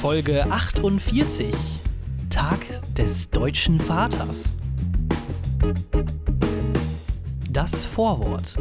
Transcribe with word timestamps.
Folge 0.00 0.50
48. 0.50 1.52
Tag 2.30 2.66
des 2.96 3.28
deutschen 3.28 3.78
Vaters. 3.78 4.54
Das 7.50 7.84
Vorwort. 7.84 8.56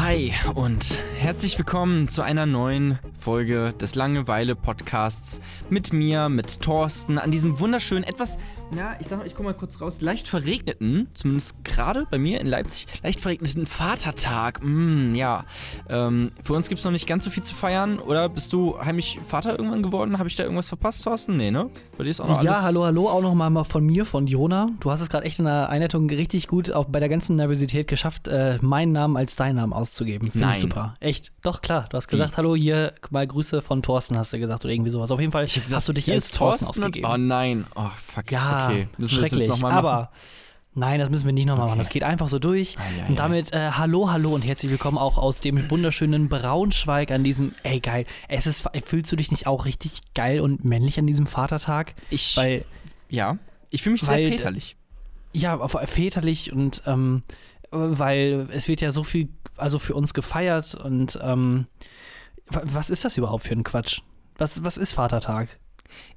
Hi 0.00 0.32
und 0.54 1.00
herzlich 1.16 1.56
willkommen 1.56 2.08
zu 2.08 2.22
einer 2.22 2.46
neuen 2.46 2.98
Folge 3.20 3.72
des 3.80 3.94
Langeweile-Podcasts 3.94 5.40
mit 5.70 5.92
mir, 5.92 6.28
mit 6.28 6.60
Thorsten, 6.60 7.18
an 7.18 7.30
diesem 7.30 7.60
wunderschönen, 7.60 8.02
etwas, 8.02 8.36
ja, 8.76 8.94
ich 9.00 9.06
sag 9.06 9.18
mal, 9.18 9.26
ich 9.26 9.34
komme 9.34 9.50
mal 9.50 9.54
kurz 9.54 9.80
raus, 9.80 10.00
leicht 10.00 10.28
verregneten, 10.28 11.08
zumindest 11.14 11.64
gerade 11.64 12.06
bei 12.10 12.18
mir 12.18 12.40
in 12.40 12.46
Leipzig, 12.46 12.86
leicht 13.02 13.20
verregneten 13.20 13.66
Vatertag. 13.66 14.60
Mm, 14.62 15.14
ja, 15.14 15.44
ähm, 15.88 16.32
für 16.42 16.54
uns 16.54 16.68
gibt 16.68 16.78
es 16.78 16.84
noch 16.84 16.92
nicht 16.92 17.06
ganz 17.06 17.24
so 17.24 17.30
viel 17.30 17.42
zu 17.42 17.54
feiern, 17.54 17.98
oder 17.98 18.28
bist 18.28 18.52
du 18.52 18.78
heimlich 18.78 19.18
Vater 19.28 19.58
irgendwann 19.58 19.82
geworden? 19.82 20.18
Habe 20.18 20.28
ich 20.28 20.36
da 20.36 20.44
irgendwas 20.44 20.68
verpasst, 20.68 21.04
Thorsten? 21.04 21.36
Nee, 21.36 21.50
ne? 21.50 21.70
Bei 21.98 22.04
dir 22.04 22.10
ist 22.10 22.20
auch 22.20 22.28
noch 22.28 22.42
Ja, 22.42 22.62
hallo, 22.62 22.84
hallo, 22.84 23.08
auch 23.08 23.22
noch 23.22 23.34
mal 23.34 23.64
von 23.64 23.84
mir, 23.84 24.04
von 24.04 24.26
Jona. 24.26 24.70
Du 24.80 24.90
hast 24.90 25.00
es 25.00 25.08
gerade 25.08 25.24
echt 25.24 25.38
in 25.38 25.44
der 25.44 25.68
Einleitung 25.68 26.08
richtig 26.08 26.48
gut, 26.48 26.72
auch 26.72 26.86
bei 26.86 27.00
der 27.00 27.08
ganzen 27.08 27.36
Nervosität 27.36 27.88
geschafft, 27.88 28.28
äh, 28.28 28.58
meinen 28.62 28.92
Namen 28.92 29.16
als 29.16 29.36
deinen 29.36 29.56
Namen 29.56 29.72
auszugeben. 29.72 30.30
Finde 30.30 30.50
ich 30.52 30.58
super. 30.58 30.94
Echt, 31.00 31.32
doch 31.42 31.60
klar. 31.60 31.86
Du 31.90 31.96
hast 31.96 32.08
gesagt, 32.08 32.32
Wie? 32.32 32.36
hallo, 32.38 32.56
hier 32.56 32.94
mal 33.10 33.26
Grüße 33.26 33.60
von 33.60 33.82
Thorsten, 33.82 34.16
hast 34.16 34.32
du 34.32 34.38
gesagt, 34.38 34.64
oder 34.64 34.72
irgendwie 34.72 34.90
sowas. 34.90 35.10
Auf 35.10 35.20
jeden 35.20 35.32
Fall 35.32 35.44
gesagt, 35.46 35.72
hast 35.72 35.88
du 35.88 35.92
dich 35.92 36.10
als 36.10 36.30
Thorsten, 36.30 36.64
Thorsten 36.64 36.82
ausgegeben. 36.84 37.10
oh 37.12 37.16
nein, 37.16 37.66
oh 37.74 37.90
fuck. 37.96 38.30
Ja, 38.30 38.61
okay. 38.66 38.88
Müssen 38.98 39.14
schrecklich. 39.14 39.32
Wir 39.32 39.38
das 39.38 39.46
jetzt 39.48 39.62
noch 39.62 39.70
mal 39.70 39.72
aber 39.72 40.10
Nein, 40.74 41.00
das 41.00 41.10
müssen 41.10 41.26
wir 41.26 41.34
nicht 41.34 41.46
nochmal 41.46 41.64
okay. 41.64 41.70
machen. 41.72 41.78
Das 41.80 41.90
geht 41.90 42.02
einfach 42.02 42.28
so 42.28 42.38
durch. 42.38 42.76
Ah, 42.78 42.82
ja, 42.96 43.06
und 43.06 43.18
damit 43.18 43.52
äh, 43.52 43.72
hallo, 43.72 44.10
hallo 44.10 44.34
und 44.34 44.40
herzlich 44.40 44.70
willkommen 44.70 44.96
auch 44.96 45.18
aus 45.18 45.42
dem 45.42 45.70
wunderschönen 45.70 46.30
Braunschweig 46.30 47.10
an 47.10 47.24
diesem. 47.24 47.52
Ey, 47.62 47.80
geil. 47.80 48.06
Es 48.28 48.46
ist, 48.46 48.64
fühlst 48.86 49.12
du 49.12 49.16
dich 49.16 49.30
nicht 49.30 49.46
auch 49.46 49.66
richtig 49.66 50.00
geil 50.14 50.40
und 50.40 50.64
männlich 50.64 50.98
an 50.98 51.06
diesem 51.06 51.26
Vatertag? 51.26 51.94
Ich. 52.08 52.38
Weil, 52.38 52.64
ja, 53.10 53.36
ich 53.68 53.82
fühle 53.82 53.94
mich 53.94 54.06
weil, 54.06 54.24
sehr 54.24 54.32
väterlich. 54.32 54.76
Ja, 55.34 55.66
väterlich 55.68 56.52
und 56.52 56.82
ähm, 56.86 57.22
weil 57.70 58.48
es 58.52 58.68
wird 58.68 58.80
ja 58.80 58.92
so 58.92 59.04
viel, 59.04 59.28
also 59.58 59.78
für 59.78 59.94
uns 59.94 60.14
gefeiert 60.14 60.74
und 60.74 61.18
ähm, 61.22 61.66
was 62.48 62.88
ist 62.88 63.04
das 63.04 63.18
überhaupt 63.18 63.44
für 63.44 63.54
ein 63.54 63.64
Quatsch? 63.64 64.00
Was, 64.38 64.64
was 64.64 64.78
ist 64.78 64.92
Vatertag? 64.92 65.58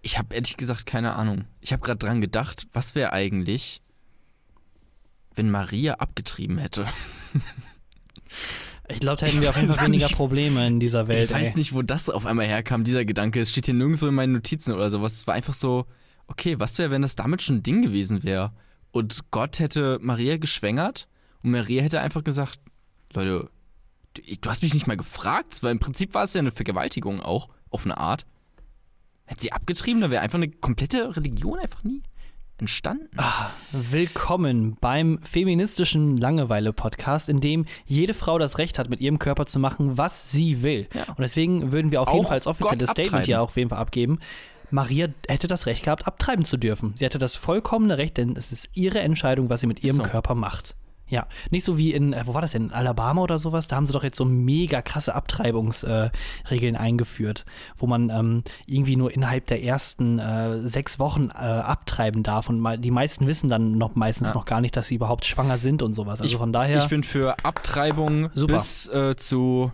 Ich 0.01 0.17
habe 0.17 0.33
ehrlich 0.35 0.57
gesagt 0.57 0.85
keine 0.85 1.15
Ahnung. 1.15 1.45
Ich 1.61 1.73
habe 1.73 1.81
gerade 1.81 1.97
dran 1.97 2.21
gedacht, 2.21 2.67
was 2.73 2.95
wäre 2.95 3.13
eigentlich, 3.13 3.81
wenn 5.33 5.49
Maria 5.49 5.95
abgetrieben 5.95 6.57
hätte? 6.57 6.85
Ich 8.87 8.99
glaube, 8.99 9.17
da 9.17 9.25
hätten 9.25 9.41
wir 9.41 9.49
auf 9.49 9.55
jeden 9.55 9.73
Fall 9.73 9.87
weniger 9.87 10.05
nicht. 10.05 10.15
Probleme 10.15 10.67
in 10.67 10.79
dieser 10.79 11.07
Welt. 11.07 11.31
Ich 11.31 11.35
weiß 11.35 11.53
ey. 11.53 11.57
nicht, 11.57 11.73
wo 11.73 11.81
das 11.81 12.09
auf 12.09 12.25
einmal 12.25 12.45
herkam, 12.45 12.83
dieser 12.83 13.03
Gedanke. 13.03 13.41
Es 13.41 13.49
steht 13.49 13.65
hier 13.65 13.73
nirgendwo 13.73 14.07
in 14.07 14.13
meinen 14.13 14.33
Notizen 14.33 14.73
oder 14.73 14.91
sowas. 14.91 15.13
Es 15.13 15.27
war 15.27 15.33
einfach 15.33 15.55
so, 15.55 15.85
okay, 16.27 16.59
was 16.59 16.77
wäre, 16.77 16.91
wenn 16.91 17.01
das 17.01 17.15
damit 17.15 17.41
schon 17.41 17.57
ein 17.57 17.63
Ding 17.63 17.81
gewesen 17.81 18.23
wäre? 18.23 18.53
Und 18.91 19.31
Gott 19.31 19.59
hätte 19.59 19.97
Maria 20.01 20.37
geschwängert 20.37 21.07
und 21.41 21.51
Maria 21.51 21.81
hätte 21.81 21.99
einfach 21.99 22.23
gesagt, 22.23 22.59
Leute, 23.13 23.49
du 24.13 24.49
hast 24.49 24.61
mich 24.61 24.73
nicht 24.73 24.87
mal 24.87 24.97
gefragt, 24.97 25.63
weil 25.63 25.71
im 25.71 25.79
Prinzip 25.79 26.13
war 26.13 26.23
es 26.23 26.33
ja 26.33 26.39
eine 26.39 26.51
Vergewaltigung 26.51 27.21
auch, 27.21 27.49
auf 27.71 27.85
eine 27.85 27.97
Art. 27.97 28.25
Hätte 29.25 29.41
sie 29.41 29.51
abgetrieben, 29.51 30.01
dann 30.01 30.11
wäre 30.11 30.21
einfach 30.21 30.37
eine 30.37 30.49
komplette 30.49 31.15
Religion 31.15 31.57
einfach 31.57 31.83
nie 31.83 32.03
entstanden. 32.57 33.09
Ah, 33.17 33.49
willkommen 33.71 34.77
beim 34.79 35.19
feministischen 35.23 36.15
Langeweile-Podcast, 36.15 37.27
in 37.27 37.37
dem 37.37 37.65
jede 37.85 38.13
Frau 38.13 38.37
das 38.37 38.59
Recht 38.59 38.79
hat, 38.79 38.89
mit 38.89 39.01
ihrem 39.01 39.19
Körper 39.19 39.45
zu 39.45 39.59
machen, 39.59 39.97
was 39.97 40.31
sie 40.31 40.63
will. 40.63 40.87
Ja. 40.93 41.03
Und 41.09 41.19
deswegen 41.19 41.71
würden 41.71 41.91
wir 41.91 42.01
auf 42.01 42.13
jeden 42.13 42.25
Fall 42.25 42.35
als 42.35 42.47
offizielles 42.47 42.91
Statement 42.91 43.25
hier 43.25 43.41
auf 43.41 43.57
jeden 43.57 43.69
Fall 43.69 43.79
abgeben. 43.79 44.19
Maria 44.71 45.07
hätte 45.27 45.47
das 45.47 45.65
Recht 45.65 45.83
gehabt, 45.83 46.07
abtreiben 46.07 46.45
zu 46.45 46.57
dürfen. 46.57 46.93
Sie 46.95 47.05
hätte 47.05 47.17
das 47.17 47.35
vollkommene 47.35 47.97
Recht, 47.97 48.17
denn 48.17 48.35
es 48.35 48.51
ist 48.51 48.69
ihre 48.73 48.99
Entscheidung, 48.99 49.49
was 49.49 49.61
sie 49.61 49.67
mit 49.67 49.83
ihrem 49.83 49.97
so. 49.97 50.03
Körper 50.03 50.35
macht. 50.35 50.75
Ja, 51.07 51.27
nicht 51.51 51.63
so 51.63 51.77
wie 51.77 51.93
in, 51.93 52.13
äh, 52.13 52.23
wo 52.25 52.33
war 52.33 52.41
das 52.41 52.53
denn, 52.53 52.65
in 52.65 52.71
Alabama 52.71 53.21
oder 53.21 53.37
sowas? 53.37 53.67
Da 53.67 53.75
haben 53.75 53.85
sie 53.85 53.93
doch 53.93 54.03
jetzt 54.03 54.17
so 54.17 54.25
mega 54.25 54.81
krasse 54.81 55.13
Abtreibungsregeln 55.13 56.75
äh, 56.75 56.77
eingeführt, 56.77 57.45
wo 57.77 57.85
man 57.85 58.09
ähm, 58.09 58.43
irgendwie 58.65 58.95
nur 58.95 59.11
innerhalb 59.11 59.45
der 59.47 59.63
ersten 59.63 60.17
äh, 60.17 60.65
sechs 60.65 60.97
Wochen 60.97 61.29
äh, 61.29 61.35
abtreiben 61.35 62.23
darf 62.23 62.49
und 62.49 62.59
mal, 62.59 62.79
die 62.79 62.91
meisten 62.91 63.27
wissen 63.27 63.49
dann 63.49 63.77
noch 63.77 63.95
meistens 63.95 64.29
ja. 64.29 64.33
noch 64.33 64.45
gar 64.45 64.61
nicht, 64.61 64.75
dass 64.75 64.87
sie 64.87 64.95
überhaupt 64.95 65.25
schwanger 65.25 65.57
sind 65.57 65.83
und 65.83 65.93
sowas. 65.93 66.21
Also 66.21 66.33
ich, 66.33 66.37
von 66.37 66.51
daher. 66.51 66.79
Ich 66.79 66.89
bin 66.89 67.03
für 67.03 67.35
Abtreibung 67.43 68.29
super. 68.33 68.53
bis 68.53 68.87
äh, 68.89 69.15
zu 69.15 69.71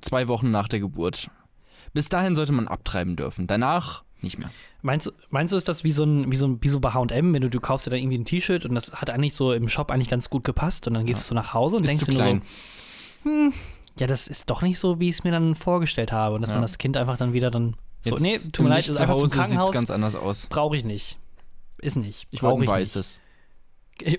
zwei 0.00 0.28
Wochen 0.28 0.50
nach 0.50 0.68
der 0.68 0.80
Geburt. 0.80 1.28
Bis 1.92 2.08
dahin 2.08 2.36
sollte 2.36 2.52
man 2.52 2.68
abtreiben 2.68 3.16
dürfen. 3.16 3.46
Danach 3.46 4.04
nicht 4.20 4.38
mehr. 4.38 4.50
Meinst 4.82 5.06
du, 5.06 5.12
meinst 5.28 5.52
du, 5.52 5.56
ist 5.56 5.68
das 5.68 5.84
wie 5.84 5.92
so 5.92 6.04
ein, 6.04 6.32
wie 6.32 6.36
so 6.36 6.46
ein, 6.46 6.58
wie 6.62 6.68
so 6.68 6.80
HM, 6.80 7.34
wenn 7.34 7.42
du, 7.42 7.50
du 7.50 7.60
kaufst 7.60 7.86
dir 7.86 7.90
da 7.90 7.96
irgendwie 7.96 8.18
ein 8.18 8.24
T-Shirt 8.24 8.64
und 8.64 8.74
das 8.74 8.92
hat 8.92 9.10
eigentlich 9.10 9.34
so 9.34 9.52
im 9.52 9.68
Shop 9.68 9.90
eigentlich 9.90 10.08
ganz 10.08 10.30
gut 10.30 10.44
gepasst 10.44 10.86
und 10.86 10.94
dann 10.94 11.06
gehst 11.06 11.20
ja. 11.20 11.24
du 11.24 11.28
so 11.28 11.34
nach 11.34 11.54
Hause 11.54 11.76
und 11.76 11.84
ist 11.84 11.90
denkst 11.90 12.06
dir 12.06 12.14
nur 12.14 12.24
so, 12.24 13.30
hm, 13.30 13.52
ja, 13.98 14.06
das 14.06 14.28
ist 14.28 14.48
doch 14.48 14.62
nicht 14.62 14.78
so, 14.78 15.00
wie 15.00 15.08
ich 15.08 15.16
es 15.16 15.24
mir 15.24 15.32
dann 15.32 15.54
vorgestellt 15.54 16.12
habe. 16.12 16.36
Und 16.36 16.40
dass 16.40 16.50
ja. 16.50 16.56
man 16.56 16.62
das 16.62 16.78
Kind 16.78 16.96
einfach 16.96 17.18
dann 17.18 17.32
wieder 17.32 17.50
dann 17.50 17.76
so, 18.02 18.12
Jetzt 18.12 18.22
nee, 18.22 18.38
tut 18.50 18.64
mir 18.64 18.70
leid, 18.70 18.88
ist 18.88 19.00
einfach 19.00 19.16
zum 19.16 19.28
Krankenhaus. 19.28 19.72
Ganz 19.72 19.90
anders 19.90 20.14
aus. 20.14 20.46
Brauche 20.46 20.76
ich 20.76 20.84
nicht. 20.84 21.18
Ist 21.78 21.96
nicht. 21.96 22.26
Ich 22.30 22.42
wollte 22.42 22.62
ein 22.62 22.68
weißes. 22.68 23.20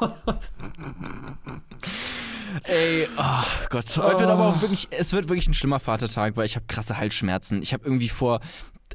Ey, 2.64 3.08
oh 3.16 3.66
Gott. 3.70 3.96
Heute 3.96 4.20
wird 4.20 4.30
aber 4.30 4.46
auch 4.46 4.60
wirklich, 4.60 4.88
es 4.90 5.12
wird 5.12 5.28
wirklich 5.28 5.48
ein 5.48 5.54
schlimmer 5.54 5.80
Vatertag, 5.80 6.36
weil 6.36 6.46
ich 6.46 6.56
habe 6.56 6.66
krasse 6.66 6.96
Halsschmerzen. 6.96 7.62
Ich 7.62 7.72
habe 7.72 7.84
irgendwie 7.84 8.08
vor 8.08 8.40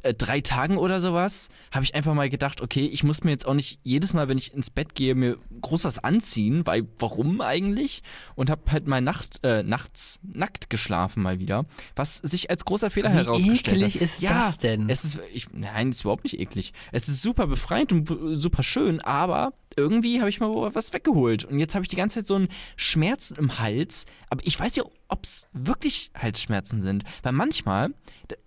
äh, 0.03 0.13
drei 0.13 0.41
Tagen 0.41 0.77
oder 0.77 1.01
sowas, 1.01 1.49
habe 1.71 1.83
ich 1.83 1.93
einfach 1.93 2.13
mal 2.13 2.29
gedacht, 2.29 2.61
okay, 2.61 2.85
ich 2.85 3.03
muss 3.03 3.23
mir 3.23 3.31
jetzt 3.31 3.45
auch 3.45 3.53
nicht 3.53 3.79
jedes 3.83 4.13
Mal, 4.13 4.27
wenn 4.27 4.37
ich 4.37 4.53
ins 4.53 4.69
Bett 4.69 4.95
gehe, 4.95 5.15
mir 5.15 5.37
groß 5.61 5.83
was 5.83 5.99
anziehen, 5.99 6.65
weil 6.65 6.87
warum 6.97 7.41
eigentlich? 7.41 8.01
Und 8.35 8.49
habe 8.49 8.71
halt 8.71 8.87
mal 8.87 9.01
Nacht, 9.01 9.39
äh, 9.43 9.63
nachts 9.63 10.19
nackt 10.23 10.69
geschlafen 10.69 11.21
mal 11.21 11.39
wieder, 11.39 11.65
was 11.95 12.17
sich 12.17 12.49
als 12.49 12.65
großer 12.65 12.89
Fehler 12.89 13.11
Wie 13.11 13.17
herausgestellt 13.17 13.77
eklig 13.77 13.95
hat. 13.95 14.01
ist 14.01 14.21
ja, 14.21 14.31
das 14.31 14.57
denn? 14.57 14.89
Es 14.89 15.03
ist, 15.03 15.19
ich, 15.33 15.47
nein, 15.51 15.89
es 15.89 15.97
ist 15.97 16.01
überhaupt 16.01 16.23
nicht 16.23 16.39
eklig. 16.39 16.73
Es 16.91 17.07
ist 17.07 17.21
super 17.21 17.45
befreiend 17.45 17.91
und 17.91 18.07
super 18.41 18.63
schön, 18.63 19.01
aber 19.01 19.53
irgendwie 19.77 20.19
habe 20.19 20.29
ich 20.29 20.39
mal 20.39 20.51
was 20.73 20.93
weggeholt. 20.93 21.45
Und 21.45 21.59
jetzt 21.59 21.75
habe 21.75 21.83
ich 21.83 21.89
die 21.89 21.95
ganze 21.95 22.19
Zeit 22.19 22.27
so 22.27 22.35
einen 22.35 22.47
Schmerzen 22.75 23.35
im 23.35 23.59
Hals. 23.59 24.05
Aber 24.29 24.45
ich 24.45 24.59
weiß 24.59 24.75
ja, 24.75 24.83
ob 25.07 25.23
es 25.23 25.47
wirklich 25.53 26.11
Halsschmerzen 26.15 26.81
sind. 26.81 27.03
Weil 27.23 27.33
manchmal, 27.33 27.93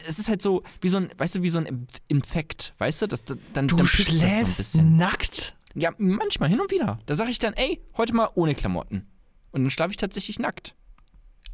es 0.06 0.18
ist 0.18 0.28
halt 0.28 0.42
so, 0.42 0.62
wie 0.80 0.88
so 0.88 0.98
ein, 0.98 1.10
weißt 1.16 1.36
du, 1.36 1.42
wie 1.42 1.50
so 1.50 1.58
ein 1.58 1.86
Infekt. 2.08 2.74
Weißt 2.78 3.02
du, 3.02 3.06
das, 3.06 3.22
dann, 3.52 3.68
du 3.68 3.76
dann 3.76 3.86
schläfst 3.86 4.72
so 4.72 4.82
nackt? 4.82 5.56
Ja, 5.74 5.90
manchmal, 5.98 6.48
hin 6.48 6.60
und 6.60 6.70
wieder. 6.70 6.98
Da 7.06 7.16
sage 7.16 7.30
ich 7.30 7.38
dann, 7.38 7.54
ey, 7.54 7.80
heute 7.96 8.14
mal 8.14 8.28
ohne 8.34 8.54
Klamotten. 8.54 9.06
Und 9.50 9.62
dann 9.62 9.70
schlafe 9.70 9.90
ich 9.90 9.96
tatsächlich 9.96 10.38
nackt. 10.38 10.74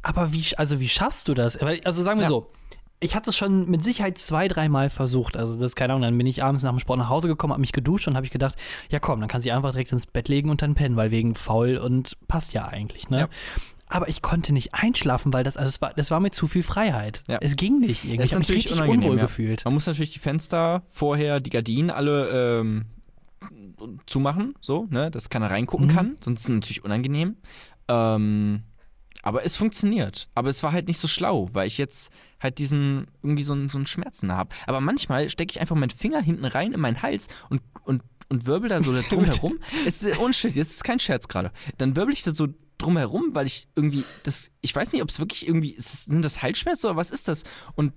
Aber 0.03 0.33
wie, 0.33 0.43
also 0.57 0.79
wie 0.79 0.89
schaffst 0.89 1.27
du 1.27 1.33
das? 1.33 1.57
Also 1.57 2.03
sagen 2.03 2.19
wir 2.19 2.23
ja. 2.23 2.29
so, 2.29 2.51
ich 3.01 3.15
hatte 3.15 3.31
es 3.31 3.37
schon 3.37 3.69
mit 3.69 3.83
Sicherheit 3.83 4.17
zwei, 4.19 4.47
dreimal 4.47 4.89
versucht. 4.89 5.35
Also, 5.35 5.55
das 5.55 5.71
ist 5.71 5.75
keine 5.75 5.93
Ahnung. 5.93 6.03
Dann 6.03 6.17
bin 6.17 6.27
ich 6.27 6.43
abends 6.43 6.63
nach 6.63 6.69
dem 6.69 6.79
Sport 6.79 6.99
nach 6.99 7.09
Hause 7.09 7.27
gekommen, 7.27 7.51
habe 7.51 7.61
mich 7.61 7.73
geduscht 7.73 8.07
und 8.07 8.15
habe 8.15 8.25
ich 8.25 8.31
gedacht, 8.31 8.55
ja 8.89 8.99
komm, 8.99 9.19
dann 9.19 9.27
kann 9.27 9.41
sie 9.41 9.51
einfach 9.51 9.71
direkt 9.71 9.91
ins 9.91 10.05
Bett 10.05 10.29
legen 10.29 10.49
und 10.49 10.61
dann 10.61 10.75
pennen, 10.75 10.95
weil 10.95 11.11
wegen 11.11 11.35
faul 11.35 11.77
und 11.77 12.15
passt 12.27 12.53
ja 12.53 12.67
eigentlich, 12.67 13.09
ne? 13.09 13.19
Ja. 13.19 13.29
Aber 13.87 14.07
ich 14.07 14.21
konnte 14.21 14.53
nicht 14.53 14.73
einschlafen, 14.73 15.33
weil 15.33 15.43
das, 15.43 15.57
also 15.57 15.67
es 15.67 15.81
war, 15.81 15.93
das 15.93 16.11
war 16.11 16.21
mir 16.21 16.31
zu 16.31 16.47
viel 16.47 16.63
Freiheit. 16.63 17.23
Ja. 17.27 17.39
Es 17.41 17.57
ging 17.57 17.79
nicht 17.79 18.05
irgendwie. 18.05 18.23
Ich 18.23 18.31
habe 18.31 18.39
mich 18.39 18.49
richtig 18.49 18.79
unwohl 18.79 19.17
ja. 19.17 19.23
gefühlt. 19.23 19.65
Man 19.65 19.73
muss 19.73 19.85
natürlich 19.85 20.11
die 20.11 20.19
Fenster 20.19 20.83
vorher, 20.89 21.41
die 21.41 21.49
Gardinen 21.49 21.89
alle 21.89 22.61
ähm, 22.61 22.85
zumachen, 24.05 24.55
so, 24.61 24.87
ne, 24.89 25.11
dass 25.11 25.29
keiner 25.29 25.49
reingucken 25.49 25.87
mhm. 25.87 25.91
kann. 25.91 26.17
Sonst 26.21 26.41
ist 26.41 26.49
es 26.49 26.55
natürlich 26.55 26.85
unangenehm. 26.85 27.35
Ähm, 27.89 28.63
aber 29.21 29.45
es 29.45 29.55
funktioniert. 29.55 30.29
Aber 30.35 30.49
es 30.49 30.63
war 30.63 30.71
halt 30.71 30.87
nicht 30.87 30.99
so 30.99 31.07
schlau, 31.07 31.49
weil 31.53 31.67
ich 31.67 31.77
jetzt 31.77 32.11
halt 32.39 32.57
diesen, 32.57 33.07
irgendwie 33.21 33.43
so, 33.43 33.53
einen, 33.53 33.69
so 33.69 33.77
einen 33.77 33.87
Schmerzen 33.87 34.31
habe. 34.31 34.53
Aber 34.67 34.81
manchmal 34.81 35.29
stecke 35.29 35.51
ich 35.51 35.61
einfach 35.61 35.75
meinen 35.75 35.91
Finger 35.91 36.21
hinten 36.21 36.45
rein 36.45 36.73
in 36.73 36.79
meinen 36.79 37.01
Hals 37.01 37.27
und, 37.49 37.61
und, 37.83 38.01
und 38.29 38.45
wirbel 38.45 38.69
da 38.69 38.81
so 38.81 38.97
drum 39.09 39.25
herum. 39.25 39.59
es 39.85 40.03
ist 40.03 40.17
unschuld, 40.17 40.55
jetzt 40.55 40.71
ist 40.71 40.83
kein 40.83 40.99
Scherz 40.99 41.27
gerade. 41.27 41.51
Dann 41.77 41.95
wirbel 41.95 42.13
ich 42.13 42.23
da 42.23 42.33
so 42.33 42.47
drum 42.77 42.97
herum, 42.97 43.29
weil 43.33 43.45
ich 43.45 43.67
irgendwie, 43.75 44.03
das, 44.23 44.49
ich 44.61 44.75
weiß 44.75 44.91
nicht, 44.93 45.03
ob 45.03 45.09
es 45.09 45.19
wirklich 45.19 45.47
irgendwie, 45.47 45.71
ist, 45.71 46.05
sind 46.05 46.23
das 46.23 46.41
Halsschmerzen 46.41 46.87
oder 46.87 46.95
was 46.95 47.11
ist 47.11 47.27
das? 47.27 47.43
Und 47.75 47.93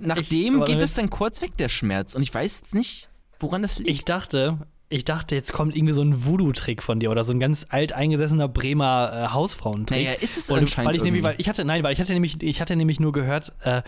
nachdem 0.00 0.60
ich, 0.60 0.64
geht 0.66 0.82
es 0.82 0.94
dann 0.94 1.08
kurz 1.08 1.40
weg, 1.40 1.56
der 1.56 1.68
Schmerz. 1.68 2.14
Und 2.14 2.22
ich 2.22 2.34
weiß 2.34 2.60
jetzt 2.60 2.74
nicht, 2.74 3.08
woran 3.38 3.62
das 3.62 3.78
liegt. 3.78 3.90
Ich 3.90 4.04
dachte, 4.04 4.66
ich 4.94 5.04
dachte, 5.04 5.34
jetzt 5.34 5.52
kommt 5.52 5.74
irgendwie 5.74 5.92
so 5.92 6.02
ein 6.02 6.24
Voodoo-Trick 6.24 6.80
von 6.80 7.00
dir 7.00 7.10
oder 7.10 7.24
so 7.24 7.32
ein 7.32 7.40
ganz 7.40 7.66
alteingesessener 7.68 8.46
Bremer 8.46 9.12
äh, 9.12 9.32
Hausfrauentrick. 9.32 10.04
Naja, 10.04 10.12
ist 10.20 10.36
es 10.36 10.48
weil, 10.48 10.60
anscheinend 10.60 10.88
weil 10.88 10.94
ich 10.94 11.02
nämlich, 11.02 11.22
weil 11.24 11.34
ich 11.38 11.48
hatte, 11.48 11.64
nein, 11.64 11.82
weil 11.82 11.92
ich 11.92 12.00
hatte 12.00 12.12
nämlich, 12.12 12.40
ich 12.40 12.60
hatte 12.60 12.76
nämlich 12.76 13.00
nur 13.00 13.10
gehört, 13.10 13.52
äh, 13.64 13.82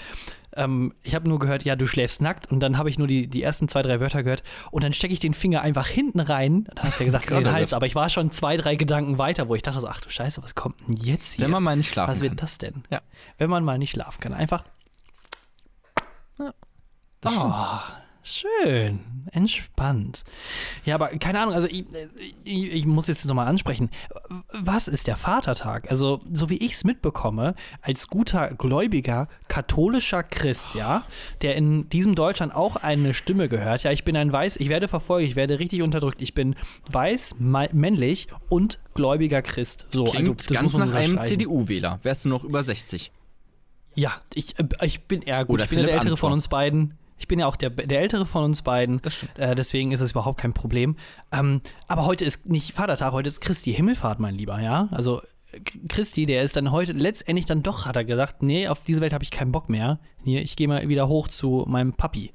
ähm, 0.57 0.95
ich 1.05 1.15
habe 1.15 1.29
nur 1.29 1.39
gehört, 1.39 1.65
ja, 1.65 1.77
du 1.77 1.87
schläfst 1.87 2.21
nackt 2.21 2.51
und 2.51 2.59
dann 2.59 2.77
habe 2.77 2.91
ich 2.91 2.99
nur 2.99 3.07
die, 3.07 3.29
die 3.29 3.41
ersten 3.41 3.69
zwei, 3.69 3.83
drei 3.83 4.01
Wörter 4.01 4.25
gehört 4.25 4.43
und 4.73 4.83
dann 4.83 4.93
stecke 4.93 5.13
ich 5.13 5.21
den 5.21 5.33
Finger 5.33 5.63
einfach 5.63 5.87
hinten 5.87 6.19
rein. 6.19 6.67
Dann 6.75 6.87
hast 6.87 6.99
du 6.99 7.05
ja 7.05 7.07
gesagt, 7.07 7.27
in 7.31 7.37
den 7.37 7.53
Hals, 7.53 7.73
aber 7.73 7.87
ich 7.87 7.95
war 7.95 8.09
schon 8.09 8.33
zwei, 8.33 8.57
drei 8.57 8.75
Gedanken 8.75 9.17
weiter, 9.17 9.49
wo 9.49 9.55
ich 9.55 9.63
dachte 9.63 9.79
so, 9.79 9.87
ach 9.87 10.01
du 10.01 10.11
Scheiße, 10.11 10.43
was 10.43 10.57
kommt 10.57 10.81
denn 10.89 10.97
jetzt 10.97 11.35
hier? 11.35 11.45
Wenn 11.45 11.53
man 11.53 11.63
mal 11.63 11.77
nicht 11.77 11.89
schlafen 11.89 12.11
was 12.11 12.19
kann. 12.19 12.27
Was 12.27 12.33
wird 12.33 12.43
das 12.43 12.59
denn? 12.59 12.83
Ja. 12.91 13.01
Wenn 13.39 13.49
man 13.49 13.63
mal 13.63 13.79
nicht 13.79 13.93
schlafen 13.93 14.21
kann. 14.21 14.35
Einfach. 14.35 14.65
Ja, 16.41 16.53
das 17.21 17.33
oh, 17.33 17.39
stimmt. 17.39 18.06
Schön, 18.29 18.99
entspannt. 19.31 20.25
Ja, 20.85 20.97
aber 20.97 21.11
keine 21.11 21.39
Ahnung, 21.39 21.55
also 21.55 21.69
ich, 21.69 21.85
ich, 22.43 22.73
ich 22.73 22.85
muss 22.85 23.07
jetzt 23.07 23.25
nochmal 23.25 23.47
ansprechen. 23.47 23.89
Was 24.51 24.89
ist 24.89 25.07
der 25.07 25.17
Vatertag? 25.17 25.89
Also, 25.89 26.21
so 26.33 26.51
wie 26.51 26.57
ich 26.57 26.73
es 26.73 26.83
mitbekomme, 26.83 27.55
als 27.83 28.09
guter, 28.09 28.49
gläubiger, 28.49 29.29
katholischer 29.47 30.25
Christ, 30.25 30.75
ja, 30.75 31.05
der 31.43 31.55
in 31.55 31.89
diesem 31.89 32.17
Deutschland 32.17 32.53
auch 32.53 32.75
eine 32.75 33.15
Stimme 33.15 33.49
gehört, 33.49 33.85
ja, 33.85 33.93
ich 33.93 34.03
bin 34.03 34.17
ein 34.17 34.33
weiß, 34.33 34.57
ich 34.57 34.71
werde 34.71 34.89
verfolgt, 34.89 35.29
ich 35.29 35.37
werde 35.37 35.61
richtig 35.61 35.83
unterdrückt, 35.83 36.21
ich 36.21 36.35
bin 36.35 36.57
weiß, 36.91 37.37
männlich 37.39 38.27
und 38.49 38.81
gläubiger 38.95 39.41
Christ. 39.41 39.87
So, 39.93 40.03
Klingt 40.03 40.29
also, 40.29 40.53
ganz 40.53 40.77
nach 40.77 40.93
einem 40.93 41.21
CDU-Wähler. 41.21 42.01
Wärst 42.03 42.25
du 42.25 42.31
noch 42.31 42.43
über 42.43 42.65
60? 42.65 43.13
Ja, 43.95 44.21
ich, 44.35 44.59
äh, 44.59 44.65
ich 44.83 45.05
bin 45.05 45.23
eher 45.23 45.45
gut. 45.45 45.55
Oder 45.55 45.65
ich 45.65 45.71
bin 45.71 45.85
der 45.85 45.95
ältere 45.95 46.17
von 46.17 46.33
uns 46.33 46.49
beiden. 46.49 46.95
Ich 47.19 47.29
bin 47.29 47.39
ja 47.39 47.47
auch 47.47 47.57
der, 47.57 47.71
der 47.71 48.01
Ältere 48.01 48.27
von 48.27 48.45
uns 48.45 48.63
beiden. 48.63 49.01
Äh, 49.37 49.55
deswegen 49.55 49.93
ist 49.93 50.01
es 50.01 50.11
überhaupt 50.13 50.39
kein 50.39 50.53
Problem. 50.53 50.97
Ähm, 51.33 51.61
aber 51.89 52.05
heute 52.05 52.25
ist 52.25 52.49
nicht 52.49 52.73
Vatertag, 52.73 53.13
heute 53.13 53.29
ist 53.29 53.41
Christi 53.41 53.73
Himmelfahrt, 53.73 54.21
mein 54.21 54.35
Lieber, 54.35 54.61
ja? 54.61 54.89
Also 54.91 55.23
Christi, 55.89 56.27
der 56.27 56.43
ist 56.43 56.57
dann 56.57 56.71
heute 56.71 56.93
letztendlich 56.93 57.47
dann 57.47 57.63
doch, 57.63 57.87
hat 57.87 57.97
er 57.97 58.05
gesagt, 58.05 58.43
nee, 58.43 58.69
auf 58.69 58.83
diese 58.83 59.01
Welt 59.01 59.13
habe 59.13 59.25
ich 59.25 59.31
keinen 59.31 59.53
Bock 59.53 59.69
mehr. 59.69 59.99
Hier, 60.25 60.43
ich 60.43 60.57
gehe 60.57 60.69
mal 60.69 60.89
wieder 60.89 61.09
hoch 61.09 61.29
zu 61.29 61.65
meinem 61.67 61.95
Papi. 61.95 62.33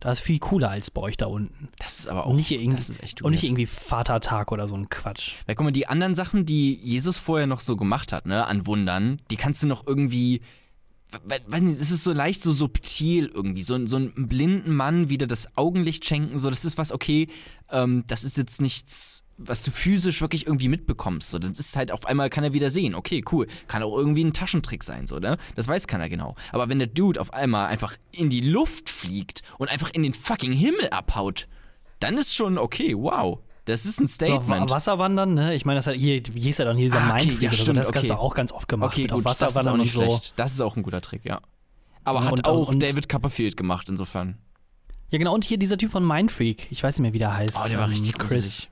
Das 0.00 0.18
ist 0.18 0.24
viel 0.24 0.40
cooler 0.40 0.70
als 0.70 0.90
bei 0.90 1.00
euch 1.00 1.16
da 1.16 1.26
unten. 1.26 1.68
Das 1.78 2.00
ist 2.00 2.08
aber 2.08 2.26
auch 2.26 2.34
nicht 2.34 2.50
irgendwie, 2.50 2.76
das 2.76 2.90
ist 2.90 3.02
echt 3.02 3.22
Und 3.22 3.32
nicht 3.32 3.44
irgendwie 3.44 3.66
Vatertag 3.66 4.50
oder 4.50 4.66
so 4.66 4.74
ein 4.74 4.88
Quatsch. 4.88 5.36
Weil 5.46 5.54
guck 5.54 5.64
mal, 5.64 5.70
die 5.70 5.86
anderen 5.86 6.16
Sachen, 6.16 6.44
die 6.44 6.74
Jesus 6.74 7.18
vorher 7.18 7.46
noch 7.46 7.60
so 7.60 7.76
gemacht 7.76 8.12
hat, 8.12 8.26
ne, 8.26 8.46
an 8.46 8.66
Wundern, 8.66 9.20
die 9.30 9.36
kannst 9.36 9.62
du 9.62 9.68
noch 9.68 9.86
irgendwie 9.86 10.40
weiß 11.24 11.60
nicht, 11.60 11.80
es 11.80 11.90
ist 11.90 12.04
so 12.04 12.12
leicht 12.12 12.42
so 12.42 12.52
subtil 12.52 13.30
irgendwie. 13.32 13.62
So, 13.62 13.86
so 13.86 13.96
einen 13.96 14.28
blinden 14.28 14.74
Mann 14.74 15.08
wieder 15.08 15.26
das 15.26 15.56
Augenlicht 15.56 16.04
schenken, 16.04 16.38
so, 16.38 16.50
das 16.50 16.64
ist 16.64 16.78
was, 16.78 16.92
okay, 16.92 17.28
ähm, 17.70 18.04
das 18.06 18.24
ist 18.24 18.36
jetzt 18.36 18.60
nichts, 18.60 19.24
was 19.36 19.62
du 19.64 19.70
physisch 19.70 20.20
wirklich 20.20 20.46
irgendwie 20.46 20.68
mitbekommst. 20.68 21.30
So, 21.30 21.38
das 21.38 21.58
ist 21.58 21.76
halt 21.76 21.90
auf 21.90 22.06
einmal 22.06 22.30
kann 22.30 22.44
er 22.44 22.52
wieder 22.52 22.70
sehen, 22.70 22.94
okay, 22.94 23.24
cool. 23.32 23.46
Kann 23.68 23.82
auch 23.82 23.96
irgendwie 23.96 24.24
ein 24.24 24.32
Taschentrick 24.32 24.84
sein, 24.84 25.06
so, 25.06 25.18
ne? 25.18 25.36
Das 25.54 25.68
weiß 25.68 25.86
keiner 25.86 26.08
genau. 26.08 26.34
Aber 26.52 26.68
wenn 26.68 26.78
der 26.78 26.88
Dude 26.88 27.20
auf 27.20 27.32
einmal 27.32 27.66
einfach 27.66 27.96
in 28.12 28.30
die 28.30 28.40
Luft 28.40 28.88
fliegt 28.88 29.42
und 29.58 29.68
einfach 29.68 29.90
in 29.92 30.02
den 30.02 30.14
fucking 30.14 30.52
Himmel 30.52 30.88
abhaut, 30.90 31.48
dann 32.00 32.18
ist 32.18 32.34
schon 32.34 32.58
okay, 32.58 32.94
wow. 32.96 33.40
Das 33.64 33.84
ist 33.84 34.00
ein 34.00 34.08
Statement. 34.08 34.68
So, 34.68 34.74
Wasserwandern, 34.74 35.34
ne? 35.34 35.54
Ich 35.54 35.64
meine, 35.64 35.78
das 35.78 35.86
hat 35.86 35.94
hier, 35.94 36.20
wie 36.32 36.40
hieß 36.40 36.58
er 36.58 36.64
dann 36.64 36.76
hier, 36.76 36.86
dieser 36.86 37.00
ah, 37.00 37.10
okay, 37.10 37.26
Mindfreak 37.26 37.42
ja, 37.42 37.52
stimmt, 37.52 37.78
das 37.78 37.88
okay. 37.88 37.98
hast 38.00 38.10
du 38.10 38.14
auch 38.18 38.34
ganz 38.34 38.50
oft 38.50 38.68
gemacht. 38.68 38.92
Okay, 38.92 39.06
gut, 39.06 39.24
Wasserwandern 39.24 39.78
das 39.78 39.88
ist 39.88 39.96
auch 39.96 40.02
nicht 40.02 40.10
und 40.10 40.22
so. 40.22 40.32
Das 40.36 40.52
ist 40.52 40.60
auch 40.60 40.76
ein 40.76 40.82
guter 40.82 41.00
Trick, 41.00 41.24
ja. 41.24 41.40
Aber 42.04 42.20
ja, 42.24 42.30
hat 42.30 42.44
auch 42.46 42.68
und, 42.68 42.82
David 42.82 43.08
Copperfield 43.08 43.56
gemacht, 43.56 43.88
insofern. 43.88 44.38
Ja, 45.10 45.18
genau, 45.18 45.34
und 45.34 45.44
hier 45.44 45.58
dieser 45.58 45.78
Typ 45.78 45.92
von 45.92 46.06
Mindfreak. 46.06 46.66
Ich 46.70 46.82
weiß 46.82 46.96
nicht 46.96 47.02
mehr, 47.02 47.12
wie 47.12 47.18
der 47.18 47.36
heißt. 47.36 47.60
Oh, 47.62 47.68
der 47.68 47.78
war 47.78 47.84
ähm, 47.84 47.90
richtig 47.92 48.18
Chris. 48.18 48.68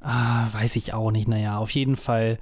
Ah, 0.00 0.52
weiß 0.52 0.76
ich 0.76 0.92
auch 0.92 1.10
nicht. 1.10 1.28
Naja, 1.28 1.58
auf 1.58 1.70
jeden 1.70 1.96
Fall. 1.96 2.38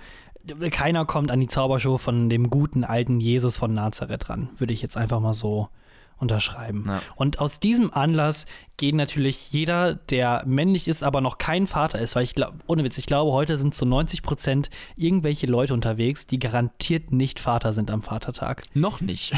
Keiner 0.71 1.05
kommt 1.07 1.31
an 1.31 1.41
die 1.41 1.49
Zaubershow 1.49 1.99
von 1.99 2.29
dem 2.29 2.51
guten 2.51 2.85
alten 2.85 3.21
Jesus 3.21 3.59
von 3.59 3.73
Nazareth 3.73 4.31
ran. 4.31 4.49
Würde 4.59 4.73
ich 4.73 4.81
jetzt 4.81 4.97
einfach 4.97 5.21
mal 5.21 5.35
so 5.35 5.69
unterschreiben. 6.19 6.85
Ja. 6.87 7.03
Und 7.15 7.39
aus 7.39 7.61
diesem 7.61 7.93
Anlass 7.93 8.47
geht 8.77 8.95
natürlich 8.95 9.53
jeder, 9.53 9.95
der 9.95 10.45
männlich 10.47 10.89
ist, 10.89 11.03
aber 11.03 11.21
noch 11.21 11.39
kein 11.39 11.67
Vater 11.67 11.99
ist, 11.99 12.17
weil 12.17 12.25
ich 12.25 12.35
glaube, 12.35 12.59
ohne 12.67 12.85
Witz, 12.85 12.99
ich 12.99 13.07
glaube, 13.07 13.33
heute 13.33 13.57
sind 13.57 13.75
zu 13.75 13.81
so 13.81 13.87
90 13.87 14.23
Prozent 14.23 14.71
irgendwelche 14.97 15.47
Leute 15.47 15.75
unterwegs, 15.75 16.27
die 16.27 16.39
garantiert 16.39 17.13
nicht 17.13 17.41
Vater 17.41 17.73
sind 17.73 17.91
am 17.91 18.03
Vatertag. 18.03 18.65
Noch 18.75 19.01
nicht. 19.01 19.33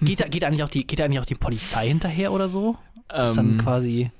geht, 0.00 0.30
geht, 0.30 0.44
eigentlich 0.44 0.62
auch 0.62 0.70
die, 0.70 0.86
geht 0.86 1.00
eigentlich 1.00 1.20
auch 1.20 1.26
die 1.26 1.34
Polizei 1.34 1.88
hinterher 1.88 2.32
oder 2.32 2.48
so? 2.48 2.76
Ähm, 3.10 3.24
ist 3.24 3.36
dann 3.36 3.50
ähm. 3.50 3.58
quasi. 3.58 4.10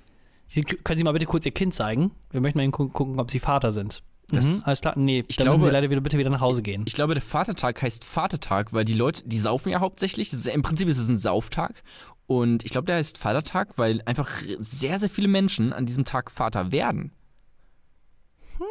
Können 0.85 0.99
Sie 0.99 1.05
mal 1.05 1.13
bitte 1.13 1.25
kurz 1.25 1.47
Ihr 1.47 1.53
Kind 1.53 1.73
zeigen? 1.73 2.11
Wir 2.31 2.43
möchten 2.43 2.59
mal 2.59 2.71
gucken, 2.71 3.19
ob 3.19 3.31
Sie 3.31 3.41
Vater 3.41 3.73
sind. 3.73 4.03
Das, 4.29 4.59
mhm, 4.59 4.63
alles 4.65 4.81
klar. 4.81 4.95
Nee, 4.97 5.23
ich 5.27 5.37
dann 5.37 5.45
glaube, 5.45 5.59
müssen 5.59 5.69
Sie 5.69 5.73
leider 5.73 5.91
wieder, 5.91 6.01
bitte 6.01 6.19
wieder 6.19 6.31
nach 6.31 6.41
Hause 6.41 6.63
gehen. 6.63 6.85
Ich 6.87 6.95
glaube, 6.95 7.15
der 7.15 7.23
Vatertag 7.23 7.83
heißt 7.83 8.05
Vatertag, 8.05 8.73
weil 8.73 8.85
die 8.85 8.95
Leute, 8.95 9.23
die 9.27 9.39
saufen 9.39 9.69
ja 9.69 9.81
hauptsächlich. 9.81 10.33
Ist, 10.33 10.47
Im 10.47 10.63
Prinzip 10.63 10.89
ist 10.89 10.99
es 10.99 11.09
ein 11.09 11.19
Sauftag. 11.19 11.83
Und 12.27 12.65
ich 12.65 12.71
glaube, 12.71 12.87
der 12.87 12.97
heißt 12.97 13.19
Vatertag, 13.19 13.77
weil 13.77 14.01
einfach 14.07 14.31
sehr, 14.59 14.99
sehr 14.99 15.11
viele 15.11 15.29
Menschen 15.29 15.73
an 15.73 15.87
diesem 15.87 16.05
Tag 16.05 16.31
Vater 16.31 16.73
werden. 16.73 17.13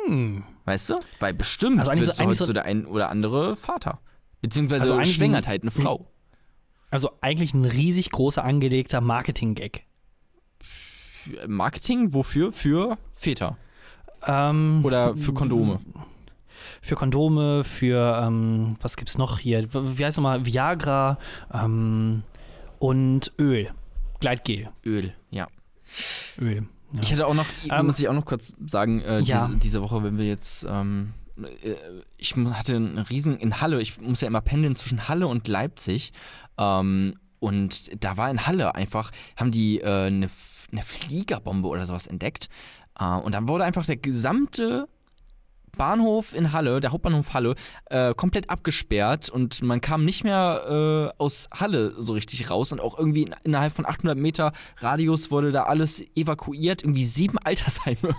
Hm. 0.07 0.43
Weißt 0.65 0.89
du? 0.89 0.99
Weil 1.19 1.33
bestimmt 1.33 1.79
also 1.79 1.91
wird 1.91 2.17
so, 2.17 2.25
heute 2.25 2.43
so 2.45 2.53
der 2.53 2.65
ein 2.65 2.85
oder 2.85 3.09
andere 3.09 3.55
Vater. 3.55 3.99
Beziehungsweise 4.41 4.93
also 4.93 5.11
schwängert 5.11 5.47
halt 5.47 5.61
eine 5.61 5.71
Frau. 5.71 6.07
Also 6.89 7.11
eigentlich 7.21 7.53
ein 7.53 7.65
riesig 7.65 8.11
großer 8.11 8.43
angelegter 8.43 8.99
Marketing-Gag. 8.99 9.85
Marketing 11.47 12.13
wofür? 12.13 12.51
Für 12.51 12.97
Väter. 13.13 13.57
Ähm, 14.25 14.81
Oder 14.83 15.15
für 15.15 15.33
Kondome? 15.33 15.79
Für 16.81 16.95
Kondome, 16.95 17.63
für, 17.63 18.21
ähm, 18.23 18.75
was 18.81 18.97
gibt's 18.97 19.17
noch 19.17 19.39
hier? 19.39 19.67
Wie 19.73 20.03
heißt 20.03 20.13
es 20.13 20.17
nochmal? 20.17 20.45
Viagra 20.45 21.17
ähm, 21.53 22.23
und 22.79 23.31
Öl. 23.39 23.69
Gleitgel. 24.19 24.69
Öl, 24.85 25.13
ja. 25.29 25.47
Öl. 26.39 26.67
Ja. 26.93 27.01
Ich 27.01 27.11
hatte 27.11 27.27
auch 27.27 27.33
noch, 27.33 27.45
ähm, 27.69 27.85
muss 27.85 27.99
ich 27.99 28.09
auch 28.09 28.13
noch 28.13 28.25
kurz 28.25 28.55
sagen, 28.65 29.01
äh, 29.01 29.21
ja. 29.21 29.47
diese, 29.47 29.59
diese, 29.59 29.81
Woche, 29.81 30.03
wenn 30.03 30.17
wir 30.17 30.25
jetzt, 30.25 30.65
ähm, 30.69 31.13
äh, 31.37 31.75
ich 32.17 32.35
hatte 32.35 32.75
einen 32.75 32.97
riesen, 32.97 33.37
in 33.37 33.61
Halle, 33.61 33.81
ich 33.81 33.99
muss 34.01 34.21
ja 34.21 34.27
immer 34.27 34.41
pendeln 34.41 34.75
zwischen 34.75 35.07
Halle 35.07 35.27
und 35.27 35.47
Leipzig, 35.47 36.11
ähm, 36.57 37.15
und 37.39 38.03
da 38.03 38.17
war 38.17 38.29
in 38.29 38.45
Halle 38.45 38.75
einfach, 38.75 39.11
haben 39.35 39.51
die 39.51 39.79
äh, 39.79 40.07
eine, 40.07 40.29
eine 40.71 40.81
Fliegerbombe 40.83 41.67
oder 41.67 41.87
sowas 41.87 42.05
entdeckt. 42.05 42.49
Uh, 43.01 43.19
und 43.23 43.33
dann 43.33 43.47
wurde 43.47 43.63
einfach 43.63 43.85
der 43.85 43.97
gesamte 43.97 44.87
Bahnhof 45.75 46.33
in 46.35 46.51
Halle, 46.51 46.79
der 46.79 46.91
Hauptbahnhof 46.91 47.33
Halle, 47.33 47.55
äh, 47.85 48.13
komplett 48.13 48.49
abgesperrt 48.49 49.29
und 49.29 49.63
man 49.63 49.81
kam 49.81 50.05
nicht 50.05 50.23
mehr 50.23 51.13
äh, 51.17 51.21
aus 51.21 51.49
Halle 51.51 51.95
so 51.97 52.13
richtig 52.13 52.49
raus 52.49 52.71
und 52.71 52.79
auch 52.79 52.97
irgendwie 52.97 53.23
in, 53.23 53.35
innerhalb 53.43 53.73
von 53.73 53.85
800 53.85 54.17
Meter 54.17 54.53
Radius 54.77 55.31
wurde 55.31 55.51
da 55.51 55.63
alles 55.63 56.03
evakuiert. 56.15 56.83
Irgendwie 56.83 57.05
sieben 57.05 57.37
Altersheime 57.43 58.15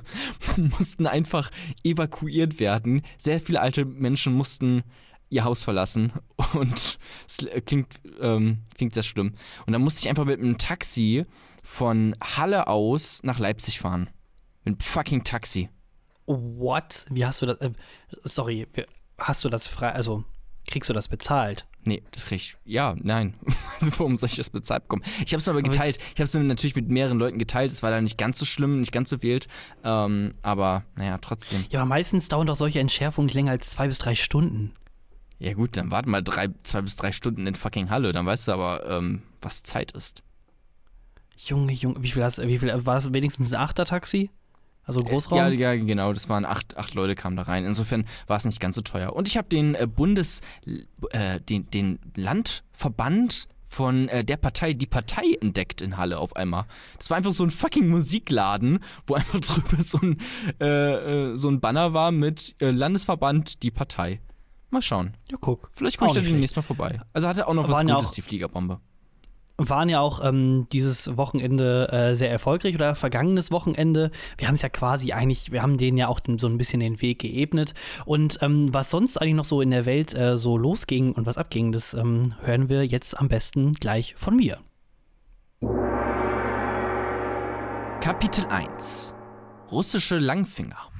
mussten 0.57 1.07
einfach 1.07 1.51
evakuiert 1.85 2.59
werden. 2.59 3.03
Sehr 3.19 3.39
viele 3.39 3.61
alte 3.61 3.85
Menschen 3.85 4.33
mussten 4.35 4.83
ihr 5.29 5.45
Haus 5.45 5.63
verlassen 5.63 6.13
und 6.55 6.99
es 7.27 7.47
klingt, 7.67 7.95
ähm, 8.21 8.59
klingt 8.77 8.95
sehr 8.95 9.03
schlimm. 9.03 9.35
Und 9.67 9.73
dann 9.73 9.83
musste 9.83 10.01
ich 10.01 10.09
einfach 10.09 10.25
mit 10.25 10.41
einem 10.41 10.59
Taxi 10.59 11.25
von 11.63 12.17
Halle 12.21 12.67
aus 12.67 13.23
nach 13.23 13.39
Leipzig 13.39 13.79
fahren. 13.79 14.11
Mit 14.65 14.75
einem 14.75 14.81
fucking 14.81 15.25
Taxi. 15.25 15.69
What? 16.27 17.07
Wie 17.11 17.25
hast 17.27 17.43
du 17.43 17.47
das? 17.47 17.59
Äh, 17.59 17.73
sorry, 18.23 18.67
hast 19.19 19.45
du 19.45 19.49
das 19.49 19.67
frei? 19.67 19.91
Also, 19.91 20.25
kriegst 20.67 20.89
du 20.89 20.95
das 20.95 21.09
bezahlt? 21.09 21.67
Nee, 21.85 22.03
das 22.13 22.27
krieg 22.27 22.37
ich. 22.37 22.57
Ja, 22.65 22.95
nein. 23.01 23.35
also, 23.81 23.93
warum 23.99 24.17
soll 24.17 24.29
ich 24.29 24.37
das 24.37 24.51
bezahlt 24.51 24.85
bekommen? 24.85 25.03
Ich 25.27 25.35
hab's 25.35 25.49
aber 25.49 25.63
geteilt. 25.63 25.99
Ich 26.15 26.21
hab's 26.21 26.35
natürlich 26.35 26.77
mit 26.77 26.89
mehreren 26.89 27.19
Leuten 27.19 27.39
geteilt. 27.39 27.73
Es 27.73 27.83
war 27.83 27.91
dann 27.91 28.05
nicht 28.05 28.19
ganz 28.19 28.39
so 28.39 28.45
schlimm, 28.45 28.81
nicht 28.81 28.93
ganz 28.93 29.11
so 29.11 29.23
wild. 29.23 29.49
Ähm, 29.83 30.33
aber, 30.43 30.85
naja, 30.95 31.19
trotzdem. 31.19 31.65
Ja, 31.71 31.81
aber 31.81 31.89
meistens 31.89 32.29
dauern 32.29 32.47
doch 32.47 32.57
solche 32.57 32.79
Entschärfungen 32.79 33.27
nicht 33.27 33.35
länger 33.35 33.51
als 33.51 33.71
zwei 33.71 33.89
bis 33.89 33.99
drei 33.99 34.15
Stunden. 34.15 34.75
Ja, 35.41 35.55
gut, 35.55 35.77
dann 35.77 35.91
warte 35.91 36.09
mal 36.09 36.23
drei, 36.23 36.51
zwei 36.63 36.83
bis 36.83 36.95
drei 36.95 37.11
Stunden 37.11 37.49
in 37.49 37.57
fucking 37.57 37.91
Halle. 37.91 38.13
Dann 38.13 38.27
weißt 38.27 38.47
du 38.47 38.53
aber, 38.53 38.87
ähm, 38.89 39.23
was 39.41 39.65
Zeit 39.65 39.91
ist. 39.91 40.23
Junge, 41.37 41.73
Junge, 41.73 42.01
wie 42.01 42.13
viel 42.13 42.23
hast 42.23 42.39
wie 42.39 42.59
viel, 42.61 42.87
war 42.87 42.97
es 42.97 43.13
wenigstens 43.13 43.53
ein 43.53 43.61
Achtertaxi? 43.61 44.31
Also 44.93 45.07
äh, 45.07 45.11
Großraum? 45.11 45.39
Ja, 45.39 45.49
ja, 45.49 45.75
genau, 45.75 46.13
das 46.13 46.29
waren 46.29 46.45
acht, 46.45 46.77
acht 46.77 46.95
Leute 46.95 47.15
kamen 47.15 47.37
da 47.37 47.43
rein. 47.43 47.65
Insofern 47.65 48.05
war 48.27 48.37
es 48.37 48.45
nicht 48.45 48.61
ganz 48.61 48.77
so 48.77 48.83
teuer. 48.83 49.15
Und 49.15 49.27
ich 49.27 49.37
habe 49.37 49.49
den 49.49 49.75
äh, 49.75 49.87
Bundes, 49.87 50.43
äh, 51.11 51.41
den, 51.41 51.71
den 51.71 51.99
Landverband 52.15 53.49
von 53.67 54.09
äh, 54.09 54.23
der 54.23 54.37
Partei, 54.37 54.75
die 54.75 54.87
Partei 54.87 55.35
entdeckt 55.41 55.81
in 55.81 55.97
Halle 55.97 56.19
auf 56.19 56.37
einmal. 56.37 56.67
Das 56.99 57.09
war 57.09 57.17
einfach 57.17 57.33
so 57.33 57.43
ein 57.43 57.51
fucking 57.51 57.89
Musikladen, 57.89 58.81
wo 59.07 59.15
einfach 59.15 59.41
drüber 59.41 59.83
so 59.83 59.99
ein, 60.03 60.19
äh, 60.61 61.31
äh 61.31 61.37
so 61.37 61.49
ein 61.49 61.61
Banner 61.61 61.95
war 61.95 62.13
mit 62.13 62.55
Landesverband, 62.61 63.63
die 63.63 63.71
Partei. 63.71 64.21
Mal 64.69 64.83
schauen. 64.83 65.17
Ja, 65.31 65.39
guck. 65.41 65.71
Vielleicht 65.73 65.99
komme 65.99 66.11
ich 66.11 66.17
da 66.17 66.23
demnächst 66.23 66.57
mal 66.57 66.63
vorbei. 66.63 67.01
Also 67.13 67.29
hatte 67.29 67.47
auch 67.47 67.55
noch 67.55 67.69
was 67.69 67.81
Gutes, 67.81 68.09
auch, 68.09 68.15
die 68.15 68.23
Fliegerbombe 68.23 68.81
waren 69.69 69.89
ja 69.89 70.01
auch 70.01 70.25
ähm, 70.25 70.67
dieses 70.73 71.17
Wochenende 71.17 71.91
äh, 71.93 72.17
sehr 72.17 72.31
erfolgreich 72.31 72.75
oder 72.75 72.95
vergangenes 72.95 73.51
Wochenende. 73.51 74.11
Wir 74.39 74.49
haben 74.49 74.55
es 74.55 74.63
ja 74.63 74.69
quasi 74.69 75.13
eigentlich, 75.13 75.53
wir 75.53 75.63
haben 75.63 75.79
denen 75.79 75.97
ja 75.97 76.09
auch 76.09 76.21
so 76.37 76.47
ein 76.47 76.59
bisschen 76.59 76.81
den 76.81 77.01
Weg 77.01 77.21
geebnet. 77.21 77.75
Und 78.05 78.39
ähm, 78.43 78.73
was 78.73 78.91
sonst 78.91 79.17
eigentlich 79.17 79.35
noch 79.35 79.45
so 79.45 79.61
in 79.61 79.71
der 79.71 79.87
Welt 79.87 80.15
äh, 80.15 80.39
so 80.39 80.57
losging 80.57 81.13
und 81.13 81.27
was 81.27 81.39
abging, 81.39 81.73
das 81.73 81.95
ähm, 81.95 82.35
hören 82.43 82.69
wir 82.69 82.87
jetzt 82.87 83.19
am 83.19 83.29
besten 83.29 83.75
gleich 83.75 84.15
von 84.17 84.37
mir. 84.37 84.59
Kapitel 88.01 88.47
1 88.47 89.15
Russische 89.71 90.19
Langfinger 90.19 90.93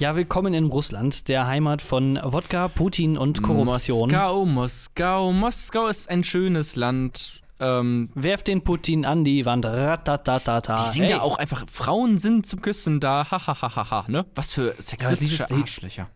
ja, 0.00 0.16
willkommen 0.16 0.54
in 0.54 0.66
Russland, 0.66 1.28
der 1.28 1.46
Heimat 1.46 1.80
von 1.80 2.18
Wodka, 2.20 2.66
Putin 2.66 3.16
und 3.16 3.42
Korruption. 3.42 4.10
Moskau, 4.10 4.44
Moskau, 4.44 5.32
Moskau 5.32 5.86
ist 5.86 6.10
ein 6.10 6.24
schönes 6.24 6.74
Land. 6.74 7.43
Ähm, 7.60 8.10
Werft 8.14 8.48
den 8.48 8.62
Putin 8.62 9.04
an 9.04 9.24
die 9.24 9.46
Wand. 9.46 9.64
Ratatatata. 9.64 10.76
Die 10.76 10.90
singen 10.90 11.06
hey. 11.06 11.16
ja 11.16 11.22
auch 11.22 11.38
einfach, 11.38 11.64
Frauen 11.70 12.18
sind 12.18 12.46
zum 12.46 12.60
Küssen 12.60 13.00
da. 13.00 13.30
Hahaha, 13.30 14.04
ne? 14.08 14.26
Was 14.34 14.52
für 14.52 14.74
sexistische 14.78 15.46
ja, 15.48 15.56
Arschlöcher. 15.56 16.10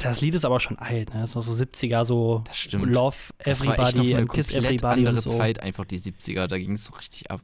Das 0.00 0.20
Lied 0.20 0.34
ist 0.34 0.44
aber 0.44 0.58
schon 0.58 0.78
alt, 0.78 1.12
ne? 1.12 1.20
Das 1.20 1.30
ist 1.30 1.36
noch 1.36 1.42
so 1.42 1.52
70er, 1.52 2.04
so 2.04 2.42
das 2.46 2.58
stimmt. 2.58 2.86
Love 2.86 3.16
Everybody, 3.38 4.14
das 4.14 4.28
Kiss 4.28 4.50
Everybody 4.50 5.00
andere 5.00 5.14
und 5.14 5.20
so. 5.20 5.30
Zeit, 5.30 5.62
einfach 5.62 5.84
die 5.84 6.00
70er, 6.00 6.46
da 6.46 6.58
ging 6.58 6.74
es 6.74 6.86
so 6.86 6.94
richtig 6.94 7.30
ab. 7.30 7.40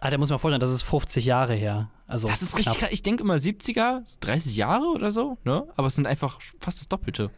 Alter, 0.00 0.18
muss 0.18 0.30
man 0.30 0.38
vorstellen, 0.38 0.60
das 0.60 0.70
ist 0.70 0.82
50 0.82 1.24
Jahre 1.24 1.54
her. 1.54 1.90
Also 2.06 2.28
das 2.28 2.42
ist 2.42 2.56
richtig 2.56 2.78
krass. 2.78 2.90
Ich 2.92 3.02
denke 3.02 3.22
immer 3.22 3.36
70er, 3.36 4.02
30 4.20 4.56
Jahre 4.56 4.86
oder 4.86 5.10
so, 5.10 5.38
ne? 5.44 5.66
Aber 5.76 5.86
es 5.86 5.94
sind 5.94 6.06
einfach 6.06 6.40
fast 6.58 6.80
das 6.80 6.88
Doppelte. 6.88 7.30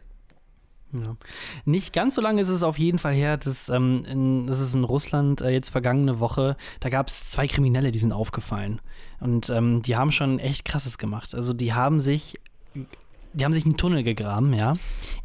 Ja. 0.93 1.17
Nicht 1.65 1.93
ganz 1.93 2.15
so 2.15 2.21
lange 2.21 2.41
ist 2.41 2.49
es 2.49 2.63
auf 2.63 2.79
jeden 2.79 2.99
Fall 2.99 3.13
her. 3.13 3.37
Das, 3.37 3.69
ähm, 3.69 4.05
in, 4.05 4.47
das 4.47 4.59
ist 4.59 4.73
in 4.73 4.83
Russland 4.83 5.41
äh, 5.41 5.49
jetzt 5.49 5.69
vergangene 5.69 6.19
Woche. 6.19 6.55
Da 6.79 6.89
gab 6.89 7.07
es 7.07 7.29
zwei 7.29 7.47
Kriminelle, 7.47 7.91
die 7.91 7.99
sind 7.99 8.13
aufgefallen. 8.13 8.81
Und 9.19 9.49
ähm, 9.49 9.81
die 9.81 9.95
haben 9.95 10.11
schon 10.11 10.39
echt 10.39 10.65
krasses 10.65 10.97
gemacht. 10.97 11.35
Also 11.35 11.53
die 11.53 11.73
haben 11.73 11.99
sich 11.99 12.39
die 13.33 13.45
haben 13.45 13.53
sich 13.53 13.65
einen 13.65 13.77
Tunnel 13.77 14.03
gegraben, 14.03 14.53
ja, 14.53 14.73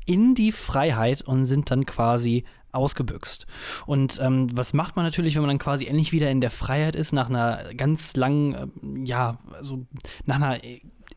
in 0.05 0.35
die 0.35 0.53
Freiheit 0.53 1.23
und 1.23 1.45
sind 1.45 1.71
dann 1.71 1.87
quasi 1.87 2.45
ausgebüxt. 2.73 3.47
Und 3.87 4.19
ähm, 4.23 4.49
was 4.53 4.73
macht 4.73 4.97
man 4.97 5.05
natürlich, 5.05 5.35
wenn 5.35 5.43
man 5.43 5.51
dann 5.51 5.59
quasi 5.59 5.87
endlich 5.87 6.13
wieder 6.13 6.31
in 6.31 6.41
der 6.41 6.51
Freiheit 6.51 6.97
ist, 6.97 7.13
nach 7.13 7.29
einer 7.29 7.75
ganz 7.75 8.17
langen, 8.17 8.55
äh, 8.55 9.07
ja, 9.07 9.39
also 9.53 9.87
nach 10.25 10.37
einer 10.37 10.59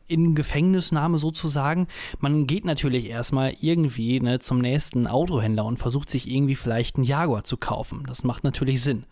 in 0.07 0.35
Gefängnisnahme 0.35 1.17
sozusagen. 1.17 1.87
Man 2.19 2.47
geht 2.47 2.65
natürlich 2.65 3.07
erstmal 3.07 3.55
irgendwie 3.59 4.19
ne, 4.19 4.39
zum 4.39 4.59
nächsten 4.59 5.07
Autohändler 5.07 5.65
und 5.65 5.77
versucht 5.77 6.09
sich 6.09 6.29
irgendwie 6.29 6.55
vielleicht 6.55 6.95
einen 6.95 7.05
Jaguar 7.05 7.43
zu 7.43 7.57
kaufen. 7.57 8.03
Das 8.07 8.23
macht 8.23 8.43
natürlich 8.43 8.81
Sinn. 8.81 9.05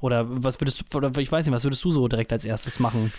Oder 0.00 0.26
was 0.28 0.60
würdest 0.60 0.84
du, 0.90 0.98
oder 0.98 1.16
ich 1.18 1.32
weiß 1.32 1.46
nicht, 1.46 1.54
was 1.54 1.64
würdest 1.64 1.84
du 1.84 1.90
so 1.90 2.06
direkt 2.08 2.32
als 2.32 2.44
erstes 2.44 2.80
machen? 2.80 3.12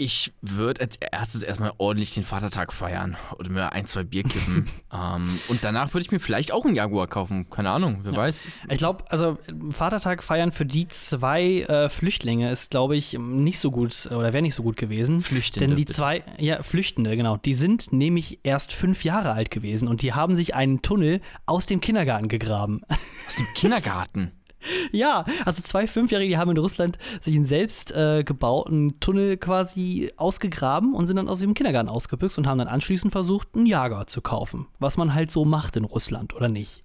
Ich 0.00 0.32
würde 0.40 0.80
als 0.80 0.94
erstes 0.96 1.42
erstmal 1.42 1.72
ordentlich 1.76 2.14
den 2.14 2.22
Vatertag 2.22 2.72
feiern 2.72 3.16
oder 3.36 3.50
mir 3.50 3.72
ein, 3.72 3.84
zwei 3.84 4.04
Bier 4.04 4.22
kippen. 4.22 4.70
ähm, 4.92 5.40
und 5.48 5.64
danach 5.64 5.92
würde 5.92 6.04
ich 6.04 6.12
mir 6.12 6.20
vielleicht 6.20 6.52
auch 6.52 6.64
einen 6.64 6.76
Jaguar 6.76 7.08
kaufen. 7.08 7.50
Keine 7.50 7.70
Ahnung, 7.70 8.00
wer 8.04 8.12
ja. 8.12 8.18
weiß. 8.18 8.46
Ich 8.70 8.78
glaube, 8.78 9.02
also 9.08 9.38
Vatertag 9.70 10.22
feiern 10.22 10.52
für 10.52 10.64
die 10.64 10.86
zwei 10.86 11.62
äh, 11.62 11.88
Flüchtlinge 11.88 12.52
ist, 12.52 12.70
glaube 12.70 12.96
ich, 12.96 13.18
nicht 13.18 13.58
so 13.58 13.72
gut 13.72 14.06
oder 14.06 14.32
wäre 14.32 14.42
nicht 14.42 14.54
so 14.54 14.62
gut 14.62 14.76
gewesen. 14.76 15.20
Flüchtende. 15.20 15.66
Denn 15.66 15.76
die 15.76 15.82
bitte. 15.84 15.94
zwei, 15.94 16.22
ja, 16.38 16.62
Flüchtende, 16.62 17.16
genau, 17.16 17.36
die 17.36 17.54
sind 17.54 17.92
nämlich 17.92 18.38
erst 18.44 18.72
fünf 18.72 19.02
Jahre 19.02 19.32
alt 19.32 19.50
gewesen 19.50 19.88
und 19.88 20.02
die 20.02 20.12
haben 20.12 20.36
sich 20.36 20.54
einen 20.54 20.80
Tunnel 20.80 21.20
aus 21.44 21.66
dem 21.66 21.80
Kindergarten 21.80 22.28
gegraben. 22.28 22.82
Aus 23.26 23.34
dem 23.34 23.46
Kindergarten? 23.54 24.37
Ja, 24.92 25.24
also 25.44 25.62
zwei 25.62 25.86
Fünfjährige 25.86 26.38
haben 26.38 26.50
in 26.50 26.58
Russland 26.58 26.98
sich 27.20 27.34
einen 27.34 27.44
selbst 27.44 27.92
äh, 27.92 28.24
gebauten 28.24 28.98
Tunnel 29.00 29.36
quasi 29.36 30.12
ausgegraben 30.16 30.94
und 30.94 31.06
sind 31.06 31.16
dann 31.16 31.28
aus 31.28 31.42
ihrem 31.42 31.54
Kindergarten 31.54 31.88
ausgebüxt 31.88 32.38
und 32.38 32.46
haben 32.46 32.58
dann 32.58 32.68
anschließend 32.68 33.12
versucht, 33.12 33.48
einen 33.54 33.66
Jager 33.66 34.06
zu 34.06 34.20
kaufen. 34.20 34.66
Was 34.78 34.96
man 34.96 35.14
halt 35.14 35.30
so 35.30 35.44
macht 35.44 35.76
in 35.76 35.84
Russland, 35.84 36.34
oder 36.34 36.48
nicht? 36.48 36.84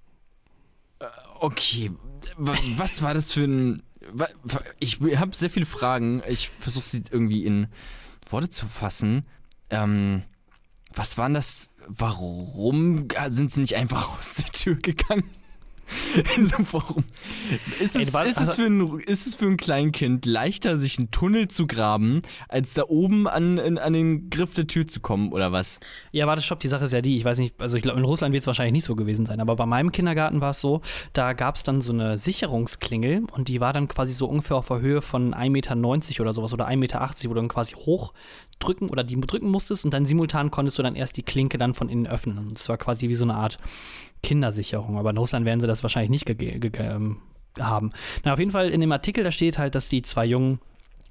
Äh, 1.00 1.06
okay, 1.40 1.92
was 2.38 3.02
war 3.02 3.14
das 3.14 3.32
für 3.32 3.46
ein. 3.46 3.84
Ich 4.80 5.00
habe 5.02 5.36
sehr 5.36 5.50
viele 5.50 5.66
Fragen. 5.66 6.22
Ich 6.28 6.50
versuche 6.60 6.86
sie 6.86 7.04
irgendwie 7.10 7.46
in 7.46 7.68
Worte 8.30 8.50
zu 8.50 8.68
fassen. 8.68 9.26
Ähm, 9.70 10.24
was 10.94 11.18
waren 11.18 11.34
das? 11.34 11.70
Warum 11.88 13.08
sind 13.28 13.52
sie 13.52 13.62
nicht 13.62 13.76
einfach 13.76 14.18
aus 14.20 14.36
der 14.36 14.46
Tür 14.46 14.76
gegangen? 14.76 15.30
In 16.36 16.46
so 16.46 16.56
einem 16.56 16.66
Forum. 16.66 17.04
Ist 17.80 17.96
es, 17.96 18.14
Ey, 18.14 18.30
ist, 18.30 18.40
es 18.40 18.54
für 18.54 18.66
ein, 18.66 19.00
ist 19.00 19.28
es 19.28 19.36
für 19.36 19.46
ein 19.46 19.58
Kleinkind 19.58 20.26
leichter, 20.26 20.78
sich 20.78 20.98
einen 20.98 21.12
Tunnel 21.12 21.48
zu 21.48 21.68
graben, 21.68 22.22
als 22.48 22.74
da 22.74 22.84
oben 22.88 23.28
an, 23.28 23.58
in, 23.58 23.78
an 23.78 23.94
den 23.94 24.30
Griff 24.30 24.54
der 24.54 24.68
Tür 24.68 24.88
zu 24.88 25.00
kommen, 25.00 25.32
oder 25.32 25.52
was? 25.52 25.80
Ja, 26.12 26.28
warte, 26.28 26.42
stopp, 26.42 26.60
die 26.60 26.68
Sache 26.68 26.86
ist 26.86 26.94
ja 26.94 27.02
die, 27.02 27.18
ich 27.18 27.26
weiß 27.26 27.40
nicht, 27.40 27.60
also 27.62 27.78
ich 27.78 27.84
glaube, 27.84 28.00
in 28.00 28.06
Russland 28.06 28.34
wird 28.34 28.42
es 28.42 28.48
wahrscheinlich 28.48 28.74
nicht 28.74 28.86
so 28.86 28.96
gewesen 28.96 29.26
sein, 29.26 29.40
aber 29.40 29.56
bei 29.56 29.66
meinem 29.66 29.92
Kindergarten 29.92 30.42
war 30.42 30.52
es 30.52 30.60
so, 30.60 30.82
da 31.14 31.34
gab 31.34 31.56
es 31.56 31.64
dann 31.64 31.82
so 31.82 31.94
eine 31.94 32.18
Sicherungsklingel 32.18 33.26
und 33.32 33.48
die 33.48 33.60
war 33.60 33.74
dann 33.74 33.88
quasi 33.88 34.14
so 34.14 34.28
ungefähr 34.28 34.58
auf 34.58 34.68
der 34.68 34.82
Höhe 34.82 35.02
von 35.02 35.34
1,90 35.34 35.50
Meter 35.50 36.22
oder 36.22 36.34
sowas 36.34 36.54
oder 36.54 36.68
1,80 36.68 36.78
Meter, 36.78 37.10
wo 37.24 37.30
du 37.30 37.36
dann 37.36 37.48
quasi 37.48 37.76
hochdrücken 38.64 38.90
oder 38.90 39.04
die 39.04 39.20
drücken 39.20 39.50
musstest 39.50 39.86
und 39.86 39.94
dann 39.94 40.06
simultan 40.06 40.52
konntest 40.52 40.78
du 40.80 40.84
dann 40.84 40.96
erst 40.96 41.18
die 41.18 41.24
Klinke 41.24 41.58
dann 41.58 41.74
von 41.74 41.90
innen 41.90 42.08
öffnen. 42.08 42.38
Und 42.38 42.54
das 42.54 42.70
war 42.70 42.78
quasi 42.78 43.10
wie 43.10 43.16
so 43.16 43.26
eine 43.26 43.36
Art 43.36 43.58
Kindersicherung. 44.22 44.98
Aber 44.98 45.10
in 45.10 45.18
Russland 45.18 45.46
werden 45.46 45.60
sie 45.60 45.68
das 45.68 45.84
wahrscheinlich 45.84 46.26
nicht 46.26 46.42
ähm, 46.80 47.18
haben. 47.60 47.92
Na, 48.24 48.34
auf 48.34 48.40
jeden 48.40 48.52
Fall 48.52 48.70
in 48.70 48.82
dem 48.82 48.92
Artikel, 48.92 49.24
da 49.24 49.32
steht 49.32 49.58
halt, 49.58 49.76
dass 49.76 49.90
die 49.90 50.02
zwei 50.02 50.26
Jungen 50.26 50.60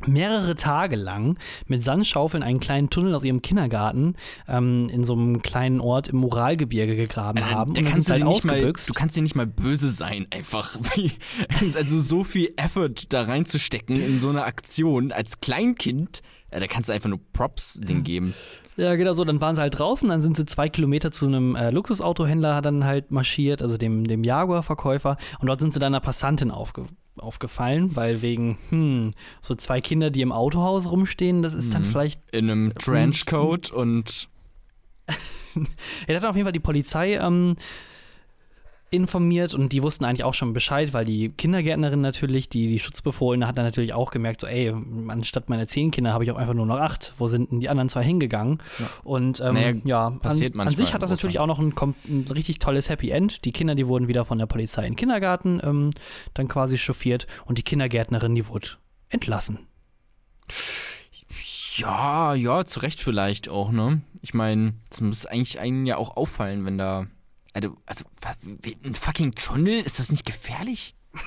mehrere 0.04 0.56
Tage 0.56 0.96
lang 0.96 1.38
mit 1.68 1.84
Sandschaufeln 1.84 2.42
einen 2.42 2.58
kleinen 2.58 2.90
Tunnel 2.90 3.14
aus 3.14 3.22
ihrem 3.22 3.40
Kindergarten 3.40 4.16
ähm, 4.48 4.88
in 4.88 5.04
so 5.04 5.12
einem 5.12 5.42
kleinen 5.42 5.80
Ort 5.80 6.08
im 6.08 6.24
Uralgebirge 6.24 6.96
gegraben 6.96 7.38
äh, 7.38 7.42
haben. 7.42 7.74
Da 7.74 7.82
kannst 7.82 8.08
du, 8.08 8.14
halt 8.14 8.24
ausgebüxt. 8.24 8.88
Mal, 8.88 8.92
du 8.94 8.98
kannst 8.98 9.16
dir 9.16 9.22
nicht 9.22 9.36
mal 9.36 9.46
böse 9.46 9.90
sein, 9.90 10.26
einfach. 10.30 10.76
also 11.60 12.00
so 12.00 12.24
viel 12.24 12.52
Effort 12.56 12.94
da 13.10 13.22
reinzustecken 13.22 14.02
in 14.02 14.18
so 14.18 14.28
eine 14.28 14.42
Aktion 14.42 15.12
als 15.12 15.40
Kleinkind, 15.40 16.22
ja, 16.52 16.60
da 16.60 16.66
kannst 16.66 16.88
du 16.88 16.92
einfach 16.92 17.08
nur 17.08 17.20
Props 17.32 17.80
den 17.80 18.04
geben. 18.04 18.34
Ja, 18.76 18.94
genau 18.94 19.12
so. 19.12 19.24
Dann 19.24 19.40
waren 19.40 19.54
sie 19.54 19.60
halt 19.60 19.78
draußen, 19.78 20.08
dann 20.08 20.22
sind 20.22 20.36
sie 20.36 20.46
zwei 20.46 20.68
Kilometer 20.68 21.12
zu 21.12 21.26
einem 21.26 21.56
äh, 21.56 21.70
Luxusautohändler 21.70 22.62
dann 22.62 22.84
halt 22.84 23.10
marschiert, 23.10 23.62
also 23.62 23.76
dem, 23.76 24.04
dem 24.04 24.24
Jaguar-Verkäufer. 24.24 25.16
Und 25.40 25.46
dort 25.46 25.60
sind 25.60 25.72
sie 25.72 25.78
dann 25.78 25.94
einer 25.94 26.00
Passantin 26.00 26.50
aufge 26.50 26.86
aufgefallen, 27.18 27.94
weil 27.94 28.22
wegen, 28.22 28.56
hm, 28.70 29.10
so 29.42 29.54
zwei 29.54 29.82
Kinder, 29.82 30.10
die 30.10 30.22
im 30.22 30.32
Autohaus 30.32 30.90
rumstehen, 30.90 31.42
das 31.42 31.52
ist 31.52 31.68
mhm. 31.68 31.72
dann 31.72 31.84
vielleicht. 31.84 32.20
In 32.32 32.50
einem 32.50 32.74
Trenchcoat 32.74 33.70
und. 33.70 34.30
er 36.06 36.16
hat 36.16 36.24
auf 36.24 36.36
jeden 36.36 36.46
Fall 36.46 36.52
die 36.52 36.60
Polizei 36.60 37.16
ähm, 37.16 37.56
informiert 38.92 39.54
und 39.54 39.72
die 39.72 39.82
wussten 39.82 40.04
eigentlich 40.04 40.22
auch 40.22 40.34
schon 40.34 40.52
Bescheid, 40.52 40.92
weil 40.92 41.04
die 41.04 41.30
Kindergärtnerin 41.30 42.00
natürlich, 42.00 42.48
die 42.48 42.68
die 42.68 42.78
Schutzbefohlene, 42.78 43.46
hat 43.46 43.56
dann 43.56 43.64
natürlich 43.64 43.94
auch 43.94 44.10
gemerkt, 44.10 44.42
so, 44.42 44.46
ey, 44.46 44.72
anstatt 45.08 45.48
meine 45.48 45.66
zehn 45.66 45.90
Kinder 45.90 46.12
habe 46.12 46.24
ich 46.24 46.30
auch 46.30 46.36
einfach 46.36 46.54
nur 46.54 46.66
noch 46.66 46.76
acht. 46.76 47.14
Wo 47.16 47.26
sind 47.26 47.50
denn 47.50 47.60
die 47.60 47.70
anderen 47.70 47.88
zwei 47.88 48.04
hingegangen? 48.04 48.62
Ja. 48.78 48.86
Und 49.02 49.40
ähm, 49.40 49.54
naja, 49.54 49.72
ja, 49.84 50.06
an, 50.06 50.60
an, 50.60 50.76
sich 50.76 50.92
hat 50.92 51.02
das 51.02 51.10
natürlich 51.10 51.38
auch 51.38 51.46
noch 51.46 51.58
ein, 51.58 51.74
ein, 52.08 52.26
richtig 52.32 52.58
tolles 52.58 52.90
Happy 52.90 53.10
End. 53.10 53.44
Die 53.44 53.52
Kinder, 53.52 53.74
die 53.74 53.86
wurden 53.86 54.08
wieder 54.08 54.24
von 54.24 54.38
der 54.38 54.46
Polizei 54.46 54.82
in 54.82 54.92
den 54.92 54.96
Kindergarten 54.96 55.60
ähm, 55.64 55.90
dann 56.34 56.48
quasi 56.48 56.76
chauffiert 56.76 57.26
und 57.46 57.56
die 57.56 57.62
Kindergärtnerin, 57.62 58.34
die 58.34 58.46
wurde 58.46 58.68
entlassen. 59.08 59.60
Ja, 61.76 62.34
ja, 62.34 62.64
zu 62.66 62.80
Recht 62.80 63.00
vielleicht 63.00 63.48
auch, 63.48 63.72
ne? 63.72 64.02
Ich 64.20 64.34
meine, 64.34 64.74
es 64.90 65.00
muss 65.00 65.24
eigentlich 65.24 65.58
einen 65.58 65.86
ja 65.86 65.96
auch 65.96 66.16
auffallen, 66.16 66.66
wenn 66.66 66.76
da 66.76 67.06
also, 67.54 67.76
also 67.86 68.04
ein 68.84 68.94
fucking 68.94 69.32
Tunnel, 69.32 69.80
ist 69.80 69.98
das 69.98 70.10
nicht 70.10 70.24
gefährlich? 70.24 70.94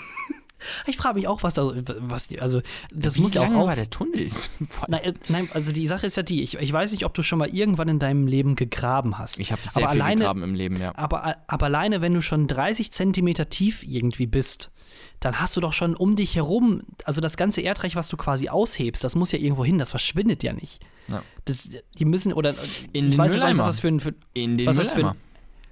Ich 0.87 0.97
frage 0.97 1.15
mich 1.15 1.27
auch, 1.27 1.43
was 1.43 1.53
da, 1.53 1.73
was, 1.99 2.29
also 2.39 2.61
das 2.91 3.17
Wie 3.17 3.21
muss 3.21 3.33
ja 3.33 3.43
auch. 3.43 3.49
Wie 3.49 3.67
war 3.67 3.75
der 3.75 3.89
Tunnel? 3.89 4.29
nein, 4.87 5.03
äh, 5.03 5.13
nein, 5.27 5.49
also 5.53 5.71
die 5.71 5.85
Sache 5.85 6.07
ist 6.07 6.17
ja 6.17 6.23
die, 6.23 6.41
ich, 6.41 6.55
ich 6.55 6.73
weiß 6.73 6.91
nicht, 6.91 7.05
ob 7.05 7.13
du 7.13 7.21
schon 7.21 7.39
mal 7.39 7.49
irgendwann 7.49 7.87
in 7.89 7.99
deinem 7.99 8.25
Leben 8.25 8.55
gegraben 8.55 9.17
hast. 9.17 9.39
Ich 9.39 9.51
habe 9.51 9.61
sehr 9.63 9.83
aber 9.83 9.93
viel 9.93 10.01
alleine, 10.01 10.21
gegraben 10.21 10.43
im 10.43 10.55
Leben, 10.55 10.79
ja. 10.79 10.91
Aber, 10.95 11.37
aber 11.47 11.65
alleine, 11.65 12.01
wenn 12.01 12.13
du 12.13 12.21
schon 12.21 12.47
30 12.47 12.91
Zentimeter 12.91 13.49
tief 13.49 13.83
irgendwie 13.83 14.25
bist, 14.25 14.71
dann 15.19 15.39
hast 15.39 15.55
du 15.55 15.61
doch 15.61 15.73
schon 15.73 15.95
um 15.95 16.15
dich 16.15 16.35
herum, 16.35 16.81
also 17.03 17.21
das 17.21 17.37
ganze 17.37 17.61
Erdreich, 17.61 17.95
was 17.95 18.07
du 18.07 18.17
quasi 18.17 18.49
aushebst, 18.49 19.03
das 19.03 19.15
muss 19.15 19.31
ja 19.31 19.39
irgendwo 19.39 19.65
hin, 19.65 19.77
das 19.77 19.91
verschwindet 19.91 20.43
ja 20.43 20.53
nicht. 20.53 20.83
Ja. 21.07 21.21
Das, 21.45 21.69
die 21.97 22.05
müssen, 22.05 22.33
oder 22.33 22.51
in 22.93 23.05
ich 23.05 23.11
den 23.11 23.17
weiß 23.17 23.33
Mülleimer. 23.33 23.49
nicht, 23.53 23.59
was 23.59 23.65
das 23.67 23.79
für 23.81 23.87
ein, 23.89 23.99
für, 23.99 24.15
in 24.33 24.57
den 24.57 24.67
was 24.67 24.77
das 24.77 24.91
für 24.91 25.09
ein, 25.09 25.15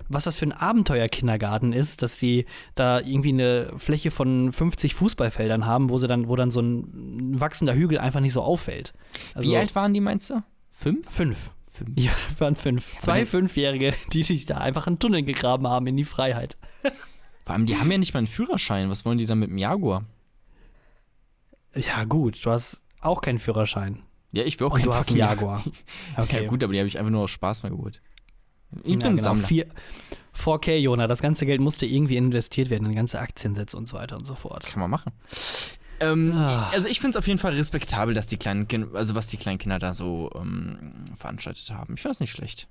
was 0.09 0.25
das 0.25 0.37
für 0.37 0.45
ein 0.45 0.51
Abenteuerkindergarten 0.51 1.73
ist, 1.73 2.01
dass 2.01 2.17
sie 2.17 2.45
da 2.75 2.99
irgendwie 2.99 3.29
eine 3.29 3.73
Fläche 3.77 4.11
von 4.11 4.51
50 4.51 4.95
Fußballfeldern 4.95 5.65
haben, 5.65 5.89
wo 5.89 5.97
sie 5.97 6.07
dann, 6.07 6.27
wo 6.27 6.35
dann 6.35 6.51
so 6.51 6.61
ein 6.61 7.39
wachsender 7.39 7.73
Hügel 7.75 7.97
einfach 7.99 8.19
nicht 8.19 8.33
so 8.33 8.41
auffällt. 8.41 8.93
Also, 9.33 9.51
Wie 9.51 9.57
alt 9.57 9.75
waren 9.75 9.93
die, 9.93 10.01
meinst 10.01 10.29
du? 10.29 10.43
Fünf? 10.71 11.09
Fünf. 11.09 11.51
Fünf. 11.71 11.91
Ja, 11.99 12.11
waren 12.37 12.55
fünf. 12.55 12.97
Zwei 12.99 13.25
Fünfjährige, 13.25 13.93
die 14.11 14.23
sich 14.23 14.45
da 14.45 14.57
einfach 14.57 14.87
einen 14.87 14.99
Tunnel 14.99 15.23
gegraben 15.23 15.67
haben 15.67 15.87
in 15.87 15.97
die 15.97 16.03
Freiheit. 16.03 16.57
Vor 17.45 17.55
allem, 17.55 17.65
die 17.65 17.77
haben 17.77 17.91
ja 17.91 17.97
nicht 17.97 18.13
mal 18.13 18.19
einen 18.19 18.27
Führerschein. 18.27 18.89
Was 18.89 19.05
wollen 19.05 19.17
die 19.17 19.25
dann 19.25 19.39
mit 19.39 19.49
dem 19.49 19.57
Jaguar? 19.57 20.05
Ja, 21.75 22.03
gut, 22.03 22.45
du 22.45 22.51
hast 22.51 22.83
auch 23.01 23.21
keinen 23.21 23.39
Führerschein. 23.39 24.03
Ja, 24.31 24.43
ich 24.43 24.59
will 24.59 24.67
auch 24.67 24.71
Und 24.71 24.77
keinen 24.77 24.85
du 24.85 24.93
hast 24.95 25.09
einen 25.09 25.17
Jaguar. 25.17 25.63
Okay. 26.17 26.43
Ja, 26.43 26.49
gut, 26.49 26.63
aber 26.63 26.73
die 26.73 26.79
habe 26.79 26.87
ich 26.87 26.97
einfach 26.97 27.11
nur 27.11 27.21
aus 27.21 27.31
Spaß 27.31 27.63
mal 27.63 27.69
geholt. 27.69 28.01
Ich 28.83 28.97
bin 28.97 29.01
ja, 29.01 29.09
genau. 29.09 29.21
Sammler. 29.21 29.65
4K, 30.35 30.75
Jona, 30.77 31.07
das 31.07 31.21
ganze 31.21 31.45
Geld 31.45 31.61
musste 31.61 31.85
irgendwie 31.85 32.17
investiert 32.17 32.69
werden 32.69 32.87
in 32.87 32.95
ganze 32.95 33.19
Aktiensätze 33.19 33.77
und 33.77 33.87
so 33.87 33.97
weiter 33.97 34.17
und 34.17 34.25
so 34.25 34.35
fort. 34.35 34.65
Kann 34.65 34.79
man 34.79 34.89
machen. 34.89 35.11
Ähm, 35.99 36.33
ah. 36.35 36.69
Also 36.71 36.87
ich 36.87 36.99
finde 36.99 37.11
es 37.11 37.17
auf 37.17 37.27
jeden 37.27 37.39
Fall 37.39 37.53
respektabel, 37.53 38.13
dass 38.13 38.27
die 38.27 38.37
kleinen 38.37 38.67
Kinder, 38.67 38.95
also 38.95 39.15
was 39.15 39.27
die 39.27 39.37
kleinen 39.37 39.59
Kinder 39.59 39.79
da 39.79 39.93
so 39.93 40.31
ähm, 40.35 41.05
veranstaltet 41.17 41.71
haben. 41.71 41.93
Ich 41.93 42.01
finde 42.01 42.13
das 42.13 42.19
nicht 42.19 42.31
schlecht. 42.31 42.67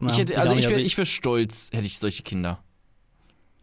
Ja, 0.00 0.08
ich 0.08 0.18
hätte, 0.18 0.38
also 0.38 0.54
ich 0.54 0.68
wäre 0.68 0.80
ich 0.80 0.96
wär 0.96 1.06
stolz, 1.06 1.70
hätte 1.72 1.86
ich 1.86 1.98
solche 1.98 2.22
Kinder. 2.22 2.62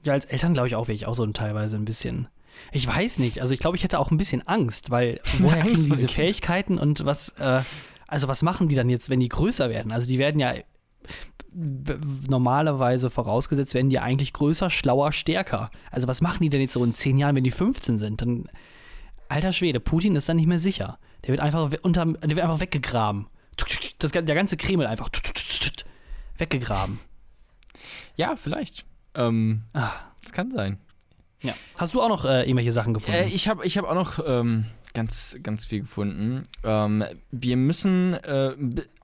Ja, 0.04 0.14
als 0.14 0.26
Eltern 0.26 0.54
glaube 0.54 0.68
ich 0.68 0.76
auch, 0.76 0.88
wäre 0.88 0.96
ich 0.96 1.06
auch 1.06 1.16
so 1.16 1.26
teilweise 1.28 1.76
ein 1.76 1.86
bisschen. 1.86 2.28
Ich 2.72 2.88
weiß 2.88 3.20
nicht, 3.20 3.42
also 3.42 3.54
ich 3.54 3.60
glaube, 3.60 3.78
ich 3.78 3.84
hätte 3.84 4.00
auch 4.00 4.10
ein 4.10 4.18
bisschen 4.18 4.48
Angst, 4.48 4.90
weil 4.90 5.20
woher 5.40 5.62
kriegen 5.62 5.76
diese 5.76 6.08
Fähigkeiten 6.08 6.78
und 6.78 7.06
was, 7.06 7.30
äh, 7.40 7.62
also 8.08 8.28
was 8.28 8.42
machen 8.42 8.68
die 8.68 8.76
dann 8.76 8.90
jetzt, 8.90 9.10
wenn 9.10 9.20
die 9.20 9.30
größer 9.30 9.70
werden? 9.70 9.92
Also 9.92 10.08
die 10.08 10.18
werden 10.18 10.40
ja 10.40 10.56
normalerweise 11.54 13.10
vorausgesetzt 13.10 13.74
werden 13.74 13.90
die 13.90 14.00
eigentlich 14.00 14.34
größer, 14.34 14.70
schlauer, 14.70 15.12
stärker. 15.12 15.72
Also 15.92 16.08
was 16.08 16.22
machen 16.22 16.44
die 16.44 16.50
denn 16.50 16.62
jetzt 16.62 16.74
so 16.74 16.84
in 16.84 16.94
zehn 16.94 17.18
Jahren, 17.18 17.36
wenn 17.36 17.44
die 17.44 17.52
15 17.52 17.98
sind? 17.98 18.22
Dann, 18.22 18.46
alter 19.30 19.52
Schwede, 19.52 19.80
Putin 19.80 20.16
ist 20.16 20.30
dann 20.30 20.38
nicht 20.38 20.48
mehr 20.48 20.60
sicher. 20.60 21.00
Der 21.24 21.30
wird 21.30 21.42
einfach, 21.42 21.72
unter, 21.82 22.06
der 22.06 22.30
wird 22.30 22.42
einfach 22.42 22.60
weggegraben. 22.60 23.28
Das, 24.00 24.12
der 24.12 24.24
ganze 24.24 24.58
Kreml 24.58 24.86
einfach 24.86 25.10
weggegraben. 26.38 27.00
Ja, 28.16 28.36
vielleicht. 28.36 28.86
Ähm, 29.16 29.64
ah. 29.74 29.94
Das 30.22 30.34
kann 30.34 30.52
sein. 30.52 30.78
Ja. 31.42 31.54
Hast 31.78 31.96
du 31.96 32.02
auch 32.02 32.10
noch 32.10 32.26
äh, 32.26 32.44
irgendwelche 32.44 32.72
Sachen 32.72 32.94
gefunden? 32.94 33.20
Äh, 33.20 33.28
ich 33.28 33.48
habe 33.48 33.66
ich 33.66 33.78
hab 33.78 33.86
auch 33.86 33.96
noch 33.96 34.20
ähm, 34.26 34.66
ganz, 34.94 35.38
ganz 35.42 35.66
viel 35.66 35.82
gefunden. 35.82 36.44
Ähm, 36.64 37.04
wir 37.32 37.56
müssen 37.56 38.14
äh, 38.16 38.56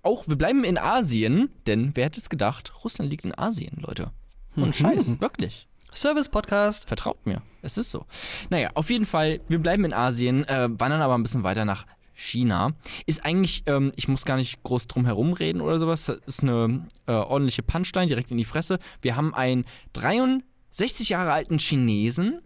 auch, 0.04 0.28
wir 0.28 0.36
bleiben 0.36 0.64
in 0.64 0.78
Asien, 0.78 1.50
denn 1.66 1.92
wer 1.96 2.06
hätte 2.06 2.20
es 2.20 2.30
gedacht, 2.30 2.74
Russland 2.84 3.10
liegt 3.10 3.26
in 3.26 3.38
Asien, 3.38 3.78
Leute. 3.82 4.12
Und 4.56 4.68
mhm. 4.68 4.74
Scheiß, 4.74 5.20
wirklich. 5.20 5.68
Service-Podcast. 5.94 6.86
Vertraut 6.86 7.26
mir, 7.26 7.42
es 7.62 7.78
ist 7.78 7.92
so. 7.92 8.06
Naja, 8.50 8.72
auf 8.76 8.90
jeden 8.90 9.06
Fall, 9.06 9.40
wir 9.48 9.60
bleiben 9.60 9.86
in 9.86 9.94
Asien, 9.94 10.44
äh, 10.48 10.70
wandern 10.72 11.02
aber 11.02 11.16
ein 11.16 11.24
bisschen 11.24 11.44
weiter 11.44 11.66
nach 11.66 11.86
China. 12.14 12.74
Ist 13.06 13.26
eigentlich, 13.26 13.64
ähm, 13.66 13.92
ich 13.96 14.08
muss 14.08 14.26
gar 14.26 14.38
nicht 14.38 14.62
groß 14.64 14.88
drum 14.88 15.06
herum 15.06 15.34
reden 15.34 15.62
oder 15.62 15.80
sowas, 15.80 16.06
das 16.06 16.18
ist 16.26 16.44
eine 16.44 16.88
äh, 17.08 17.12
ordentliche 17.12 17.64
Punchline 17.64 18.08
direkt 18.08 18.32
in 18.32 18.38
die 18.38 18.46
Fresse. 18.46 18.80
Wir 19.02 19.16
haben 19.16 19.34
einen 19.34 19.66
63 19.94 21.10
Jahre 21.10 21.32
alten 21.32 21.60
Chinesen, 21.60 22.42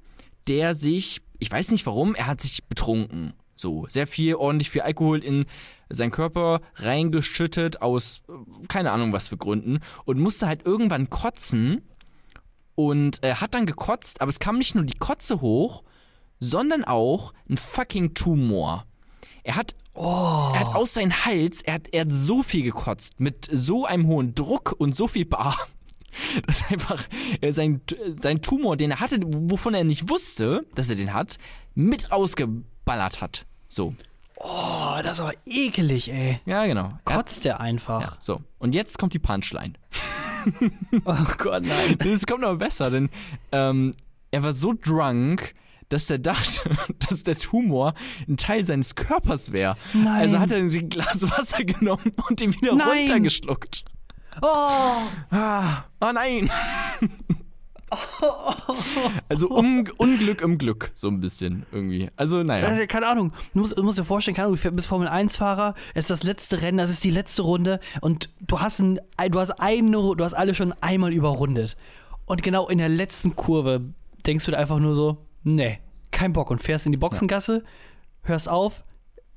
der 0.48 0.76
sich, 0.76 1.22
ich 1.40 1.52
weiß 1.52 1.72
nicht 1.72 1.86
warum, 1.86 2.16
er 2.16 2.28
hat 2.28 2.42
sich 2.42 2.64
betrunken. 2.66 3.34
So, 3.56 3.88
sehr 3.90 4.08
viel, 4.08 4.36
ordentlich 4.36 4.70
viel 4.70 4.82
Alkohol 4.82 5.24
in 5.24 5.46
seinen 5.90 6.12
Körper 6.12 6.62
reingeschüttet 6.76 7.82
aus 7.82 8.24
keine 8.68 8.92
Ahnung 8.92 9.14
was 9.14 9.30
für 9.30 9.38
Gründen 9.38 9.80
und 10.06 10.20
musste 10.20 10.48
halt 10.48 10.66
irgendwann 10.66 11.10
kotzen 11.10 11.82
und 12.78 13.24
er 13.24 13.42
hat 13.42 13.56
dann 13.56 13.66
gekotzt, 13.66 14.22
aber 14.22 14.30
es 14.30 14.40
kam 14.40 14.60
nicht 14.60 14.76
nur 14.76 14.84
die 14.84 14.98
Kotze 14.98 15.42
hoch, 15.42 15.84
sondern 16.40 16.84
auch 16.84 17.34
ein 17.50 17.58
fucking 17.58 18.14
Tumor. 18.14 18.86
Er 19.42 19.56
hat, 19.56 19.74
oh. 19.96 20.52
er 20.54 20.60
hat 20.60 20.76
aus 20.76 20.94
seinem 20.94 21.26
Hals, 21.26 21.64
er 21.64 21.74
hat, 21.74 21.88
er 21.92 22.02
hat 22.02 22.12
so 22.12 22.44
viel 22.44 22.62
gekotzt, 22.62 23.20
mit 23.20 23.50
so 23.52 23.88
einem 23.88 24.06
hohen 24.06 24.36
Druck 24.36 24.76
und 24.78 24.94
so 24.94 25.08
viel 25.08 25.26
Bar, 25.26 25.58
dass 26.46 26.70
einfach 26.70 27.04
sein, 27.50 27.82
sein 28.20 28.44
Tumor, 28.44 28.78
den 28.78 28.92
er 28.92 29.00
hatte, 29.00 29.22
wovon 29.24 29.74
er 29.74 29.84
nicht 29.84 30.10
wusste, 30.10 30.64
dass 30.76 30.92
er 30.92 30.98
den 30.98 31.16
hat, 31.16 31.40
mit 31.74 32.12
ausgeballert 32.12 33.22
hat. 33.22 33.48
So. 33.68 33.96
Oh, 34.40 35.00
das 35.04 35.14
ist 35.14 35.20
aber 35.20 35.34
ekelig, 35.46 36.12
ey. 36.12 36.40
Ja, 36.46 36.66
genau. 36.66 36.94
Kotzt 37.06 37.46
der 37.46 37.60
einfach. 37.60 38.02
Ja, 38.02 38.18
so. 38.20 38.42
Und 38.60 38.76
jetzt 38.76 38.98
kommt 38.98 39.14
die 39.14 39.20
Punchline. 39.20 39.74
oh 41.06 41.26
Gott, 41.38 41.64
nein. 41.66 41.98
Das 42.00 42.26
kommt 42.26 42.44
aber 42.44 42.58
besser, 42.58 42.92
denn 42.92 43.10
ähm, 43.52 43.96
er 44.32 44.44
war 44.44 44.54
so 44.54 44.74
drunk, 44.74 45.56
dass 45.90 46.10
er 46.10 46.20
dachte, 46.20 46.60
dass 47.10 47.24
der 47.24 47.38
Tumor 47.38 47.94
ein 48.28 48.38
Teil 48.38 48.64
seines 48.64 48.96
Körpers 48.96 49.52
wäre. 49.52 49.78
Also 50.06 50.40
hat 50.40 50.52
er 50.52 50.58
ein 50.58 50.90
Glas 50.90 51.30
Wasser 51.32 51.64
genommen 51.64 52.12
und 52.30 52.40
den 52.40 52.54
wieder 52.54 52.76
nein. 52.76 53.00
runtergeschluckt. 53.00 53.86
Oh. 54.42 55.02
Ah, 55.32 55.86
oh 56.00 56.12
nein. 56.14 56.50
Also 59.30 59.50
um, 59.50 59.86
Unglück 59.98 60.42
im 60.42 60.58
Glück, 60.58 60.92
so 60.96 61.08
ein 61.08 61.20
bisschen 61.20 61.66
irgendwie. 61.72 62.10
Also, 62.16 62.44
naja. 62.44 62.80
Äh, 62.80 62.88
keine 62.88 63.08
Ahnung. 63.08 63.34
Du 63.54 63.60
musst, 63.60 63.78
du 63.78 63.84
musst 63.84 64.00
dir 64.00 64.04
vorstellen, 64.04 64.36
keine 64.36 64.48
Ahnung, 64.48 64.60
du 64.62 64.72
bist 64.72 64.88
Formel-1-Fahrer, 64.88 65.76
es 65.94 66.06
ist 66.06 66.10
das 66.10 66.24
letzte 66.24 66.62
Rennen, 66.62 66.78
das 66.78 66.90
ist 66.90 67.04
die 67.04 67.12
letzte 67.12 67.42
Runde 67.42 67.80
und 68.02 68.30
du 68.42 68.60
hast, 68.60 68.80
ein, 68.80 69.00
du 69.30 69.40
hast 69.40 69.52
eine, 69.60 69.92
du 69.92 70.24
hast 70.24 70.34
alle 70.34 70.56
schon 70.56 70.74
einmal 70.74 71.14
überrundet. 71.14 71.78
Und 72.26 72.44
genau 72.44 72.68
in 72.68 72.78
der 72.78 72.90
letzten 72.90 73.36
Kurve 73.36 73.82
denkst 74.26 74.46
du 74.46 74.52
dir 74.52 74.58
einfach 74.58 74.80
nur 74.80 74.96
so, 74.96 75.18
nee, 75.44 75.80
kein 76.12 76.34
Bock 76.34 76.52
und 76.52 76.62
fährst 76.62 76.86
in 76.86 76.92
die 76.92 76.98
Boxengasse, 76.98 77.64
ja. 77.64 78.30
hörst 78.30 78.50
auf, 78.50 78.84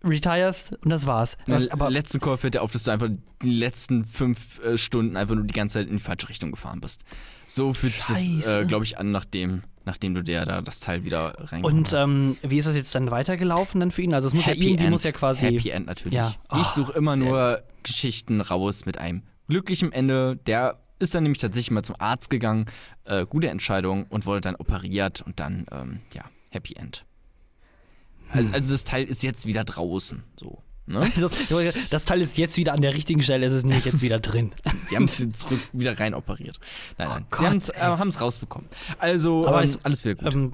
retirest 0.03 0.73
und 0.83 0.91
das 0.91 1.07
war's. 1.07 1.37
Das, 1.47 1.69
aber 1.69 1.91
letzte 1.91 2.19
Kurve 2.19 2.39
fällt 2.39 2.55
dir 2.55 2.63
auf, 2.63 2.73
dass 2.73 2.85
du 2.85 2.91
einfach 2.91 3.09
die 3.43 3.51
letzten 3.51 4.05
fünf 4.05 4.59
äh, 4.61 4.77
Stunden 4.77 5.17
einfach 5.17 5.35
nur 5.35 5.45
die 5.45 5.55
ganze 5.55 5.75
Zeit 5.75 5.89
in 5.89 5.99
die 5.99 6.03
falsche 6.03 6.29
Richtung 6.29 6.51
gefahren 6.51 6.81
bist. 6.81 7.05
So 7.51 7.75
fühlt 7.75 7.95
sich 7.97 8.39
das, 8.39 8.55
äh, 8.55 8.65
glaube 8.65 8.85
ich, 8.85 8.99
an, 8.99 9.11
nachdem, 9.11 9.65
nachdem 9.85 10.15
du 10.15 10.23
dir 10.23 10.45
da 10.45 10.63
das 10.63 10.79
Teil 10.79 11.05
wieder 11.05 11.35
reingekommen 11.37 11.79
Und 11.79 11.93
ähm, 11.93 12.37
wie 12.43 12.59
ist 12.59 12.69
das 12.69 12.77
jetzt 12.77 12.95
dann 12.95 13.11
weitergelaufen 13.11 13.81
dann 13.81 13.91
für 13.91 14.03
ihn? 14.03 14.15
Also 14.15 14.29
es 14.29 14.35
muss 14.35 14.47
Happy 14.47 14.61
ja 14.61 14.67
irgendwie 14.67 14.85
End. 14.85 14.93
muss 14.93 15.03
ja 15.03 15.11
quasi. 15.11 15.47
Happy 15.47 15.71
End 15.71 15.87
natürlich. 15.87 16.17
Ja. 16.17 16.37
Oh, 16.49 16.59
ich 16.61 16.69
suche 16.69 16.93
immer 16.93 17.17
nur 17.17 17.57
gut. 17.57 17.65
Geschichten 17.83 18.41
raus 18.41 18.87
mit 18.87 18.99
einem 18.99 19.25
glücklichen 19.49 19.91
Ende. 19.91 20.37
Der 20.47 20.79
ist 21.01 21.17
dann 21.17 21.25
nämlich 21.25 21.41
tatsächlich 21.41 21.73
mal 21.73 21.83
zum 21.83 21.97
Arzt 21.99 22.31
gegangen. 22.31 22.67
Äh, 23.03 23.27
gute 23.27 23.49
Entscheidung 23.49 24.07
und 24.11 24.27
wurde 24.27 24.43
dann 24.43 24.55
operiert 24.55 25.21
und 25.23 25.41
dann, 25.41 25.67
ähm, 25.73 26.03
ja, 26.15 26.23
Happy 26.51 26.75
End. 26.77 27.05
Also, 28.31 28.47
hm. 28.47 28.55
also 28.55 28.71
das 28.71 28.85
Teil 28.85 29.07
ist 29.07 29.25
jetzt 29.25 29.47
wieder 29.47 29.65
draußen. 29.65 30.23
So. 30.37 30.63
Ne? 30.90 31.11
Das, 31.90 32.05
Teil 32.05 32.20
ist 32.20 32.37
jetzt 32.37 32.57
wieder 32.57 32.72
an 32.72 32.81
der 32.83 32.94
richtigen 32.94 33.22
Stelle, 33.22 33.46
es 33.46 33.53
ist 33.53 33.64
nämlich 33.64 33.85
jetzt 33.85 34.03
wieder 34.03 34.18
drin. 34.18 34.53
Sie 34.87 34.96
haben 34.96 35.05
es 35.05 35.24
zurück 35.33 35.61
wieder 35.72 35.98
rein 35.98 36.14
operiert. 36.14 36.59
Nein, 36.98 37.09
nein. 37.09 37.26
Oh 37.33 37.37
Sie 37.38 37.72
äh, 37.72 37.81
haben 37.81 38.09
es 38.09 38.20
rausbekommen. 38.20 38.68
Also 38.98 39.46
aber 39.46 39.59
ähm, 39.59 39.64
es, 39.64 39.85
alles 39.85 40.05
wieder 40.05 40.16
gut. 40.16 40.35
Ähm, 40.35 40.53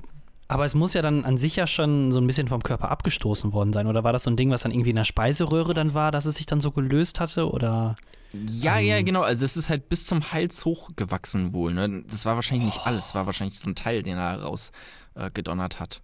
aber 0.48 0.64
es 0.64 0.74
muss 0.74 0.94
ja 0.94 1.02
dann 1.02 1.24
an 1.24 1.38
sich 1.38 1.56
ja 1.56 1.66
schon 1.66 2.12
so 2.12 2.20
ein 2.20 2.26
bisschen 2.26 2.48
vom 2.48 2.62
Körper 2.62 2.90
abgestoßen 2.90 3.52
worden 3.52 3.72
sein. 3.72 3.86
Oder 3.86 4.04
war 4.04 4.12
das 4.12 4.22
so 4.24 4.30
ein 4.30 4.36
Ding, 4.36 4.50
was 4.50 4.62
dann 4.62 4.72
irgendwie 4.72 4.90
in 4.90 4.96
der 4.96 5.04
Speiseröhre 5.04 5.74
dann 5.74 5.94
war, 5.94 6.12
dass 6.12 6.24
es 6.24 6.36
sich 6.36 6.46
dann 6.46 6.60
so 6.60 6.70
gelöst 6.70 7.18
hatte? 7.18 7.50
Oder. 7.50 7.96
Ja, 8.32 8.78
ähm, 8.78 8.86
ja, 8.86 9.02
genau. 9.02 9.22
Also 9.22 9.44
es 9.44 9.56
ist 9.56 9.68
halt 9.68 9.88
bis 9.88 10.06
zum 10.06 10.32
Hals 10.32 10.64
hochgewachsen 10.64 11.52
wohl. 11.52 11.74
Ne? 11.74 12.04
Das 12.08 12.26
war 12.26 12.36
wahrscheinlich 12.36 12.66
nicht 12.66 12.86
alles. 12.86 13.06
Das 13.06 13.14
war 13.14 13.26
wahrscheinlich 13.26 13.58
so 13.58 13.68
ein 13.70 13.74
Teil, 13.74 14.02
den 14.02 14.18
er 14.18 14.42
rausgedonnert 14.42 15.76
äh, 15.76 15.78
hat. 15.78 16.00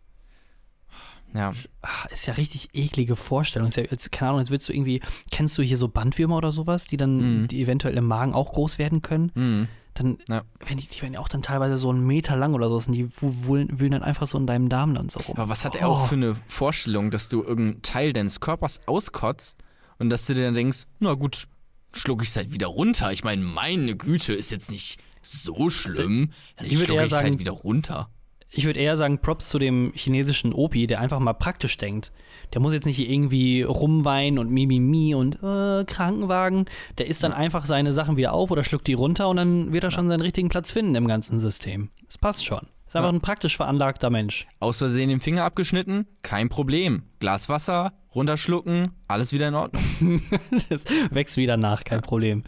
Ja. 1.35 1.53
Ach, 1.81 2.07
ist 2.07 2.27
ja 2.27 2.35
richtig 2.35 2.71
eklige 2.73 3.17
Vorstellung. 3.17 3.69
Ist 3.69 3.77
ja, 3.77 3.85
jetzt, 3.85 4.13
keine 4.13 4.31
Ahnung, 4.31 4.41
jetzt 4.41 4.51
willst 4.51 4.69
du 4.69 4.73
irgendwie, 4.73 5.01
kennst 5.31 5.57
du 5.59 5.63
hier 5.63 5.77
so 5.77 5.89
Bandwürmer 5.89 6.37
oder 6.37 6.53
sowas, 6.53 6.87
die 6.87 6.97
dann, 6.97 7.43
mhm. 7.43 7.49
die 7.49 7.63
eventuell 7.63 7.97
im 7.97 8.07
Magen 8.07 8.35
auch 8.35 8.53
groß 8.53 8.79
werden 8.79 9.03
können? 9.03 9.33
Mhm. 9.35 9.69
Dann, 9.95 10.19
ja. 10.29 10.43
wenn 10.67 10.79
die, 10.79 10.87
die 10.87 11.03
werden 11.03 11.15
ja 11.15 11.21
auch 11.21 11.29
dann 11.29 11.43
teilweise 11.43 11.77
so 11.77 11.91
einen 11.91 12.07
Meter 12.07 12.35
lang 12.37 12.55
oder 12.55 12.69
so, 12.69 12.77
und 12.77 12.93
die 12.93 13.11
wühlen, 13.21 13.79
wühlen 13.79 13.93
dann 13.93 14.03
einfach 14.03 14.27
so 14.27 14.39
in 14.39 14.47
deinem 14.47 14.69
Darm 14.69 14.95
dann 14.95 15.09
so 15.09 15.21
rum. 15.21 15.37
Aber 15.37 15.51
was 15.51 15.65
hat 15.65 15.75
oh. 15.75 15.79
er 15.79 15.89
auch 15.89 16.07
für 16.09 16.15
eine 16.15 16.35
Vorstellung, 16.35 17.11
dass 17.11 17.29
du 17.29 17.43
irgendeinen 17.43 17.83
Teil 17.83 18.13
deines 18.13 18.41
Körpers 18.41 18.81
auskotzt 18.87 19.63
und 19.99 20.09
dass 20.09 20.27
du 20.27 20.35
dir 20.35 20.45
dann 20.45 20.55
denkst, 20.55 20.85
na 20.99 21.13
gut, 21.15 21.47
schluck 21.93 22.23
ich 22.23 22.31
es 22.31 22.37
halt 22.37 22.53
wieder 22.53 22.69
runter. 22.69 23.13
Ich 23.13 23.23
meine, 23.23 23.43
meine 23.43 23.97
Güte, 23.97 24.33
ist 24.33 24.51
jetzt 24.51 24.71
nicht 24.71 24.99
so 25.21 25.69
schlimm. 25.69 26.33
Also, 26.57 26.73
ich 26.73 26.79
würde 26.79 26.95
eher 26.95 27.07
sagen, 27.07 27.31
halt 27.31 27.39
wieder 27.39 27.53
runter 27.53 28.09
ich 28.55 28.67
würde 28.67 28.81
eher 28.81 28.97
sagen, 28.97 29.19
Props 29.19 29.49
zu 29.49 29.59
dem 29.59 29.93
chinesischen 29.95 30.53
Opi, 30.53 30.87
der 30.87 31.01
einfach 31.01 31.19
mal 31.19 31.33
praktisch 31.33 31.77
denkt. 31.79 32.13
Der 32.53 32.61
muss 32.61 32.75
jetzt 32.75 32.85
nicht 32.85 33.01
irgendwie 33.01 33.63
rumweinen 33.63 34.39
und 34.39 34.51
Mimimi 34.51 35.15
und 35.15 35.43
äh, 35.43 35.85
Krankenwagen. 35.85 36.67
Der 36.99 37.07
isst 37.07 37.23
dann 37.23 37.33
einfach 37.33 37.65
seine 37.65 37.95
Sachen 37.95 38.17
wieder 38.17 38.35
auf 38.35 38.51
oder 38.51 38.63
schluckt 38.63 38.87
die 38.87 38.93
runter 38.93 39.29
und 39.29 39.37
dann 39.37 39.73
wird 39.73 39.85
er 39.85 39.91
schon 39.91 40.09
seinen 40.09 40.21
richtigen 40.21 40.51
Platz 40.51 40.71
finden 40.71 40.95
im 40.95 41.09
ganzen 41.09 41.41
System. 41.41 41.91
Es 42.09 42.19
passt 42.19 42.45
schon. 42.45 42.67
Ist 42.87 42.97
einfach 42.97 43.13
ein 43.13 43.23
praktisch 43.23 43.57
veranlagter 43.57 44.11
Mensch. 44.11 44.47
Aus 44.61 44.77
Versehen 44.77 45.09
den 45.09 45.21
Finger 45.21 45.45
abgeschnitten? 45.45 46.07
Kein 46.21 46.51
Problem. 46.51 47.05
Glas 47.21 47.49
Wasser, 47.49 47.95
runterschlucken, 48.15 48.91
alles 49.09 49.33
wieder 49.33 49.49
in 49.49 49.55
Ordnung. 49.55 49.83
das 50.69 50.85
wächst 51.11 51.39
wieder 51.39 51.57
nach, 51.57 51.85
kein 51.85 52.01
ja. 52.01 52.03
Problem. 52.03 52.43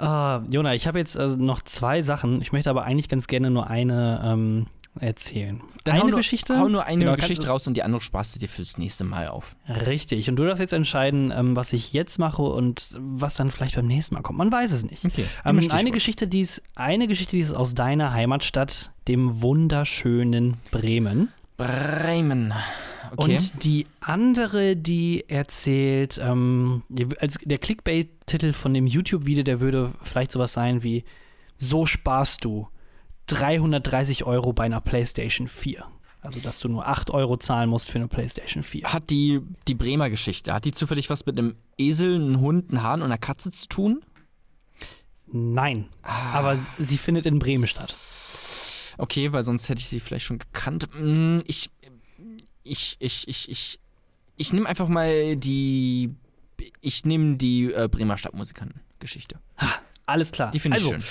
Uh, 0.00 0.40
Jona, 0.48 0.74
ich 0.74 0.86
habe 0.86 0.98
jetzt 0.98 1.18
also 1.18 1.36
noch 1.36 1.60
zwei 1.60 2.00
Sachen. 2.00 2.40
Ich 2.40 2.52
möchte 2.52 2.70
aber 2.70 2.84
eigentlich 2.84 3.10
ganz 3.10 3.26
gerne 3.26 3.50
nur 3.50 3.68
eine 3.68 4.22
ähm, 4.24 4.66
erzählen. 5.00 5.60
Dann 5.84 5.94
eine 5.94 6.02
hau 6.02 6.08
nur, 6.08 6.18
Geschichte. 6.18 6.58
Hau 6.58 6.68
nur 6.68 6.84
eine 6.84 7.04
genau, 7.04 7.16
Geschichte 7.16 7.46
raus 7.48 7.66
und 7.66 7.74
die 7.74 7.82
andere 7.82 8.00
sparst 8.00 8.34
du 8.34 8.40
dir 8.40 8.48
fürs 8.48 8.78
nächste 8.78 9.04
Mal 9.04 9.28
auf. 9.28 9.56
Richtig. 9.68 10.28
Und 10.28 10.36
du 10.36 10.44
darfst 10.44 10.60
jetzt 10.60 10.72
entscheiden, 10.72 11.32
ähm, 11.34 11.56
was 11.56 11.72
ich 11.72 11.92
jetzt 11.92 12.18
mache 12.18 12.42
und 12.42 12.96
was 12.98 13.34
dann 13.34 13.50
vielleicht 13.50 13.76
beim 13.76 13.86
nächsten 13.86 14.14
Mal 14.14 14.22
kommt. 14.22 14.38
Man 14.38 14.52
weiß 14.52 14.72
es 14.72 14.84
nicht. 14.88 15.04
Okay. 15.04 15.26
Ähm, 15.44 15.60
eine 15.70 15.90
Geschichte, 15.90 16.26
die 16.26 16.40
ist 16.40 16.62
eine 16.74 17.08
Geschichte, 17.08 17.36
die 17.36 17.42
ist 17.42 17.52
aus 17.52 17.74
deiner 17.74 18.12
Heimatstadt, 18.12 18.90
dem 19.06 19.42
wunderschönen 19.42 20.58
Bremen. 20.70 21.32
Bremen. 21.56 22.54
Okay. 23.12 23.34
Und 23.34 23.64
die 23.64 23.86
andere, 24.00 24.76
die 24.76 25.24
erzählt, 25.28 26.20
ähm, 26.22 26.82
als 27.20 27.38
der 27.42 27.58
Clickbait-Titel 27.58 28.52
von 28.52 28.74
dem 28.74 28.86
YouTube-Video, 28.86 29.42
der 29.42 29.60
würde 29.60 29.92
vielleicht 30.02 30.32
sowas 30.32 30.52
sein 30.52 30.82
wie: 30.82 31.04
So 31.56 31.86
sparst 31.86 32.44
du 32.44 32.68
330 33.28 34.24
Euro 34.24 34.52
bei 34.52 34.64
einer 34.64 34.80
PlayStation 34.80 35.48
4. 35.48 35.84
Also, 36.20 36.40
dass 36.40 36.58
du 36.58 36.68
nur 36.68 36.86
8 36.86 37.10
Euro 37.10 37.36
zahlen 37.36 37.70
musst 37.70 37.88
für 37.88 37.98
eine 37.98 38.08
PlayStation 38.08 38.62
4. 38.62 38.92
Hat 38.92 39.08
die, 39.10 39.40
die 39.68 39.74
Bremer 39.74 40.10
Geschichte, 40.10 40.52
hat 40.52 40.64
die 40.64 40.72
zufällig 40.72 41.08
was 41.10 41.24
mit 41.26 41.38
einem 41.38 41.54
Esel, 41.78 42.16
einem 42.16 42.40
Hund, 42.40 42.70
einem 42.70 42.82
Hahn 42.82 43.00
und 43.00 43.06
einer 43.06 43.18
Katze 43.18 43.52
zu 43.52 43.68
tun? 43.68 44.04
Nein. 45.26 45.88
Ah. 46.02 46.32
Aber 46.32 46.58
sie 46.78 46.98
findet 46.98 47.26
in 47.26 47.38
Bremen 47.38 47.66
statt. 47.66 47.94
Okay, 48.98 49.32
weil 49.32 49.44
sonst 49.44 49.68
hätte 49.68 49.80
ich 49.80 49.88
sie 49.88 50.00
vielleicht 50.00 50.26
schon 50.26 50.38
gekannt. 50.38 50.88
Hm, 50.92 51.42
ich. 51.46 51.70
Ich, 52.64 52.96
ich, 52.98 53.28
ich, 53.28 53.48
ich. 53.48 53.80
Ich 54.36 54.52
nehme 54.52 54.68
einfach 54.68 54.88
mal 54.88 55.36
die. 55.36 56.14
Ich 56.80 57.04
nehme 57.04 57.36
die 57.36 57.72
äh, 57.72 57.88
Bremer 57.88 58.18
Stadtmusikanten-Geschichte. 58.18 59.38
Alles 60.06 60.32
klar. 60.32 60.50
Die 60.50 60.58
finde 60.58 60.78
ich 60.78 60.84
also, 60.84 60.94
schön. 60.94 61.04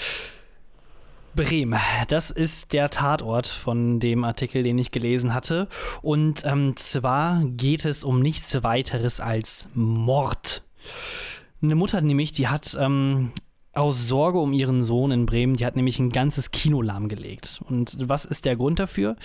Bremen, 1.38 1.80
das 2.08 2.32
ist 2.32 2.73
der 2.73 2.89
Tatort 2.89 3.45
von 3.45 4.00
dem 4.00 4.23
Artikel, 4.23 4.63
den 4.63 4.80
ich 4.80 4.89
gelesen 4.89 5.36
hatte. 5.36 5.67
Und 6.02 6.43
ähm, 6.45 6.76
zwar 6.78 7.43
geht 7.45 7.86
es 7.86 8.04
um 8.04 8.21
nichts 8.21 8.63
weiteres 8.63 9.19
als 9.19 9.69
Mord. 9.76 10.63
Eine 11.62 11.76
Mutter 11.76 12.02
nämlich, 12.02 12.32
die 12.32 12.47
hat 12.47 12.76
ähm, 12.80 13.34
aus 13.73 14.08
Sorge 14.08 14.39
um 14.39 14.52
ihren 14.52 14.84
Sohn 14.84 15.12
in 15.12 15.28
Bremen, 15.28 15.56
die 15.56 15.65
hat 15.67 15.76
nämlich 15.76 16.00
ein 16.00 16.10
ganzes 16.10 16.50
Kino 16.50 16.82
lahmgelegt. 16.82 17.62
Und 17.69 17.95
was 18.00 18.26
ist 18.26 18.45
der 18.45 18.56
Grund 18.56 18.80
dafür? 18.80 19.15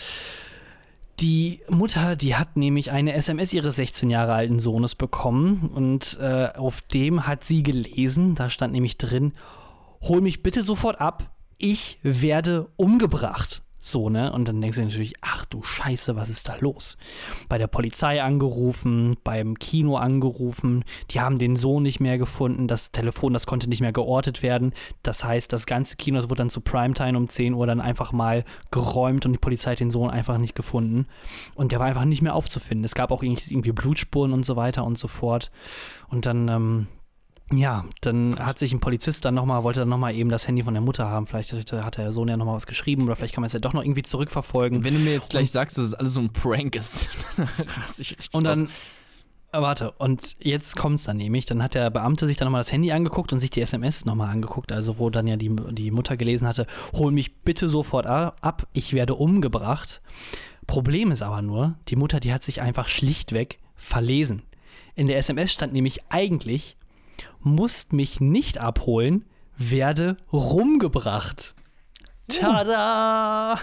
Die 1.19 1.61
Mutter, 1.71 2.15
die 2.15 2.37
hat 2.37 2.59
nämlich 2.59 2.91
eine 2.91 3.15
SMS 3.15 3.55
ihres 3.55 3.77
16 3.77 4.11
Jahre 4.11 4.35
alten 4.35 4.59
Sohnes 4.59 4.95
bekommen 4.95 5.71
und 5.75 6.19
äh, 6.21 6.51
auf 6.57 6.83
dem 6.83 7.27
hat 7.27 7.43
sie 7.43 7.63
gelesen, 7.63 8.35
da 8.35 8.51
stand 8.51 8.75
nämlich 8.75 8.99
drin, 8.99 9.33
hol 10.03 10.21
mich 10.21 10.43
bitte 10.43 10.63
sofort 10.63 11.01
ab, 11.01 11.31
ich 11.63 11.99
werde 12.03 12.69
umgebracht. 12.77 13.63
So, 13.85 14.09
ne? 14.09 14.33
Und 14.33 14.47
dann 14.47 14.61
denkst 14.61 14.77
du 14.77 14.85
natürlich, 14.85 15.15
ach 15.23 15.45
du 15.47 15.61
Scheiße, 15.65 16.15
was 16.15 16.31
ist 16.31 16.49
da 16.49 16.55
los? 16.61 16.97
Bei 17.49 17.59
der 17.59 17.67
Polizei 17.67 18.23
angerufen, 18.23 19.17
beim 19.25 19.59
Kino 19.59 19.97
angerufen, 19.97 20.85
die 21.11 21.21
haben 21.21 21.37
den 21.37 21.57
Sohn 21.57 21.83
nicht 21.83 21.99
mehr 21.99 22.17
gefunden, 22.17 22.69
das 22.69 22.93
Telefon, 22.93 23.33
das 23.33 23.45
konnte 23.45 23.69
nicht 23.69 23.81
mehr 23.81 23.93
geortet 23.93 24.45
werden. 24.45 24.73
Das 25.03 25.25
heißt, 25.25 25.53
das 25.53 25.67
ganze 25.67 25.97
Kino 25.97 26.17
das 26.17 26.31
wurde 26.31 26.39
dann 26.39 26.51
zu 26.51 26.61
Primetime 26.61 27.19
um 27.19 27.29
10 27.29 27.55
Uhr 27.55 27.67
dann 27.67 27.81
einfach 27.81 28.13
mal 28.13 28.45
geräumt 28.71 29.27
und 29.27 29.33
die 29.33 29.39
Polizei 29.39 29.73
hat 29.73 29.81
den 29.81 29.91
Sohn 29.91 30.11
einfach 30.11 30.39
nicht 30.39 30.55
gefunden. 30.55 31.07
Und 31.57 31.73
der 31.73 31.81
war 31.81 31.87
einfach 31.87 32.05
nicht 32.05 32.23
mehr 32.23 32.37
aufzufinden. 32.37 32.85
Es 32.85 32.95
gab 32.95 33.11
auch 33.11 33.25
irgendwie 33.25 33.73
Blutspuren 33.73 34.33
und 34.33 34.47
so 34.47 34.55
weiter 34.55 34.85
und 34.85 34.97
so 34.97 35.09
fort. 35.09 35.51
Und 36.09 36.27
dann, 36.27 36.47
ähm, 36.49 36.87
ja, 37.55 37.85
dann 38.01 38.39
hat 38.39 38.59
sich 38.59 38.73
ein 38.73 38.81
Polizist 38.81 39.25
dann 39.25 39.35
nochmal, 39.35 39.63
wollte 39.63 39.81
dann 39.81 39.89
nochmal 39.89 40.15
eben 40.15 40.31
das 40.31 40.49
Handy 40.49 40.63
von 40.63 40.75
der 40.75 40.83
Mutter 40.83 41.09
haben. 41.09 41.27
Vielleicht 41.27 41.53
hat 41.73 41.97
der 41.97 42.13
Sohn 42.13 42.29
ja 42.29 42.37
nochmal 42.37 42.57
was 42.57 42.67
geschrieben 42.67 43.05
oder 43.05 43.17
vielleicht 43.17 43.35
kann 43.35 43.43
man 43.43 43.47
es 43.47 43.53
ja 43.53 43.61
doch 43.61 43.73
noch 43.73 43.83
irgendwie 43.83 44.03
zurückverfolgen. 44.03 44.85
Wenn 44.85 44.95
du 44.95 45.01
mir 45.01 45.13
jetzt 45.13 45.31
gleich 45.31 45.43
und, 45.43 45.51
sagst, 45.51 45.79
dass 45.79 45.85
es 45.85 45.95
alles 45.95 46.15
so 46.15 46.21
ein 46.21 46.33
Prank 46.33 46.77
ist, 46.77 47.09
dann 47.37 47.49
raste 47.77 48.03
ich 48.03 48.13
richtig 48.13 48.35
Und 48.35 48.45
dann, 48.45 48.65
aus. 48.65 48.71
Äh, 49.53 49.61
warte, 49.61 49.93
und 49.93 50.37
jetzt 50.41 50.77
kommt 50.77 50.97
es 50.97 51.05
dann 51.05 51.19
nämlich. 51.19 51.45
Dann 51.45 51.63
hat 51.63 51.75
der 51.75 51.91
Beamte 51.91 52.27
sich 52.27 52.37
dann 52.37 52.47
nochmal 52.47 52.61
das 52.61 52.73
Handy 52.73 52.91
angeguckt 52.91 53.33
und 53.33 53.39
sich 53.39 53.51
die 53.51 53.61
SMS 53.61 54.07
nochmal 54.07 54.31
angeguckt, 54.31 54.73
also 54.73 54.99
wo 54.99 55.11
dann 55.11 55.27
ja 55.27 55.37
die, 55.37 55.55
die 55.73 55.91
Mutter 55.91 56.17
gelesen 56.17 56.49
hatte, 56.49 56.67
hol 56.95 57.13
mich 57.13 57.37
bitte 57.43 57.69
sofort 57.69 58.07
ab, 58.07 58.67
ich 58.73 58.95
werde 58.95 59.15
umgebracht. 59.15 60.01
Problem 60.67 61.11
ist 61.11 61.23
aber 61.23 61.43
nur, 61.43 61.75
die 61.89 61.97
Mutter, 61.97 62.19
die 62.19 62.33
hat 62.33 62.43
sich 62.43 62.63
einfach 62.63 62.89
schlichtweg 62.89 63.59
verlesen. 63.75 64.43
In 64.95 65.07
der 65.07 65.19
SMS 65.19 65.53
stand 65.53 65.73
nämlich 65.73 66.01
eigentlich, 66.09 66.77
musst 67.41 67.93
mich 67.93 68.21
nicht 68.21 68.59
abholen, 68.59 69.25
werde 69.57 70.17
rumgebracht. 70.33 71.55
Tada! 72.29 73.59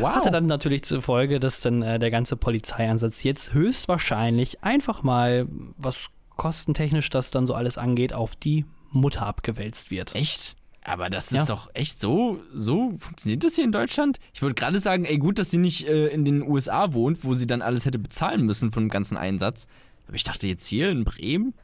Wow. 0.00 0.14
Hatte 0.14 0.30
dann 0.30 0.46
natürlich 0.46 0.84
zur 0.84 1.02
Folge, 1.02 1.40
dass 1.40 1.60
dann 1.60 1.82
äh, 1.82 1.98
der 1.98 2.10
ganze 2.10 2.36
Polizeieinsatz 2.36 3.22
jetzt 3.22 3.52
höchstwahrscheinlich 3.52 4.62
einfach 4.62 5.02
mal, 5.02 5.46
was 5.76 6.08
kostentechnisch 6.36 7.10
das 7.10 7.30
dann 7.30 7.46
so 7.46 7.54
alles 7.54 7.78
angeht, 7.78 8.12
auf 8.12 8.36
die 8.36 8.64
Mutter 8.90 9.26
abgewälzt 9.26 9.90
wird. 9.90 10.14
Echt? 10.14 10.56
Aber 10.84 11.08
das 11.08 11.32
ist 11.32 11.48
ja. 11.48 11.54
doch 11.54 11.70
echt 11.72 11.98
so, 11.98 12.40
so 12.52 12.94
funktioniert 12.98 13.42
das 13.42 13.54
hier 13.54 13.64
in 13.64 13.72
Deutschland? 13.72 14.18
Ich 14.34 14.42
wollte 14.42 14.54
gerade 14.54 14.78
sagen, 14.78 15.06
ey, 15.06 15.16
gut, 15.16 15.38
dass 15.38 15.50
sie 15.50 15.58
nicht 15.58 15.88
äh, 15.88 16.08
in 16.08 16.24
den 16.24 16.42
USA 16.42 16.92
wohnt, 16.92 17.24
wo 17.24 17.32
sie 17.32 17.46
dann 17.46 17.62
alles 17.62 17.86
hätte 17.86 17.98
bezahlen 17.98 18.44
müssen 18.44 18.70
von 18.70 18.84
dem 18.84 18.90
ganzen 18.90 19.16
Einsatz. 19.16 19.66
Aber 20.06 20.16
ich 20.16 20.24
dachte 20.24 20.46
jetzt 20.46 20.66
hier 20.66 20.90
in 20.90 21.04
Bremen, 21.04 21.54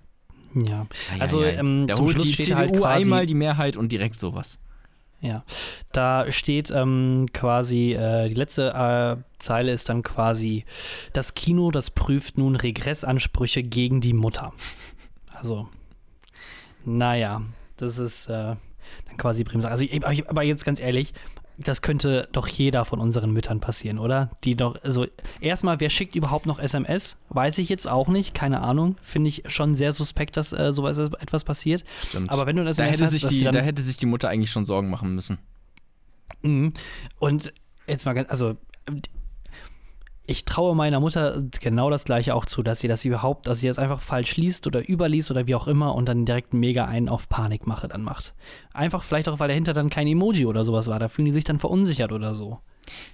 ja, 0.55 0.87
also 1.19 1.43
ja, 1.43 1.51
ja. 1.51 1.61
Ähm, 1.61 1.87
zum 1.93 2.11
Schluss 2.11 2.25
die 2.25 2.37
CDU 2.37 2.85
halt 2.85 3.03
einmal 3.03 3.27
die 3.27 3.35
Mehrheit 3.35 3.77
und 3.77 3.93
direkt 3.93 4.19
sowas. 4.19 4.59
Ja, 5.23 5.45
da 5.93 6.33
steht 6.33 6.71
ähm, 6.71 7.27
quasi, 7.35 7.93
äh, 7.93 8.29
die 8.31 8.35
letzte 8.35 8.69
äh, 8.71 9.23
Zeile 9.39 9.73
ist 9.73 9.91
dann 9.91 10.03
quasi, 10.03 10.65
das 11.13 11.35
Kino, 11.35 11.71
das 11.71 11.91
prüft 11.91 12.39
nun 12.39 12.57
Regressansprüche 12.57 13.63
gegen 13.63 14.01
die 14.01 14.15
Mutter. 14.15 14.55
Also, 15.35 15.69
naja, 16.85 17.43
das 17.77 17.99
ist 17.99 18.29
äh, 18.29 18.57
dann 19.07 19.17
quasi 19.19 19.45
Bremse. 19.45 19.71
Also, 19.71 19.85
aber 20.27 20.43
jetzt 20.43 20.65
ganz 20.65 20.81
ehrlich, 20.81 21.13
das 21.65 21.83
könnte 21.83 22.29
doch 22.33 22.49
jeder 22.49 22.85
von 22.85 23.01
unseren 23.01 23.33
Müttern 23.33 23.61
passieren, 23.61 23.99
oder? 23.99 24.31
Die 24.45 24.57
doch, 24.57 24.83
also 24.83 25.07
erstmal, 25.41 25.81
wer 25.81 25.91
schickt 25.91 26.17
überhaupt 26.17 26.47
noch 26.47 26.59
SMS? 26.59 27.21
Weiß 27.29 27.59
ich 27.59 27.69
jetzt 27.69 27.89
auch 27.89 28.09
nicht, 28.09 28.35
keine 28.35 28.63
Ahnung. 28.63 28.97
Finde 29.03 29.29
ich 29.29 29.45
schon 29.47 29.75
sehr 29.75 29.93
suspekt, 29.93 30.37
dass 30.37 30.53
äh, 30.53 30.73
sowas 30.73 30.99
etwas 30.99 31.45
passiert. 31.45 31.85
Stimmt. 32.09 32.31
Aber 32.31 32.47
wenn 32.47 32.57
du 32.57 32.63
SMS 32.63 32.77
da 32.77 32.85
hätte 32.85 33.05
hast, 33.05 33.13
sich 33.13 33.27
die, 33.27 33.45
da 33.45 33.61
hätte 33.61 33.83
sich 33.83 33.97
die 33.97 34.07
Mutter 34.07 34.29
eigentlich 34.29 34.51
schon 34.51 34.65
Sorgen 34.65 34.91
machen 34.91 35.15
müssen. 35.15 35.39
Mhm. 36.43 36.73
Und 37.19 37.53
jetzt 37.87 38.07
mal 38.07 38.15
ganz, 38.15 38.31
also 38.31 38.57
ich 40.31 40.45
traue 40.45 40.77
meiner 40.77 41.01
Mutter 41.01 41.43
genau 41.61 41.91
das 41.91 42.05
gleiche 42.05 42.37
auch 42.37 42.47
zu, 42.47 42.63
dass 42.63 42.79
sie 42.79 42.87
das 42.87 43.05
überhaupt, 43.05 43.49
dass 43.49 43.59
sie 43.59 43.67
das 43.67 43.81
einfach 43.81 44.01
falsch 44.01 44.37
liest 44.37 44.65
oder 44.69 44.89
überliest 44.89 45.33
oder 45.33 45.49
wie 45.49 45.57
auch 45.57 45.67
immer 45.67 45.97
und 45.97 46.09
dann 46.09 46.25
direkt 46.25 46.55
mega 46.55 46.85
einen 46.85 47.09
auf 47.09 47.29
Panikmache 47.29 47.89
dann 47.89 48.05
macht. 48.05 48.33
Einfach 48.73 49.03
vielleicht 49.03 49.29
auch, 49.29 49.41
weil 49.41 49.49
dahinter 49.49 49.75
dann 49.75 49.91
kein 49.91 50.07
Emoji 50.07 50.47
oder 50.47 50.65
sowas 50.65 50.87
war. 50.87 51.01
Da 51.01 51.09
fühlen 51.09 51.27
die 51.27 51.33
sich 51.33 51.43
dann 51.43 51.59
verunsichert 51.59 52.13
oder 52.13 52.37
so. 52.37 52.61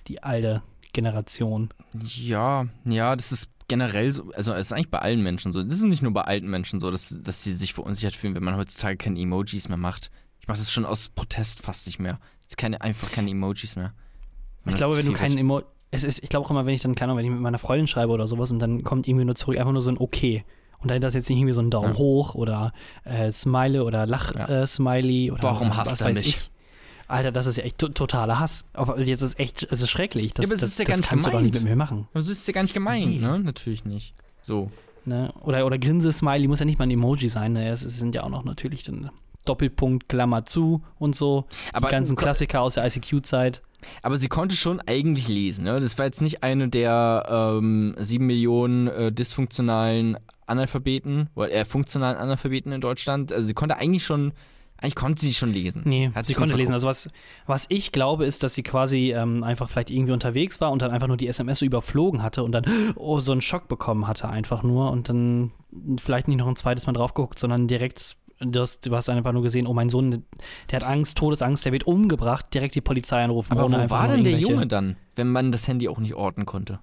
Die 0.09 0.23
alte 0.23 0.63
Generation. 0.93 1.71
Ja, 1.95 2.67
ja, 2.85 3.17
das 3.17 3.33
ist 3.33 3.49
generell 3.67 4.13
so, 4.13 4.31
also 4.35 4.53
es 4.53 4.67
ist 4.67 4.73
eigentlich 4.73 4.91
bei 4.91 4.99
allen 4.99 5.23
Menschen 5.23 5.55
so. 5.55 5.63
Das 5.63 5.77
ist 5.77 5.85
nicht 5.85 6.03
nur 6.03 6.13
bei 6.13 6.23
alten 6.23 6.51
Menschen 6.51 6.81
so, 6.81 6.91
dass, 6.91 7.17
dass 7.23 7.43
sie 7.43 7.55
sich 7.55 7.73
verunsichert 7.73 8.15
fühlen, 8.15 8.35
wenn 8.35 8.45
man 8.45 8.57
heutzutage 8.57 8.99
keine 8.99 9.19
Emojis 9.19 9.71
mehr 9.71 9.79
macht. 9.79 10.11
Ich 10.41 10.49
mache 10.49 10.59
das 10.59 10.71
schon 10.71 10.85
aus 10.85 11.09
Protest 11.09 11.63
fast 11.63 11.87
nicht 11.87 11.99
mehr. 11.99 12.21
Jetzt 12.43 12.59
keine, 12.59 12.83
einfach 12.83 13.11
keine 13.11 13.31
Emojis 13.31 13.75
mehr. 13.75 13.95
ich 14.67 14.75
glaube, 14.75 14.97
wenn 14.99 15.07
du 15.07 15.15
keinen 15.15 15.39
Emoji 15.39 15.65
es 15.91 16.05
ist, 16.05 16.23
ich 16.23 16.29
glaube 16.29 16.47
auch 16.47 16.51
immer, 16.51 16.67
wenn 16.67 16.75
ich 16.75 16.83
dann, 16.83 16.95
keine 16.95 17.13
Ahnung, 17.13 17.19
wenn 17.19 17.27
ich 17.27 17.31
mit 17.31 17.41
meiner 17.41 17.59
Freundin 17.59 17.87
schreibe 17.87 18.13
oder 18.13 18.27
sowas 18.27 18.51
und 18.51 18.59
dann 18.59 18.83
kommt 18.85 19.09
irgendwie 19.09 19.25
nur 19.25 19.35
zurück, 19.35 19.59
einfach 19.59 19.73
nur 19.73 19.83
so 19.83 19.91
ein 19.91 19.99
Okay. 19.99 20.45
Und 20.79 20.91
dann 20.91 21.03
ist 21.03 21.15
jetzt 21.15 21.29
nicht 21.31 21.39
irgendwie 21.39 21.55
so 21.55 21.63
ein 21.63 21.71
Daumen 21.71 21.93
ja. 21.93 21.99
hoch 21.99 22.35
oder 22.35 22.73
äh, 23.05 23.33
Smile 23.33 23.83
oder 23.83 24.07
Lach-Smiley. 24.07 25.29
Ja. 25.29 25.35
Äh, 25.35 25.43
Warum 25.43 25.77
hasst 25.77 26.01
er 26.01 26.09
mich? 26.09 26.29
Ich. 26.29 26.51
Alter, 27.09 27.33
das 27.33 27.47
ist 27.47 27.57
ja 27.57 27.65
echt 27.65 27.79
totaler 27.79 28.39
Hass. 28.39 28.65
Aber 28.73 29.01
jetzt 29.01 29.23
ist 29.23 29.39
echt, 29.39 29.63
es 29.63 29.81
ist 29.81 29.91
schrecklich. 29.91 30.35
Das, 30.35 30.45
ja, 30.45 30.49
aber 30.49 30.55
es 30.55 30.63
ist 30.63 30.79
ja 30.79 30.85
das, 30.85 30.99
das 30.99 31.09
kannst 31.09 31.25
gemeint. 31.25 31.27
du 31.27 31.31
doch 31.39 31.41
nicht 31.41 31.55
mit 31.55 31.65
mir 31.65 31.77
machen. 31.77 32.09
Aber 32.11 32.21
es 32.21 32.29
ist 32.29 32.47
ja 32.47 32.53
gar 32.53 32.63
nicht 32.63 32.75
gemeint, 32.75 33.07
nee. 33.07 33.19
ne? 33.19 33.39
Natürlich 33.39 33.85
nicht. 33.85 34.15
So. 34.43 34.71
Ne? 35.05 35.33
Oder, 35.43 35.65
oder 35.67 35.79
Grinse-Smiley 35.79 36.49
muss 36.49 36.59
ja 36.59 36.67
nicht 36.67 36.79
mal 36.79 36.85
ein 36.85 36.91
Emoji 36.91 37.29
sein. 37.29 37.53
Ne? 37.53 37.69
Es 37.71 37.81
sind 37.81 38.15
ja 38.15 38.25
auch 38.25 38.29
noch 38.29 38.45
natürlich 38.45 38.83
dann 38.85 39.11
Doppelpunkt, 39.45 40.09
Klammer 40.09 40.45
zu 40.45 40.83
und 40.99 41.15
so. 41.15 41.47
Aber 41.73 41.87
die 41.87 41.93
ganzen 41.93 42.17
Klassiker 42.17 42.61
aus 42.61 42.75
der 42.75 42.85
ICQ-Zeit. 42.87 43.63
Aber 44.03 44.17
sie 44.17 44.29
konnte 44.29 44.57
schon 44.57 44.81
eigentlich 44.81 45.29
lesen. 45.29 45.65
Ne? 45.65 45.79
Das 45.81 45.99
war 45.99 46.07
jetzt 46.07 46.23
nicht 46.23 46.43
eine 46.43 46.69
der 46.69 47.27
ähm, 47.59 47.95
sieben 47.99 48.27
Millionen 48.27 48.89
äh, 48.89 49.13
dysfunktionalen 49.13 50.17
Analphabeten, 50.47 51.29
oder 51.35 51.53
äh, 51.53 51.65
funktionalen 51.65 52.17
Analphabeten 52.17 52.73
in 52.73 52.81
Deutschland. 52.81 53.33
Also 53.33 53.47
sie 53.47 53.55
konnte 53.55 53.77
eigentlich 53.77 54.05
schon, 54.05 54.33
eigentlich 54.79 54.95
konnte 54.95 55.21
sie 55.21 55.35
schon 55.35 55.53
lesen. 55.53 55.83
Nee, 55.85 56.11
Hat 56.15 56.27
sie 56.27 56.35
konnte 56.35 56.51
verguckt. 56.51 56.59
lesen. 56.59 56.73
Also 56.73 56.87
was, 56.87 57.09
was 57.47 57.67
ich 57.69 57.93
glaube, 57.93 58.27
ist, 58.27 58.43
dass 58.43 58.55
sie 58.55 58.63
quasi 58.63 59.13
ähm, 59.13 59.43
einfach 59.43 59.69
vielleicht 59.69 59.91
irgendwie 59.91 60.13
unterwegs 60.13 60.61
war 60.61 60.71
und 60.71 60.83
dann 60.83 60.93
einfach 60.93 61.09
nur 61.09 61.17
die 61.17 61.27
SMS 61.27 61.59
so 61.59 61.67
überflogen 61.67 62.23
hatte 62.23 62.45
und 62.45 62.53
dann 62.53 62.65
oh, 62.95 63.19
so 63.19 63.33
einen 63.33 63.41
Schock 63.41 63.69
bekommen 63.69 64.07
hatte 64.07 64.29
einfach 64.29 64.63
nur 64.63 64.91
und 64.91 65.09
dann 65.09 65.51
vielleicht 65.99 66.29
nicht 66.29 66.39
noch 66.39 66.47
ein 66.47 66.57
zweites 66.57 66.87
Mal 66.87 66.93
drauf 66.93 67.15
geguckt, 67.15 67.39
sondern 67.39 67.67
direkt 67.67 68.17
du 68.41 68.61
hast, 68.61 68.87
du 68.87 68.95
hast 68.95 69.09
einfach 69.09 69.33
nur 69.33 69.43
gesehen, 69.43 69.67
oh, 69.67 69.73
mein 69.73 69.89
Sohn, 69.89 70.25
der 70.71 70.81
hat 70.81 70.87
Angst, 70.87 71.19
Todesangst, 71.19 71.65
der 71.65 71.73
wird 71.73 71.87
umgebracht, 71.87 72.47
direkt 72.53 72.75
die 72.75 72.81
Polizei 72.81 73.23
anrufen. 73.23 73.53
Aber 73.53 73.71
wo 73.71 73.91
war 73.91 74.09
denn 74.09 74.25
der 74.25 74.39
Junge 74.39 74.67
dann, 74.67 74.97
wenn 75.15 75.31
man 75.31 75.53
das 75.53 75.67
Handy 75.69 75.89
auch 75.89 75.99
nicht 75.99 76.15
orten 76.15 76.47
konnte? 76.47 76.81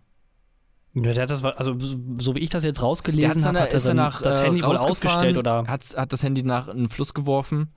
Ja, 0.96 1.12
der 1.14 1.24
hat 1.24 1.32
das, 1.32 1.44
also 1.44 1.76
so 2.18 2.36
wie 2.36 2.40
ich 2.40 2.52
das 2.52 2.64
jetzt 2.64 2.82
rausgelesen 2.82 3.46
habe, 3.46 3.62
hat 3.62 3.74
er 3.74 3.94
nach, 3.96 4.22
das 4.22 4.44
Handy 4.44 4.62
wohl 4.62 4.78
ausgestellt 4.78 5.38
oder 5.38 5.66
hat, 5.68 5.96
hat 5.98 6.14
das 6.14 6.24
Handy 6.24 6.44
nach 6.44 6.68
einen 6.68 6.90
Fluss 6.90 7.14
geworfen 7.16 7.70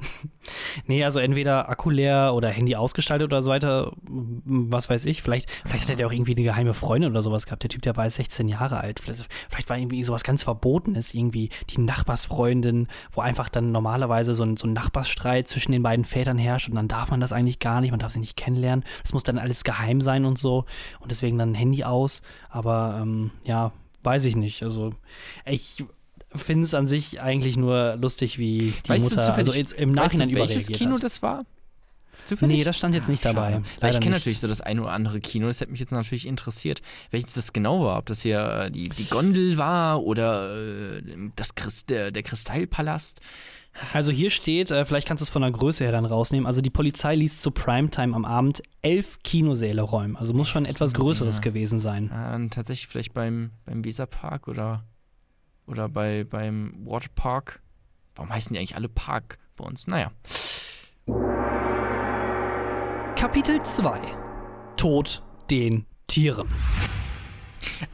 nee, 0.86 1.04
also 1.04 1.18
entweder 1.18 1.68
Akku 1.68 1.90
leer 1.90 2.32
oder 2.34 2.48
Handy 2.48 2.76
ausgestaltet 2.76 3.26
oder 3.26 3.42
so 3.42 3.50
weiter, 3.50 3.92
was 4.04 4.88
weiß 4.88 5.06
ich. 5.06 5.22
Vielleicht, 5.22 5.50
vielleicht 5.66 5.90
hat 5.90 5.98
er 5.98 6.06
auch 6.06 6.12
irgendwie 6.12 6.34
eine 6.34 6.44
geheime 6.44 6.74
Freundin 6.74 7.10
oder 7.10 7.22
sowas 7.22 7.46
gehabt. 7.46 7.64
Der 7.64 7.70
Typ, 7.70 7.82
der 7.82 7.96
war 7.96 8.08
16 8.08 8.48
Jahre 8.48 8.80
alt. 8.80 9.00
Vielleicht, 9.00 9.26
vielleicht 9.48 9.68
war 9.68 9.78
irgendwie 9.78 10.04
sowas 10.04 10.22
ganz 10.22 10.44
Verbotenes, 10.44 11.14
irgendwie 11.14 11.50
die 11.70 11.80
Nachbarsfreundin, 11.80 12.86
wo 13.10 13.20
einfach 13.20 13.48
dann 13.48 13.72
normalerweise 13.72 14.34
so 14.34 14.44
ein, 14.44 14.56
so 14.56 14.68
ein 14.68 14.72
Nachbarsstreit 14.72 15.48
zwischen 15.48 15.72
den 15.72 15.82
beiden 15.82 16.04
Vätern 16.04 16.38
herrscht 16.38 16.68
und 16.68 16.76
dann 16.76 16.88
darf 16.88 17.10
man 17.10 17.20
das 17.20 17.32
eigentlich 17.32 17.58
gar 17.58 17.80
nicht, 17.80 17.90
man 17.90 18.00
darf 18.00 18.12
sie 18.12 18.20
nicht 18.20 18.36
kennenlernen. 18.36 18.84
Das 19.02 19.12
muss 19.12 19.24
dann 19.24 19.38
alles 19.38 19.64
geheim 19.64 20.00
sein 20.00 20.24
und 20.24 20.38
so. 20.38 20.64
Und 21.00 21.10
deswegen 21.10 21.38
dann 21.38 21.54
Handy 21.54 21.84
aus. 21.84 22.22
Aber 22.50 23.00
ähm, 23.02 23.32
ja, 23.44 23.72
weiß 24.04 24.24
ich 24.26 24.36
nicht. 24.36 24.62
Also 24.62 24.92
ich 25.44 25.84
finde 26.34 26.64
es 26.64 26.74
an 26.74 26.86
sich 26.86 27.20
eigentlich 27.20 27.56
nur 27.56 27.96
lustig, 27.96 28.38
wie 28.38 28.74
die 28.84 28.88
weißt 28.88 29.10
Mutter 29.10 29.34
also 29.34 29.52
jetzt 29.52 29.72
im 29.72 29.92
Nachhinein 29.92 30.28
weißt 30.28 30.36
du, 30.36 30.40
welches 30.40 30.66
Kino 30.68 30.96
hat. 30.96 31.02
das 31.02 31.22
war? 31.22 31.44
Zufällig? 32.24 32.58
Nee, 32.58 32.64
das 32.64 32.76
stand 32.76 32.94
jetzt 32.94 33.08
nicht 33.08 33.24
ah, 33.24 33.32
dabei. 33.32 33.62
Weil 33.80 33.90
ich 33.92 34.00
kenne 34.00 34.16
natürlich 34.16 34.40
so 34.40 34.48
das 34.48 34.60
eine 34.60 34.82
oder 34.82 34.92
andere 34.92 35.20
Kino, 35.20 35.46
das 35.46 35.60
hätte 35.60 35.70
mich 35.70 35.80
jetzt 35.80 35.92
natürlich 35.92 36.26
interessiert, 36.26 36.82
welches 37.10 37.34
das 37.34 37.52
genau 37.52 37.84
war. 37.84 37.98
Ob 37.98 38.06
das 38.06 38.22
hier 38.22 38.40
äh, 38.40 38.70
die, 38.70 38.90
die 38.90 39.08
Gondel 39.08 39.56
war 39.56 40.02
oder 40.02 40.54
äh, 40.54 41.02
das 41.36 41.54
Christ, 41.54 41.88
der, 41.88 42.10
der 42.10 42.22
Kristallpalast. 42.22 43.20
Also 43.92 44.12
hier 44.12 44.30
steht, 44.30 44.70
äh, 44.70 44.84
vielleicht 44.84 45.06
kannst 45.06 45.22
du 45.22 45.24
es 45.24 45.30
von 45.30 45.42
der 45.42 45.52
Größe 45.52 45.84
her 45.84 45.92
dann 45.92 46.04
rausnehmen, 46.04 46.46
also 46.46 46.60
die 46.60 46.70
Polizei 46.70 47.14
ließ 47.14 47.40
zu 47.40 47.50
Primetime 47.50 48.14
am 48.14 48.24
Abend 48.24 48.62
elf 48.82 49.18
Kinosäle 49.22 49.82
räumen. 49.82 50.16
Also 50.16 50.34
muss 50.34 50.48
schon 50.48 50.66
etwas 50.66 50.94
Größeres 50.94 51.40
gewesen 51.40 51.78
sein. 51.78 52.10
Ja, 52.12 52.32
dann 52.32 52.50
tatsächlich 52.50 52.88
vielleicht 52.88 53.14
beim, 53.14 53.52
beim 53.64 53.84
Weserpark 53.84 54.48
oder 54.48 54.84
oder 55.68 55.88
bei, 55.88 56.24
beim 56.24 56.74
Waterpark. 56.84 57.60
Warum 58.14 58.32
heißen 58.32 58.52
die 58.52 58.58
eigentlich 58.58 58.74
alle 58.76 58.88
Park 58.88 59.38
bei 59.56 59.64
uns? 59.64 59.86
Naja. 59.86 60.10
Kapitel 63.14 63.62
2 63.62 64.00
Tod 64.76 65.22
den 65.50 65.86
Tieren. 66.06 66.48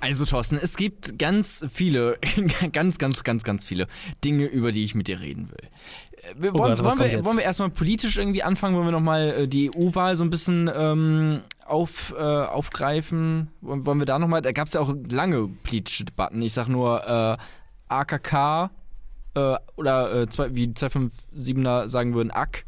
Also 0.00 0.24
Thorsten, 0.24 0.56
es 0.56 0.76
gibt 0.76 1.18
ganz 1.18 1.64
viele, 1.72 2.18
ganz, 2.72 2.98
ganz, 2.98 3.24
ganz, 3.24 3.42
ganz 3.42 3.64
viele 3.64 3.86
Dinge, 4.24 4.46
über 4.46 4.72
die 4.72 4.84
ich 4.84 4.94
mit 4.94 5.08
dir 5.08 5.20
reden 5.20 5.50
will. 5.50 5.68
Äh, 6.12 6.34
wir, 6.36 6.54
oh 6.54 6.58
wollen, 6.58 6.76
Gott, 6.76 6.98
wollen, 6.98 7.10
wir, 7.10 7.24
wollen 7.24 7.38
wir 7.38 7.44
erstmal 7.44 7.70
politisch 7.70 8.16
irgendwie 8.18 8.42
anfangen? 8.42 8.76
Wollen 8.76 8.86
wir 8.86 8.92
nochmal 8.92 9.30
äh, 9.30 9.48
die 9.48 9.70
EU-Wahl 9.74 10.16
so 10.16 10.24
ein 10.24 10.30
bisschen 10.30 10.70
ähm, 10.74 11.40
auf, 11.66 12.14
äh, 12.16 12.20
aufgreifen? 12.20 13.48
Wollen 13.60 13.98
wir 13.98 14.06
da 14.06 14.18
nochmal, 14.18 14.42
da 14.42 14.52
gab 14.52 14.66
es 14.66 14.74
ja 14.74 14.80
auch 14.80 14.94
lange 15.08 15.48
politische 15.48 16.04
Debatten. 16.04 16.42
Ich 16.42 16.52
sag 16.52 16.68
nur 16.68 17.06
äh, 17.06 17.36
AKK 17.88 18.70
äh, 19.34 19.56
oder 19.76 20.22
äh, 20.22 20.28
zwei, 20.28 20.54
wie 20.54 20.66
257er 20.68 21.88
sagen 21.88 22.14
würden, 22.14 22.30
AK. 22.30 22.64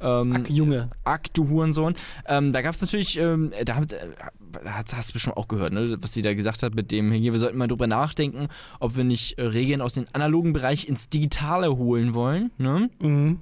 Ähm, 0.00 0.32
Ack, 0.32 0.50
Junge. 0.50 0.90
Ack, 1.04 1.32
du 1.34 1.48
Hurensohn. 1.48 1.94
Ähm, 2.26 2.52
da 2.52 2.62
gab 2.62 2.74
es 2.74 2.80
natürlich, 2.80 3.18
ähm, 3.18 3.52
da 3.64 3.80
äh, 3.80 3.86
hast, 4.64 4.96
hast 4.96 5.10
du 5.10 5.12
bestimmt 5.14 5.36
auch 5.36 5.48
gehört, 5.48 5.72
ne, 5.72 5.96
was 6.00 6.12
sie 6.12 6.22
da 6.22 6.34
gesagt 6.34 6.62
hat 6.62 6.74
mit 6.74 6.92
dem, 6.92 7.10
hier, 7.10 7.32
wir 7.32 7.38
sollten 7.38 7.58
mal 7.58 7.66
drüber 7.66 7.86
nachdenken, 7.86 8.48
ob 8.78 8.96
wir 8.96 9.04
nicht 9.04 9.38
äh, 9.38 9.42
Regeln 9.42 9.80
aus 9.80 9.94
dem 9.94 10.06
analogen 10.12 10.52
Bereich 10.52 10.88
ins 10.88 11.08
Digitale 11.08 11.76
holen 11.76 12.14
wollen. 12.14 12.52
Ne? 12.58 12.90
Mhm. 13.00 13.40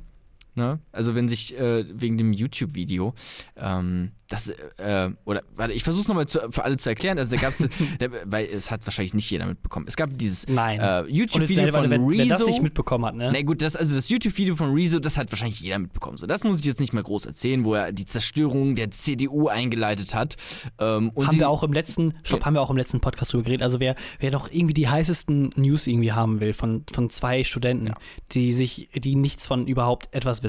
Ne? 0.56 0.80
Also 0.90 1.14
wenn 1.14 1.28
sich 1.28 1.56
äh, 1.58 1.84
wegen 1.92 2.16
dem 2.16 2.32
YouTube-Video 2.32 3.14
ähm, 3.56 4.12
das, 4.28 4.48
äh, 4.48 5.10
oder, 5.24 5.42
warte, 5.54 5.72
ich 5.72 5.84
versuche 5.84 6.02
es 6.02 6.08
nochmal 6.08 6.26
für 6.26 6.64
alle 6.64 6.76
zu 6.76 6.88
erklären. 6.88 7.16
Also, 7.16 7.36
da 7.36 7.40
gab 7.40 7.52
es, 7.52 7.68
weil 8.24 8.46
es 8.46 8.70
hat 8.70 8.84
wahrscheinlich 8.84 9.14
nicht 9.14 9.30
jeder 9.30 9.46
mitbekommen. 9.46 9.86
Es 9.88 9.96
gab 9.96 10.10
dieses 10.18 10.44
äh, 10.44 11.04
YouTube-Video 11.08 11.72
von 11.72 11.90
wenn, 11.90 12.04
Rezo. 12.04 12.18
Wer 12.18 12.26
das 12.26 12.46
nicht 12.46 12.62
mitbekommen 12.62 13.06
hat, 13.06 13.14
ne? 13.14 13.30
Na 13.32 13.42
gut, 13.42 13.62
das, 13.62 13.76
also 13.76 13.94
das 13.94 14.08
YouTube-Video 14.08 14.56
von 14.56 14.72
Rezo, 14.72 14.98
das 14.98 15.16
hat 15.16 15.30
wahrscheinlich 15.30 15.60
jeder 15.60 15.78
mitbekommen. 15.78 16.16
So, 16.16 16.26
das 16.26 16.42
muss 16.42 16.58
ich 16.58 16.64
jetzt 16.64 16.80
nicht 16.80 16.92
mehr 16.92 17.04
groß 17.04 17.26
erzählen, 17.26 17.64
wo 17.64 17.74
er 17.74 17.92
die 17.92 18.04
Zerstörung 18.04 18.74
der 18.74 18.90
CDU 18.90 19.46
eingeleitet 19.46 20.14
hat. 20.14 20.36
Ähm, 20.80 21.12
haben 21.16 21.38
wir 21.38 21.48
auch 21.48 21.62
im 21.62 21.72
letzten, 21.72 22.14
stopp, 22.24 22.44
haben 22.44 22.54
wir 22.54 22.62
auch 22.62 22.70
im 22.70 22.76
letzten 22.76 23.00
Podcast 23.00 23.32
drüber 23.32 23.44
geredet. 23.44 23.62
Also, 23.62 23.78
wer, 23.78 23.94
wer 24.18 24.32
doch 24.32 24.50
irgendwie 24.50 24.74
die 24.74 24.88
heißesten 24.88 25.50
News 25.54 25.86
irgendwie 25.86 26.12
haben 26.12 26.40
will 26.40 26.52
von, 26.52 26.84
von 26.92 27.10
zwei 27.10 27.44
Studenten, 27.44 27.88
ja. 27.88 27.94
die 28.32 28.52
sich, 28.52 28.88
die 28.92 29.14
nichts 29.14 29.46
von 29.46 29.68
überhaupt 29.68 30.08
etwas 30.12 30.42
wissen 30.42 30.45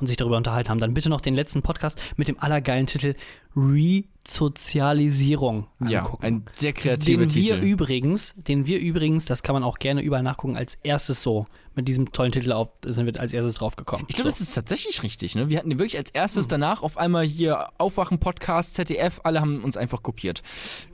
und 0.00 0.06
sich 0.06 0.16
darüber 0.16 0.36
unterhalten 0.36 0.70
haben, 0.70 0.80
dann 0.80 0.94
bitte 0.94 1.08
noch 1.08 1.20
den 1.20 1.34
letzten 1.34 1.62
Podcast 1.62 2.00
mit 2.16 2.28
dem 2.28 2.38
allergeilen 2.38 2.86
Titel 2.86 3.14
Resozialisierung 3.56 5.68
angucken. 5.78 5.90
Ja, 5.90 6.16
ein 6.20 6.44
sehr 6.52 6.72
kreativer 6.72 7.26
den 7.26 7.34
wir 7.34 7.60
übrigens, 7.60 8.34
den 8.36 8.66
wir 8.66 8.80
übrigens, 8.80 9.26
das 9.26 9.44
kann 9.44 9.54
man 9.54 9.62
auch 9.62 9.78
gerne 9.78 10.02
überall 10.02 10.24
nachgucken, 10.24 10.56
als 10.56 10.74
erstes 10.82 11.22
so 11.22 11.46
mit 11.76 11.88
diesem 11.88 12.12
tollen 12.12 12.30
Titel 12.32 12.52
auf, 12.52 12.68
sind 12.84 13.06
wir 13.06 13.20
als 13.20 13.32
erstes 13.32 13.54
draufgekommen. 13.56 14.06
Ich 14.08 14.16
glaube, 14.16 14.30
so. 14.30 14.34
das 14.34 14.40
ist 14.40 14.54
tatsächlich 14.54 15.02
richtig. 15.02 15.34
Ne? 15.34 15.48
Wir 15.48 15.58
hatten 15.58 15.70
den 15.70 15.78
wirklich 15.78 15.98
als 15.98 16.10
erstes, 16.10 16.46
hm. 16.46 16.50
danach 16.50 16.82
auf 16.82 16.98
einmal 16.98 17.24
hier 17.24 17.68
Aufwachen 17.78 18.18
Podcast, 18.18 18.74
ZDF, 18.74 19.20
alle 19.24 19.40
haben 19.40 19.60
uns 19.60 19.76
einfach 19.76 20.02
kopiert. 20.02 20.42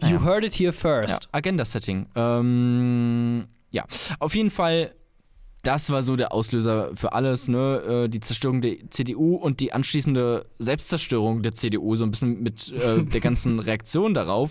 Naja. 0.01 0.15
You 0.15 0.25
heard 0.25 0.45
it 0.45 0.55
here 0.55 0.73
first. 0.73 1.25
Ja, 1.25 1.29
Agenda 1.33 1.65
Setting. 1.65 2.07
Ähm, 2.15 3.47
ja, 3.71 3.85
auf 4.19 4.35
jeden 4.35 4.51
Fall 4.51 4.95
das 5.62 5.90
war 5.90 6.03
so 6.03 6.16
der 6.16 6.33
Auslöser 6.33 6.90
für 6.94 7.12
alles, 7.12 7.49
ne? 7.49 8.05
Äh, 8.05 8.09
die 8.09 8.20
Zerstörung 8.20 8.61
der 8.61 8.90
CDU 8.90 9.37
und 9.37 9.61
die 9.61 9.73
anschließende 9.73 10.46
Selbstzerstörung 10.59 11.42
der 11.42 11.55
CDU, 11.55 11.96
so 11.96 12.05
ein 12.05 12.11
bisschen 12.11 12.42
mit 12.42 12.73
äh, 12.73 13.03
der 13.05 13.20
ganzen 13.20 13.59
Reaktion 13.59 14.14
darauf. 14.14 14.51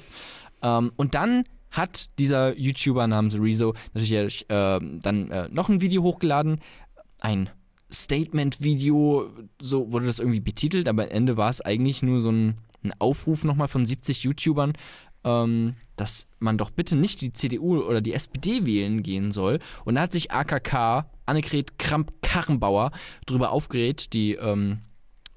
Ähm, 0.61 0.91
und 0.97 1.15
dann 1.15 1.43
hat 1.71 2.09
dieser 2.17 2.57
YouTuber 2.57 3.07
namens 3.07 3.39
Rezo 3.39 3.73
natürlich 3.93 4.49
äh, 4.49 4.79
dann 4.79 5.31
äh, 5.31 5.47
noch 5.51 5.69
ein 5.69 5.81
Video 5.81 6.03
hochgeladen, 6.03 6.59
ein 7.19 7.49
Statement-Video, 7.91 9.29
so 9.59 9.91
wurde 9.91 10.05
das 10.05 10.19
irgendwie 10.19 10.39
betitelt, 10.39 10.87
aber 10.87 11.03
am 11.03 11.09
Ende 11.09 11.37
war 11.37 11.49
es 11.49 11.61
eigentlich 11.61 12.03
nur 12.03 12.21
so 12.21 12.31
ein, 12.31 12.55
ein 12.83 12.93
Aufruf 12.99 13.43
nochmal 13.43 13.67
von 13.67 13.85
70 13.85 14.23
YouTubern, 14.23 14.73
ähm, 15.29 15.75
dass 15.95 16.27
man 16.39 16.57
doch 16.57 16.71
bitte 16.71 16.95
nicht 16.95 17.21
die 17.21 17.33
CDU 17.33 17.81
oder 17.81 18.01
die 18.01 18.13
SPD 18.13 18.65
wählen 18.65 19.03
gehen 19.03 19.31
soll. 19.31 19.59
Und 19.85 19.95
da 19.95 20.01
hat 20.01 20.11
sich 20.11 20.31
AKK, 20.31 21.09
Annegret 21.25 21.77
Kramp-Karrenbauer, 21.77 22.91
darüber 23.25 23.51
aufgeregt, 23.51 24.13
die 24.13 24.33
ähm, 24.33 24.79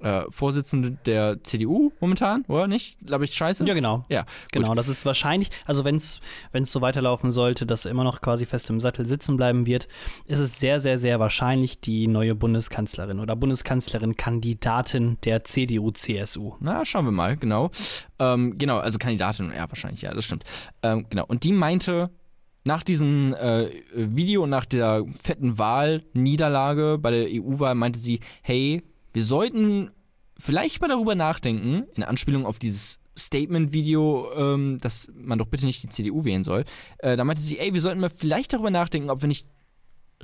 äh, 0.03 0.23
Vorsitzende 0.29 0.91
der 1.05 1.43
CDU 1.43 1.91
momentan, 1.99 2.43
oder 2.47 2.67
nicht? 2.67 2.99
Glaube 3.05 3.25
ich, 3.25 3.33
scheiße? 3.33 3.65
Ja, 3.65 3.73
genau. 3.73 4.05
Ja, 4.09 4.25
genau. 4.51 4.69
Gut. 4.69 4.77
Das 4.77 4.87
ist 4.89 5.05
wahrscheinlich, 5.05 5.49
also 5.65 5.85
wenn 5.85 5.95
es 5.95 6.19
so 6.63 6.81
weiterlaufen 6.81 7.31
sollte, 7.31 7.65
dass 7.65 7.85
er 7.85 7.91
immer 7.91 8.03
noch 8.03 8.21
quasi 8.21 8.45
fest 8.45 8.69
im 8.69 8.79
Sattel 8.79 9.07
sitzen 9.07 9.37
bleiben 9.37 9.65
wird, 9.65 9.87
ist 10.25 10.39
es 10.39 10.59
sehr, 10.59 10.79
sehr, 10.79 10.97
sehr 10.97 11.19
wahrscheinlich 11.19 11.79
die 11.79 12.07
neue 12.07 12.35
Bundeskanzlerin 12.35 13.19
oder 13.19 13.35
Bundeskanzlerin-Kandidatin 13.35 15.17
der 15.23 15.43
CDU-CSU. 15.43 16.55
Na, 16.59 16.83
schauen 16.83 17.05
wir 17.05 17.11
mal, 17.11 17.37
genau. 17.37 17.71
Ähm, 18.19 18.57
genau, 18.57 18.79
also 18.79 18.97
Kandidatin, 18.97 19.51
ja, 19.55 19.69
wahrscheinlich, 19.69 20.01
ja, 20.01 20.13
das 20.13 20.25
stimmt. 20.25 20.43
Ähm, 20.81 21.05
genau. 21.09 21.25
Und 21.27 21.43
die 21.43 21.53
meinte, 21.53 22.09
nach 22.65 22.83
diesem 22.83 23.33
äh, 23.33 23.69
Video 23.93 24.43
und 24.43 24.49
nach 24.49 24.65
der 24.65 25.05
fetten 25.21 25.57
Wahlniederlage 25.57 26.97
bei 26.99 27.11
der 27.11 27.27
EU-Wahl 27.29 27.75
meinte 27.75 27.99
sie, 27.99 28.19
hey, 28.41 28.81
wir 29.13 29.23
sollten 29.23 29.91
vielleicht 30.37 30.81
mal 30.81 30.87
darüber 30.87 31.15
nachdenken, 31.15 31.85
in 31.95 32.03
Anspielung 32.03 32.45
auf 32.45 32.59
dieses 32.59 32.99
Statement-Video, 33.17 34.31
ähm, 34.35 34.79
dass 34.79 35.09
man 35.13 35.37
doch 35.37 35.47
bitte 35.47 35.65
nicht 35.65 35.83
die 35.83 35.89
CDU 35.89 36.25
wählen 36.25 36.43
soll. 36.43 36.65
Äh, 36.97 37.15
da 37.15 37.23
meinte 37.23 37.41
sie, 37.41 37.59
ey, 37.59 37.73
wir 37.73 37.81
sollten 37.81 37.99
mal 37.99 38.09
vielleicht 38.09 38.53
darüber 38.53 38.71
nachdenken, 38.71 39.09
ob 39.09 39.21
wir 39.21 39.27
nicht 39.27 39.47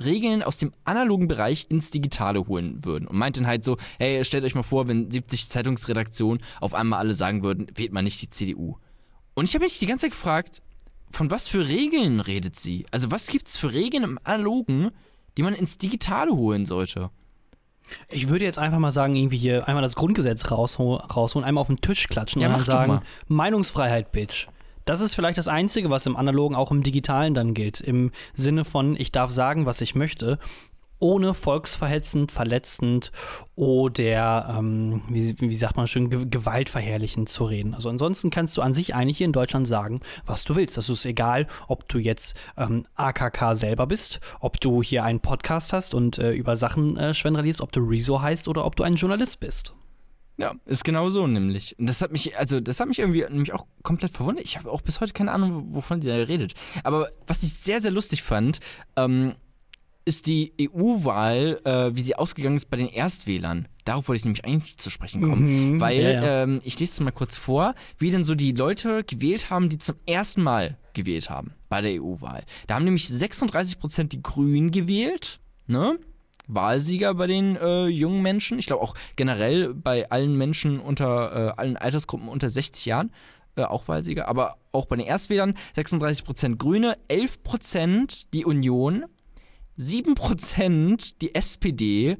Regeln 0.02 0.42
aus 0.42 0.56
dem 0.56 0.72
analogen 0.84 1.28
Bereich 1.28 1.66
ins 1.68 1.90
Digitale 1.90 2.46
holen 2.46 2.84
würden. 2.84 3.06
Und 3.06 3.18
meinte 3.18 3.40
dann 3.40 3.46
halt 3.46 3.64
so, 3.64 3.76
hey, 3.98 4.24
stellt 4.24 4.44
euch 4.44 4.54
mal 4.54 4.62
vor, 4.62 4.88
wenn 4.88 5.10
70 5.10 5.48
Zeitungsredaktionen 5.48 6.42
auf 6.60 6.74
einmal 6.74 6.98
alle 6.98 7.14
sagen 7.14 7.42
würden, 7.42 7.66
wählt 7.74 7.92
man 7.92 8.04
nicht 8.04 8.20
die 8.22 8.30
CDU. 8.30 8.76
Und 9.34 9.44
ich 9.44 9.54
habe 9.54 9.64
mich 9.64 9.78
die 9.78 9.86
ganze 9.86 10.06
Zeit 10.06 10.12
gefragt, 10.12 10.62
von 11.10 11.30
was 11.30 11.48
für 11.48 11.68
Regeln 11.68 12.20
redet 12.20 12.56
sie? 12.56 12.86
Also 12.90 13.10
was 13.10 13.26
gibt 13.26 13.48
es 13.48 13.56
für 13.56 13.72
Regeln 13.72 14.04
im 14.04 14.18
Analogen, 14.24 14.90
die 15.36 15.42
man 15.42 15.54
ins 15.54 15.76
Digitale 15.76 16.32
holen 16.32 16.66
sollte? 16.66 17.10
Ich 18.08 18.28
würde 18.28 18.44
jetzt 18.44 18.58
einfach 18.58 18.78
mal 18.78 18.90
sagen, 18.90 19.16
irgendwie 19.16 19.38
hier 19.38 19.68
einmal 19.68 19.82
das 19.82 19.96
Grundgesetz 19.96 20.50
rausholen, 20.50 21.00
rausholen 21.00 21.46
einmal 21.46 21.62
auf 21.62 21.68
den 21.68 21.80
Tisch 21.80 22.08
klatschen 22.08 22.42
ja, 22.42 22.48
und 22.48 22.54
dann 22.54 22.64
sagen, 22.64 23.00
Meinungsfreiheit, 23.28 24.12
Bitch. 24.12 24.48
Das 24.84 25.00
ist 25.00 25.14
vielleicht 25.14 25.38
das 25.38 25.46
Einzige, 25.46 25.90
was 25.90 26.06
im 26.06 26.16
Analogen 26.16 26.56
auch 26.56 26.70
im 26.70 26.82
Digitalen 26.82 27.34
dann 27.34 27.54
gilt. 27.54 27.80
Im 27.80 28.10
Sinne 28.34 28.64
von, 28.64 28.96
ich 28.96 29.12
darf 29.12 29.30
sagen, 29.30 29.66
was 29.66 29.80
ich 29.80 29.94
möchte 29.94 30.38
ohne 31.00 31.34
volksverhetzend, 31.34 32.30
verletzend 32.30 33.10
oder, 33.56 34.54
ähm, 34.56 35.02
wie, 35.08 35.34
wie, 35.40 35.54
sagt 35.54 35.76
man 35.76 35.86
schön, 35.86 36.10
ge 36.10 36.26
gewaltverherrlichend 36.30 37.28
zu 37.28 37.44
reden. 37.44 37.74
Also 37.74 37.88
ansonsten 37.88 38.30
kannst 38.30 38.56
du 38.56 38.62
an 38.62 38.74
sich 38.74 38.94
eigentlich 38.94 39.18
hier 39.18 39.26
in 39.26 39.32
Deutschland 39.32 39.66
sagen, 39.66 40.00
was 40.24 40.44
du 40.44 40.54
willst. 40.56 40.76
Das 40.76 40.88
ist 40.88 41.04
egal, 41.04 41.46
ob 41.68 41.88
du 41.88 41.98
jetzt 41.98 42.38
ähm, 42.56 42.86
AKK 42.94 43.54
selber 43.56 43.86
bist, 43.86 44.20
ob 44.40 44.60
du 44.60 44.82
hier 44.82 45.02
einen 45.02 45.20
Podcast 45.20 45.72
hast 45.72 45.94
und 45.94 46.18
äh, 46.18 46.32
über 46.32 46.54
Sachen 46.54 46.96
äh, 46.96 47.14
schwendrelierst, 47.14 47.60
ob 47.60 47.72
du 47.72 47.80
Rezo 47.80 48.22
heißt 48.22 48.46
oder 48.46 48.64
ob 48.64 48.76
du 48.76 48.84
ein 48.84 48.94
Journalist 48.94 49.40
bist. 49.40 49.74
Ja, 50.40 50.54
ist 50.64 50.84
genau 50.84 51.10
so 51.10 51.26
nämlich. 51.26 51.78
Und 51.78 51.86
das 51.86 52.00
hat 52.00 52.12
mich, 52.12 52.38
also 52.38 52.60
das 52.60 52.80
hat 52.80 52.88
mich 52.88 52.98
irgendwie 52.98 53.26
nämlich 53.28 53.52
auch 53.52 53.66
komplett 53.82 54.12
verwundert. 54.12 54.46
Ich 54.46 54.56
habe 54.56 54.70
auch 54.70 54.80
bis 54.80 55.02
heute 55.02 55.12
keine 55.12 55.32
Ahnung, 55.32 55.74
wovon 55.74 56.00
sie 56.00 56.08
da 56.08 56.14
redet. 56.14 56.54
Aber 56.82 57.10
was 57.26 57.42
ich 57.42 57.52
sehr, 57.52 57.82
sehr 57.82 57.90
lustig 57.90 58.22
fand, 58.22 58.60
ähm, 58.96 59.34
ist 60.04 60.26
die 60.26 60.52
EU-Wahl, 60.60 61.60
äh, 61.64 61.94
wie 61.94 62.02
sie 62.02 62.16
ausgegangen 62.16 62.56
ist 62.56 62.70
bei 62.70 62.76
den 62.76 62.88
Erstwählern. 62.88 63.68
Darauf 63.84 64.08
wollte 64.08 64.18
ich 64.18 64.24
nämlich 64.24 64.44
eigentlich 64.44 64.78
zu 64.78 64.90
sprechen 64.90 65.22
kommen, 65.22 65.72
mhm, 65.72 65.80
weil 65.80 66.00
ja, 66.00 66.10
ja. 66.10 66.42
Ähm, 66.42 66.60
ich 66.64 66.78
lese 66.78 66.92
es 66.92 67.00
mal 67.00 67.10
kurz 67.10 67.36
vor, 67.36 67.74
wie 67.98 68.10
denn 68.10 68.24
so 68.24 68.34
die 68.34 68.52
Leute 68.52 69.04
gewählt 69.04 69.50
haben, 69.50 69.68
die 69.68 69.78
zum 69.78 69.96
ersten 70.06 70.42
Mal 70.42 70.78
gewählt 70.94 71.30
haben 71.30 71.54
bei 71.68 71.80
der 71.80 72.02
EU-Wahl. 72.02 72.44
Da 72.66 72.74
haben 72.74 72.84
nämlich 72.84 73.08
36 73.08 73.78
Prozent 73.78 74.12
die 74.12 74.22
Grünen 74.22 74.70
gewählt, 74.70 75.40
ne? 75.66 75.98
Wahlsieger 76.46 77.14
bei 77.14 77.28
den 77.28 77.56
äh, 77.56 77.86
jungen 77.86 78.22
Menschen. 78.22 78.58
Ich 78.58 78.66
glaube 78.66 78.82
auch 78.82 78.94
generell 79.14 79.72
bei 79.72 80.10
allen 80.10 80.36
Menschen 80.36 80.80
unter 80.80 81.54
äh, 81.56 81.60
allen 81.60 81.76
Altersgruppen 81.76 82.28
unter 82.28 82.50
60 82.50 82.86
Jahren 82.86 83.12
äh, 83.56 83.62
auch 83.62 83.88
Wahlsieger. 83.88 84.28
Aber 84.28 84.56
auch 84.72 84.86
bei 84.86 84.96
den 84.96 85.06
Erstwählern 85.06 85.54
36 85.74 86.24
Prozent 86.24 86.58
Grüne, 86.58 86.96
11 87.08 87.42
Prozent 87.42 88.34
die 88.34 88.44
Union, 88.44 89.04
7 89.76 90.14
Prozent 90.14 91.20
die 91.22 91.34
SPD 91.34 92.16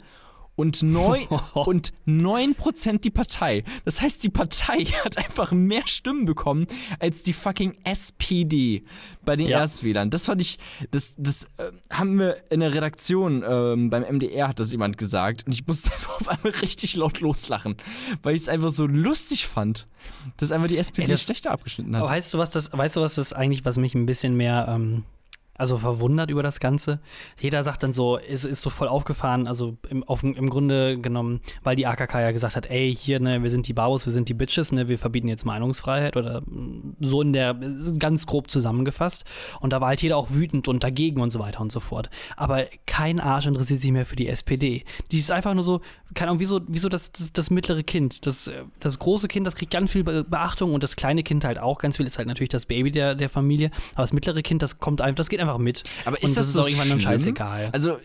und 0.60 0.82
9, 0.82 1.26
und 1.54 1.92
9% 2.06 3.00
die 3.00 3.10
Partei. 3.10 3.64
Das 3.84 4.02
heißt, 4.02 4.22
die 4.22 4.28
Partei 4.28 4.84
hat 5.04 5.16
einfach 5.16 5.52
mehr 5.52 5.86
Stimmen 5.86 6.26
bekommen 6.26 6.66
als 6.98 7.22
die 7.22 7.32
fucking 7.32 7.78
SPD 7.84 8.84
bei 9.24 9.36
den 9.36 9.48
ja. 9.48 9.60
Erstwählern. 9.60 10.10
Das 10.10 10.26
fand 10.26 10.42
ich, 10.42 10.58
das, 10.90 11.14
das 11.16 11.44
äh, 11.56 11.72
haben 11.90 12.18
wir 12.18 12.36
in 12.50 12.60
der 12.60 12.74
Redaktion 12.74 13.42
ähm, 13.46 13.88
beim 13.88 14.02
MDR 14.02 14.48
hat 14.48 14.60
das 14.60 14.70
jemand 14.70 14.98
gesagt 14.98 15.46
und 15.46 15.54
ich 15.54 15.66
musste 15.66 15.90
einfach 15.92 16.20
auf 16.20 16.28
einmal 16.28 16.52
richtig 16.60 16.94
laut 16.94 17.20
loslachen, 17.20 17.76
weil 18.22 18.36
ich 18.36 18.42
es 18.42 18.48
einfach 18.48 18.70
so 18.70 18.86
lustig 18.86 19.46
fand, 19.46 19.86
dass 20.36 20.52
einfach 20.52 20.68
die 20.68 20.78
SPD 20.78 21.04
Ey, 21.04 21.08
das, 21.08 21.22
schlechter 21.22 21.52
abgeschnitten 21.52 21.96
hat. 21.96 22.06
Weißt 22.06 22.34
du, 22.34 22.38
was 22.38 22.50
das, 22.50 22.70
weißt 22.70 22.96
du, 22.96 23.00
was 23.00 23.14
das 23.14 23.32
eigentlich, 23.32 23.64
was 23.64 23.78
mich 23.78 23.94
ein 23.94 24.04
bisschen 24.04 24.36
mehr 24.36 24.66
ähm 24.68 25.04
also 25.60 25.76
verwundert 25.76 26.30
über 26.30 26.42
das 26.42 26.58
Ganze. 26.58 27.00
Jeder 27.38 27.62
sagt 27.62 27.82
dann 27.82 27.92
so, 27.92 28.16
ist, 28.16 28.46
ist 28.46 28.62
so 28.62 28.70
voll 28.70 28.88
aufgefahren, 28.88 29.46
also 29.46 29.76
im, 29.90 30.02
auf, 30.04 30.22
im 30.22 30.48
Grunde 30.48 30.98
genommen, 30.98 31.40
weil 31.62 31.76
die 31.76 31.86
AKK 31.86 32.20
ja 32.20 32.30
gesagt 32.30 32.56
hat, 32.56 32.70
ey, 32.70 32.94
hier, 32.94 33.20
ne, 33.20 33.42
wir 33.42 33.50
sind 33.50 33.68
die 33.68 33.74
Babos, 33.74 34.06
wir 34.06 34.12
sind 34.12 34.30
die 34.30 34.34
Bitches, 34.34 34.72
ne, 34.72 34.88
wir 34.88 34.98
verbieten 34.98 35.28
jetzt 35.28 35.44
Meinungsfreiheit 35.44 36.16
oder 36.16 36.42
so 36.98 37.20
in 37.20 37.34
der, 37.34 37.54
ganz 37.98 38.24
grob 38.24 38.50
zusammengefasst. 38.50 39.24
Und 39.60 39.74
da 39.74 39.82
war 39.82 39.88
halt 39.88 40.00
jeder 40.00 40.16
auch 40.16 40.30
wütend 40.30 40.66
und 40.66 40.82
dagegen 40.82 41.20
und 41.20 41.30
so 41.30 41.40
weiter 41.40 41.60
und 41.60 41.70
so 41.70 41.80
fort. 41.80 42.08
Aber 42.36 42.64
kein 42.86 43.20
Arsch 43.20 43.46
interessiert 43.46 43.82
sich 43.82 43.92
mehr 43.92 44.06
für 44.06 44.16
die 44.16 44.28
SPD. 44.28 44.84
Die 45.12 45.18
ist 45.18 45.30
einfach 45.30 45.52
nur 45.52 45.62
so, 45.62 45.82
keine 46.14 46.30
Ahnung, 46.30 46.40
wieso, 46.40 46.62
wieso 46.68 46.88
das, 46.88 47.12
das, 47.12 47.34
das 47.34 47.50
mittlere 47.50 47.82
Kind, 47.82 48.26
das, 48.26 48.50
das 48.80 48.98
große 48.98 49.28
Kind, 49.28 49.46
das 49.46 49.54
kriegt 49.54 49.72
ganz 49.72 49.92
viel 49.92 50.04
Beachtung 50.04 50.72
und 50.72 50.82
das 50.82 50.96
kleine 50.96 51.22
Kind 51.22 51.44
halt 51.44 51.58
auch 51.58 51.78
ganz 51.78 51.98
viel, 51.98 52.06
ist 52.06 52.16
halt 52.16 52.28
natürlich 52.28 52.48
das 52.48 52.64
Baby 52.64 52.90
der, 52.90 53.14
der 53.14 53.28
Familie. 53.28 53.70
Aber 53.92 54.02
das 54.02 54.14
mittlere 54.14 54.40
Kind, 54.42 54.62
das 54.62 54.78
kommt 54.78 55.02
einfach, 55.02 55.16
das 55.16 55.28
geht 55.28 55.40
einfach 55.40 55.49
einfach 55.50 55.62
mit. 55.62 55.84
Aber 56.04 56.22
ist 56.22 56.30
und 56.30 56.36
das, 56.36 56.46
das 56.46 56.52
so 56.52 56.60
ist 56.60 56.66
auch 56.66 56.68
irgendwann 56.68 56.88
dann 56.90 57.00
scheißegal. 57.00 57.70
Also 57.72 57.98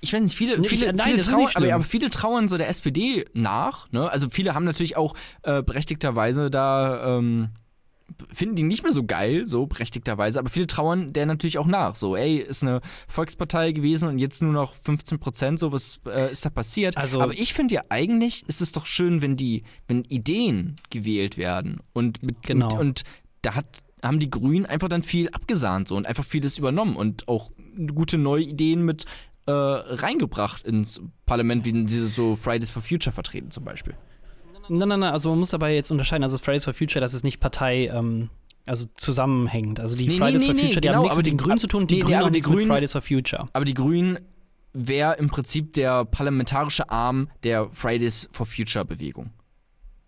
ich 0.00 0.12
weiß 0.12 0.20
nicht, 0.20 0.36
viele, 0.36 0.58
nee, 0.58 0.68
viele, 0.68 0.92
nein, 0.92 1.10
viele 1.10 1.22
trauern, 1.22 1.50
aber, 1.54 1.74
aber, 1.74 1.84
viele 1.84 2.10
trauern 2.10 2.48
so 2.48 2.58
der 2.58 2.68
SPD 2.68 3.24
nach. 3.34 3.90
Ne? 3.92 4.10
Also 4.10 4.28
viele 4.30 4.54
haben 4.54 4.64
natürlich 4.64 4.96
auch 4.96 5.14
äh, 5.42 5.62
berechtigterweise 5.62 6.50
da 6.50 7.18
ähm, 7.18 7.50
finden 8.32 8.56
die 8.56 8.62
nicht 8.62 8.82
mehr 8.82 8.92
so 8.92 9.04
geil, 9.04 9.46
so 9.46 9.66
berechtigterweise, 9.66 10.38
aber 10.38 10.48
viele 10.48 10.66
trauern 10.66 11.12
der 11.12 11.26
natürlich 11.26 11.58
auch 11.58 11.66
nach. 11.66 11.96
So, 11.96 12.16
ey, 12.16 12.38
ist 12.38 12.62
eine 12.62 12.80
Volkspartei 13.08 13.72
gewesen 13.72 14.08
und 14.08 14.18
jetzt 14.18 14.42
nur 14.42 14.52
noch 14.52 14.74
15 14.84 15.18
Prozent, 15.18 15.58
so 15.58 15.72
was 15.72 16.00
äh, 16.06 16.32
ist 16.32 16.44
da 16.44 16.50
passiert. 16.50 16.96
Also, 16.96 17.20
aber 17.20 17.32
ich 17.32 17.54
finde 17.54 17.74
ja 17.74 17.82
eigentlich 17.88 18.44
ist 18.48 18.60
es 18.60 18.72
doch 18.72 18.86
schön, 18.86 19.22
wenn 19.22 19.36
die, 19.36 19.62
wenn 19.86 20.04
Ideen 20.04 20.76
gewählt 20.90 21.38
werden 21.38 21.80
und 21.92 22.22
mit, 22.22 22.42
genau. 22.42 22.66
und, 22.72 22.78
und 22.78 23.02
da 23.42 23.54
hat 23.54 23.66
haben 24.02 24.18
die 24.18 24.30
Grünen 24.30 24.66
einfach 24.66 24.88
dann 24.88 25.02
viel 25.02 25.28
abgesahnt 25.30 25.88
so 25.88 25.96
und 25.96 26.06
einfach 26.06 26.24
vieles 26.24 26.58
übernommen 26.58 26.96
und 26.96 27.28
auch 27.28 27.50
gute 27.94 28.18
neue 28.18 28.42
Ideen 28.42 28.84
mit 28.84 29.04
äh, 29.46 29.52
reingebracht 29.52 30.64
ins 30.64 31.00
Parlament, 31.26 31.64
wie 31.64 31.72
diese 31.84 32.06
so 32.06 32.36
Fridays 32.36 32.70
for 32.70 32.82
Future 32.82 33.12
vertreten 33.12 33.50
zum 33.50 33.64
Beispiel. 33.64 33.94
Nein, 34.68 34.88
nein, 34.88 35.00
nein, 35.00 35.12
also 35.12 35.30
man 35.30 35.40
muss 35.40 35.54
aber 35.54 35.68
jetzt 35.70 35.90
unterscheiden, 35.90 36.22
also 36.22 36.38
Fridays 36.38 36.64
for 36.64 36.74
Future, 36.74 37.00
das 37.00 37.14
ist 37.14 37.24
nicht 37.24 37.40
Partei, 37.40 37.88
ähm, 37.88 38.30
also 38.64 38.86
zusammenhängend. 38.94 39.80
Also 39.80 39.96
die 39.96 40.06
nee, 40.06 40.14
Fridays 40.14 40.42
nee, 40.42 40.46
for 40.46 40.54
Future, 40.54 40.68
nee, 40.68 40.74
die 40.74 40.80
genau, 40.80 40.94
haben 40.94 41.02
nichts 41.02 41.16
mit 41.16 41.26
den 41.26 41.36
Grünen 41.36 41.58
zu 41.58 41.66
tun, 41.66 41.86
die 41.86 42.00
Grünen 42.00 42.18
haben 42.18 42.30
nichts 42.30 42.46
Grünen, 42.46 42.60
mit 42.60 42.68
Fridays 42.68 42.92
for 42.92 43.02
Future. 43.02 43.48
Aber 43.52 43.64
die 43.64 43.74
Grünen 43.74 44.18
wäre 44.72 45.16
im 45.18 45.28
Prinzip 45.28 45.72
der 45.72 46.04
parlamentarische 46.04 46.88
Arm 46.90 47.28
der 47.42 47.68
Fridays 47.72 48.28
for 48.32 48.46
Future 48.46 48.84
Bewegung. 48.84 49.30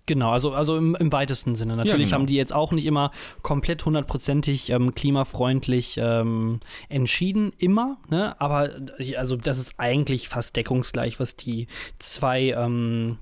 Genau, 0.07 0.33
also, 0.33 0.53
also 0.53 0.77
im, 0.77 0.95
im 0.97 1.13
weitesten 1.13 1.55
Sinne. 1.55 1.77
Natürlich 1.77 1.93
ja, 1.93 2.05
genau. 2.07 2.15
haben 2.19 2.27
die 2.27 2.35
jetzt 2.35 2.55
auch 2.55 2.73
nicht 2.73 2.85
immer 2.85 3.11
komplett 3.43 3.85
hundertprozentig 3.85 4.71
ähm, 4.71 4.95
klimafreundlich 4.95 5.97
ähm, 5.99 6.61
entschieden, 6.91 7.53
immer, 7.59 7.97
ne? 8.11 8.39
aber 8.41 8.71
also 9.17 9.37
das 9.37 9.59
ist 9.59 9.75
eigentlich 9.79 10.29
fast 10.29 10.57
deckungsgleich, 10.57 11.21
was 11.21 11.37
die 11.37 11.69
zwei 11.99 12.51
ähm, 12.51 13.17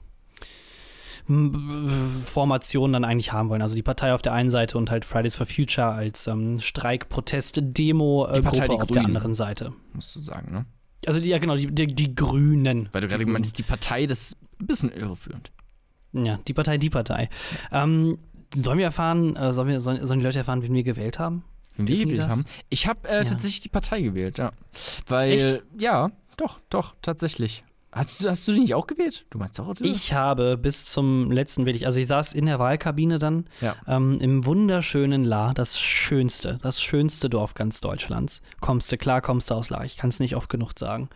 Formationen 2.27 2.95
dann 2.95 3.05
eigentlich 3.05 3.33
haben 3.33 3.49
wollen. 3.49 3.63
Also 3.63 3.77
die 3.77 3.83
Partei 3.83 4.13
auf 4.13 4.23
der 4.23 4.33
einen 4.33 4.51
Seite 4.51 4.77
und 4.77 4.91
halt 4.91 5.05
Fridays 5.05 5.37
for 5.37 5.47
Future 5.47 5.89
als 5.89 6.27
ähm, 6.27 6.61
Streik, 6.61 7.09
Protest, 7.09 7.61
Demo 7.63 8.27
äh, 8.27 8.43
Gruppe 8.43 8.71
auf 8.71 8.89
Grünen, 8.89 8.93
der 8.93 9.05
anderen 9.05 9.35
Seite. 9.35 9.73
Musst 9.93 10.17
du 10.17 10.21
sagen, 10.21 10.53
ne? 10.53 10.67
Also 11.07 11.21
die, 11.21 11.31
ja 11.31 11.39
genau, 11.39 11.57
die, 11.57 11.67
die, 11.69 11.95
die 11.95 12.15
Grünen. 12.15 12.89
Weil 12.93 13.03
du 13.03 13.09
gerade 13.09 13.25
gemeint 13.25 13.47
hast, 13.47 13.59
die 13.59 13.63
Partei, 13.63 14.07
das 14.07 14.23
ist 14.23 14.39
ein 14.61 14.67
bisschen 14.67 14.93
irreführend. 14.93 15.53
Ja, 16.13 16.39
die 16.47 16.53
Partei, 16.53 16.79
die 16.79 16.91
Partei. 16.91 17.29
Ähm, 17.71 18.19
sollen 18.55 18.79
wir 18.79 18.85
erfahren, 18.85 19.37
äh, 19.37 19.53
sollen, 19.53 19.69
wir, 19.69 19.81
sollen, 19.81 20.05
sollen 20.05 20.21
die 20.21 20.27
Leute 20.27 20.39
erfahren, 20.39 20.63
wen 20.63 20.75
wir 20.75 20.83
gewählt 20.83 21.19
haben? 21.19 21.45
Wen 21.77 21.87
wir 21.87 22.05
gewählt 22.05 22.31
haben? 22.31 22.45
Ich 22.69 22.87
habe 22.87 23.09
äh, 23.09 23.19
ja. 23.19 23.25
tatsächlich 23.25 23.61
die 23.61 23.69
Partei 23.69 24.03
gewählt, 24.03 24.39
ja. 24.39 24.53
Weil, 25.07 25.33
Echt? 25.33 25.63
ja, 25.79 26.11
doch, 26.37 26.61
doch, 26.69 26.95
tatsächlich. 27.03 27.65
Hast 27.95 28.25
du, 28.25 28.31
hast 28.31 28.49
du 28.49 28.55
die 28.55 28.61
nicht 28.61 28.75
auch 28.75 28.87
gewählt? 28.87 29.27
Du 29.29 29.37
meinst 29.37 29.61
auch, 29.61 29.67
oder? 29.67 29.85
Ich 29.85 30.15
habe 30.15 30.57
bis 30.57 30.87
zum 30.87 31.31
letzten 31.31 31.67
Willig, 31.67 31.85
also 31.85 32.01
ich 32.01 32.07
saß 32.07 32.33
in 32.33 32.47
der 32.47 32.59
Wahlkabine 32.59 33.19
dann 33.19 33.45
ja. 33.61 33.77
ähm, 33.87 34.19
im 34.19 34.47
wunderschönen 34.47 35.25
La, 35.25 35.53
das 35.53 35.79
schönste, 35.79 36.59
das 36.63 36.81
schönste 36.81 37.29
Dorf 37.29 37.53
ganz 37.53 37.83
Deutschlands. 37.83 38.41
Kommst 38.61 38.91
du 38.91 38.97
klar, 38.97 39.21
kommst 39.21 39.51
du 39.51 39.55
aus 39.55 39.69
La, 39.69 39.85
ich 39.85 39.99
kann 39.99 40.09
es 40.09 40.21
nicht 40.21 40.37
oft 40.37 40.49
genug 40.49 40.73
sagen. 40.79 41.11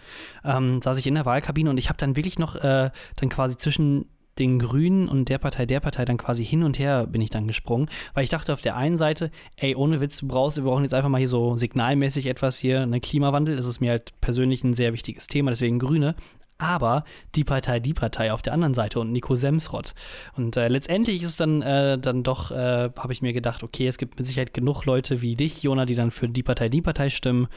Ähm, 0.44 0.82
saß 0.82 0.98
ich 0.98 1.06
in 1.06 1.14
der 1.14 1.24
Wahlkabine 1.24 1.70
und 1.70 1.78
ich 1.78 1.88
habe 1.88 1.96
dann 1.96 2.14
wirklich 2.14 2.38
noch 2.38 2.56
äh, 2.56 2.90
dann 3.16 3.28
quasi 3.30 3.56
zwischen 3.56 4.04
den 4.38 4.58
Grünen 4.58 5.08
und 5.08 5.28
der 5.28 5.38
Partei, 5.38 5.66
der 5.66 5.80
Partei 5.80 6.04
dann 6.04 6.16
quasi 6.16 6.44
hin 6.44 6.62
und 6.62 6.78
her 6.78 7.06
bin 7.06 7.20
ich 7.20 7.30
dann 7.30 7.46
gesprungen, 7.46 7.88
weil 8.14 8.24
ich 8.24 8.30
dachte 8.30 8.52
auf 8.52 8.60
der 8.60 8.76
einen 8.76 8.96
Seite, 8.96 9.30
ey, 9.56 9.74
ohne 9.74 10.00
Witz, 10.00 10.18
du 10.18 10.28
brauchst, 10.28 10.56
wir 10.56 10.64
brauchen 10.64 10.82
jetzt 10.82 10.94
einfach 10.94 11.08
mal 11.08 11.18
hier 11.18 11.28
so 11.28 11.56
signalmäßig 11.56 12.26
etwas 12.26 12.58
hier, 12.58 12.82
ein 12.82 12.90
ne, 12.90 13.00
Klimawandel, 13.00 13.56
das 13.56 13.66
ist 13.66 13.80
mir 13.80 13.90
halt 13.90 14.12
persönlich 14.20 14.64
ein 14.64 14.74
sehr 14.74 14.92
wichtiges 14.92 15.26
Thema, 15.26 15.50
deswegen 15.50 15.78
Grüne, 15.78 16.14
aber 16.58 17.04
die 17.34 17.44
Partei, 17.44 17.80
die 17.80 17.94
Partei 17.94 18.32
auf 18.32 18.42
der 18.42 18.52
anderen 18.52 18.74
Seite 18.74 19.00
und 19.00 19.12
Nico 19.12 19.34
Semsrott. 19.34 19.94
Und 20.36 20.56
äh, 20.56 20.68
letztendlich 20.68 21.22
ist 21.22 21.40
dann, 21.40 21.62
äh, 21.62 21.98
dann 21.98 22.22
doch, 22.22 22.50
äh, 22.50 22.90
habe 22.96 23.12
ich 23.12 23.22
mir 23.22 23.32
gedacht, 23.32 23.62
okay, 23.62 23.86
es 23.86 23.98
gibt 23.98 24.18
mit 24.18 24.26
Sicherheit 24.26 24.54
genug 24.54 24.84
Leute 24.84 25.20
wie 25.22 25.36
dich, 25.36 25.62
Jona, 25.62 25.84
die 25.84 25.94
dann 25.94 26.10
für 26.10 26.28
die 26.28 26.42
Partei, 26.42 26.68
die 26.68 26.82
Partei 26.82 27.10
stimmen. 27.10 27.48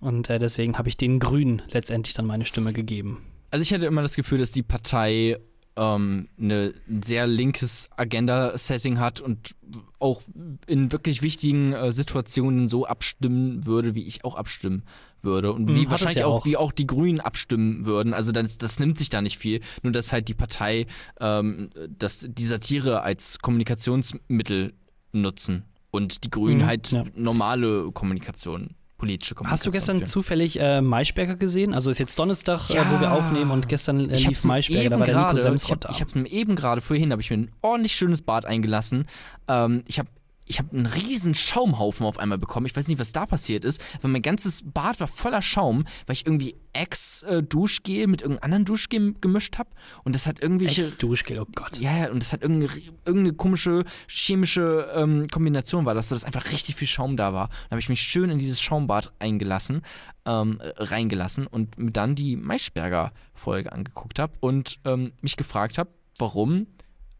Und 0.00 0.28
äh, 0.30 0.40
deswegen 0.40 0.76
habe 0.78 0.88
ich 0.88 0.96
den 0.96 1.20
Grünen 1.20 1.62
letztendlich 1.70 2.14
dann 2.14 2.26
meine 2.26 2.44
Stimme 2.44 2.72
gegeben. 2.72 3.22
Also 3.52 3.62
ich 3.62 3.72
hatte 3.72 3.86
immer 3.86 4.02
das 4.02 4.16
Gefühl, 4.16 4.38
dass 4.38 4.50
die 4.50 4.62
Partei 4.62 5.38
ähm, 5.76 6.28
eine 6.38 6.74
sehr 7.02 7.26
linkes 7.26 7.88
Agenda-Setting 7.96 8.98
hat 8.98 9.20
und 9.20 9.54
auch 9.98 10.22
in 10.66 10.92
wirklich 10.92 11.22
wichtigen 11.22 11.72
äh, 11.72 11.92
Situationen 11.92 12.68
so 12.68 12.86
abstimmen 12.86 13.64
würde, 13.66 13.94
wie 13.94 14.06
ich 14.06 14.24
auch 14.24 14.34
abstimmen 14.34 14.82
würde 15.22 15.52
und 15.52 15.68
wie 15.68 15.84
hm, 15.84 15.90
wahrscheinlich 15.90 16.18
ja 16.18 16.26
auch, 16.26 16.40
auch, 16.40 16.44
wie 16.44 16.56
auch 16.56 16.72
die 16.72 16.86
Grünen 16.86 17.20
abstimmen 17.20 17.86
würden. 17.86 18.12
Also 18.12 18.32
das, 18.32 18.58
das 18.58 18.80
nimmt 18.80 18.98
sich 18.98 19.08
da 19.08 19.22
nicht 19.22 19.38
viel. 19.38 19.60
Nur 19.82 19.92
dass 19.92 20.12
halt 20.12 20.28
die 20.28 20.34
Partei 20.34 20.86
ähm, 21.20 21.70
dass 21.88 22.26
die 22.28 22.46
Satire 22.46 23.02
als 23.02 23.38
Kommunikationsmittel 23.38 24.74
nutzen 25.12 25.64
und 25.90 26.24
die 26.24 26.30
Grünen 26.30 26.62
mhm, 26.62 26.66
halt 26.66 26.90
ja. 26.90 27.04
normale 27.14 27.92
Kommunikation 27.92 28.74
politische 29.02 29.34
Kommunikation. 29.34 29.52
Hast 29.52 29.66
du 29.66 29.70
gestern 29.72 29.96
führen. 29.96 30.06
zufällig 30.08 30.60
äh, 30.60 30.80
Maischberger 30.80 31.34
gesehen? 31.34 31.74
Also 31.74 31.90
ist 31.90 31.98
jetzt 31.98 32.16
Donnerstag, 32.16 32.68
ja, 32.68 32.82
äh, 32.82 32.84
wo 32.92 33.00
wir 33.00 33.10
aufnehmen 33.10 33.50
und 33.50 33.68
gestern 33.68 34.08
äh, 34.08 34.16
lief 34.16 34.44
Maischberger, 34.44 34.90
da 34.90 34.98
war 35.00 35.06
der 35.06 35.16
Nico 35.16 35.36
Semsrott 35.38 35.86
Ich 35.90 36.00
habe 36.00 36.20
hab 36.20 36.26
eben 36.26 36.54
gerade, 36.54 36.80
vorhin 36.80 37.10
habe 37.10 37.20
ich 37.20 37.30
mir 37.30 37.38
ein 37.38 37.50
ordentlich 37.62 37.96
schönes 37.96 38.22
Bad 38.22 38.44
eingelassen. 38.44 39.06
Ähm, 39.48 39.82
ich 39.88 39.98
habe 39.98 40.08
ich 40.52 40.58
habe 40.58 40.76
einen 40.76 40.84
riesen 40.84 41.34
Schaumhaufen 41.34 42.04
auf 42.04 42.18
einmal 42.18 42.36
bekommen. 42.36 42.66
Ich 42.66 42.76
weiß 42.76 42.86
nicht, 42.86 42.98
was 42.98 43.12
da 43.12 43.24
passiert 43.24 43.64
ist, 43.64 43.80
weil 44.02 44.10
mein 44.10 44.20
ganzes 44.20 44.60
Bad 44.62 45.00
war 45.00 45.08
voller 45.08 45.40
Schaum, 45.40 45.84
weil 46.06 46.12
ich 46.12 46.26
irgendwie 46.26 46.56
Ex-Duschgel 46.74 48.06
mit 48.06 48.20
irgendeinem 48.20 48.44
anderen 48.44 48.64
Duschgel 48.66 49.14
gemischt 49.14 49.58
habe. 49.58 49.70
Und 50.04 50.14
das 50.14 50.26
hat 50.26 50.42
irgendwelche. 50.42 50.82
Ex-Duschgel, 50.82 51.38
oh 51.38 51.46
Gott. 51.54 51.78
Ja, 51.78 51.96
ja, 51.96 52.10
und 52.10 52.22
das 52.22 52.34
hat 52.34 52.42
irgendeine, 52.42 52.70
irgendeine 53.06 53.32
komische 53.32 53.84
chemische 54.06 54.92
ähm, 54.94 55.26
Kombination 55.28 55.86
war, 55.86 55.94
dass 55.94 56.10
so, 56.10 56.14
dass 56.14 56.24
einfach 56.24 56.50
richtig 56.50 56.76
viel 56.76 56.88
Schaum 56.88 57.16
da 57.16 57.32
war. 57.32 57.48
Da 57.48 57.70
habe 57.70 57.80
ich 57.80 57.88
mich 57.88 58.02
schön 58.02 58.28
in 58.28 58.36
dieses 58.36 58.60
Schaumbad 58.60 59.10
eingelassen, 59.20 59.80
ähm, 60.26 60.58
reingelassen 60.60 61.46
und 61.46 61.78
mir 61.78 61.92
dann 61.92 62.14
die 62.14 62.36
Maischberger-Folge 62.36 63.72
angeguckt 63.72 64.18
habe 64.18 64.34
und 64.40 64.78
ähm, 64.84 65.12
mich 65.22 65.38
gefragt 65.38 65.78
habe, 65.78 65.90
warum 66.18 66.66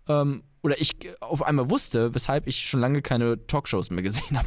ähm, 0.07 0.43
oder 0.62 0.80
ich 0.80 0.92
auf 1.20 1.42
einmal 1.42 1.68
wusste, 1.70 2.14
weshalb 2.14 2.46
ich 2.46 2.68
schon 2.68 2.80
lange 2.80 3.02
keine 3.02 3.44
Talkshows 3.48 3.90
mehr 3.90 4.02
gesehen 4.02 4.38
habe. 4.38 4.46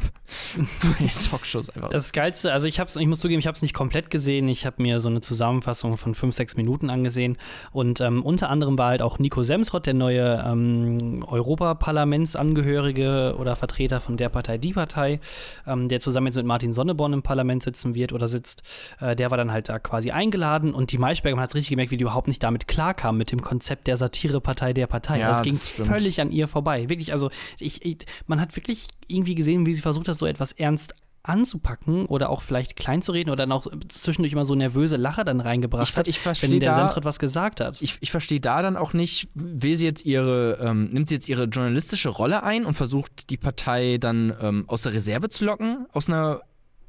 Talkshows 1.30 1.68
einfach. 1.70 1.90
Das 1.90 2.12
Geilste, 2.12 2.54
also 2.54 2.66
ich 2.66 2.80
hab's, 2.80 2.96
ich 2.96 3.06
muss 3.06 3.20
zugeben, 3.20 3.38
ich 3.38 3.46
habe 3.46 3.54
es 3.54 3.60
nicht 3.60 3.74
komplett 3.74 4.10
gesehen. 4.10 4.48
Ich 4.48 4.64
habe 4.64 4.82
mir 4.82 4.98
so 4.98 5.10
eine 5.10 5.20
Zusammenfassung 5.20 5.98
von 5.98 6.14
fünf, 6.14 6.34
sechs 6.34 6.56
Minuten 6.56 6.88
angesehen. 6.88 7.36
Und 7.70 8.00
ähm, 8.00 8.22
unter 8.22 8.48
anderem 8.48 8.78
war 8.78 8.88
halt 8.88 9.02
auch 9.02 9.18
Nico 9.18 9.42
Semsrott, 9.42 9.84
der 9.84 9.92
neue 9.92 10.42
ähm, 10.46 11.22
Europaparlamentsangehörige 11.26 13.36
oder 13.38 13.54
Vertreter 13.54 14.00
von 14.00 14.16
der 14.16 14.30
Partei, 14.30 14.56
die 14.56 14.72
Partei, 14.72 15.20
ähm, 15.66 15.88
der 15.88 16.00
zusammen 16.00 16.28
jetzt 16.28 16.36
mit 16.36 16.46
Martin 16.46 16.72
Sonneborn 16.72 17.12
im 17.12 17.22
Parlament 17.22 17.62
sitzen 17.62 17.94
wird 17.94 18.14
oder 18.14 18.26
sitzt. 18.26 18.62
Äh, 19.00 19.16
der 19.16 19.30
war 19.30 19.36
dann 19.36 19.52
halt 19.52 19.68
da 19.68 19.78
quasi 19.78 20.12
eingeladen 20.12 20.72
und 20.72 20.92
die 20.92 20.98
Maischberger, 20.98 21.36
man 21.36 21.42
hat 21.42 21.50
es 21.50 21.56
richtig 21.56 21.70
gemerkt, 21.70 21.90
wie 21.90 21.98
die 21.98 22.04
überhaupt 22.04 22.28
nicht 22.28 22.42
damit 22.42 22.68
klarkam 22.68 23.18
mit 23.18 23.32
dem 23.32 23.42
Konzept 23.42 23.86
der 23.86 23.98
Satirepartei 23.98 24.72
der 24.72 24.86
Partei. 24.86 25.18
Ja, 25.18 25.28
das 25.28 25.42
ging 25.42 25.54
völlig 25.54 26.05
völlig 26.06 26.20
an 26.20 26.30
ihr 26.30 26.48
vorbei. 26.48 26.88
Wirklich, 26.88 27.12
also 27.12 27.30
ich, 27.58 27.84
ich, 27.84 27.98
man 28.26 28.40
hat 28.40 28.54
wirklich 28.56 28.88
irgendwie 29.06 29.34
gesehen, 29.34 29.66
wie 29.66 29.74
sie 29.74 29.82
versucht 29.82 30.08
hat, 30.08 30.16
so 30.16 30.26
etwas 30.26 30.52
ernst 30.52 30.94
anzupacken 31.22 32.06
oder 32.06 32.30
auch 32.30 32.40
vielleicht 32.40 32.76
klein 32.76 33.02
zu 33.02 33.10
reden 33.10 33.30
oder 33.30 33.38
dann 33.38 33.50
auch 33.50 33.66
zwischendurch 33.88 34.32
immer 34.32 34.44
so 34.44 34.54
nervöse 34.54 34.96
Lacher 34.96 35.24
dann 35.24 35.40
reingebracht 35.40 35.88
ich, 35.88 35.96
hat, 35.96 36.06
ich 36.06 36.24
wenn 36.24 36.60
der 36.60 36.76
Semsrott 36.76 37.04
was 37.04 37.18
gesagt 37.18 37.60
hat. 37.60 37.82
Ich, 37.82 37.98
ich 38.00 38.12
verstehe 38.12 38.38
da 38.38 38.62
dann 38.62 38.76
auch 38.76 38.92
nicht, 38.92 39.28
will 39.34 39.76
sie 39.76 39.86
jetzt 39.86 40.04
ihre, 40.04 40.58
ähm, 40.62 40.90
nimmt 40.92 41.08
sie 41.08 41.16
jetzt 41.16 41.28
ihre 41.28 41.44
journalistische 41.44 42.10
Rolle 42.10 42.44
ein 42.44 42.64
und 42.64 42.74
versucht 42.74 43.30
die 43.30 43.36
Partei 43.36 43.98
dann 43.98 44.32
ähm, 44.40 44.64
aus 44.68 44.82
der 44.82 44.94
Reserve 44.94 45.28
zu 45.28 45.44
locken, 45.44 45.86
aus 45.92 46.08
einer 46.08 46.42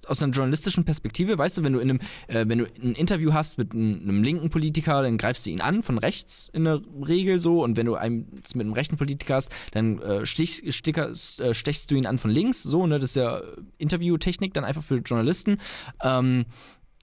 aus 0.08 0.22
einer 0.22 0.34
journalistischen 0.34 0.86
Perspektive, 0.86 1.38
weißt 1.38 1.58
du, 1.58 1.64
wenn 1.64 1.74
du 1.74 1.80
in 1.80 1.90
einem, 1.90 2.00
äh, 2.28 2.46
wenn 2.48 2.60
du 2.60 2.66
ein 2.66 2.94
Interview 2.94 3.34
hast 3.34 3.58
mit 3.58 3.74
einem, 3.74 4.24
linken 4.24 4.50
Politiker, 4.50 5.02
dann 5.02 5.18
greifst 5.18 5.46
du 5.46 5.52
ihn 5.52 5.62
an 5.62 5.84
von 5.84 5.98
rechts 5.98 6.50
in 6.54 6.64
der 6.64 6.82
Regel 7.08 7.40
so 7.40 7.64
und 7.64 7.78
wenn 7.78 7.86
du 7.86 7.96
einen 7.96 8.28
mit 8.54 8.66
einem 8.66 8.74
rechten 8.74 8.98
Politiker 8.98 9.36
hast, 9.36 9.52
dann 9.72 10.00
äh, 10.02 10.26
stich, 10.26 10.64
stickerst, 10.76 11.42
äh, 11.42 11.54
stechst 11.54 11.92
du 11.92 11.96
ihn 11.96 12.06
an 12.06 12.18
von 12.18 12.32
links, 12.32 12.64
so, 12.64 12.88
ne, 12.88 13.00
das 13.00 13.12
ist 13.12 13.16
ja 13.16 13.42
Interviewtechnik 13.78 14.54
dann 14.54 14.64
einfach 14.64 14.84
für 14.84 14.98
Journalisten. 14.98 15.58
Ähm, 16.04 16.46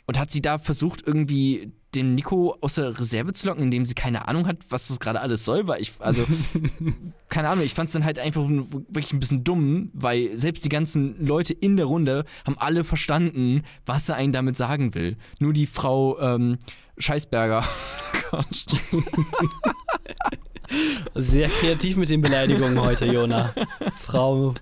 und 0.06 0.18
hat 0.18 0.30
sie 0.30 0.42
da 0.42 0.58
versucht, 0.58 1.02
irgendwie 1.06 1.72
den 1.94 2.14
Nico 2.14 2.56
aus 2.60 2.74
der 2.74 2.98
Reserve 2.98 3.32
zu 3.32 3.46
locken, 3.46 3.64
indem 3.64 3.84
sie 3.86 3.94
keine 3.94 4.28
Ahnung 4.28 4.46
hat, 4.46 4.58
was 4.68 4.88
das 4.88 5.00
gerade 5.00 5.20
alles 5.20 5.44
soll, 5.44 5.66
weil 5.66 5.80
ich, 5.80 5.92
also, 5.98 6.24
keine 7.28 7.48
Ahnung, 7.48 7.64
ich 7.64 7.74
fand 7.74 7.88
es 7.88 7.92
dann 7.92 8.04
halt 8.04 8.18
einfach 8.18 8.42
wirklich 8.48 9.12
ein 9.12 9.20
bisschen 9.20 9.44
dumm, 9.44 9.90
weil 9.94 10.36
selbst 10.36 10.64
die 10.64 10.68
ganzen 10.68 11.24
Leute 11.24 11.52
in 11.52 11.76
der 11.76 11.86
Runde 11.86 12.24
haben 12.46 12.58
alle 12.58 12.84
verstanden, 12.84 13.62
was 13.86 14.08
er 14.08 14.16
einen 14.16 14.32
damit 14.32 14.56
sagen 14.56 14.94
will. 14.94 15.16
Nur 15.38 15.52
die 15.52 15.66
Frau 15.66 16.18
ähm, 16.20 16.58
Scheißberger. 16.98 17.64
Sehr 21.14 21.48
kreativ 21.48 21.96
mit 21.96 22.08
den 22.08 22.20
Beleidigungen 22.20 22.80
heute, 22.80 23.06
Jona. 23.06 23.54
Frau, 24.00 24.54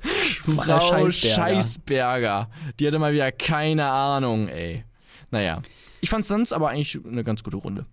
Frau 0.43 0.81
Scheißberger. 0.81 1.35
Scheißberger. 1.35 2.51
Die 2.79 2.87
hatte 2.87 2.99
mal 2.99 3.13
wieder 3.13 3.33
keine 3.33 3.87
Ahnung, 3.87 4.49
ey. 4.49 4.85
Naja. 5.31 5.63
Ich 6.03 6.11
fand 6.11 6.23
es 6.23 6.29
sonst 6.29 6.53
aber 6.53 6.69
eigentlich 6.69 6.99
eine 7.07 7.23
ganz 7.23 7.43
gute 7.45 7.57
Runde. 7.57 7.87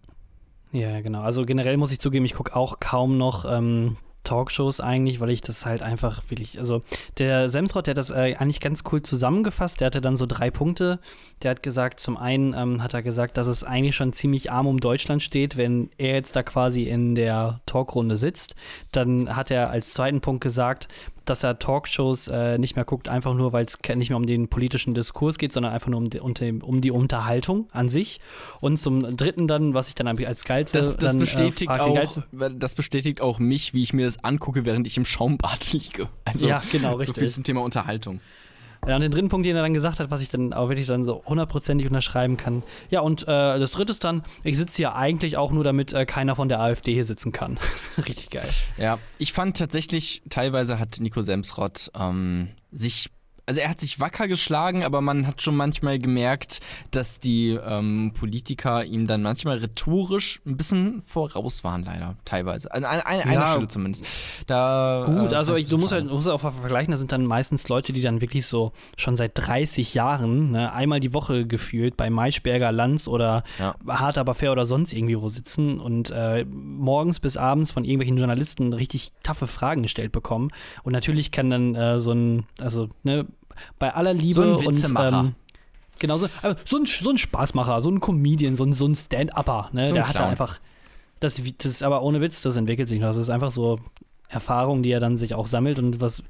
Ja, 0.72 0.99
genau. 1.01 1.22
Also 1.22 1.45
generell 1.45 1.78
muss 1.78 1.91
ich 1.91 1.99
zugeben, 1.99 2.26
ich 2.26 2.34
gucke 2.34 2.55
auch 2.55 2.80
kaum 2.80 3.18
noch 3.18 3.45
ähm, 3.45 3.97
Talkshows 4.24 4.80
eigentlich, 4.80 5.20
weil 5.20 5.30
ich 5.30 5.41
das 5.41 5.66
halt 5.66 5.84
einfach 5.84 6.24
wirklich, 6.30 6.57
also 6.57 6.82
der 7.20 7.49
Semsrott, 7.49 7.86
der 7.86 7.91
hat 7.91 7.97
das 7.99 8.10
äh, 8.10 8.36
eigentlich 8.38 8.60
ganz 8.60 8.84
cool 8.91 9.01
zusammengefasst. 9.03 9.80
Der 9.80 9.88
hatte 9.88 10.01
dann 10.01 10.16
so 10.16 10.26
drei 10.26 10.49
Punkte. 10.49 10.99
Der 11.43 11.51
hat 11.51 11.64
gesagt, 11.64 11.99
zum 11.99 12.18
einen 12.18 12.53
ähm, 12.53 12.84
hat 12.84 12.95
er 12.95 13.03
gesagt, 13.03 13.38
dass 13.38 13.45
es 13.45 13.64
eigentlich 13.64 13.95
schon 13.95 14.12
ziemlich 14.12 14.51
arm 14.51 14.66
um 14.66 14.80
Deutschland 14.80 15.22
steht, 15.22 15.55
wenn 15.55 15.91
er 15.99 16.16
jetzt 16.16 16.36
da 16.36 16.41
quasi 16.41 16.84
in 16.84 17.14
der 17.14 17.62
Talkrunde 17.68 18.18
sitzt. 18.18 18.55
Dann 18.91 19.36
hat 19.36 19.51
er 19.51 19.70
als 19.70 19.93
zweiten 19.93 20.22
Punkt 20.22 20.41
gesagt, 20.41 20.88
dass 21.30 21.44
er 21.44 21.60
Talkshows 21.60 22.28
äh, 22.28 22.58
nicht 22.58 22.76
mehr 22.76 22.86
guckt, 22.86 23.10
einfach 23.10 23.34
nur, 23.34 23.54
weil 23.54 23.66
es 23.66 23.80
nicht 23.96 24.10
mehr 24.10 24.18
um 24.18 24.26
den 24.26 24.48
politischen 24.48 24.94
Diskurs 24.94 25.38
geht, 25.38 25.54
sondern 25.54 25.74
einfach 25.74 25.90
nur 25.90 26.00
um 26.00 26.10
die, 26.10 26.20
um 26.20 26.82
die 26.82 26.92
Unterhaltung 26.92 27.68
an 27.72 27.90
sich. 27.90 28.20
Und 28.60 28.78
zum 28.78 29.16
dritten 29.16 29.48
dann, 29.48 29.74
was 29.74 29.90
ich 29.90 29.96
dann 29.96 30.08
als 30.08 30.44
geilste 30.46 30.78
das, 30.78 30.98
das 30.98 31.14
dann, 31.14 31.18
äh, 31.18 31.20
bestätigt 31.20 31.72
äh, 31.76 31.80
auch, 31.80 32.24
das 32.54 32.76
bestätigt 32.76 33.22
auch 33.22 33.40
mich, 33.40 33.74
wie 33.74 33.84
ich 33.84 33.94
mir 33.94 34.06
das 34.06 34.24
angucke, 34.24 34.66
während 34.66 34.88
ich 34.88 34.98
im 34.98 35.06
Schaumbad 35.06 35.72
liege. 35.74 36.10
Also, 36.26 36.48
ja, 36.48 36.62
genau, 36.72 36.96
richtig. 36.96 37.16
So 37.16 37.22
viel 37.22 37.30
zum 37.30 37.44
Thema 37.44 37.62
Unterhaltung. 37.62 38.20
Ja, 38.88 38.96
und 38.96 39.02
den 39.02 39.12
dritten 39.12 39.30
Punkt, 39.30 39.46
den 39.46 39.56
er 39.56 39.62
dann 39.62 39.74
gesagt 39.74 40.00
hat, 40.00 40.10
was 40.10 40.22
ich 40.22 40.30
dann 40.30 40.54
auch 40.54 40.70
wirklich 40.70 40.88
dann 40.88 41.04
so 41.04 41.24
hundertprozentig 41.26 41.88
unterschreiben 41.88 42.38
kann. 42.38 42.64
Ja, 42.90 43.02
und 43.02 43.24
äh, 43.24 43.26
das 43.60 43.72
dritte 43.72 43.92
ist 43.92 44.04
dann, 44.04 44.24
ich 44.44 44.58
sitze 44.58 44.78
hier 44.78 44.96
eigentlich 44.96 45.38
auch 45.38 45.52
nur, 45.52 45.64
damit 45.64 45.94
äh, 45.94 46.06
keiner 46.06 46.36
von 46.36 46.50
der 46.50 46.60
AfD 46.60 46.94
hier 46.94 47.06
sitzen 47.06 47.32
kann. 47.32 47.60
Richtig 47.98 48.30
geil. 48.30 48.50
Ja, 48.78 49.00
ich 49.18 49.34
fand 49.34 49.58
tatsächlich, 49.58 50.22
teilweise 50.30 50.80
hat 50.80 50.98
Nico 51.00 51.22
Semsrott 51.22 51.92
ähm, 52.00 52.50
sich 52.72 53.10
also 53.50 53.62
er 53.62 53.70
hat 53.70 53.80
sich 53.80 54.00
wacker 54.00 54.28
geschlagen, 54.28 54.84
aber 54.84 55.02
man 55.02 55.26
hat 55.26 55.41
schon 55.41 55.56
manchmal 55.56 55.97
gemerkt, 55.97 56.60
dass 56.91 57.20
die 57.20 57.50
ähm, 57.50 58.12
Politiker 58.14 58.86
ihm 58.86 59.08
dann 59.08 59.24
manchmal 59.24 59.58
rhetorisch 59.58 60.39
ein 60.45 60.56
bisschen 60.56 61.02
voraus 61.08 61.64
waren, 61.64 61.84
leider, 61.84 62.16
teilweise. 62.26 62.72
An, 62.72 62.84
an, 62.84 63.00
an 63.00 63.18
ja. 63.18 63.26
einer 63.26 63.47
Stelle 63.47 63.68
zumindest. 63.68 64.06
Da, 64.45 65.02
Gut, 65.04 65.32
äh, 65.32 65.36
also 65.36 65.56
ich, 65.56 65.66
du 65.66 65.80
musst 65.80 65.93
halt 65.93 66.06
musst 66.06 66.28
auch 66.28 66.39
vergleichen, 66.39 66.91
das 66.91 67.00
sind 67.00 67.12
dann 67.12 67.26
meistens 67.26 67.68
Leute, 67.70 67.91
die 67.91 68.04
dann 68.04 68.22
wirklich 68.22 68.45
so 68.45 68.72
schon 68.97 69.16
seit 69.16 69.32
30 69.34 69.95
Jahren, 69.95 70.52
ne, 70.52 70.72
einmal 70.72 71.00
die 71.00 71.16
Woche 71.16 71.47
gefühlt 71.47 71.97
bei 71.97 72.12
Maischberger, 72.12 72.72
Lanz 72.72 73.08
oder 73.08 73.43
ja. 73.58 73.74
Hart 73.88 74.20
aber 74.20 74.36
fair 74.36 74.52
oder 74.52 74.68
sonst 74.68 74.93
irgendwie 74.93 75.20
wo 75.20 75.28
sitzen 75.28 75.80
und 75.80 76.12
äh, 76.12 76.45
morgens 76.45 77.20
bis 77.20 77.36
abends 77.36 77.72
von 77.72 77.84
irgendwelchen 77.84 78.18
Journalisten 78.18 78.74
richtig 78.74 79.12
taffe 79.24 79.47
Fragen 79.47 79.82
gestellt 79.82 80.12
bekommen. 80.12 80.52
Und 80.84 80.93
natürlich 80.93 81.32
kann 81.32 81.50
dann 81.50 81.74
äh, 81.74 82.00
so 82.00 82.12
ein, 82.12 82.45
also, 82.60 82.89
ne, 83.02 83.26
bei 83.78 83.93
aller 83.93 84.14
Liebe 84.14 84.34
so 84.34 84.60
ein 84.60 84.68
Witzemacher. 84.68 85.20
und 85.20 85.26
ähm, 85.28 85.36
genauso 85.99 86.28
also 86.41 86.57
so 86.66 86.78
ein, 86.78 86.86
so 86.86 87.10
ein 87.10 87.18
Spaßmacher, 87.18 87.82
so 87.82 87.89
ein 87.89 87.99
Comedian, 87.99 88.55
so 88.55 88.64
ein, 88.64 88.74
so 88.74 88.88
ein 88.88 88.95
Stand-Upper, 88.95 89.70
ne? 89.74 89.88
So 89.88 89.93
der 89.93 90.07
hat 90.07 90.20
einfach 90.20 90.60
das, 91.20 91.41
das 91.57 91.72
ist 91.72 91.84
aber 91.84 92.01
ohne 92.01 92.22
Witz, 92.22 92.41
das 92.41 92.55
entwickelt 92.55 92.88
sich 92.88 92.99
noch. 92.99 93.07
Das 93.07 93.18
ist 93.18 93.30
einfach 93.30 93.51
so 93.51 93.80
Erfahrung, 94.30 94.84
die 94.84 94.91
er 94.91 94.99
dann 94.99 95.18
sich 95.18 95.34
auch 95.34 95.47
sammelt 95.47 95.80
und 95.80 96.01
was 96.01 96.24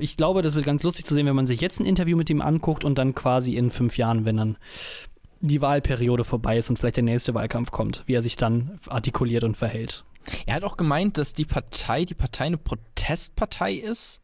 ich 0.00 0.16
glaube, 0.16 0.42
das 0.42 0.56
ist 0.56 0.64
ganz 0.64 0.82
lustig 0.82 1.04
zu 1.04 1.14
sehen, 1.14 1.26
wenn 1.26 1.36
man 1.36 1.46
sich 1.46 1.60
jetzt 1.60 1.80
ein 1.80 1.84
Interview 1.84 2.16
mit 2.16 2.30
ihm 2.30 2.40
anguckt 2.40 2.84
und 2.84 2.96
dann 2.96 3.14
quasi 3.14 3.54
in 3.54 3.70
fünf 3.70 3.98
Jahren, 3.98 4.24
wenn 4.24 4.38
dann 4.38 4.56
die 5.40 5.60
Wahlperiode 5.60 6.24
vorbei 6.24 6.58
ist 6.58 6.70
und 6.70 6.78
vielleicht 6.78 6.96
der 6.96 7.04
nächste 7.04 7.34
Wahlkampf 7.34 7.70
kommt, 7.70 8.02
wie 8.06 8.14
er 8.14 8.22
sich 8.22 8.36
dann 8.36 8.80
artikuliert 8.88 9.44
und 9.44 9.56
verhält. 9.56 10.04
Er 10.46 10.56
hat 10.56 10.64
auch 10.64 10.76
gemeint, 10.76 11.18
dass 11.18 11.32
die 11.32 11.44
Partei, 11.44 12.04
die 12.04 12.14
Partei 12.14 12.46
eine 12.46 12.58
Protestpartei 12.58 13.74
ist 13.74 14.20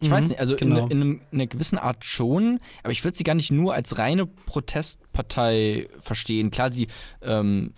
ich 0.00 0.08
mhm, 0.08 0.12
weiß 0.12 0.28
nicht, 0.30 0.40
also 0.40 0.56
genau. 0.56 0.86
in, 0.86 1.02
in, 1.02 1.02
in, 1.12 1.20
einer 1.32 1.46
gewissen 1.46 1.78
Art 1.78 2.04
schon, 2.04 2.58
aber 2.82 2.92
ich 2.92 3.04
würde 3.04 3.16
sie 3.16 3.24
gar 3.24 3.34
nicht 3.34 3.50
nur 3.50 3.74
als 3.74 3.98
reine 3.98 4.26
Protestpartei 4.26 5.88
verstehen. 6.00 6.50
Klar, 6.50 6.72
sie 6.72 6.88
ähm, 7.20 7.74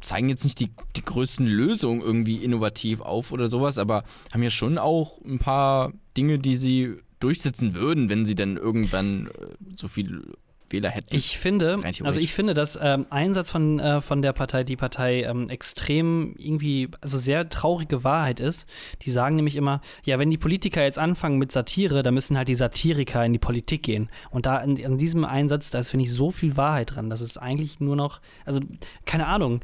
zeigen 0.00 0.28
jetzt 0.28 0.44
nicht 0.44 0.60
die, 0.60 0.70
die 0.96 1.04
größten 1.04 1.46
Lösungen 1.46 2.02
irgendwie 2.02 2.36
innovativ 2.36 3.00
auf 3.00 3.32
oder 3.32 3.48
sowas, 3.48 3.78
aber 3.78 4.04
haben 4.32 4.42
ja 4.42 4.50
schon 4.50 4.76
auch 4.76 5.20
ein 5.24 5.38
paar 5.38 5.92
Dinge, 6.16 6.38
die 6.38 6.56
sie 6.56 6.96
durchsetzen 7.20 7.74
würden, 7.74 8.08
wenn 8.10 8.26
sie 8.26 8.34
dann 8.34 8.56
irgendwann 8.56 9.28
äh, 9.28 9.30
so 9.76 9.88
viel 9.88 10.34
Wähler 10.72 10.90
hätten. 10.90 11.14
Ich 11.14 11.38
finde, 11.38 11.80
also 12.02 12.20
ich 12.20 12.32
finde, 12.32 12.54
dass 12.54 12.78
ähm, 12.80 13.06
Einsatz 13.10 13.50
von, 13.50 13.78
äh, 13.78 14.00
von 14.00 14.22
der 14.22 14.32
Partei, 14.32 14.64
die 14.64 14.76
Partei 14.76 15.22
ähm, 15.22 15.48
extrem 15.48 16.34
irgendwie, 16.38 16.88
also 17.00 17.18
sehr 17.18 17.48
traurige 17.48 18.04
Wahrheit 18.04 18.40
ist. 18.40 18.68
Die 19.02 19.10
sagen 19.10 19.36
nämlich 19.36 19.56
immer, 19.56 19.80
ja, 20.04 20.18
wenn 20.18 20.30
die 20.30 20.38
Politiker 20.38 20.82
jetzt 20.82 20.98
anfangen 20.98 21.38
mit 21.38 21.52
Satire, 21.52 22.02
dann 22.02 22.14
müssen 22.14 22.36
halt 22.36 22.48
die 22.48 22.54
Satiriker 22.54 23.24
in 23.24 23.32
die 23.32 23.38
Politik 23.38 23.82
gehen. 23.82 24.08
Und 24.30 24.46
da 24.46 24.58
in, 24.58 24.76
in 24.76 24.98
diesem 24.98 25.24
Einsatz, 25.24 25.70
da 25.70 25.78
ist, 25.78 25.90
finde 25.90 26.04
ich, 26.04 26.12
so 26.12 26.30
viel 26.30 26.56
Wahrheit 26.56 26.94
dran. 26.94 27.10
Das 27.10 27.20
ist 27.20 27.36
eigentlich 27.36 27.80
nur 27.80 27.96
noch, 27.96 28.20
also 28.44 28.60
keine 29.04 29.26
Ahnung, 29.26 29.60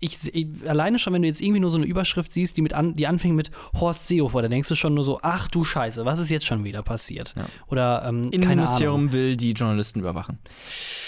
ich, 0.00 0.18
ich, 0.34 0.46
alleine 0.66 0.98
schon, 0.98 1.12
wenn 1.12 1.22
du 1.22 1.28
jetzt 1.28 1.40
irgendwie 1.40 1.60
nur 1.60 1.70
so 1.70 1.78
eine 1.78 1.86
Überschrift 1.86 2.32
siehst, 2.32 2.56
die, 2.56 2.62
mit 2.62 2.74
an, 2.74 2.96
die 2.96 3.06
anfängt 3.06 3.34
mit 3.34 3.50
Horst 3.78 4.06
Seehofer, 4.06 4.42
da 4.42 4.48
denkst 4.48 4.68
du 4.68 4.74
schon 4.74 4.94
nur 4.94 5.04
so, 5.04 5.20
ach 5.22 5.48
du 5.48 5.64
Scheiße, 5.64 6.04
was 6.04 6.18
ist 6.18 6.30
jetzt 6.30 6.46
schon 6.46 6.64
wieder 6.64 6.82
passiert? 6.82 7.34
Ja. 7.36 7.46
Oder 7.68 8.08
ähm, 8.08 8.30
Innenministerium 8.30 9.12
will 9.12 9.36
die 9.36 9.52
Journalisten 9.52 10.00
überwachen 10.00 10.17
überwachen. 10.18 10.38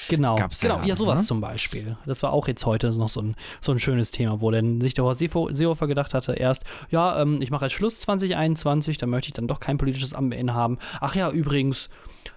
Genau, 0.09 0.37
Gab's 0.37 0.61
genau, 0.61 0.79
ja, 0.79 0.87
ja 0.87 0.97
sowas 0.97 1.21
ne? 1.21 1.27
zum 1.27 1.41
Beispiel. 1.41 1.97
Das 2.07 2.23
war 2.23 2.33
auch 2.33 2.49
jetzt 2.49 2.67
heute 2.67 2.91
noch 2.99 3.09
so 3.09 3.21
ein, 3.21 3.37
so 3.61 3.73
ein 3.73 3.79
schönes 3.79 4.11
Thema, 4.11 4.41
wo 4.41 4.51
dann 4.51 4.81
sich 4.81 4.95
der 4.95 5.05
Horst 5.05 5.21
Seehofer 5.21 5.87
gedacht 5.87 6.15
hatte, 6.15 6.33
erst, 6.33 6.65
ja, 6.91 7.21
ähm, 7.21 7.41
ich 7.41 7.51
mache 7.51 7.67
jetzt 7.67 7.75
Schluss 7.75 8.01
2021, 8.01 8.99
dann 8.99 9.11
möchte 9.11 9.29
ich 9.29 9.35
dann 9.35 9.47
doch 9.47 9.61
kein 9.61 9.79
politisches 9.79 10.15
Amt 10.15 10.31
mehr 10.31 10.39
innehaben. 10.39 10.79
Ach 11.01 11.15
ja, 11.15 11.31
übrigens, 11.31 11.89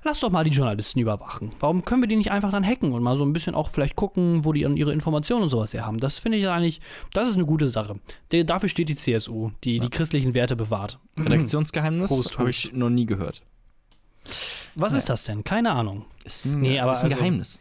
lass 0.04 0.20
doch 0.20 0.30
mal 0.30 0.44
die 0.44 0.52
Journalisten 0.52 1.00
überwachen. 1.00 1.52
Warum 1.60 1.84
können 1.84 2.02
wir 2.02 2.08
die 2.08 2.16
nicht 2.16 2.32
einfach 2.32 2.52
dann 2.52 2.66
hacken 2.66 2.92
und 2.92 3.02
mal 3.02 3.18
so 3.18 3.26
ein 3.26 3.34
bisschen 3.34 3.56
auch 3.56 3.70
vielleicht 3.70 3.96
gucken, 3.96 4.46
wo 4.46 4.54
die 4.54 4.62
ihre 4.62 4.94
Informationen 4.94 5.44
und 5.44 5.50
sowas 5.50 5.74
her 5.74 5.86
haben? 5.86 6.00
Das 6.00 6.20
finde 6.20 6.38
ich 6.38 6.48
eigentlich, 6.48 6.80
das 7.14 7.30
ist 7.30 7.36
eine 7.36 7.46
gute 7.46 7.70
Sache. 7.70 7.96
Dafür 8.30 8.70
steht 8.70 8.90
die 8.90 8.96
CSU, 8.96 9.52
die 9.64 9.78
ja. 9.78 9.84
die 9.84 9.90
christlichen 9.90 10.36
Werte 10.36 10.56
bewahrt. 10.56 11.00
Redaktionsgeheimnis 11.20 12.12
habe 12.38 12.50
ich 12.50 12.72
noch 12.74 12.90
nie 12.90 13.06
gehört. 13.06 13.42
Was 14.76 14.94
ist 14.94 15.10
das 15.10 15.24
denn? 15.24 15.44
Keine 15.44 15.72
Ahnung. 15.72 16.06
Ist 16.24 16.46
ein, 16.46 16.62
nee, 16.62 16.80
aber 16.80 16.94
ist 16.94 17.00
ein 17.00 17.06
also, 17.06 17.18
Geheimnis. 17.18 17.60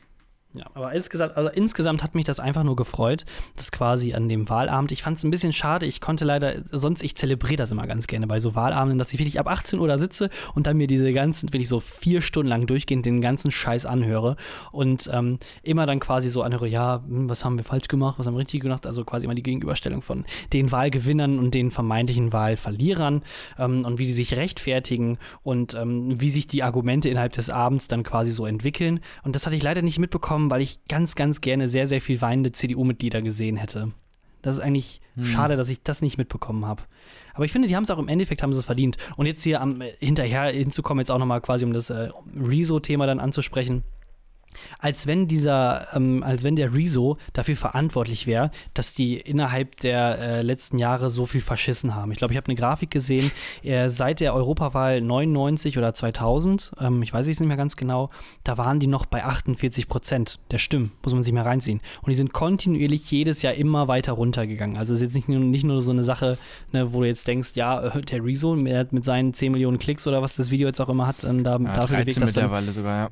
Ja, 0.54 0.66
aber 0.74 0.92
insgesamt, 0.92 1.36
also 1.38 1.48
insgesamt 1.50 2.02
hat 2.02 2.14
mich 2.14 2.26
das 2.26 2.38
einfach 2.38 2.62
nur 2.62 2.76
gefreut, 2.76 3.24
dass 3.56 3.72
quasi 3.72 4.12
an 4.12 4.28
dem 4.28 4.50
Wahlabend, 4.50 4.92
ich 4.92 5.02
fand 5.02 5.16
es 5.16 5.24
ein 5.24 5.30
bisschen 5.30 5.54
schade, 5.54 5.86
ich 5.86 6.02
konnte 6.02 6.26
leider, 6.26 6.56
sonst, 6.70 7.02
ich 7.02 7.16
zelebriere 7.16 7.56
das 7.56 7.70
immer 7.70 7.86
ganz 7.86 8.06
gerne 8.06 8.26
bei 8.26 8.38
so 8.38 8.54
Wahlabenden, 8.54 8.98
dass 8.98 9.14
ich 9.14 9.18
wirklich 9.18 9.40
ab 9.40 9.48
18 9.48 9.78
Uhr 9.78 9.88
da 9.88 9.98
sitze 9.98 10.28
und 10.54 10.66
dann 10.66 10.76
mir 10.76 10.86
diese 10.86 11.10
ganzen, 11.14 11.50
wenn 11.54 11.62
ich 11.62 11.68
so 11.68 11.80
vier 11.80 12.20
Stunden 12.20 12.50
lang 12.50 12.66
durchgehend 12.66 13.06
den 13.06 13.22
ganzen 13.22 13.50
Scheiß 13.50 13.86
anhöre 13.86 14.36
und 14.72 15.08
ähm, 15.10 15.38
immer 15.62 15.86
dann 15.86 16.00
quasi 16.00 16.28
so 16.28 16.42
anhöre, 16.42 16.68
ja, 16.68 17.02
hm, 17.06 17.30
was 17.30 17.46
haben 17.46 17.56
wir 17.56 17.64
falsch 17.64 17.88
gemacht, 17.88 18.18
was 18.18 18.26
haben 18.26 18.34
wir 18.34 18.40
richtig 18.40 18.60
gemacht, 18.60 18.86
also 18.86 19.04
quasi 19.04 19.24
immer 19.24 19.34
die 19.34 19.42
Gegenüberstellung 19.42 20.02
von 20.02 20.26
den 20.52 20.70
Wahlgewinnern 20.70 21.38
und 21.38 21.54
den 21.54 21.70
vermeintlichen 21.70 22.34
Wahlverlierern 22.34 23.22
ähm, 23.58 23.86
und 23.86 23.98
wie 23.98 24.04
die 24.04 24.12
sich 24.12 24.36
rechtfertigen 24.36 25.16
und 25.42 25.72
ähm, 25.74 26.20
wie 26.20 26.28
sich 26.28 26.46
die 26.46 26.62
Argumente 26.62 27.08
innerhalb 27.08 27.32
des 27.32 27.48
Abends 27.48 27.88
dann 27.88 28.02
quasi 28.02 28.30
so 28.30 28.44
entwickeln. 28.44 29.00
Und 29.22 29.34
das 29.34 29.46
hatte 29.46 29.56
ich 29.56 29.62
leider 29.62 29.80
nicht 29.80 29.98
mitbekommen, 29.98 30.41
gekommen, 30.42 30.50
weil 30.50 30.62
ich 30.62 30.84
ganz, 30.86 31.14
ganz 31.14 31.40
gerne 31.40 31.68
sehr, 31.68 31.86
sehr 31.86 32.00
viel 32.00 32.20
weinende 32.20 32.52
CDU-Mitglieder 32.52 33.22
gesehen 33.22 33.56
hätte. 33.56 33.92
Das 34.42 34.56
ist 34.56 34.62
eigentlich 34.62 35.00
hm. 35.14 35.26
schade, 35.26 35.56
dass 35.56 35.68
ich 35.68 35.82
das 35.82 36.02
nicht 36.02 36.18
mitbekommen 36.18 36.66
habe. 36.66 36.82
Aber 37.34 37.44
ich 37.44 37.52
finde, 37.52 37.68
die 37.68 37.76
haben 37.76 37.84
es 37.84 37.90
auch 37.90 37.98
im 37.98 38.08
Endeffekt 38.08 38.42
haben 38.42 38.52
sie 38.52 38.58
es 38.58 38.64
verdient. 38.64 38.96
Und 39.16 39.26
jetzt 39.26 39.42
hier 39.42 39.60
am, 39.60 39.80
äh, 39.80 39.92
hinterher 40.00 40.52
hinzukommen, 40.52 41.00
jetzt 41.00 41.10
auch 41.10 41.18
nochmal 41.18 41.40
quasi 41.40 41.64
um 41.64 41.72
das 41.72 41.90
äh, 41.90 42.10
Rezo-Thema 42.36 43.06
dann 43.06 43.20
anzusprechen 43.20 43.84
als 44.78 45.06
wenn 45.06 45.28
dieser, 45.28 45.88
ähm, 45.94 46.22
als 46.22 46.44
wenn 46.44 46.56
der 46.56 46.74
Rezo 46.74 47.18
dafür 47.32 47.56
verantwortlich 47.56 48.26
wäre, 48.26 48.50
dass 48.74 48.94
die 48.94 49.16
innerhalb 49.16 49.76
der 49.80 50.18
äh, 50.18 50.42
letzten 50.42 50.78
Jahre 50.78 51.10
so 51.10 51.26
viel 51.26 51.40
verschissen 51.40 51.94
haben. 51.94 52.12
Ich 52.12 52.18
glaube, 52.18 52.32
ich 52.32 52.36
habe 52.36 52.48
eine 52.48 52.56
Grafik 52.56 52.90
gesehen, 52.90 53.30
äh, 53.62 53.88
seit 53.88 54.20
der 54.20 54.34
Europawahl 54.34 55.00
99 55.00 55.78
oder 55.78 55.94
2000, 55.94 56.72
ähm, 56.80 57.02
ich 57.02 57.12
weiß 57.12 57.26
es 57.28 57.40
nicht 57.40 57.48
mehr 57.48 57.56
ganz 57.56 57.76
genau, 57.76 58.10
da 58.44 58.58
waren 58.58 58.80
die 58.80 58.86
noch 58.86 59.06
bei 59.06 59.24
48 59.24 59.88
Prozent 59.88 60.38
der 60.50 60.58
Stimmen, 60.58 60.92
muss 61.02 61.12
man 61.12 61.22
sich 61.22 61.32
mal 61.32 61.42
reinziehen. 61.42 61.80
Und 62.02 62.10
die 62.10 62.16
sind 62.16 62.32
kontinuierlich 62.32 63.10
jedes 63.10 63.42
Jahr 63.42 63.54
immer 63.54 63.88
weiter 63.88 64.12
runtergegangen. 64.12 64.76
Also 64.76 64.94
es 64.94 65.00
ist 65.00 65.06
jetzt 65.06 65.14
nicht 65.14 65.28
nur, 65.28 65.40
nicht 65.40 65.64
nur 65.64 65.82
so 65.82 65.92
eine 65.92 66.04
Sache, 66.04 66.38
ne, 66.72 66.92
wo 66.92 67.00
du 67.00 67.06
jetzt 67.06 67.26
denkst, 67.26 67.52
ja, 67.54 67.82
äh, 67.82 68.02
der 68.02 68.24
Rezo 68.24 68.54
mit 68.54 69.04
seinen 69.04 69.34
10 69.34 69.52
Millionen 69.52 69.78
Klicks 69.78 70.06
oder 70.06 70.22
was 70.22 70.36
das 70.36 70.50
Video 70.50 70.66
jetzt 70.66 70.80
auch 70.80 70.88
immer 70.88 71.06
hat, 71.06 71.24
ähm, 71.24 71.44
da, 71.44 71.58
ja, 71.58 71.74
dafür 71.74 71.98
bewegt 71.98 72.20
das 72.20 72.34
mittlerweile 72.34 72.72
sogar, 72.72 73.04
ja 73.04 73.08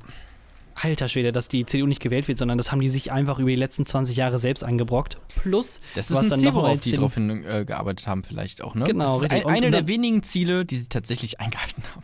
alter 0.81 1.07
Schwede, 1.07 1.31
dass 1.31 1.47
die 1.47 1.65
CDU 1.65 1.87
nicht 1.87 2.01
gewählt 2.01 2.27
wird, 2.27 2.37
sondern 2.37 2.57
das 2.57 2.71
haben 2.71 2.81
die 2.81 2.89
sich 2.89 3.11
einfach 3.11 3.39
über 3.39 3.49
die 3.49 3.55
letzten 3.55 3.85
20 3.85 4.15
Jahre 4.15 4.37
selbst 4.37 4.63
angebrockt. 4.63 5.17
Plus, 5.35 5.81
das 5.95 6.11
ist 6.11 6.17
was 6.17 6.23
ein 6.25 6.29
dann 6.29 6.39
Ziel, 6.39 6.53
worauf 6.53 6.79
die 6.79 6.91
darauf 6.91 7.17
äh, 7.17 7.65
gearbeitet 7.65 8.07
haben, 8.07 8.23
vielleicht 8.23 8.61
auch, 8.61 8.75
ne? 8.75 8.85
Genau, 8.85 9.21
das 9.21 9.31
ist 9.31 9.31
ein, 9.31 9.45
eine 9.45 9.71
der 9.71 9.87
wenigen 9.87 10.23
Ziele, 10.23 10.65
die 10.65 10.77
sie 10.77 10.87
tatsächlich 10.87 11.39
eingehalten 11.39 11.83
haben. 11.93 12.03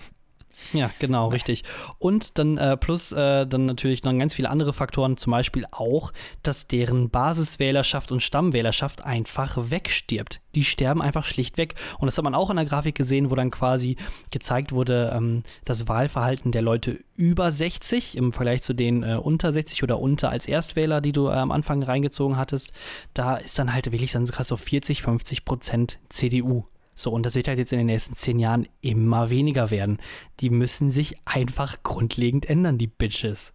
Ja, 0.74 0.91
genau, 0.99 1.30
richtig. 1.30 1.63
Und 1.99 2.38
dann 2.38 2.57
äh, 2.57 2.76
plus 2.78 3.11
äh, 3.11 3.47
dann 3.47 3.65
natürlich 3.65 4.03
noch 4.03 4.18
ganz 4.18 4.34
viele 4.34 4.49
andere 4.49 4.74
Faktoren, 4.74 5.18
zum 5.18 5.32
Beispiel 5.32 5.65
auch, 5.72 6.11
dass 6.43 6.68
deren 6.68 7.09
Basiswählerschaft 7.09 8.11
und 8.11 8.22
Stammwählerschaft 8.22 9.03
einfach 9.03 9.57
wegstirbt. 9.57 10.41
Die 10.55 10.63
sterben 10.63 11.01
einfach 11.01 11.26
schlicht 11.26 11.57
weg. 11.57 11.76
Und 11.99 12.07
das 12.07 12.18
hat 12.18 12.24
man 12.24 12.36
auch 12.36 12.49
in 12.49 12.57
der 12.57 12.65
Grafik 12.65 12.95
gesehen, 12.95 13.30
wo 13.32 13.36
dann 13.36 13.51
quasi 13.51 13.95
gezeigt 14.32 14.72
wurde, 14.72 15.13
ähm, 15.15 15.43
das 15.63 15.88
Wahlverhalten 15.88 16.51
der 16.51 16.61
Leute 16.61 16.99
über 17.15 17.49
60 17.49 18.18
im 18.18 18.32
Vergleich 18.32 18.61
zu 18.61 18.74
den 18.74 19.03
äh, 19.03 19.15
unter 19.15 19.51
60 19.51 19.84
oder 19.84 19.99
unter 19.99 20.30
als 20.30 20.47
Erstwähler, 20.47 21.01
die 21.01 21.13
du 21.13 21.28
äh, 21.28 21.34
am 21.34 21.51
Anfang 21.51 21.82
reingezogen 21.82 22.38
hattest. 22.38 22.74
Da 23.13 23.38
ist 23.38 23.57
dann 23.57 23.74
halt 23.74 23.91
wirklich 23.91 24.11
dann 24.11 24.26
so 24.26 24.57
40, 24.57 25.01
50 25.01 25.45
Prozent 25.45 25.99
CDU 26.09 26.65
so, 26.99 27.11
und 27.11 27.27
das 27.27 27.35
wird 27.35 27.47
halt 27.47 27.59
jetzt 27.59 27.71
in 27.71 27.77
den 27.77 27.85
nächsten 27.85 28.15
zehn 28.15 28.39
Jahren 28.39 28.67
immer 28.81 29.29
weniger 29.29 29.69
werden. 29.69 29.99
Die 30.39 30.49
müssen 30.49 30.89
sich 30.89 31.15
einfach 31.25 31.83
grundlegend 31.83 32.49
ändern, 32.49 32.79
die 32.79 32.87
Bitches. 32.87 33.53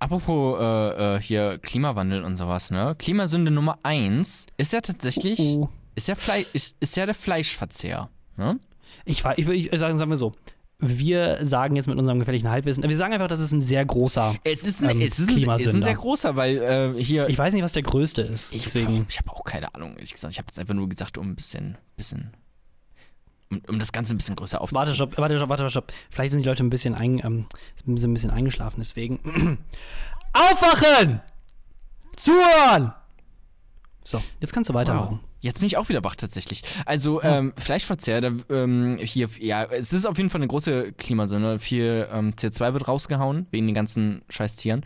Apropos 0.00 0.58
äh, 0.60 0.64
äh, 1.14 1.20
hier 1.22 1.58
Klimawandel 1.58 2.24
und 2.24 2.36
sowas, 2.36 2.72
ne? 2.72 2.96
Klimasünde 2.98 3.52
Nummer 3.52 3.78
eins 3.84 4.46
ist 4.56 4.72
ja 4.72 4.80
tatsächlich, 4.80 5.38
uh, 5.38 5.62
uh. 5.62 5.68
Ist, 5.94 6.08
ja 6.08 6.16
ist, 6.52 6.76
ist 6.80 6.96
ja 6.96 7.06
der 7.06 7.14
Fleischverzehr. 7.14 8.10
Ne? 8.36 8.58
Ich, 9.04 9.24
ich 9.36 9.46
würde 9.46 9.78
sagen, 9.78 9.96
sagen 9.96 10.10
wir 10.10 10.16
so, 10.16 10.32
wir 10.78 11.38
sagen 11.42 11.76
jetzt 11.76 11.86
mit 11.86 11.98
unserem 11.98 12.18
gefährlichen 12.18 12.50
Halbwissen, 12.50 12.82
wir 12.82 12.96
sagen 12.96 13.12
einfach, 13.12 13.28
das 13.28 13.40
ist 13.40 13.52
ein 13.52 13.62
sehr 13.62 13.84
großer 13.84 14.36
es 14.44 14.64
ist 14.64 14.82
ein, 14.82 14.90
ähm, 14.90 15.00
es 15.00 15.18
ist 15.18 15.30
ein, 15.30 15.50
es 15.50 15.66
ist 15.66 15.74
ein 15.74 15.82
sehr 15.82 15.94
großer, 15.94 16.36
weil 16.36 16.58
äh, 16.96 17.02
hier. 17.02 17.28
Ich 17.28 17.38
weiß 17.38 17.54
nicht, 17.54 17.62
was 17.62 17.72
der 17.72 17.82
größte 17.82 18.22
ist. 18.22 18.52
Ich, 18.52 18.64
deswegen. 18.64 19.06
ich 19.08 19.18
habe 19.18 19.30
auch 19.30 19.44
keine 19.44 19.74
Ahnung, 19.74 19.94
ehrlich 19.94 20.12
gesagt. 20.12 20.32
Ich 20.32 20.38
habe 20.38 20.46
jetzt 20.48 20.58
einfach 20.58 20.74
nur 20.74 20.88
gesagt, 20.88 21.16
um 21.16 21.30
ein 21.30 21.36
bisschen, 21.36 21.78
bisschen 21.96 22.32
um, 23.50 23.62
um, 23.68 23.78
das 23.78 23.92
Ganze 23.92 24.14
ein 24.14 24.18
bisschen 24.18 24.36
größer 24.36 24.60
aufzuziehen. 24.60 24.78
Warte, 24.78 24.94
stopp, 24.94 25.18
warte, 25.18 25.36
stopp, 25.36 25.48
warte, 25.48 25.70
stopp. 25.70 25.92
Vielleicht 26.10 26.32
sind 26.32 26.42
die 26.42 26.48
Leute 26.48 26.64
ein 26.64 26.70
bisschen, 26.70 26.94
ein, 26.94 27.18
ähm, 27.24 27.46
ein 27.86 28.12
bisschen 28.12 28.30
eingeschlafen, 28.30 28.76
deswegen. 28.80 29.20
Aufwachen! 30.32 31.20
Zuhören! 32.16 32.92
So, 34.02 34.22
jetzt 34.40 34.52
kannst 34.52 34.70
du 34.70 34.74
weitermachen. 34.74 35.20
Wow. 35.22 35.33
Jetzt 35.44 35.58
bin 35.58 35.66
ich 35.66 35.76
auch 35.76 35.90
wieder 35.90 36.02
wach 36.02 36.16
tatsächlich. 36.16 36.62
Also 36.86 37.22
ähm, 37.22 37.52
Fleischverzehr, 37.58 38.22
da, 38.22 38.32
ähm, 38.48 38.96
hier, 38.96 39.28
ja, 39.38 39.64
es 39.64 39.92
ist 39.92 40.06
auf 40.06 40.16
jeden 40.16 40.30
Fall 40.30 40.38
eine 40.38 40.48
große 40.48 40.94
Klimasonne. 40.94 41.58
Viel 41.58 42.08
ähm, 42.10 42.32
CO2 42.32 42.72
wird 42.72 42.88
rausgehauen 42.88 43.46
wegen 43.50 43.66
den 43.66 43.74
ganzen 43.74 44.22
scheiß 44.30 44.56
Tieren. 44.56 44.84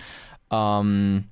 Ähm, 0.50 1.26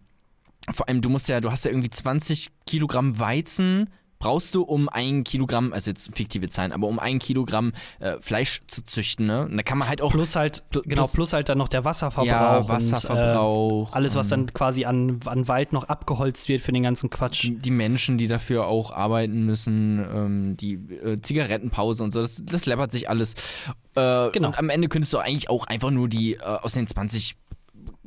vor 0.71 0.89
allem, 0.89 1.03
du 1.03 1.09
musst 1.09 1.29
ja, 1.29 1.41
du 1.41 1.51
hast 1.51 1.65
ja 1.65 1.73
irgendwie 1.73 1.91
20 1.91 2.51
Kilogramm 2.67 3.19
Weizen 3.19 3.91
brauchst 4.19 4.55
du, 4.55 4.63
um 4.63 4.89
ein 4.89 5.25
Kilogramm, 5.25 5.73
also 5.73 5.91
jetzt 5.91 6.17
fiktive 6.17 6.49
Zahlen, 6.49 6.73
aber 6.73 6.87
um 6.87 6.99
ein 6.99 7.19
Kilogramm 7.19 7.73
äh, 8.01 8.17
Fleisch 8.21 8.63
zu 8.67 8.83
züchten, 8.83 9.27
ne? 9.27 9.45
Und 9.45 9.57
da 9.57 9.63
kann 9.63 9.79
man 9.79 9.89
halt 9.89 10.01
auch. 10.01 10.13
Plus 10.13 10.37
halt, 10.37 10.65
plus, 10.71 10.85
genau, 10.85 11.07
plus 11.07 11.33
halt 11.33 11.49
dann 11.49 11.59
noch 11.59 11.69
der 11.69 11.85
Wasserverbrauch. 11.85 12.27
Ja, 12.27 12.69
Wasserverbrauch. 12.69 13.89
Und, 13.89 13.93
äh, 13.93 13.97
alles, 13.97 14.15
was 14.15 14.29
dann 14.29 14.53
quasi 14.53 14.85
an, 14.85 15.21
an 15.27 15.49
Wald 15.49 15.73
noch 15.73 15.85
abgeholzt 15.85 16.49
wird 16.49 16.61
für 16.63 16.73
den 16.73 16.83
ganzen 16.83 17.11
Quatsch. 17.11 17.45
Die, 17.45 17.57
die 17.57 17.71
Menschen, 17.71 18.19
die 18.19 18.29
dafür 18.29 18.67
auch 18.67 18.91
arbeiten 18.91 19.45
müssen, 19.45 19.99
ähm, 19.99 20.57
die 20.57 20.75
äh, 20.75 21.21
Zigarettenpause 21.21 22.03
und 22.05 22.13
so, 22.13 22.23
das, 22.23 22.43
das 22.45 22.67
läppert 22.67 22.93
sich 22.93 23.09
alles. 23.09 23.35
Äh, 23.95 24.31
genau. 24.31 24.49
Und 24.49 24.59
am 24.59 24.71
Ende 24.71 24.89
könntest 24.89 25.13
du 25.13 25.19
eigentlich 25.19 25.51
auch 25.51 25.67
einfach 25.67 25.91
nur 25.91 26.09
die 26.09 26.35
äh, 26.35 26.41
aus 26.43 26.73
den 26.73 26.87
20 26.87 27.37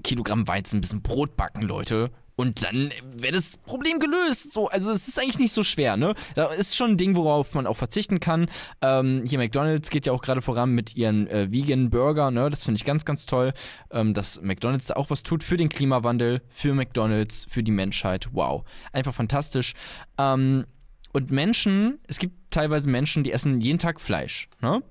Kilogramm 0.04 0.48
Weizen 0.48 0.78
ein 0.78 0.82
bisschen 0.82 1.02
Brot 1.02 1.36
backen, 1.36 1.62
Leute. 1.62 2.12
Und 2.40 2.64
dann 2.64 2.94
wäre 3.04 3.34
das 3.34 3.58
Problem 3.58 4.00
gelöst. 4.00 4.54
So, 4.54 4.70
also 4.70 4.92
es 4.92 5.10
ist 5.10 5.20
eigentlich 5.20 5.40
nicht 5.40 5.52
so 5.52 5.62
schwer, 5.62 5.98
ne? 5.98 6.16
Da 6.36 6.46
ist 6.46 6.74
schon 6.74 6.92
ein 6.92 6.98
Ding, 6.98 7.18
worauf 7.18 7.54
man 7.54 7.68
auch 7.68 7.76
verzichten 7.76 8.22
kann. 8.22 8.48
Ähm, 8.82 9.26
hier 9.26 9.40
McDonalds 9.40 9.90
geht 9.90 10.06
ja 10.06 10.14
auch 10.14 10.22
gerade 10.22 10.42
voran 10.42 10.72
mit 10.72 10.96
ihren 10.96 11.28
äh, 11.28 11.52
Vegan 11.52 11.90
Burger, 11.90 12.32
ne? 12.32 12.50
Das 12.50 12.64
finde 12.64 12.78
ich 12.78 12.86
ganz, 12.86 13.04
ganz 13.04 13.26
toll, 13.26 13.52
ähm, 13.92 14.14
dass 14.14 14.42
McDonalds 14.42 14.88
da 14.88 14.94
auch 14.94 15.10
was 15.10 15.24
tut 15.24 15.44
für 15.44 15.58
den 15.58 15.68
Klimawandel, 15.68 16.42
für 16.48 16.74
McDonalds, 16.74 17.46
für 17.50 17.62
die 17.62 17.72
Menschheit. 17.72 18.30
Wow, 18.32 18.64
einfach 18.94 19.14
fantastisch. 19.14 19.74
Ähm, 20.18 20.64
und 21.12 21.32
Menschen, 21.32 22.00
es 22.08 22.20
gibt 22.20 22.52
teilweise 22.52 22.90
Menschen, 22.90 23.26
die 23.26 23.34
essen 23.34 23.60
jeden 23.60 23.80
Tag 23.80 24.00
Fleisch, 24.00 24.48
ne? 24.62 24.82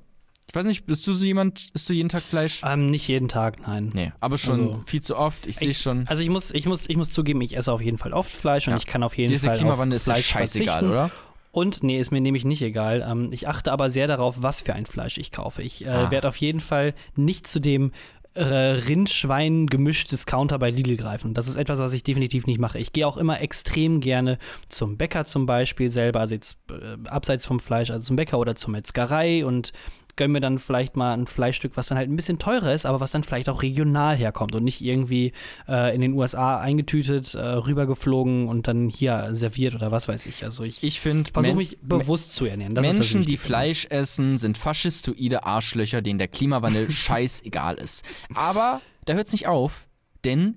Ich 0.51 0.55
weiß 0.55 0.65
nicht, 0.65 0.87
bist 0.87 1.07
du 1.07 1.13
so 1.13 1.27
jemand, 1.27 1.69
isst 1.75 1.91
du 1.91 1.93
jeden 1.93 2.09
Tag 2.09 2.23
Fleisch? 2.23 2.63
Ähm, 2.65 2.87
nicht 2.87 3.07
jeden 3.07 3.29
Tag, 3.29 3.61
nein. 3.67 3.91
Nee, 3.93 4.13
aber 4.19 4.39
schon 4.39 4.53
also, 4.53 4.83
viel 4.87 5.03
zu 5.03 5.17
oft. 5.17 5.47
Ich 5.47 5.57
sehe 5.57 5.75
schon. 5.75 6.09
Also 6.09 6.23
ich 6.23 6.31
muss, 6.31 6.53
ich, 6.53 6.65
muss, 6.65 6.89
ich 6.89 6.97
muss 6.97 7.11
zugeben, 7.11 7.43
ich 7.43 7.55
esse 7.55 7.71
auf 7.71 7.83
jeden 7.83 7.99
Fall 7.99 8.15
oft 8.15 8.33
Fleisch 8.33 8.67
und 8.67 8.73
ja. 8.73 8.79
ich 8.79 8.87
kann 8.87 9.03
auf 9.03 9.17
jeden 9.19 9.31
Diese 9.31 9.49
Fall 9.49 9.57
Klimawandel 9.57 9.97
auf 9.97 10.05
Fleisch 10.05 10.21
ist 10.21 10.29
scheißegal, 10.29 10.87
oder? 10.87 11.11
Und 11.53 11.83
nee, 11.83 11.99
ist 11.99 12.13
mir 12.13 12.23
nämlich 12.23 12.47
nicht 12.47 12.63
egal. 12.63 13.07
Ähm, 13.07 13.29
ich 13.31 13.47
achte 13.47 13.73
aber 13.73 13.91
sehr 13.91 14.07
darauf, 14.07 14.43
was 14.43 14.63
für 14.63 14.73
ein 14.73 14.87
Fleisch 14.87 15.19
ich 15.19 15.33
kaufe. 15.33 15.63
Ich 15.63 15.85
äh, 15.85 15.91
ah. 15.91 16.11
werde 16.11 16.29
auf 16.29 16.37
jeden 16.37 16.61
Fall 16.61 16.95
nicht 17.15 17.47
zu 17.47 17.61
dem 17.61 17.93
äh, 18.35 18.45
Rind-Schwein-Gemisch-Discounter 18.45 20.59
bei 20.59 20.71
Lidl 20.71 20.97
greifen. 20.97 21.35
Das 21.35 21.49
ist 21.49 21.57
etwas, 21.57 21.79
was 21.79 21.93
ich 21.93 22.05
definitiv 22.05 22.47
nicht 22.47 22.61
mache. 22.61 22.79
Ich 22.79 22.93
gehe 22.93 23.07
auch 23.07 23.17
immer 23.17 23.41
extrem 23.41 24.01
gerne 24.01 24.39
zum 24.69 24.97
Bäcker 24.97 25.25
zum 25.25 25.47
Beispiel 25.47 25.91
selber, 25.91 26.21
also 26.21 26.35
jetzt 26.35 26.59
äh, 26.71 26.97
abseits 27.09 27.45
vom 27.45 27.61
Fleisch, 27.61 27.91
also 27.91 28.05
zum 28.05 28.17
Bäcker 28.17 28.39
oder 28.39 28.55
zur 28.55 28.71
Metzgerei 28.71 29.45
und 29.45 29.73
gönne 30.19 30.35
mir 30.35 30.41
dann 30.41 30.59
vielleicht 30.59 30.97
mal 30.97 31.15
ein 31.15 31.27
Fleischstück, 31.27 31.77
was 31.77 31.87
dann 31.87 31.97
halt 31.97 32.11
ein 32.11 32.17
bisschen 32.17 32.39
teurer 32.39 32.75
ist, 32.75 32.85
aber 32.85 33.01
was 33.01 33.13
dann 33.13 33.23
vielleicht 33.23 33.49
auch 33.49 33.63
regional 33.63 34.15
herkommt 34.15 34.55
und 34.55 34.65
nicht 34.65 34.83
irgendwie 34.83 35.33
äh, 35.67 35.95
in 35.95 36.03
den 36.03 36.13
USA 36.13 36.61
eingetütet, 36.61 37.35
äh, 37.35 37.41
rübergeflogen 37.41 38.47
und 38.49 38.69
dann 38.69 38.91
hier 38.91 39.31
serviert 39.33 39.75
oder 39.75 39.91
was 39.91 40.09
weiß 40.09 40.27
ich. 40.27 40.45
Also 40.45 40.65
ich, 40.65 40.83
ich 40.83 41.01
versuche 41.01 41.55
mich 41.55 41.79
bewusst 41.81 42.35
zu 42.35 42.45
ernähren. 42.45 42.75
Das 42.75 42.85
Menschen, 42.85 43.23
die 43.23 43.39
Fleisch 43.39 43.87
essen, 43.87 44.37
sind 44.37 44.59
faschistoide 44.59 45.45
Arschlöcher, 45.45 46.03
denen 46.03 46.19
der 46.19 46.29
Klimawandel 46.29 46.91
scheißegal 46.91 47.77
ist. 47.77 48.05
Aber 48.35 48.83
da 49.07 49.15
hört 49.15 49.29
es 49.29 49.33
nicht 49.33 49.47
auf, 49.47 49.87
denn, 50.25 50.57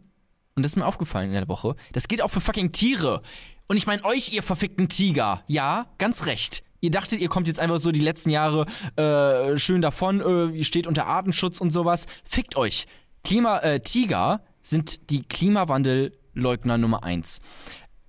und 0.55 0.63
das 0.63 0.73
ist 0.73 0.75
mir 0.75 0.85
aufgefallen 0.85 1.27
in 1.27 1.35
der 1.35 1.47
Woche, 1.47 1.75
das 1.93 2.07
geht 2.07 2.21
auch 2.21 2.31
für 2.31 2.41
fucking 2.41 2.71
Tiere. 2.73 3.21
Und 3.67 3.77
ich 3.77 3.87
meine 3.87 4.03
euch, 4.03 4.33
ihr 4.33 4.43
verfickten 4.43 4.89
Tiger. 4.89 5.43
Ja, 5.47 5.85
ganz 5.97 6.25
recht. 6.25 6.63
Ihr 6.81 6.91
dachtet, 6.91 7.21
ihr 7.21 7.29
kommt 7.29 7.47
jetzt 7.47 7.59
einfach 7.59 7.79
so 7.79 7.91
die 7.91 8.01
letzten 8.01 8.29
Jahre 8.29 8.65
äh, 8.95 9.57
schön 9.57 9.81
davon, 9.81 10.19
äh, 10.19 10.57
ihr 10.57 10.65
steht 10.65 10.87
unter 10.87 11.05
Artenschutz 11.07 11.61
und 11.61 11.71
sowas. 11.71 12.07
Fickt 12.23 12.57
euch. 12.57 12.87
Klima, 13.23 13.59
äh, 13.59 13.79
Tiger 13.79 14.41
sind 14.63 15.09
die 15.09 15.21
Klimawandelleugner 15.21 16.77
Nummer 16.77 17.03
eins. 17.03 17.39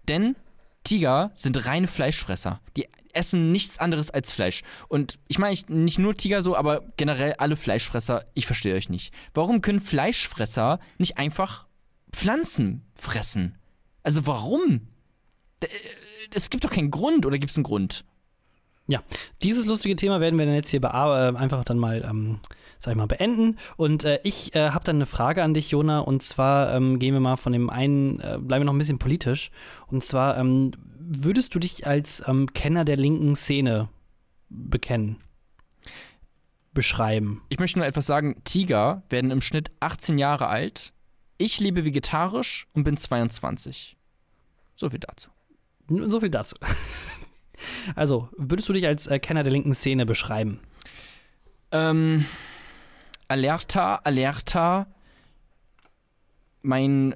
Denn 0.08 0.34
Tiger 0.84 1.30
sind 1.34 1.64
reine 1.66 1.86
Fleischfresser. 1.86 2.60
Die 2.76 2.88
essen 3.12 3.52
nichts 3.52 3.78
anderes 3.78 4.10
als 4.10 4.32
Fleisch. 4.32 4.62
Und 4.88 5.18
ich 5.28 5.38
meine 5.38 5.56
nicht 5.68 5.98
nur 5.98 6.16
Tiger 6.16 6.42
so, 6.42 6.56
aber 6.56 6.82
generell 6.96 7.34
alle 7.34 7.56
Fleischfresser, 7.56 8.24
ich 8.34 8.46
verstehe 8.46 8.74
euch 8.74 8.88
nicht. 8.88 9.12
Warum 9.34 9.60
können 9.60 9.80
Fleischfresser 9.80 10.80
nicht 10.98 11.18
einfach 11.18 11.66
Pflanzen 12.12 12.82
fressen. 12.94 13.58
Also 14.02 14.26
warum? 14.26 14.88
Äh, 15.60 15.66
es 16.34 16.50
gibt 16.50 16.64
doch 16.64 16.70
keinen 16.70 16.90
Grund, 16.90 17.26
oder 17.26 17.38
gibt 17.38 17.50
es 17.50 17.56
einen 17.56 17.64
Grund? 17.64 18.04
Ja, 18.88 19.02
dieses 19.42 19.66
lustige 19.66 19.94
Thema 19.96 20.20
werden 20.20 20.38
wir 20.38 20.46
dann 20.46 20.54
jetzt 20.54 20.70
hier 20.70 20.82
äh, 20.82 20.86
einfach 20.86 21.64
dann 21.64 21.78
mal, 21.78 22.04
ähm, 22.08 22.40
sag 22.78 22.92
ich 22.92 22.96
mal, 22.96 23.06
beenden. 23.06 23.58
Und 23.76 24.04
äh, 24.04 24.20
ich 24.24 24.54
äh, 24.54 24.70
habe 24.70 24.84
dann 24.84 24.96
eine 24.96 25.06
Frage 25.06 25.42
an 25.42 25.54
dich, 25.54 25.70
Jona. 25.70 26.00
Und 26.00 26.22
zwar 26.22 26.74
ähm, 26.74 26.98
gehen 26.98 27.14
wir 27.14 27.20
mal 27.20 27.36
von 27.36 27.52
dem 27.52 27.70
einen, 27.70 28.18
äh, 28.20 28.38
bleiben 28.40 28.62
wir 28.62 28.64
noch 28.64 28.74
ein 28.74 28.78
bisschen 28.78 28.98
politisch. 28.98 29.50
Und 29.86 30.04
zwar, 30.04 30.36
ähm, 30.36 30.72
würdest 30.98 31.54
du 31.54 31.58
dich 31.58 31.86
als 31.86 32.22
ähm, 32.26 32.52
Kenner 32.52 32.84
der 32.84 32.96
linken 32.96 33.36
Szene 33.36 33.88
bekennen? 34.48 35.18
Beschreiben? 36.74 37.42
Ich 37.50 37.60
möchte 37.60 37.78
nur 37.78 37.86
etwas 37.86 38.06
sagen. 38.06 38.42
Tiger 38.44 39.02
werden 39.10 39.30
im 39.30 39.42
Schnitt 39.42 39.70
18 39.80 40.18
Jahre 40.18 40.48
alt. 40.48 40.92
Ich 41.38 41.60
lebe 41.60 41.84
vegetarisch 41.84 42.66
und 42.72 42.84
bin 42.84 42.96
22. 42.96 43.96
So 44.74 44.88
viel 44.88 45.00
dazu. 45.00 45.30
So 45.88 46.20
viel 46.20 46.30
dazu. 46.30 46.56
Also, 47.94 48.28
würdest 48.36 48.68
du 48.68 48.72
dich 48.72 48.86
als 48.86 49.06
äh, 49.06 49.18
Kenner 49.18 49.42
der 49.42 49.52
linken 49.52 49.74
Szene 49.74 50.06
beschreiben? 50.06 50.60
Ähm, 51.70 52.24
alerta, 53.28 53.96
alerta. 53.96 54.86
Mein 56.62 57.14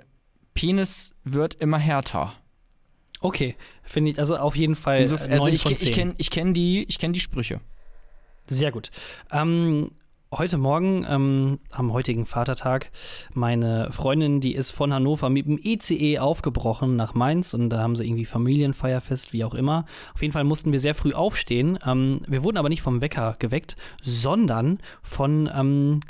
Penis 0.55 1.13
wird 1.25 1.55
immer 1.55 1.79
härter. 1.79 2.35
Okay, 3.21 3.57
finde 3.83 4.11
ich 4.11 4.19
also 4.19 4.37
auf 4.37 4.57
jeden 4.57 4.77
Fall. 4.77 5.01
Insofern, 5.01 5.33
also 5.33 5.49
ich, 5.49 5.65
ich 5.65 5.93
kenne 5.93 6.15
ich 6.19 6.31
kenn 6.31 6.55
die, 6.55 6.87
kenn 6.87 7.13
die 7.13 7.21
Sprüche. 7.21 7.61
Sehr 8.47 8.73
gut. 8.73 8.91
Ähm, 9.31 9.91
heute 10.39 10.59
Morgen, 10.59 11.07
ähm, 11.09 11.59
am 11.71 11.93
heutigen 11.93 12.27
Vatertag, 12.27 12.91
meine 13.33 13.91
Freundin, 13.93 14.41
die 14.41 14.55
ist 14.55 14.71
von 14.71 14.93
Hannover 14.93 15.31
mit 15.31 15.47
dem 15.47 15.59
ECE 15.63 16.19
aufgebrochen 16.19 16.97
nach 16.97 17.15
Mainz 17.15 17.55
und 17.55 17.71
da 17.71 17.79
haben 17.79 17.97
sie 17.97 18.05
irgendwie 18.05 18.27
Familienfeierfest, 18.27 19.33
wie 19.33 19.45
auch 19.45 19.55
immer. 19.55 19.87
Auf 20.15 20.23
jeden 20.23 20.33
Fall 20.33 20.45
mussten 20.45 20.73
wir 20.73 20.81
sehr 20.81 20.95
früh 20.95 21.15
aufstehen. 21.15 21.79
Ähm, 21.87 22.21
wir 22.27 22.45
wurden 22.45 22.59
aber 22.59 22.69
nicht 22.69 22.83
vom 22.83 23.01
Wecker 23.01 23.37
geweckt, 23.39 23.77
sondern 24.03 24.79
von. 25.03 25.51
Ähm, 25.55 26.01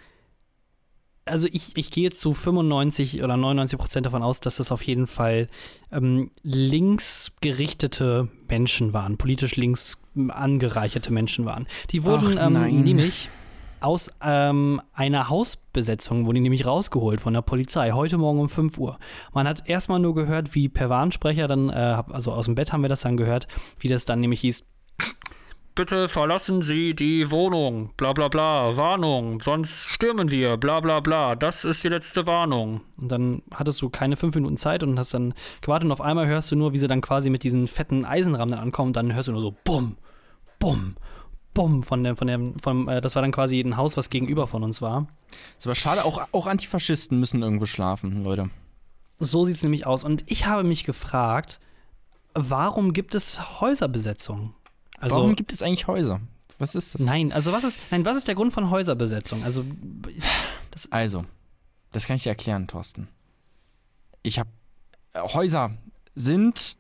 also 1.29 1.49
ich, 1.51 1.77
ich 1.77 1.91
gehe 1.91 2.11
zu 2.11 2.35
95 2.35 3.25
oder 3.25 3.37
99 3.37 3.79
Prozent 3.81 4.07
davon 4.07 4.23
aus, 4.23 4.39
dass 4.39 4.59
das 4.59 4.71
auf 4.71 4.83
jeden 4.83 5.09
Fall 5.09 5.49
ähm, 5.91 6.31
linksgerichtete 6.45 8.29
Menschen 8.49 8.93
waren, 8.93 9.17
politisch 9.17 9.57
links 9.57 10.01
angereicherte 10.29 11.13
Menschen 11.13 11.45
waren. 11.45 11.67
Die 11.91 12.05
wurden 12.05 12.39
Ach, 12.39 12.47
ähm, 12.47 12.83
nämlich 12.85 13.29
aus 13.87 14.11
ähm, 14.21 14.83
einer 14.95 15.29
Hausbesetzung 15.29 16.27
wurden 16.27 16.35
die 16.35 16.41
nämlich 16.41 16.67
rausgeholt 16.67 17.21
von 17.21 17.33
der 17.33 17.43
Polizei, 17.43 17.93
heute 17.93 18.19
Morgen 18.19 18.41
um 18.41 18.49
5 18.49 18.77
Uhr. 18.79 18.99
Man 19.33 19.47
hat 19.47 19.69
erstmal 19.69 20.01
nur 20.01 20.13
gehört, 20.13 20.57
wie 20.57 20.69
per 20.69 20.91
Warnsprecher 20.91 21.47
dann, 21.47 21.71
äh, 21.71 22.03
also 22.11 22.33
aus 22.33 22.47
dem 22.47 22.57
Bett 22.57 22.73
haben 22.73 22.83
wir 22.83 22.89
das 22.89 23.03
dann 23.03 23.17
gehört, 23.17 23.47
wie 23.79 23.87
das 23.87 24.05
dann 24.05 24.19
nämlich 24.19 24.41
hieß. 24.41 24.67
Bitte 25.77 26.09
verlassen 26.09 26.63
Sie 26.63 26.95
die 26.95 27.31
Wohnung, 27.31 27.91
bla 27.97 28.13
bla 28.13 28.27
bla, 28.27 28.77
Warnung, 28.77 29.41
sonst 29.41 29.87
stürmen 29.89 30.33
wir, 30.33 30.57
bla 30.57 30.81
bla 30.81 30.99
bla, 30.99 31.37
das 31.37 31.65
ist 31.65 31.85
die 31.85 31.89
letzte 31.89 32.27
Warnung. 32.27 32.81
Und 32.97 33.13
dann 33.13 33.43
hattest 33.55 33.81
du 33.83 33.89
keine 33.89 34.17
fünf 34.17 34.35
Minuten 34.35 34.57
Zeit 34.57 34.83
und 34.83 34.99
hast 34.99 35.15
dann 35.15 35.33
gewartet 35.61 35.87
und 35.87 35.93
auf 35.93 36.01
einmal 36.01 36.27
hörst 36.27 36.51
du 36.51 36.57
nur, 36.57 36.73
wie 36.73 36.79
sie 36.79 36.89
dann 36.89 37.03
quasi 37.03 37.31
mit 37.31 37.45
diesen 37.45 37.69
fetten 37.69 38.05
Eisenrahmen 38.05 38.51
dann 38.51 38.61
ankommen. 38.61 38.89
Und 38.89 38.97
dann 38.97 39.15
hörst 39.15 39.29
du 39.29 39.33
nur 39.33 39.43
so 39.43 39.55
Bumm, 39.65 39.97
Bumm, 40.59 40.97
bumm, 41.57 41.83
von 41.83 42.05
dem, 42.05 42.17
von 42.17 42.27
dem, 42.29 42.59
von, 42.59 42.87
äh, 42.87 43.01
das 43.01 43.15
war 43.15 43.23
dann 43.23 43.33
quasi 43.33 43.61
ein 43.61 43.77
Haus, 43.77 43.97
was 43.97 44.11
gegenüber 44.11 44.47
von 44.47 44.63
uns 44.63 44.83
war. 44.83 45.09
Ist 45.59 45.67
aber 45.67 45.75
schade, 45.75 46.05
auch, 46.05 46.29
auch 46.33 46.47
Antifaschisten 46.47 47.19
müssen 47.19 47.43
irgendwo 47.43 47.65
schlafen, 47.65 48.23
Leute. 48.23 48.51
So 49.19 49.45
sieht 49.47 49.57
es 49.57 49.63
nämlich 49.63 49.87
aus. 49.87 50.05
Und 50.05 50.23
ich 50.27 50.47
habe 50.47 50.65
mich 50.65 50.85
gefragt, 50.85 51.59
warum 52.35 52.93
gibt 52.93 53.15
es 53.15 53.61
Häuserbesetzung? 53.61 54.53
Also, 54.99 55.17
warum 55.17 55.35
gibt 55.35 55.51
es 55.51 55.63
eigentlich 55.63 55.87
Häuser? 55.87 56.21
Was 56.59 56.75
ist 56.75 56.95
das? 56.95 57.03
Nein, 57.03 57.33
also 57.33 57.53
was 57.53 57.65
ist, 57.65 57.79
nein, 57.91 58.05
was 58.05 58.17
ist 58.17 58.29
der 58.29 58.35
Grund 58.35 58.53
von 58.53 58.71
Häuserbesetzung? 58.71 59.43
Also, 59.43 59.65
das 60.71 60.93
also, 60.93 61.25
das 61.93 62.07
kann 62.07 62.17
ich 62.17 62.23
dir 62.23 62.31
erklären, 62.31 62.67
Thorsten. 62.67 63.09
Ich 64.23 64.39
habe 64.39 64.51
äh, 65.15 65.21
Häuser 65.21 65.73
sind 66.15 66.77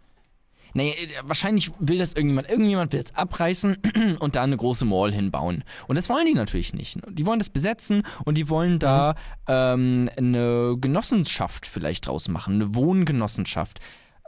Nee, 0.74 0.94
wahrscheinlich 1.22 1.70
will 1.78 1.98
das 1.98 2.12
irgendjemand. 2.12 2.50
Irgendjemand 2.50 2.92
will 2.92 3.00
es 3.00 3.14
abreißen 3.14 3.76
und 4.18 4.36
da 4.36 4.42
eine 4.42 4.56
große 4.56 4.84
Mall 4.84 5.12
hinbauen. 5.12 5.64
Und 5.86 5.96
das 5.96 6.08
wollen 6.08 6.26
die 6.26 6.34
natürlich 6.34 6.74
nicht. 6.74 6.98
Die 7.08 7.24
wollen 7.24 7.38
das 7.38 7.48
besetzen 7.48 8.02
und 8.24 8.36
die 8.36 8.50
wollen 8.50 8.78
da 8.78 9.14
mhm. 9.48 10.08
ähm, 10.08 10.10
eine 10.16 10.76
Genossenschaft 10.78 11.66
vielleicht 11.66 12.06
draus 12.06 12.28
machen, 12.28 12.56
eine 12.56 12.74
Wohngenossenschaft, 12.74 13.80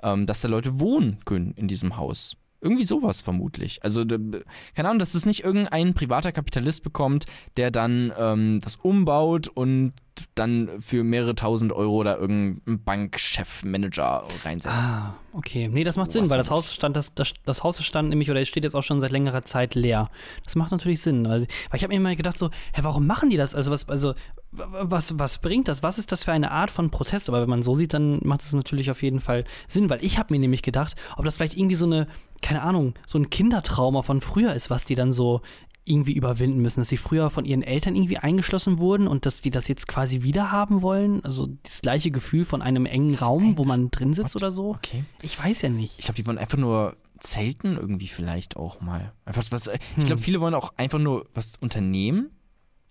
ähm, 0.02 0.26
dass 0.26 0.40
da 0.40 0.48
Leute 0.48 0.80
wohnen 0.80 1.18
können 1.26 1.52
in 1.52 1.68
diesem 1.68 1.98
Haus. 1.98 2.37
Irgendwie 2.60 2.84
sowas 2.84 3.20
vermutlich. 3.20 3.84
Also, 3.84 4.04
keine 4.04 4.88
Ahnung, 4.88 4.98
dass 4.98 5.14
es 5.14 5.26
nicht 5.26 5.44
irgendein 5.44 5.94
privater 5.94 6.32
Kapitalist 6.32 6.82
bekommt, 6.82 7.26
der 7.56 7.70
dann 7.70 8.12
ähm, 8.18 8.60
das 8.62 8.76
umbaut 8.76 9.46
und 9.46 9.92
dann 10.34 10.80
für 10.80 11.04
mehrere 11.04 11.36
tausend 11.36 11.72
Euro 11.72 12.02
da 12.02 12.16
irgendeinen 12.16 12.82
Bankchef, 12.82 13.62
Manager 13.62 14.24
reinsetzt. 14.44 14.74
Ah, 14.76 15.14
okay. 15.32 15.68
Nee, 15.68 15.84
das 15.84 15.96
macht 15.96 16.10
Sinn, 16.10 16.28
weil 16.30 16.38
das 16.38 16.50
Haus 16.50 16.74
stand, 16.74 16.96
das, 16.96 17.14
das, 17.14 17.32
das 17.44 17.62
Haus 17.62 17.84
stand 17.84 18.08
nämlich, 18.08 18.30
oder 18.30 18.40
es 18.40 18.48
steht 18.48 18.64
jetzt 18.64 18.74
auch 18.74 18.82
schon 18.82 18.98
seit 18.98 19.12
längerer 19.12 19.44
Zeit 19.44 19.76
leer. 19.76 20.10
Das 20.44 20.56
macht 20.56 20.72
natürlich 20.72 21.00
Sinn. 21.00 21.26
Also, 21.26 21.46
weil 21.70 21.76
ich 21.76 21.82
habe 21.84 21.92
mir 21.92 22.00
immer 22.00 22.16
gedacht, 22.16 22.38
so, 22.38 22.50
hä, 22.72 22.80
warum 22.82 23.06
machen 23.06 23.30
die 23.30 23.36
das? 23.36 23.54
Also, 23.54 23.70
was, 23.70 23.88
also, 23.88 24.14
was, 24.50 25.18
was 25.18 25.38
bringt 25.38 25.68
das? 25.68 25.82
Was 25.82 25.98
ist 25.98 26.10
das 26.10 26.24
für 26.24 26.32
eine 26.32 26.50
Art 26.50 26.70
von 26.70 26.90
Protest? 26.90 27.28
Aber 27.28 27.42
wenn 27.42 27.50
man 27.50 27.62
so 27.62 27.74
sieht, 27.74 27.94
dann 27.94 28.20
macht 28.24 28.42
es 28.42 28.52
natürlich 28.52 28.90
auf 28.90 29.02
jeden 29.02 29.20
Fall 29.20 29.44
Sinn, 29.66 29.90
weil 29.90 30.02
ich 30.04 30.18
habe 30.18 30.32
mir 30.32 30.40
nämlich 30.40 30.62
gedacht, 30.62 30.96
ob 31.16 31.24
das 31.24 31.36
vielleicht 31.36 31.56
irgendwie 31.56 31.74
so 31.74 31.86
eine, 31.86 32.08
keine 32.40 32.62
Ahnung, 32.62 32.94
so 33.06 33.18
ein 33.18 33.30
Kindertrauma 33.30 34.02
von 34.02 34.20
früher 34.20 34.54
ist, 34.54 34.70
was 34.70 34.84
die 34.84 34.94
dann 34.94 35.12
so 35.12 35.42
irgendwie 35.84 36.12
überwinden 36.12 36.60
müssen, 36.60 36.80
dass 36.80 36.88
sie 36.88 36.96
früher 36.96 37.30
von 37.30 37.44
ihren 37.44 37.62
Eltern 37.62 37.96
irgendwie 37.96 38.18
eingeschlossen 38.18 38.78
wurden 38.78 39.08
und 39.08 39.26
dass 39.26 39.40
die 39.40 39.50
das 39.50 39.68
jetzt 39.68 39.88
quasi 39.88 40.22
wieder 40.22 40.52
haben 40.52 40.82
wollen. 40.82 41.24
Also 41.24 41.48
das 41.62 41.80
gleiche 41.80 42.10
Gefühl 42.10 42.44
von 42.44 42.62
einem 42.62 42.86
engen 42.86 43.14
Raum, 43.14 43.56
wo 43.56 43.64
man 43.64 43.90
drin 43.90 44.12
sitzt 44.12 44.36
oder 44.36 44.50
so. 44.50 44.70
Okay. 44.70 45.04
Ich 45.22 45.42
weiß 45.42 45.62
ja 45.62 45.70
nicht. 45.70 45.98
Ich 45.98 46.04
glaube, 46.04 46.16
die 46.16 46.26
wollen 46.26 46.38
einfach 46.38 46.58
nur 46.58 46.96
zelten 47.20 47.76
irgendwie 47.76 48.06
vielleicht 48.06 48.56
auch 48.56 48.80
mal. 48.80 49.12
Einfach 49.24 49.44
was. 49.50 49.66
Äh, 49.66 49.78
ich 49.96 50.04
glaube, 50.04 50.20
hm. 50.20 50.24
viele 50.24 50.40
wollen 50.40 50.54
auch 50.54 50.72
einfach 50.76 50.98
nur 50.98 51.26
was 51.34 51.56
unternehmen. 51.56 52.30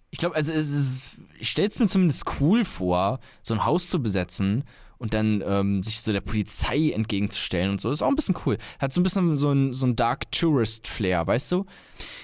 Ich 0.09 0.19
glaube, 0.19 0.35
also 0.35 0.53
es 0.53 0.69
ist, 0.69 1.11
ich 1.39 1.49
stelle 1.49 1.67
es 1.67 1.79
mir 1.79 1.87
zumindest 1.87 2.25
cool 2.39 2.63
vor, 2.63 3.19
so 3.43 3.53
ein 3.53 3.65
Haus 3.65 3.89
zu 3.89 4.01
besetzen 4.01 4.63
und 4.97 5.13
dann 5.13 5.43
ähm, 5.45 5.83
sich 5.83 6.01
so 6.01 6.11
der 6.11 6.21
Polizei 6.21 6.91
entgegenzustellen 6.91 7.71
und 7.71 7.81
so. 7.81 7.91
Ist 7.91 8.01
auch 8.01 8.07
ein 8.07 8.15
bisschen 8.15 8.35
cool. 8.45 8.57
Hat 8.79 8.93
so 8.93 9.01
ein 9.01 9.03
bisschen 9.03 9.37
so 9.37 9.51
ein, 9.51 9.73
so 9.73 9.85
ein 9.85 9.95
Dark 9.95 10.31
Tourist-Flair, 10.31 11.27
weißt 11.27 11.51
du? 11.51 11.65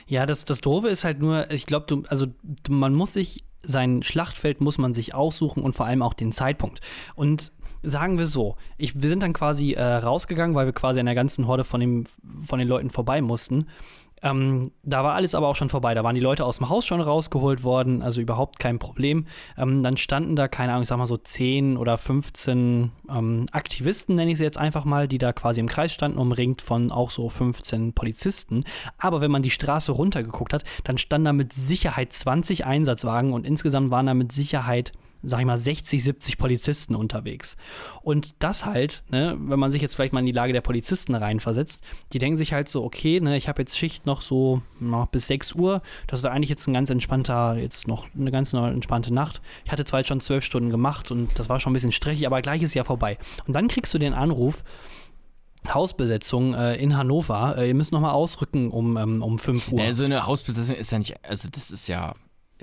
Ja, 0.07 0.25
das, 0.25 0.45
das 0.45 0.61
Doofe 0.61 0.87
ist 0.87 1.03
halt 1.03 1.19
nur, 1.19 1.49
ich 1.51 1.65
glaube, 1.65 1.85
du, 1.87 2.03
also 2.07 2.27
man 2.69 2.93
muss 2.93 3.13
sich, 3.13 3.43
sein 3.63 4.03
Schlachtfeld 4.03 4.59
muss 4.59 4.77
man 4.77 4.93
sich 4.93 5.13
aussuchen 5.13 5.63
und 5.63 5.73
vor 5.73 5.85
allem 5.85 6.01
auch 6.01 6.13
den 6.13 6.31
Zeitpunkt. 6.31 6.81
Und 7.15 7.51
sagen 7.83 8.17
wir 8.17 8.25
so, 8.25 8.55
ich, 8.77 9.01
wir 9.01 9.09
sind 9.09 9.23
dann 9.23 9.33
quasi 9.33 9.73
äh, 9.73 9.83
rausgegangen, 9.83 10.55
weil 10.55 10.65
wir 10.65 10.73
quasi 10.73 10.99
an 10.99 11.05
der 11.05 11.15
ganzen 11.15 11.47
Horde 11.47 11.63
von, 11.63 11.79
dem, 11.79 12.05
von 12.45 12.59
den 12.59 12.67
Leuten 12.67 12.89
vorbei 12.89 13.21
mussten. 13.21 13.67
Ähm, 14.23 14.71
da 14.83 15.03
war 15.03 15.15
alles 15.15 15.35
aber 15.35 15.47
auch 15.49 15.55
schon 15.55 15.69
vorbei. 15.69 15.93
Da 15.93 16.03
waren 16.03 16.15
die 16.15 16.21
Leute 16.21 16.45
aus 16.45 16.57
dem 16.57 16.69
Haus 16.69 16.85
schon 16.85 17.01
rausgeholt 17.01 17.63
worden, 17.63 18.01
also 18.01 18.21
überhaupt 18.21 18.57
kein 18.57 18.79
Problem. 18.79 19.27
Ähm, 19.57 19.83
dann 19.83 19.97
standen 19.97 20.35
da, 20.35 20.47
keine 20.47 20.71
Ahnung, 20.71 20.83
ich 20.83 20.87
sag 20.87 20.97
mal 20.97 21.05
so 21.05 21.17
10 21.17 21.75
oder 21.77 21.97
15 21.97 22.91
ähm, 23.09 23.47
Aktivisten, 23.51 24.15
nenne 24.15 24.31
ich 24.31 24.37
sie 24.37 24.45
jetzt 24.45 24.57
einfach 24.57 24.85
mal, 24.85 25.09
die 25.09 25.17
da 25.17 25.33
quasi 25.33 25.59
im 25.59 25.67
Kreis 25.67 25.93
standen, 25.93 26.17
umringt 26.17 26.61
von 26.61 26.91
auch 26.91 27.09
so 27.09 27.27
15 27.27 27.93
Polizisten. 27.93 28.63
Aber 28.97 29.19
wenn 29.19 29.31
man 29.31 29.43
die 29.43 29.51
Straße 29.51 29.91
runtergeguckt 29.91 30.53
hat, 30.53 30.63
dann 30.85 30.97
standen 30.97 31.25
da 31.25 31.33
mit 31.33 31.51
Sicherheit 31.51 32.13
20 32.13 32.65
Einsatzwagen 32.65 33.33
und 33.33 33.45
insgesamt 33.45 33.91
waren 33.91 34.05
da 34.05 34.13
mit 34.13 34.31
Sicherheit 34.31 34.93
sag 35.23 35.39
ich 35.39 35.45
mal, 35.45 35.57
60, 35.57 36.03
70 36.03 36.37
Polizisten 36.37 36.95
unterwegs. 36.95 37.55
Und 38.01 38.35
das 38.39 38.65
halt, 38.65 39.03
ne, 39.09 39.35
wenn 39.39 39.59
man 39.59 39.71
sich 39.71 39.81
jetzt 39.81 39.95
vielleicht 39.95 40.13
mal 40.13 40.19
in 40.19 40.25
die 40.25 40.33
Lage 40.33 40.53
der 40.53 40.61
Polizisten 40.61 41.15
reinversetzt, 41.15 41.81
die 42.11 42.17
denken 42.17 42.37
sich 42.37 42.53
halt 42.53 42.67
so, 42.67 42.83
okay, 42.83 43.19
ne, 43.19 43.37
ich 43.37 43.47
habe 43.47 43.61
jetzt 43.61 43.77
Schicht 43.77 44.05
noch 44.05 44.21
so 44.21 44.61
noch 44.79 45.07
bis 45.07 45.27
6 45.27 45.53
Uhr, 45.53 45.81
das 46.07 46.23
wäre 46.23 46.33
eigentlich 46.33 46.49
jetzt 46.49 46.67
ein 46.67 46.73
ganz 46.73 46.89
entspannter, 46.89 47.57
jetzt 47.57 47.87
noch 47.87 48.07
eine 48.13 48.31
ganz 48.31 48.53
entspannte 48.53 49.13
Nacht. 49.13 49.41
Ich 49.65 49.71
hatte 49.71 49.85
zwar 49.85 50.01
jetzt 50.01 50.07
schon 50.07 50.21
zwölf 50.21 50.43
Stunden 50.43 50.69
gemacht 50.69 51.11
und 51.11 51.39
das 51.39 51.49
war 51.49 51.59
schon 51.59 51.71
ein 51.71 51.73
bisschen 51.73 51.91
stressig, 51.91 52.27
aber 52.27 52.41
gleich 52.41 52.61
ist 52.61 52.73
ja 52.73 52.83
vorbei. 52.83 53.17
Und 53.47 53.53
dann 53.53 53.69
kriegst 53.69 53.93
du 53.93 53.97
den 53.97 54.13
Anruf, 54.13 54.63
Hausbesetzung 55.71 56.53
äh, 56.53 56.75
in 56.75 56.97
Hannover. 56.97 57.55
Äh, 57.57 57.69
ihr 57.69 57.73
müsst 57.73 57.93
nochmal 57.93 58.11
ausrücken 58.11 58.69
um, 58.69 58.97
ähm, 58.97 59.23
um 59.23 59.39
5 59.39 59.71
Uhr. 59.71 59.81
Ja, 59.81 59.93
so 59.93 60.03
eine 60.03 60.25
Hausbesetzung 60.25 60.75
ist 60.75 60.91
ja 60.91 60.99
nicht, 60.99 61.15
also 61.23 61.47
das 61.49 61.71
ist 61.71 61.87
ja 61.87 62.15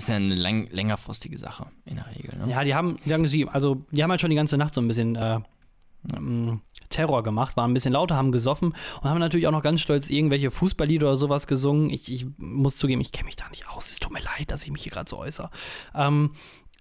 ist 0.02 0.08
ja 0.08 0.16
eine 0.16 0.34
lang, 0.34 0.68
längerfristige 0.70 1.38
Sache 1.38 1.66
in 1.84 1.96
der 1.96 2.06
Regel. 2.06 2.38
Ne? 2.38 2.50
Ja, 2.50 2.64
die 2.64 2.74
haben, 2.74 2.98
sagen 3.04 3.26
Sie, 3.26 3.46
also 3.48 3.84
die 3.90 4.02
haben 4.02 4.10
halt 4.10 4.20
schon 4.20 4.30
die 4.30 4.36
ganze 4.36 4.56
Nacht 4.56 4.74
so 4.74 4.80
ein 4.80 4.88
bisschen 4.88 5.16
äh, 5.16 5.40
ähm, 6.14 6.62
Terror 6.88 7.22
gemacht, 7.22 7.56
waren 7.56 7.70
ein 7.70 7.74
bisschen 7.74 7.92
lauter, 7.92 8.16
haben 8.16 8.32
gesoffen 8.32 8.74
und 9.02 9.08
haben 9.08 9.18
natürlich 9.18 9.46
auch 9.46 9.52
noch 9.52 9.62
ganz 9.62 9.80
stolz 9.80 10.10
irgendwelche 10.10 10.50
Fußballlieder 10.50 11.06
oder 11.06 11.16
sowas 11.16 11.46
gesungen. 11.46 11.90
Ich, 11.90 12.10
ich 12.12 12.26
muss 12.38 12.76
zugeben, 12.76 13.00
ich 13.00 13.12
kenne 13.12 13.26
mich 13.26 13.36
da 13.36 13.48
nicht 13.50 13.68
aus. 13.68 13.90
Es 13.90 13.98
tut 14.00 14.12
mir 14.12 14.22
leid, 14.22 14.50
dass 14.50 14.64
ich 14.64 14.70
mich 14.70 14.82
hier 14.82 14.92
gerade 14.92 15.08
so 15.08 15.18
äußere. 15.18 15.50
Ähm, 15.94 16.32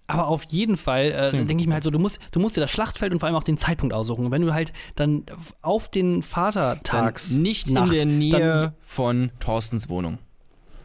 Aber 0.06 0.26
auf 0.26 0.42
jeden 0.44 0.76
Fall 0.76 1.12
äh, 1.12 1.30
denke 1.44 1.60
ich 1.60 1.68
mir 1.68 1.74
halt 1.74 1.84
so, 1.84 1.90
du 1.90 2.00
musst, 2.00 2.18
du 2.32 2.40
musst 2.40 2.56
dir 2.56 2.60
das 2.62 2.70
Schlachtfeld 2.72 3.12
und 3.12 3.20
vor 3.20 3.28
allem 3.28 3.36
auch 3.36 3.44
den 3.44 3.58
Zeitpunkt 3.58 3.94
aussuchen. 3.94 4.32
Wenn 4.32 4.42
du 4.42 4.52
halt 4.52 4.72
dann 4.96 5.24
auf 5.62 5.88
den 5.88 6.22
Vatertags. 6.22 7.34
Dann 7.34 7.42
nicht 7.42 7.70
Nacht, 7.70 7.92
in 7.92 7.96
der 7.96 8.06
Nähe 8.06 8.74
von 8.80 9.30
Thorstens 9.38 9.88
Wohnung. 9.88 10.18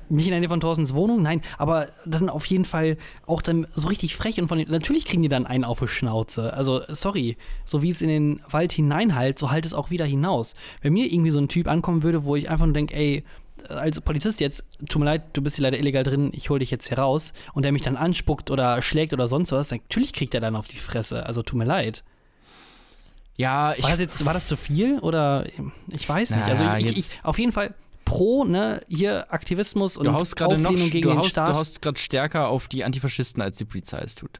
Nicht 0.09 0.25
in 0.25 0.31
der 0.31 0.39
Nähe 0.39 0.49
von 0.49 0.59
Thorstens 0.59 0.93
Wohnung, 0.93 1.21
nein, 1.21 1.41
aber 1.57 1.89
dann 2.05 2.29
auf 2.29 2.45
jeden 2.45 2.65
Fall 2.65 2.97
auch 3.25 3.41
dann 3.41 3.67
so 3.73 3.87
richtig 3.87 4.15
frech 4.15 4.39
und 4.39 4.47
von 4.47 4.57
den, 4.57 4.69
natürlich 4.69 5.05
kriegen 5.05 5.21
die 5.21 5.29
dann 5.29 5.45
einen 5.45 5.63
auf 5.63 5.79
die 5.79 5.87
Schnauze. 5.87 6.53
Also, 6.53 6.81
sorry, 6.87 7.37
so 7.65 7.81
wie 7.81 7.89
es 7.89 8.01
in 8.01 8.09
den 8.09 8.41
Wald 8.49 8.71
hineinhalt, 8.71 9.39
so 9.39 9.51
halt 9.51 9.65
es 9.65 9.73
auch 9.73 9.89
wieder 9.89 10.05
hinaus. 10.05 10.55
Wenn 10.81 10.93
mir 10.93 11.11
irgendwie 11.11 11.31
so 11.31 11.39
ein 11.39 11.47
Typ 11.47 11.67
ankommen 11.67 12.03
würde, 12.03 12.23
wo 12.23 12.35
ich 12.35 12.49
einfach 12.49 12.65
nur 12.65 12.73
denke, 12.73 12.93
ey, 12.93 13.23
als 13.69 13.99
Polizist 14.01 14.39
jetzt, 14.41 14.63
tut 14.89 14.99
mir 14.99 15.05
leid, 15.05 15.23
du 15.33 15.41
bist 15.41 15.55
hier 15.55 15.63
leider 15.63 15.79
illegal 15.79 16.03
drin, 16.03 16.29
ich 16.33 16.49
hole 16.49 16.59
dich 16.59 16.71
jetzt 16.71 16.87
hier 16.87 16.99
raus 16.99 17.33
und 17.53 17.63
der 17.63 17.71
mich 17.71 17.81
dann 17.81 17.97
anspuckt 17.97 18.51
oder 18.51 18.81
schlägt 18.81 19.13
oder 19.13 19.27
sonst 19.27 19.51
was, 19.51 19.71
natürlich 19.71 20.13
kriegt 20.13 20.33
er 20.33 20.41
dann 20.41 20.55
auf 20.55 20.67
die 20.67 20.77
Fresse. 20.77 21.25
Also 21.25 21.41
tut 21.41 21.57
mir 21.57 21.65
leid. 21.65 22.03
Ja, 23.37 23.73
ich. 23.73 23.83
War 23.83 23.91
das 23.91 23.99
jetzt, 23.99 24.25
war 24.25 24.33
das 24.33 24.47
zu 24.47 24.55
viel 24.55 24.99
oder 24.99 25.45
ich 25.91 26.07
weiß 26.07 26.35
nicht. 26.35 26.45
Also 26.45 26.65
ich, 26.77 26.85
ich, 26.85 26.97
ich, 26.97 27.19
auf 27.23 27.37
jeden 27.37 27.51
Fall 27.51 27.73
pro, 28.05 28.45
ne, 28.45 28.81
hier 28.87 29.33
Aktivismus 29.33 29.97
und 29.97 30.05
du 30.05 30.13
haust 30.13 30.41
Auflehnung 30.41 30.73
noch, 30.73 30.91
gegen 30.91 31.01
du 31.01 31.09
den 31.09 31.17
haust, 31.17 31.31
Staat. 31.31 31.49
Du 31.49 31.53
haust 31.55 31.81
gerade 31.81 31.97
stärker 31.97 32.47
auf 32.47 32.67
die 32.67 32.83
Antifaschisten, 32.83 33.41
als 33.41 33.57
die 33.57 33.65
Polizei 33.65 33.99
es 33.99 34.15
tut. 34.15 34.39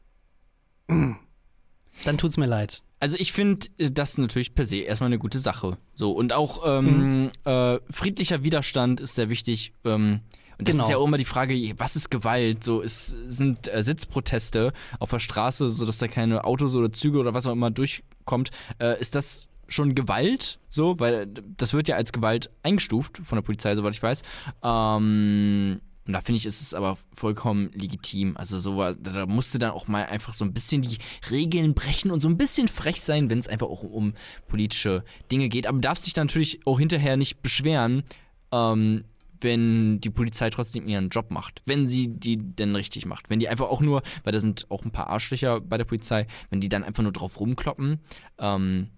Dann 0.87 2.17
tut's 2.17 2.37
mir 2.37 2.45
leid. 2.45 2.83
Also 2.99 3.17
ich 3.19 3.33
finde 3.33 3.67
äh, 3.77 3.91
das 3.91 4.17
natürlich 4.17 4.55
per 4.55 4.65
se 4.65 4.77
erstmal 4.77 5.07
eine 5.07 5.19
gute 5.19 5.39
Sache. 5.39 5.77
So 5.95 6.11
und 6.11 6.33
auch 6.33 6.61
ähm, 6.65 7.23
mhm. 7.23 7.31
äh, 7.43 7.79
friedlicher 7.89 8.43
Widerstand 8.43 9.01
ist 9.01 9.15
sehr 9.15 9.29
wichtig. 9.29 9.73
Ähm, 9.83 10.21
und 10.57 10.67
das 10.67 10.75
genau. 10.75 10.85
ist 10.85 10.89
ja 10.89 10.97
auch 10.97 11.05
immer 11.05 11.17
die 11.17 11.25
Frage, 11.25 11.53
was 11.77 11.97
ist 11.97 12.09
Gewalt? 12.09 12.63
So, 12.63 12.81
es 12.81 13.07
sind 13.27 13.71
äh, 13.73 13.83
Sitzproteste 13.83 14.71
auf 14.99 15.09
der 15.09 15.19
Straße, 15.19 15.67
sodass 15.69 15.97
da 15.97 16.07
keine 16.07 16.45
Autos 16.45 16.75
oder 16.75 16.93
Züge 16.93 17.19
oder 17.19 17.33
was 17.33 17.45
auch 17.45 17.51
immer 17.51 17.71
durchkommt. 17.71 18.51
Äh, 18.79 18.99
ist 19.01 19.15
das 19.15 19.49
schon 19.67 19.95
Gewalt, 19.95 20.59
so, 20.69 20.99
weil 20.99 21.27
das 21.57 21.73
wird 21.73 21.87
ja 21.87 21.95
als 21.95 22.11
Gewalt 22.11 22.51
eingestuft 22.63 23.17
von 23.17 23.37
der 23.37 23.43
Polizei, 23.43 23.75
soweit 23.75 23.95
ich 23.95 24.03
weiß. 24.03 24.21
Ähm, 24.63 25.79
und 26.07 26.13
da 26.13 26.21
finde 26.21 26.37
ich, 26.37 26.45
ist 26.45 26.61
es 26.61 26.73
aber 26.73 26.97
vollkommen 27.15 27.71
legitim. 27.73 28.37
Also 28.37 28.59
so 28.59 28.79
da 28.99 29.25
musste 29.25 29.57
dann 29.57 29.71
auch 29.71 29.87
mal 29.87 30.05
einfach 30.05 30.33
so 30.33 30.45
ein 30.45 30.53
bisschen 30.53 30.83
die 30.83 30.99
Regeln 31.31 31.73
brechen 31.73 32.11
und 32.11 32.19
so 32.19 32.29
ein 32.29 32.37
bisschen 32.37 32.67
frech 32.67 33.01
sein, 33.01 33.29
wenn 33.29 33.39
es 33.39 33.47
einfach 33.47 33.67
auch 33.67 33.81
um 33.81 34.13
politische 34.47 35.03
Dinge 35.31 35.49
geht. 35.49 35.65
Aber 35.65 35.79
darf 35.79 35.97
sich 35.97 36.13
dann 36.13 36.27
natürlich 36.27 36.59
auch 36.67 36.77
hinterher 36.77 37.17
nicht 37.17 37.41
beschweren, 37.41 38.03
ähm, 38.51 39.03
wenn 39.41 39.99
die 39.99 40.11
Polizei 40.11 40.51
trotzdem 40.51 40.87
ihren 40.87 41.09
Job 41.09 41.31
macht. 41.31 41.63
Wenn 41.65 41.87
sie 41.87 42.07
die 42.07 42.37
denn 42.37 42.75
richtig 42.75 43.07
macht. 43.07 43.31
Wenn 43.31 43.39
die 43.39 43.49
einfach 43.49 43.67
auch 43.67 43.81
nur, 43.81 44.03
weil 44.23 44.33
da 44.33 44.39
sind 44.39 44.67
auch 44.69 44.85
ein 44.85 44.91
paar 44.91 45.07
Arschlöcher 45.07 45.59
bei 45.59 45.77
der 45.77 45.85
Polizei, 45.85 46.27
wenn 46.51 46.61
die 46.61 46.69
dann 46.69 46.83
einfach 46.83 47.03
nur 47.03 47.13
drauf 47.13 47.39
rumkloppen, 47.39 47.99
ähm, 48.37 48.89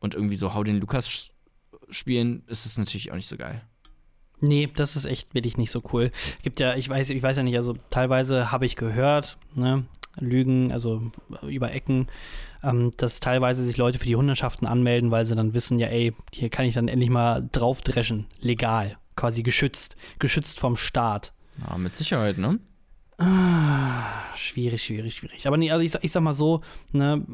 und 0.00 0.14
irgendwie 0.14 0.36
so 0.36 0.54
Hau 0.54 0.64
den 0.64 0.80
Lukas 0.80 1.30
spielen, 1.90 2.42
ist 2.46 2.66
es 2.66 2.78
natürlich 2.78 3.10
auch 3.12 3.16
nicht 3.16 3.28
so 3.28 3.36
geil. 3.36 3.62
Nee, 4.40 4.68
das 4.74 4.96
ist 4.96 5.06
echt 5.06 5.34
wirklich 5.34 5.56
nicht 5.56 5.70
so 5.70 5.82
cool. 5.92 6.10
Gibt 6.42 6.60
ja, 6.60 6.74
ich 6.74 6.88
weiß, 6.88 7.10
ich 7.10 7.22
weiß 7.22 7.38
ja 7.38 7.42
nicht, 7.42 7.56
also 7.56 7.74
teilweise 7.90 8.52
habe 8.52 8.66
ich 8.66 8.76
gehört, 8.76 9.38
ne, 9.54 9.86
Lügen, 10.20 10.72
also 10.72 11.10
über 11.42 11.72
Ecken, 11.72 12.06
ähm, 12.62 12.90
dass 12.96 13.20
teilweise 13.20 13.62
sich 13.62 13.76
Leute 13.76 13.98
für 13.98 14.06
die 14.06 14.16
Hundertschaften 14.16 14.66
anmelden, 14.66 15.10
weil 15.10 15.24
sie 15.24 15.34
dann 15.34 15.54
wissen, 15.54 15.78
ja, 15.78 15.88
ey, 15.88 16.14
hier 16.32 16.50
kann 16.50 16.66
ich 16.66 16.74
dann 16.74 16.88
endlich 16.88 17.10
mal 17.10 17.48
draufdreschen, 17.52 18.26
legal, 18.40 18.98
quasi 19.14 19.42
geschützt, 19.42 19.96
geschützt 20.18 20.58
vom 20.60 20.76
Staat. 20.76 21.32
Ja, 21.66 21.78
mit 21.78 21.96
Sicherheit, 21.96 22.38
ne? 22.38 22.58
Ah, 23.18 24.34
schwierig, 24.34 24.82
schwierig, 24.82 25.14
schwierig. 25.14 25.46
Aber 25.46 25.56
nee, 25.56 25.70
also 25.70 25.82
ich, 25.84 25.94
ich 26.02 26.12
sag 26.12 26.22
mal 26.22 26.34
so, 26.34 26.60
ne, 26.92 27.24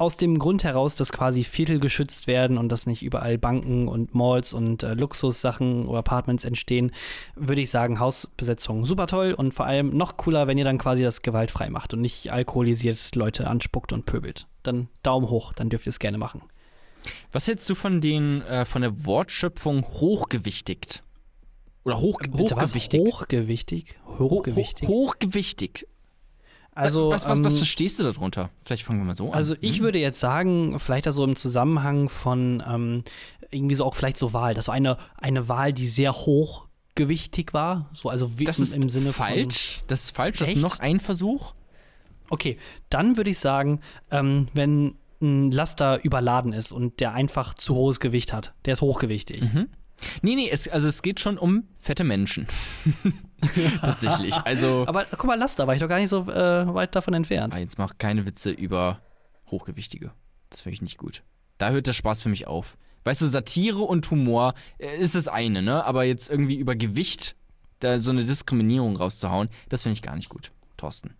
aus 0.00 0.16
dem 0.16 0.38
Grund 0.38 0.64
heraus, 0.64 0.94
dass 0.94 1.12
quasi 1.12 1.44
Viertel 1.44 1.78
geschützt 1.78 2.26
werden 2.26 2.56
und 2.56 2.70
dass 2.70 2.86
nicht 2.86 3.02
überall 3.02 3.36
Banken 3.36 3.86
und 3.86 4.14
Malls 4.14 4.54
und 4.54 4.82
äh, 4.82 4.94
Luxussachen 4.94 5.86
oder 5.86 5.98
Apartments 5.98 6.46
entstehen, 6.46 6.92
würde 7.36 7.60
ich 7.60 7.70
sagen, 7.70 8.00
Hausbesetzung 8.00 8.86
super 8.86 9.06
toll 9.06 9.34
und 9.34 9.52
vor 9.52 9.66
allem 9.66 9.94
noch 9.94 10.16
cooler, 10.16 10.46
wenn 10.46 10.56
ihr 10.56 10.64
dann 10.64 10.78
quasi 10.78 11.02
das 11.02 11.20
gewaltfrei 11.20 11.68
macht 11.68 11.92
und 11.92 12.00
nicht 12.00 12.32
alkoholisiert 12.32 13.14
Leute 13.14 13.46
anspuckt 13.46 13.92
und 13.92 14.06
pöbelt. 14.06 14.46
Dann 14.62 14.88
Daumen 15.02 15.28
hoch, 15.28 15.52
dann 15.52 15.68
dürft 15.68 15.86
ihr 15.86 15.90
es 15.90 15.98
gerne 15.98 16.16
machen. 16.16 16.42
Was 17.30 17.46
hältst 17.46 17.68
du 17.68 17.74
von 17.74 18.00
den 18.00 18.40
äh, 18.42 18.64
von 18.64 18.80
der 18.80 19.04
Wortschöpfung 19.04 19.82
hochgewichtigt? 19.84 21.02
Oder 21.84 21.98
hoch, 21.98 22.20
hochgewichtig? 22.32 23.00
Hochgewichtig? 23.00 23.98
Hochgewichtig. 24.18 24.88
Ho 24.88 24.92
hochgewichtig. 24.94 25.86
Also, 26.74 27.10
was, 27.10 27.24
was, 27.24 27.38
was, 27.38 27.44
was 27.44 27.52
ähm, 27.54 27.58
verstehst 27.58 27.98
du 27.98 28.04
darunter? 28.04 28.50
Vielleicht 28.62 28.84
fangen 28.84 29.00
wir 29.00 29.04
mal 29.04 29.16
so 29.16 29.28
an. 29.28 29.34
Also 29.34 29.54
ich 29.60 29.78
hm. 29.78 29.84
würde 29.84 29.98
jetzt 29.98 30.20
sagen, 30.20 30.78
vielleicht 30.78 31.06
da 31.06 31.12
so 31.12 31.24
im 31.24 31.36
Zusammenhang 31.36 32.08
von 32.08 32.62
ähm, 32.66 33.04
irgendwie 33.50 33.74
so 33.74 33.84
auch 33.84 33.94
vielleicht 33.94 34.16
so 34.16 34.32
Wahl. 34.32 34.54
Das 34.54 34.68
war 34.68 34.74
eine, 34.74 34.96
eine 35.16 35.48
Wahl, 35.48 35.72
die 35.72 35.88
sehr 35.88 36.12
hochgewichtig 36.12 37.52
war. 37.52 37.90
So, 37.92 38.08
also 38.08 38.30
das 38.44 38.60
ist 38.60 38.74
im 38.74 38.88
Sinne 38.88 39.12
falsch. 39.12 39.78
Von, 39.78 39.84
das 39.88 40.04
ist 40.04 40.16
falsch. 40.16 40.38
Das 40.38 40.50
ist 40.50 40.62
noch 40.62 40.78
ein 40.78 41.00
Versuch. 41.00 41.54
Okay, 42.28 42.58
dann 42.88 43.16
würde 43.16 43.30
ich 43.30 43.38
sagen, 43.38 43.80
ähm, 44.12 44.48
wenn 44.54 44.94
ein 45.20 45.50
Laster 45.50 46.02
überladen 46.02 46.52
ist 46.52 46.72
und 46.72 47.00
der 47.00 47.12
einfach 47.12 47.54
zu 47.54 47.74
hohes 47.74 48.00
Gewicht 48.00 48.32
hat, 48.32 48.54
der 48.64 48.74
ist 48.74 48.80
hochgewichtig. 48.80 49.42
Mhm. 49.42 49.68
Nee, 50.22 50.34
nee, 50.34 50.48
es, 50.50 50.68
also 50.68 50.88
es 50.88 51.02
geht 51.02 51.20
schon 51.20 51.38
um 51.38 51.64
fette 51.78 52.04
Menschen. 52.04 52.46
Tatsächlich. 53.80 54.34
Also, 54.44 54.84
Aber 54.86 55.06
guck 55.10 55.24
mal, 55.24 55.38
Laster 55.38 55.66
war 55.66 55.74
ich 55.74 55.80
doch 55.80 55.88
gar 55.88 55.98
nicht 55.98 56.10
so 56.10 56.30
äh, 56.30 56.74
weit 56.74 56.94
davon 56.94 57.14
entfernt. 57.14 57.54
Ah, 57.54 57.58
jetzt 57.58 57.78
mach 57.78 57.98
keine 57.98 58.26
Witze 58.26 58.50
über 58.50 59.00
Hochgewichtige. 59.50 60.12
Das 60.50 60.60
finde 60.60 60.74
ich 60.74 60.82
nicht 60.82 60.98
gut. 60.98 61.22
Da 61.58 61.70
hört 61.70 61.86
der 61.86 61.92
Spaß 61.92 62.22
für 62.22 62.28
mich 62.28 62.46
auf. 62.46 62.76
Weißt 63.04 63.22
du, 63.22 63.26
Satire 63.26 63.80
und 63.80 64.10
Humor 64.10 64.54
äh, 64.78 64.98
ist 64.98 65.14
das 65.14 65.28
eine, 65.28 65.62
ne? 65.62 65.84
Aber 65.84 66.04
jetzt 66.04 66.30
irgendwie 66.30 66.56
über 66.56 66.76
Gewicht 66.76 67.36
da 67.80 67.98
so 67.98 68.10
eine 68.10 68.24
Diskriminierung 68.24 68.96
rauszuhauen, 68.96 69.48
das 69.68 69.82
finde 69.82 69.94
ich 69.94 70.02
gar 70.02 70.16
nicht 70.16 70.28
gut, 70.28 70.52
Thorsten. 70.76 71.14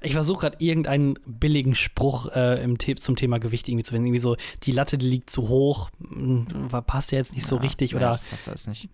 Ich 0.00 0.12
versuche 0.12 0.40
gerade 0.40 0.56
irgendeinen 0.60 1.18
billigen 1.26 1.74
Spruch 1.74 2.30
äh, 2.32 2.62
im 2.62 2.78
zum 2.78 3.16
Thema 3.16 3.38
Gewicht 3.38 3.68
irgendwie 3.68 3.84
zu 3.84 3.92
finden. 3.92 4.06
Irgendwie 4.06 4.20
so, 4.20 4.36
die 4.62 4.72
Latte 4.72 4.98
die 4.98 5.08
liegt 5.08 5.30
zu 5.30 5.48
hoch, 5.48 5.90
hm, 6.00 6.46
passt 6.86 7.12
ja 7.12 7.18
jetzt 7.18 7.34
nicht 7.34 7.46
so 7.46 7.56
richtig. 7.56 7.92
Ja, 7.92 7.96
oder 7.98 8.10
das 8.10 8.24
passt 8.24 8.48
alles 8.48 8.66
nicht. 8.66 8.88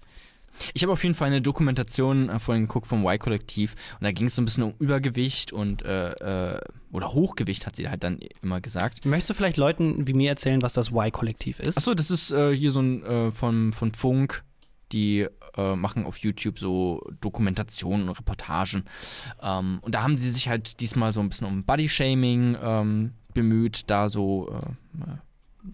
Ich 0.73 0.83
habe 0.83 0.93
auf 0.93 1.03
jeden 1.03 1.15
Fall 1.15 1.29
eine 1.29 1.43
Dokumentation 1.43 2.29
äh, 2.29 2.39
vorhin 2.39 2.67
geguckt 2.67 2.87
vom 2.87 3.05
Y-Kollektiv 3.05 3.75
und 3.95 4.05
da 4.05 4.13
ging 4.13 4.27
es 4.27 4.37
so 4.37 4.43
ein 4.43 4.45
bisschen 4.45 4.63
um 4.63 4.75
Übergewicht 4.79 5.53
und 5.53 5.83
äh, 5.83 6.13
äh, 6.55 6.61
oder 6.93 7.13
Hochgewicht, 7.13 7.67
hat 7.67 7.77
sie 7.77 7.89
halt 7.89 8.05
dann 8.05 8.21
immer 8.41 8.61
gesagt. 8.61 9.05
Möchtest 9.05 9.31
du 9.31 9.35
vielleicht 9.35 9.57
Leuten 9.57 10.07
wie 10.07 10.15
mir 10.15 10.31
erzählen, 10.31 10.63
was 10.63 10.73
das 10.73 10.91
Y-Kollektiv 10.91 11.61
ist? 11.61 11.77
Achso, 11.77 11.95
das 11.95 12.11
ist 12.11 12.31
äh, 12.31 12.55
hier 12.55 12.71
so 12.71 12.81
ein 12.81 13.03
äh, 13.03 13.31
von, 13.31 13.73
von 13.73 13.93
Funk, 13.95 14.45
die 14.93 15.27
äh, 15.57 15.77
machen 15.77 16.07
auf 16.07 16.19
YouTube 16.19 16.59
so 16.59 17.03
Dokumentationen 17.21 18.09
und 18.09 18.19
Reportagen. 18.19 18.85
Ähm, 19.43 19.79
und 19.83 19.95
da 19.95 20.03
haben 20.03 20.19
sie 20.19 20.31
sich 20.31 20.49
halt 20.49 20.81
diesmal 20.81 21.13
so 21.13 21.21
ein 21.21 21.29
bisschen 21.29 21.47
um 21.47 21.65
Body-Shaming 21.65 22.57
ähm, 22.63 23.13
bemüht, 23.33 23.85
da 23.89 24.09
so 24.09 24.49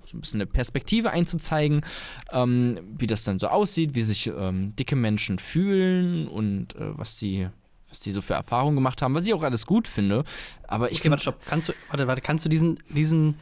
so 0.04 0.16
ein 0.16 0.20
bisschen 0.20 0.40
eine 0.40 0.46
Perspektive 0.46 1.10
einzuzeigen, 1.10 1.82
ähm, 2.30 2.78
wie 2.96 3.06
das 3.06 3.24
dann 3.24 3.38
so 3.38 3.48
aussieht, 3.48 3.94
wie 3.94 4.02
sich 4.02 4.28
ähm, 4.28 4.74
dicke 4.76 4.96
Menschen 4.96 5.38
fühlen 5.38 6.28
und 6.28 6.76
äh, 6.76 6.96
was 6.96 7.18
sie 7.18 7.48
was 7.90 8.00
die 8.00 8.12
so 8.12 8.22
für 8.22 8.34
Erfahrungen 8.34 8.76
gemacht 8.76 9.02
haben, 9.02 9.14
was 9.14 9.26
ich 9.26 9.34
auch 9.34 9.42
alles 9.42 9.66
gut 9.66 9.88
finde. 9.88 10.24
Aber 10.68 10.92
ich 10.92 10.98
okay, 10.98 11.02
finde. 11.02 11.12
Warte, 11.12 11.22
stopp. 11.22 11.40
Kannst 11.44 11.68
du, 11.68 11.72
warte, 11.88 12.06
warte, 12.06 12.22
kannst 12.22 12.44
du 12.44 12.48
diesen, 12.48 12.78
diesen, 12.88 13.34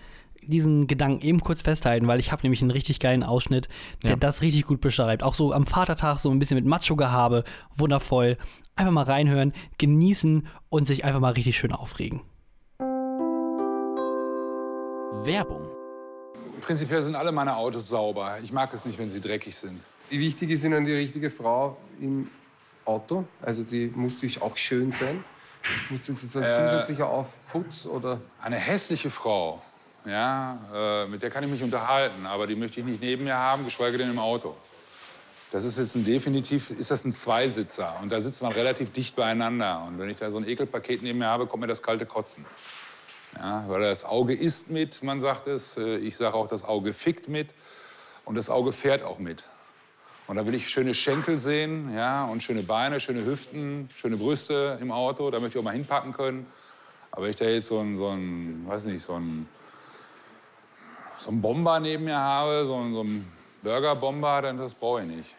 diesen 0.49 0.87
Gedanken 0.87 1.23
eben 1.23 1.41
kurz 1.41 1.63
festhalten, 1.63 2.07
weil 2.07 2.21
ich 2.21 2.33
habe 2.33 2.43
nämlich 2.43 2.63
einen 2.63 2.71
richtig 2.71 3.01
geilen 3.01 3.23
Ausschnitt, 3.23 3.69
der 4.03 4.11
ja. 4.11 4.17
das 4.17 4.43
richtig 4.43 4.67
gut 4.67 4.81
beschreibt. 4.81 5.23
Auch 5.23 5.35
so 5.35 5.53
am 5.53 5.67
Vatertag 5.67 6.19
so 6.19 6.31
ein 6.31 6.39
bisschen 6.39 6.57
mit 6.57 6.67
Macho-Gehabe, 6.67 7.45
wundervoll. 7.75 8.39
Einfach 8.75 8.93
mal 8.93 9.05
reinhören, 9.05 9.53
genießen 9.79 10.47
und 10.69 10.87
sich 10.87 11.05
einfach 11.05 11.21
mal 11.21 11.33
richtig 11.33 11.57
schön 11.59 11.73
aufregen. 11.73 12.23
Werbung 15.25 15.69
Prinzipiell 16.61 17.03
sind 17.03 17.15
alle 17.15 17.33
meine 17.33 17.57
Autos 17.57 17.89
sauber. 17.89 18.37
Ich 18.43 18.53
mag 18.53 18.73
es 18.75 18.85
nicht, 18.85 18.99
wenn 18.99 19.09
sie 19.09 19.21
dreckig 19.21 19.57
sind. 19.57 19.81
Wie 20.11 20.19
wichtig 20.19 20.51
ist 20.51 20.65
Ihnen 20.65 20.85
die 20.85 20.93
richtige 20.93 21.31
Frau 21.31 21.77
im 22.01 22.31
Auto? 22.85 23.25
Also 23.43 23.63
die 23.63 23.93
muss 23.95 24.21
sich 24.21 24.43
auch 24.43 24.57
schön 24.57 24.91
sein. 24.91 25.23
Muss 25.91 26.07
das 26.07 26.23
jetzt 26.23 26.37
ein 26.37 26.45
äh, 26.45 26.51
zusätzlicher 26.51 27.09
Aufputz 27.09 27.87
oder? 27.87 28.21
Eine 28.41 28.57
hässliche 28.57 29.11
Frau, 29.11 29.63
ja, 30.09 30.59
äh, 30.75 31.07
mit 31.07 31.23
der 31.23 31.31
kann 31.31 31.45
ich 31.45 31.51
mich 31.51 31.63
unterhalten, 31.63 32.27
aber 32.27 32.47
die 32.47 32.57
möchte 32.57 32.81
ich 32.81 32.87
nicht 32.87 33.01
neben 33.01 33.25
mir 33.25 33.37
haben, 33.37 33.65
geschweige 33.65 33.99
denn 33.99 34.11
im 34.11 34.19
Auto. 34.19 34.57
Das 35.51 35.65
ist 35.65 35.79
jetzt 35.79 35.95
ein 35.95 36.05
definitiv, 36.05 36.71
ist 36.71 36.91
das 36.91 37.05
ein 37.05 37.13
Zweisitzer 37.13 37.97
und 38.03 38.13
da 38.13 38.21
sitzt 38.21 38.43
man 38.43 38.53
relativ 38.53 38.93
dicht 38.93 39.17
beieinander. 39.17 39.85
Und 39.87 39.99
wenn 39.99 40.11
ich 40.11 40.17
da 40.17 40.31
so 40.31 40.39
ein 40.39 40.47
Ekelpaket 40.47 41.03
neben 41.03 41.19
mir 41.19 41.27
habe, 41.27 41.47
kommt 41.47 41.63
mir 41.63 41.67
das 41.67 41.83
kalte 41.83 42.07
Kotzen. 42.07 42.45
Ja, 43.37 43.65
weil 43.69 43.81
das 43.81 44.05
Auge 44.05 44.35
isst 44.35 44.71
mit, 44.71 45.03
man 45.03 45.21
sagt 45.21 45.47
es. 45.47 45.77
Äh, 45.77 45.99
ich 45.99 46.17
sage 46.17 46.35
auch, 46.35 46.49
das 46.49 46.65
Auge 46.65 46.93
fickt 46.93 47.29
mit 47.29 47.49
und 48.25 48.35
das 48.35 48.51
Auge 48.51 48.73
fährt 48.73 49.03
auch 49.03 49.19
mit. 49.19 49.45
Und 50.27 50.37
da 50.37 50.45
will 50.45 50.55
ich 50.55 50.69
schöne 50.69 50.93
Schenkel 50.93 51.39
sehen, 51.39 51.95
ja, 51.95 52.25
und 52.25 52.43
schöne 52.43 52.63
Beine, 52.63 53.01
schöne 53.01 53.25
Hüften, 53.25 53.89
schöne 53.97 54.19
Brüste 54.19 54.79
im 54.81 54.93
Auto. 54.93 55.31
Da 55.31 55.41
möchte 55.41 55.57
ich 55.57 55.61
auch 55.61 55.65
mal 55.65 55.73
hinpacken 55.73 56.13
können. 56.13 56.47
Aber 57.11 57.23
wenn 57.23 57.31
ich 57.31 57.37
da 57.37 57.47
jetzt 57.47 57.69
so 57.69 57.81
ein, 57.81 57.97
so 57.97 58.09
ein 58.09 58.65
weiß 58.67 58.85
nicht, 58.85 59.03
so 59.03 59.15
ein, 59.15 59.49
so 61.19 61.31
ein 61.31 61.41
Bomber 61.41 61.81
neben 61.81 62.05
mir 62.05 62.19
habe, 62.19 62.65
so 62.67 62.77
ein, 62.77 62.95
so 62.95 63.03
ein 63.03 63.25
Burger-Bomber, 63.63 64.43
dann 64.43 64.59
das 64.59 64.75
brauche 64.75 65.03
ich 65.03 65.09
nicht. 65.09 65.35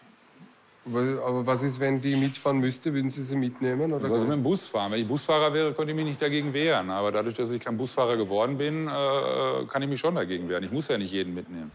Aber 0.86 1.46
was 1.46 1.62
ist, 1.62 1.80
wenn 1.80 2.02
die 2.02 2.16
mitfahren 2.16 2.58
müsste? 2.58 2.94
Würden 2.94 3.12
Sie 3.12 3.24
sie 3.24 3.36
mitnehmen? 3.36 3.92
Oder 3.92 4.06
also 4.12 4.26
mit 4.26 4.34
dem 4.34 4.44
Bus 4.44 4.68
fahren. 4.68 4.92
Wenn 4.92 5.02
ich 5.02 5.08
Busfahrer 5.08 5.54
wäre, 5.54 5.74
könnte 5.74 5.92
ich 5.92 5.96
mich 5.96 6.06
nicht 6.06 6.22
dagegen 6.22 6.52
wehren. 6.54 6.90
Aber 6.90 7.12
dadurch, 7.12 7.36
dass 7.36 7.52
ich 7.52 7.62
kein 7.62 7.78
Busfahrer 7.78 8.18
geworden 8.18 8.58
bin, 8.58 8.88
äh, 8.88 9.66
kann 9.68 9.82
ich 9.84 9.90
mich 9.90 10.00
schon 10.00 10.16
dagegen 10.16 10.50
wehren. 10.50 10.64
Ich 10.64 10.72
muss 10.72 10.88
ja 10.88 10.98
nicht 10.98 11.12
jeden 11.12 11.36
mitnehmen. 11.36 11.72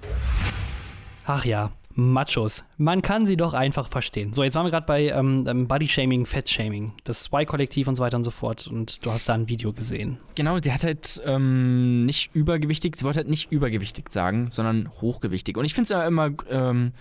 Ach 1.26 1.44
ja, 1.44 1.70
Machos. 1.94 2.64
Man 2.76 3.02
kann 3.02 3.24
sie 3.24 3.36
doch 3.36 3.52
einfach 3.54 3.88
verstehen. 3.88 4.32
So, 4.32 4.42
jetzt 4.42 4.54
waren 4.54 4.66
wir 4.66 4.70
gerade 4.70 4.86
bei 4.86 5.08
ähm, 5.08 5.44
ähm 5.46 5.68
Body-Shaming, 5.68 6.26
Fett-Shaming, 6.26 6.92
das 7.04 7.26
Y-Kollektiv 7.26 7.86
und 7.86 7.96
so 7.96 8.02
weiter 8.02 8.16
und 8.16 8.24
so 8.24 8.30
fort. 8.30 8.66
Und 8.66 9.04
du 9.04 9.12
hast 9.12 9.28
da 9.28 9.34
ein 9.34 9.48
Video 9.48 9.72
gesehen. 9.72 10.18
Genau, 10.34 10.58
sie 10.58 10.72
hat 10.72 10.82
halt 10.82 11.22
ähm, 11.24 12.04
nicht 12.04 12.34
übergewichtig, 12.34 12.96
sie 12.96 13.04
wollte 13.04 13.18
halt 13.18 13.28
nicht 13.28 13.52
übergewichtig 13.52 14.10
sagen, 14.10 14.50
sondern 14.50 14.90
hochgewichtig. 15.00 15.56
Und 15.56 15.64
ich 15.64 15.74
finde 15.74 15.84
es 15.84 15.88
ja 15.90 16.06
immer 16.06 16.30
ähm, 16.50 16.92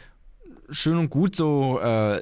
schön 0.70 0.98
und 0.98 1.10
gut, 1.10 1.36
so 1.36 1.80
äh, 1.80 2.22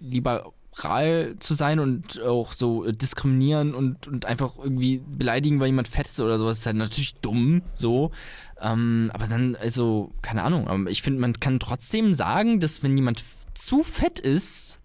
liberal 0.00 1.34
zu 1.38 1.54
sein 1.54 1.78
und 1.78 2.22
auch 2.22 2.52
so 2.52 2.90
diskriminieren 2.90 3.74
und, 3.74 4.06
und 4.06 4.24
einfach 4.24 4.58
irgendwie 4.58 5.02
beleidigen, 5.06 5.60
weil 5.60 5.66
jemand 5.68 5.88
fett 5.88 6.06
ist 6.06 6.20
oder 6.20 6.38
sowas, 6.38 6.58
ist 6.58 6.66
halt 6.66 6.76
natürlich 6.76 7.14
dumm, 7.16 7.62
so. 7.74 8.12
Ähm, 8.60 9.10
aber 9.14 9.26
dann, 9.26 9.56
also, 9.56 10.12
keine 10.22 10.42
Ahnung, 10.42 10.86
ich 10.88 11.02
finde, 11.02 11.20
man 11.20 11.38
kann 11.38 11.60
trotzdem 11.60 12.14
sagen, 12.14 12.60
dass 12.60 12.82
wenn 12.82 12.96
jemand 12.96 13.22
zu 13.54 13.82
fett 13.82 14.18
ist, 14.18 14.78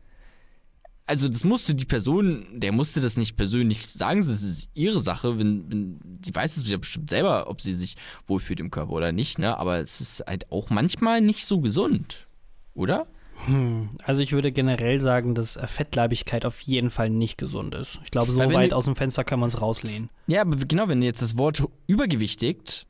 also 1.06 1.28
das 1.28 1.44
musste 1.44 1.76
die 1.76 1.86
Person, 1.86 2.46
der 2.54 2.72
musste 2.72 3.02
das 3.02 3.18
nicht 3.18 3.36
persönlich 3.36 3.88
sagen, 3.88 4.20
das 4.20 4.42
ist 4.42 4.70
ihre 4.74 5.00
Sache, 5.00 5.38
wenn, 5.38 5.70
wenn 5.70 6.20
sie 6.24 6.34
weiß 6.34 6.56
es 6.58 6.70
ja 6.70 6.78
bestimmt 6.78 7.10
selber, 7.10 7.50
ob 7.50 7.62
sie 7.62 7.74
sich 7.74 7.98
wohlfühlt 8.26 8.60
im 8.60 8.72
Körper 8.72 8.94
oder 8.94 9.12
nicht, 9.12 9.38
ne? 9.38 9.58
Aber 9.58 9.80
es 9.80 10.00
ist 10.00 10.24
halt 10.26 10.50
auch 10.52 10.70
manchmal 10.70 11.20
nicht 11.20 11.46
so 11.46 11.60
gesund 11.60 12.28
oder? 12.76 13.08
Hm, 13.46 13.90
also 14.04 14.22
ich 14.22 14.32
würde 14.32 14.52
generell 14.52 15.02
sagen, 15.02 15.36
dass 15.36 15.60
Fettleibigkeit 15.66 16.46
auf 16.46 16.62
jeden 16.62 16.90
Fall 16.90 17.10
nicht 17.10 17.38
gesund 17.38 17.76
ist. 17.76 18.00
Ich 18.04 18.12
glaube, 18.12 18.32
so 18.32 18.40
weit 18.40 18.72
du, 18.72 18.76
aus 18.76 18.86
dem 18.86 18.96
Fenster 18.96 19.24
können 19.24 19.42
wir 19.42 19.46
uns 19.46 19.60
rauslehnen. 19.60 20.10
Ja, 20.28 20.42
aber 20.42 20.56
genau, 20.56 20.88
wenn 20.88 21.02
du 21.02 21.06
jetzt 21.06 21.22
das 21.22 21.38
Wort 21.38 21.64
übergewichtigt, 21.88 22.86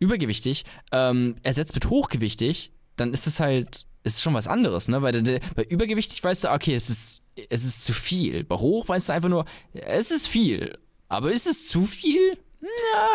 übergewichtig, 0.00 0.64
ähm, 0.90 1.36
ersetzt 1.44 1.74
mit 1.74 1.88
hochgewichtig, 1.88 2.72
dann 2.96 3.12
ist 3.12 3.28
es 3.28 3.38
halt, 3.38 3.86
ist 4.02 4.20
schon 4.20 4.34
was 4.34 4.48
anderes, 4.48 4.88
ne? 4.88 5.02
Weil 5.02 5.40
bei 5.54 5.62
übergewichtig 5.64 6.22
weißt 6.24 6.44
du, 6.44 6.52
okay, 6.52 6.74
es 6.74 6.90
ist, 6.90 7.22
es 7.48 7.64
ist 7.64 7.84
zu 7.84 7.92
viel. 7.92 8.42
Bei 8.42 8.56
hoch 8.56 8.88
weißt 8.88 9.08
du 9.08 9.12
einfach 9.12 9.28
nur, 9.28 9.44
es 9.72 10.10
ist 10.10 10.26
viel. 10.26 10.78
Aber 11.08 11.30
ist 11.30 11.46
es 11.46 11.68
zu 11.68 11.84
viel? 11.84 12.38
Ja. 12.60 12.68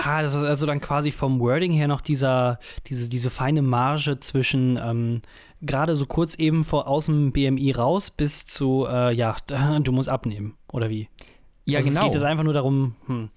Ah, 0.03 0.21
das 0.21 0.33
ist 0.33 0.43
also 0.43 0.65
dann 0.65 0.81
quasi 0.81 1.11
vom 1.11 1.39
Wording 1.39 1.71
her 1.71 1.87
noch 1.87 2.01
dieser, 2.01 2.59
diese, 2.87 3.09
diese 3.09 3.29
feine 3.29 3.61
Marge 3.61 4.19
zwischen 4.19 4.77
ähm, 4.77 5.21
gerade 5.61 5.95
so 5.95 6.05
kurz 6.05 6.35
eben 6.35 6.63
vor 6.63 6.87
aus 6.87 7.05
dem 7.05 7.31
BMI 7.31 7.71
raus 7.71 8.11
bis 8.11 8.45
zu, 8.45 8.87
äh, 8.89 9.13
ja, 9.13 9.37
du 9.79 9.91
musst 9.91 10.09
abnehmen, 10.09 10.57
oder 10.71 10.89
wie? 10.89 11.09
Ja, 11.65 11.79
also 11.79 11.89
genau. 11.89 12.01
Es 12.01 12.05
geht 12.05 12.15
jetzt 12.15 12.23
einfach 12.23 12.43
nur 12.43 12.53
darum, 12.53 12.95
hm. 13.07 13.29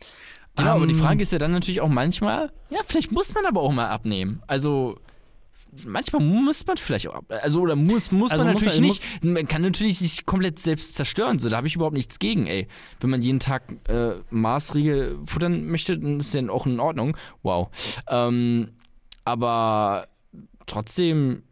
Genau, 0.59 0.73
um, 0.73 0.77
aber 0.79 0.87
die 0.87 0.95
ähm, 0.95 1.01
Frage 1.01 1.23
ist 1.23 1.33
ja 1.33 1.39
dann 1.39 1.53
natürlich 1.53 1.81
auch 1.81 1.89
manchmal, 1.89 2.53
ja, 2.71 2.81
vielleicht 2.85 3.13
muss 3.13 3.33
man 3.33 3.47
aber 3.47 3.63
auch 3.63 3.73
mal 3.73 3.89
abnehmen. 3.89 4.43
Also, 4.47 4.99
manchmal 5.85 6.21
muss 6.21 6.67
man 6.67 6.77
vielleicht 6.77 7.07
auch, 7.09 7.23
also 7.29 7.61
oder 7.61 7.77
muss, 7.77 8.11
muss 8.11 8.33
also 8.33 8.45
man 8.45 8.55
muss 8.55 8.65
natürlich 8.65 8.81
man, 8.81 8.89
nicht, 8.89 9.25
man 9.37 9.49
kann 9.49 9.63
natürlich 9.63 9.99
sich 9.99 10.27
komplett 10.27 10.59
selbst 10.59 10.97
zerstören, 10.97 11.39
so, 11.39 11.49
da 11.49 11.57
habe 11.57 11.69
ich 11.69 11.77
überhaupt 11.77 11.95
nichts 11.95 12.19
gegen, 12.19 12.47
ey. 12.47 12.67
Wenn 13.01 13.11
man 13.11 13.23
jeden 13.23 13.39
Tag 13.39 13.63
äh, 13.89 14.17
Maßriegel 14.31 15.21
futtern 15.25 15.67
möchte, 15.69 15.97
dann 15.97 16.19
ist 16.19 16.35
ja 16.35 16.49
auch 16.51 16.67
in 16.67 16.81
Ordnung, 16.81 17.17
wow. 17.43 17.69
Ähm, 18.09 18.73
aber 19.25 20.09
trotzdem 20.67 21.45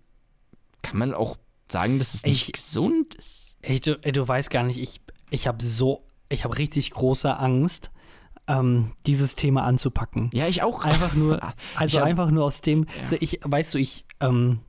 kann 0.82 0.98
man 0.98 1.14
auch 1.14 1.36
sagen, 1.68 1.98
dass 1.98 2.14
es 2.14 2.24
nicht 2.24 2.48
ich, 2.48 2.52
gesund 2.52 3.14
ist. 3.14 3.56
Ey, 3.62 3.80
du, 3.80 3.98
ey, 4.02 4.12
du 4.12 4.26
weißt 4.26 4.50
gar 4.50 4.62
nicht, 4.62 4.78
ich, 4.78 5.00
ich 5.30 5.46
habe 5.46 5.62
so, 5.62 6.04
ich 6.28 6.44
habe 6.44 6.58
richtig 6.58 6.90
große 6.90 7.36
Angst, 7.36 7.90
ähm, 8.48 8.92
dieses 9.06 9.34
Thema 9.34 9.64
anzupacken. 9.64 10.30
Ja, 10.32 10.46
ich 10.48 10.62
auch. 10.62 10.84
Einfach 10.84 11.14
nur, 11.14 11.40
also 11.76 11.98
hab, 11.98 12.06
einfach 12.06 12.30
nur 12.30 12.44
aus 12.44 12.60
dem, 12.60 12.84
ja. 12.84 13.00
also 13.00 13.16
ich, 13.20 13.40
weißt 13.42 13.74
du, 13.74 13.78
ich, 13.78 14.04
ähm, 14.20 14.60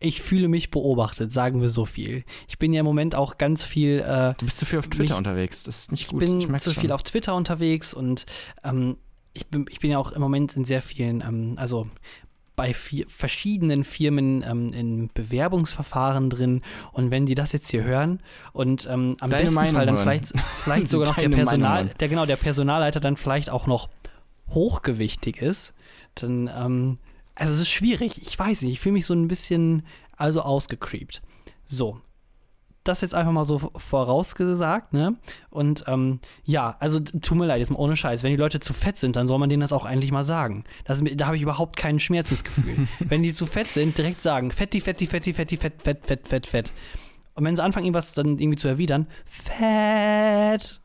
ich 0.00 0.20
fühle 0.20 0.48
mich 0.48 0.70
beobachtet, 0.70 1.32
sagen 1.32 1.60
wir 1.60 1.68
so 1.68 1.84
viel. 1.84 2.24
Ich 2.48 2.58
bin 2.58 2.72
ja 2.72 2.80
im 2.80 2.86
Moment 2.86 3.14
auch 3.14 3.38
ganz 3.38 3.62
viel. 3.64 4.00
Äh, 4.00 4.34
du 4.36 4.46
bist 4.46 4.58
zu 4.58 4.66
viel 4.66 4.78
auf 4.78 4.88
Twitter 4.88 5.14
mich, 5.14 5.18
unterwegs, 5.18 5.64
das 5.64 5.78
ist 5.78 5.92
nicht 5.92 6.08
gut. 6.08 6.22
Ich 6.22 6.28
bin 6.28 6.54
ich 6.54 6.62
zu 6.62 6.72
viel 6.72 6.92
auf 6.92 7.02
Twitter 7.02 7.34
unterwegs 7.34 7.94
und 7.94 8.26
ähm, 8.64 8.96
ich, 9.34 9.46
bin, 9.46 9.66
ich 9.70 9.80
bin 9.80 9.90
ja 9.90 9.98
auch 9.98 10.12
im 10.12 10.20
Moment 10.20 10.56
in 10.56 10.64
sehr 10.64 10.82
vielen, 10.82 11.22
ähm, 11.22 11.54
also 11.56 11.88
bei 12.56 12.74
vier, 12.74 13.06
verschiedenen 13.08 13.84
Firmen 13.84 14.44
ähm, 14.46 14.72
in 14.72 15.10
Bewerbungsverfahren 15.12 16.30
drin. 16.30 16.62
Und 16.92 17.10
wenn 17.10 17.26
die 17.26 17.34
das 17.34 17.52
jetzt 17.52 17.70
hier 17.70 17.84
hören 17.84 18.22
und 18.52 18.86
ähm, 18.86 19.16
am 19.20 19.30
Deine 19.30 19.44
besten 19.44 19.54
Meinung 19.56 19.74
Fall 19.74 19.86
dann 19.86 19.94
hören. 19.96 20.04
vielleicht, 20.04 20.32
vielleicht 20.62 20.88
sogar 20.88 21.08
noch 21.08 21.16
der 21.16 21.28
Personal, 21.28 21.90
der 22.00 22.08
genau, 22.08 22.26
der 22.26 22.36
Personalleiter 22.36 23.00
dann 23.00 23.16
vielleicht 23.16 23.50
auch 23.50 23.66
noch 23.66 23.88
hochgewichtig 24.50 25.40
ist, 25.40 25.74
dann, 26.14 26.50
ähm, 26.56 26.98
also 27.34 27.54
es 27.54 27.60
ist 27.60 27.70
schwierig. 27.70 28.20
Ich 28.22 28.38
weiß 28.38 28.62
nicht, 28.62 28.72
ich 28.72 28.80
fühle 28.80 28.94
mich 28.94 29.06
so 29.06 29.14
ein 29.14 29.28
bisschen 29.28 29.84
also 30.16 30.42
ausgecreept. 30.42 31.22
So, 31.64 32.00
das 32.84 33.00
jetzt 33.00 33.14
einfach 33.14 33.32
mal 33.32 33.44
so 33.44 33.58
vorausgesagt, 33.76 34.92
ne? 34.92 35.16
Und 35.50 35.84
ähm, 35.86 36.20
ja, 36.44 36.76
also 36.80 37.00
tut 37.00 37.38
mir 37.38 37.46
leid, 37.46 37.60
jetzt 37.60 37.70
mal 37.70 37.78
ohne 37.78 37.96
Scheiß. 37.96 38.22
Wenn 38.22 38.30
die 38.30 38.36
Leute 38.36 38.60
zu 38.60 38.74
fett 38.74 38.96
sind, 38.96 39.16
dann 39.16 39.26
soll 39.26 39.38
man 39.38 39.48
denen 39.48 39.60
das 39.60 39.72
auch 39.72 39.84
eigentlich 39.84 40.12
mal 40.12 40.24
sagen. 40.24 40.64
Das, 40.84 41.02
da 41.02 41.26
habe 41.26 41.36
ich 41.36 41.42
überhaupt 41.42 41.76
kein 41.76 42.00
Schmerzensgefühl. 42.00 42.88
wenn 42.98 43.22
die 43.22 43.32
zu 43.32 43.46
fett 43.46 43.70
sind, 43.70 43.96
direkt 43.96 44.20
sagen, 44.20 44.50
fetti, 44.50 44.80
fetti, 44.80 45.06
fetti, 45.06 45.32
fetti, 45.32 45.56
fett, 45.56 45.82
fett, 45.82 46.06
fett, 46.06 46.28
fett, 46.28 46.46
fett. 46.46 46.72
Und 47.34 47.44
wenn 47.44 47.56
sie 47.56 47.62
anfangen, 47.62 47.86
irgendwas 47.86 48.14
dann 48.14 48.38
irgendwie 48.38 48.58
zu 48.58 48.68
erwidern, 48.68 49.06
fett. 49.24 50.81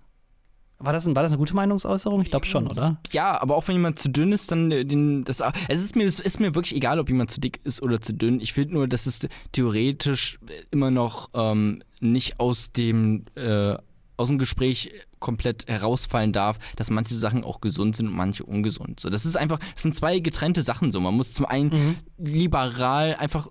War 0.79 0.93
das, 0.93 1.07
ein, 1.07 1.15
war 1.15 1.23
das 1.23 1.31
eine 1.31 1.39
gute 1.39 1.55
Meinungsäußerung? 1.55 2.21
Ich 2.21 2.29
glaube 2.29 2.45
schon, 2.45 2.67
oder? 2.67 2.99
Ja, 3.11 3.41
aber 3.41 3.55
auch 3.55 3.67
wenn 3.67 3.75
jemand 3.75 3.97
zu 3.97 4.09
dünn 4.09 4.31
ist, 4.31 4.51
dann 4.51 4.69
den, 4.69 5.23
das, 5.23 5.41
es 5.67 5.83
ist 5.83 5.95
mir, 5.95 6.05
es 6.05 6.19
ist 6.19 6.39
mir 6.39 6.53
wirklich 6.53 6.75
egal, 6.75 6.99
ob 6.99 7.09
jemand 7.09 7.31
zu 7.31 7.41
dick 7.41 7.59
ist 7.63 7.81
oder 7.81 7.99
zu 7.99 8.13
dünn. 8.13 8.39
Ich 8.39 8.53
finde 8.53 8.75
nur, 8.75 8.87
dass 8.87 9.07
es 9.07 9.27
theoretisch 9.53 10.39
immer 10.69 10.91
noch 10.91 11.29
ähm, 11.33 11.81
nicht 11.99 12.39
aus 12.39 12.73
dem, 12.73 13.25
äh, 13.33 13.75
aus 14.17 14.27
dem 14.27 14.37
Gespräch 14.37 14.91
komplett 15.19 15.67
herausfallen 15.67 16.31
darf, 16.31 16.59
dass 16.75 16.91
manche 16.91 17.15
Sachen 17.15 17.43
auch 17.43 17.59
gesund 17.59 17.95
sind 17.95 18.07
und 18.07 18.15
manche 18.15 18.43
ungesund. 18.43 18.99
So, 18.99 19.09
das 19.09 19.25
ist 19.25 19.35
einfach, 19.35 19.59
das 19.73 19.81
sind 19.81 19.95
zwei 19.95 20.19
getrennte 20.19 20.61
Sachen 20.61 20.91
so. 20.91 20.99
Man 20.99 21.15
muss 21.15 21.33
zum 21.33 21.47
einen 21.47 21.69
mhm. 21.69 21.95
liberal 22.17 23.15
einfach 23.15 23.49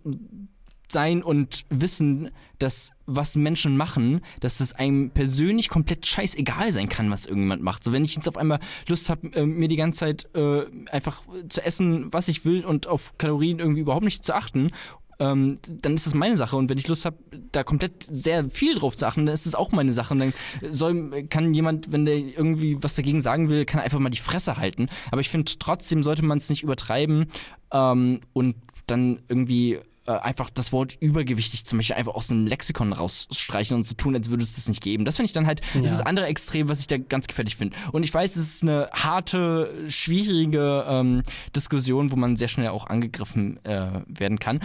sein 0.89 1.23
und 1.23 1.65
wissen, 1.69 2.31
dass 2.59 2.93
was 3.07 3.37
Menschen 3.37 3.77
machen, 3.77 4.21
dass 4.41 4.61
es 4.61 4.73
einem 4.73 5.11
persönlich 5.11 5.69
komplett 5.69 6.07
scheißegal 6.07 6.73
sein 6.73 6.89
kann, 6.89 7.11
was 7.11 7.27
irgendjemand 7.27 7.63
macht. 7.63 7.85
So, 7.85 7.93
wenn 7.93 8.05
ich 8.05 8.15
jetzt 8.15 8.29
auf 8.29 8.37
einmal 8.37 8.61
Lust 8.89 9.11
habe, 9.11 9.29
äh, 9.35 9.45
mir 9.45 9.69
die 9.69 9.77
ganze 9.77 10.01
Zeit 10.01 10.29
äh, 10.35 10.65
einfach 10.91 11.23
zu 11.49 11.65
essen, 11.65 12.13
was 12.13 12.29
ich 12.29 12.45
will 12.45 12.65
und 12.65 12.87
auf 12.87 13.17
Kalorien 13.19 13.59
irgendwie 13.59 13.81
überhaupt 13.81 14.05
nicht 14.05 14.25
zu 14.25 14.35
achten 14.35 14.71
ähm, 15.19 15.59
dann 15.67 15.95
ist 15.95 16.07
das 16.07 16.15
meine 16.15 16.37
Sache. 16.37 16.57
Und 16.57 16.69
wenn 16.69 16.79
ich 16.79 16.89
Lust 16.89 17.05
habe, 17.05 17.17
da 17.53 17.65
komplett 17.65 18.03
sehr 18.03 18.51
viel 18.51 18.79
drauf 18.79 18.97
zu 18.97 19.07
achten, 19.07 19.27
dann 19.27 19.35
ist 19.35 19.47
das 19.47 19.55
auch 19.55 19.73
meine 19.73 19.93
Sache. 19.93 20.15
Und 20.15 20.21
dann 20.21 20.35
soll, 20.71 21.27
kann 21.29 21.55
jemand, 21.55 21.91
wenn 21.93 22.05
der 22.05 22.17
irgendwie 22.17 22.83
was 22.83 22.97
dagegen 22.97 23.21
sagen 23.21 23.49
will, 23.49 23.65
kann 23.65 23.81
einfach 23.81 23.99
mal 23.99 24.11
die 24.11 24.19
Fresse 24.19 24.57
halten. 24.57 24.89
Aber 25.11 25.21
ich 25.21 25.29
finde, 25.29 25.53
trotzdem 25.59 26.03
sollte 26.03 26.25
man 26.25 26.39
es 26.39 26.51
nicht 26.51 26.63
übertreiben 26.63 27.27
ähm, 27.73 28.21
und 28.33 28.57
dann 28.87 29.21
irgendwie 29.29 29.81
äh, 30.07 30.13
einfach 30.13 30.51
das 30.51 30.73
Wort 30.73 30.97
übergewichtig 31.01 31.65
zum 31.65 31.79
Beispiel 31.79 31.97
einfach 31.97 32.15
aus 32.15 32.29
dem 32.29 32.47
Lexikon 32.47 32.93
rausstreichen 32.93 33.77
und 33.77 33.85
so 33.85 33.95
tun, 33.95 34.15
als 34.15 34.31
würde 34.31 34.43
es 34.43 34.55
das 34.55 34.69
nicht 34.69 34.83
geben. 34.83 35.05
Das 35.05 35.17
finde 35.17 35.27
ich 35.27 35.33
dann 35.33 35.47
halt, 35.47 35.61
ja. 35.75 35.81
das 35.81 35.93
ist 35.93 36.01
das 36.01 36.07
andere 36.07 36.27
Extrem, 36.27 36.69
was 36.69 36.81
ich 36.81 36.87
da 36.87 36.97
ganz 36.97 37.27
gefährlich 37.27 37.57
finde. 37.57 37.77
Und 37.93 38.03
ich 38.03 38.13
weiß, 38.13 38.37
es 38.37 38.55
ist 38.55 38.63
eine 38.63 38.89
harte, 38.93 39.85
schwierige 39.89 40.85
ähm, 40.89 41.23
Diskussion, 41.55 42.11
wo 42.11 42.17
man 42.17 42.37
sehr 42.37 42.49
schnell 42.49 42.69
auch 42.69 42.87
angegriffen 42.87 43.65
äh, 43.65 44.03
werden 44.07 44.39
kann 44.39 44.61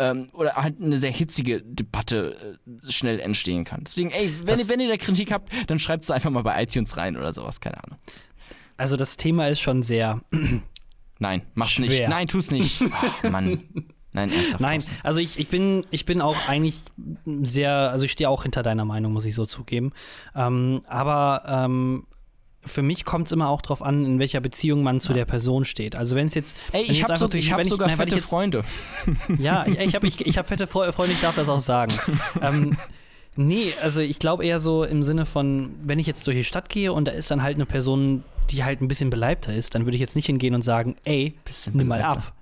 ähm, 0.00 0.28
oder 0.32 0.56
halt 0.56 0.80
eine 0.80 0.98
sehr 0.98 1.10
hitzige 1.10 1.62
Debatte 1.62 2.58
äh, 2.66 2.90
schnell 2.90 3.20
entstehen 3.20 3.64
kann. 3.64 3.84
Deswegen, 3.84 4.10
ey, 4.10 4.32
wenn, 4.42 4.58
ihr, 4.58 4.68
wenn 4.68 4.80
ihr 4.80 4.88
da 4.88 4.96
Kritik 4.96 5.30
habt, 5.30 5.52
dann 5.68 5.78
schreibt 5.78 6.04
es 6.04 6.10
einfach 6.10 6.30
mal 6.30 6.42
bei 6.42 6.60
iTunes 6.62 6.96
rein 6.96 7.16
oder 7.16 7.32
sowas, 7.32 7.60
keine 7.60 7.84
Ahnung. 7.84 7.98
Also 8.76 8.96
das 8.96 9.18
Thema 9.18 9.48
ist 9.48 9.60
schon 9.60 9.82
sehr. 9.82 10.22
Nein, 11.18 11.42
mach's 11.54 11.72
schwer. 11.72 11.86
nicht. 11.86 12.08
Nein, 12.08 12.26
tu's 12.28 12.50
nicht. 12.50 12.80
Oh, 13.22 13.28
Mann. 13.28 13.62
Nein, 14.12 14.32
ernsthaft. 14.32 14.60
Nein, 14.60 14.82
also 15.04 15.20
ich, 15.20 15.38
ich, 15.38 15.48
bin, 15.48 15.86
ich 15.90 16.04
bin 16.04 16.20
auch 16.20 16.48
eigentlich 16.48 16.82
sehr, 17.42 17.72
also 17.72 18.04
ich 18.04 18.12
stehe 18.12 18.28
auch 18.28 18.42
hinter 18.42 18.62
deiner 18.62 18.84
Meinung, 18.84 19.12
muss 19.12 19.24
ich 19.24 19.34
so 19.34 19.46
zugeben. 19.46 19.92
Ähm, 20.34 20.82
aber 20.88 21.44
ähm, 21.46 22.06
für 22.64 22.82
mich 22.82 23.04
kommt 23.04 23.26
es 23.26 23.32
immer 23.32 23.48
auch 23.48 23.62
darauf 23.62 23.82
an, 23.82 24.04
in 24.04 24.18
welcher 24.18 24.40
Beziehung 24.40 24.82
man 24.82 25.00
zu 25.00 25.10
ja. 25.10 25.18
der 25.18 25.24
Person 25.24 25.64
steht. 25.64 25.96
Also 25.96 26.16
wenn 26.16 26.26
es 26.26 26.34
jetzt. 26.34 26.56
Ey, 26.72 26.82
ich 26.82 27.02
habe 27.02 27.16
so, 27.16 27.26
hab 27.26 27.66
sogar 27.66 27.88
ich, 27.88 27.94
fette 27.94 28.16
jetzt, 28.16 28.28
Freunde. 28.28 28.64
Ja, 29.38 29.64
ich, 29.66 29.78
ich 29.78 29.94
habe 29.94 30.06
ich, 30.06 30.26
ich 30.26 30.38
hab 30.38 30.48
fette 30.48 30.66
Freunde, 30.66 31.12
ich 31.12 31.20
darf 31.20 31.36
das 31.36 31.48
auch 31.48 31.60
sagen. 31.60 31.92
ähm, 32.42 32.76
nee, 33.36 33.72
also 33.82 34.00
ich 34.00 34.18
glaube 34.18 34.44
eher 34.44 34.58
so 34.58 34.84
im 34.84 35.02
Sinne 35.02 35.24
von, 35.24 35.74
wenn 35.84 35.98
ich 35.98 36.06
jetzt 36.06 36.26
durch 36.26 36.36
die 36.36 36.44
Stadt 36.44 36.68
gehe 36.68 36.92
und 36.92 37.06
da 37.06 37.12
ist 37.12 37.30
dann 37.30 37.42
halt 37.42 37.54
eine 37.56 37.66
Person, 37.66 38.24
die 38.50 38.64
halt 38.64 38.82
ein 38.82 38.88
bisschen 38.88 39.08
beleibter 39.08 39.54
ist, 39.54 39.74
dann 39.74 39.86
würde 39.86 39.94
ich 39.94 40.00
jetzt 40.00 40.16
nicht 40.16 40.26
hingehen 40.26 40.54
und 40.54 40.62
sagen, 40.62 40.96
ey, 41.04 41.34
nimm 41.72 41.86
mal 41.86 42.02
ab. 42.02 42.34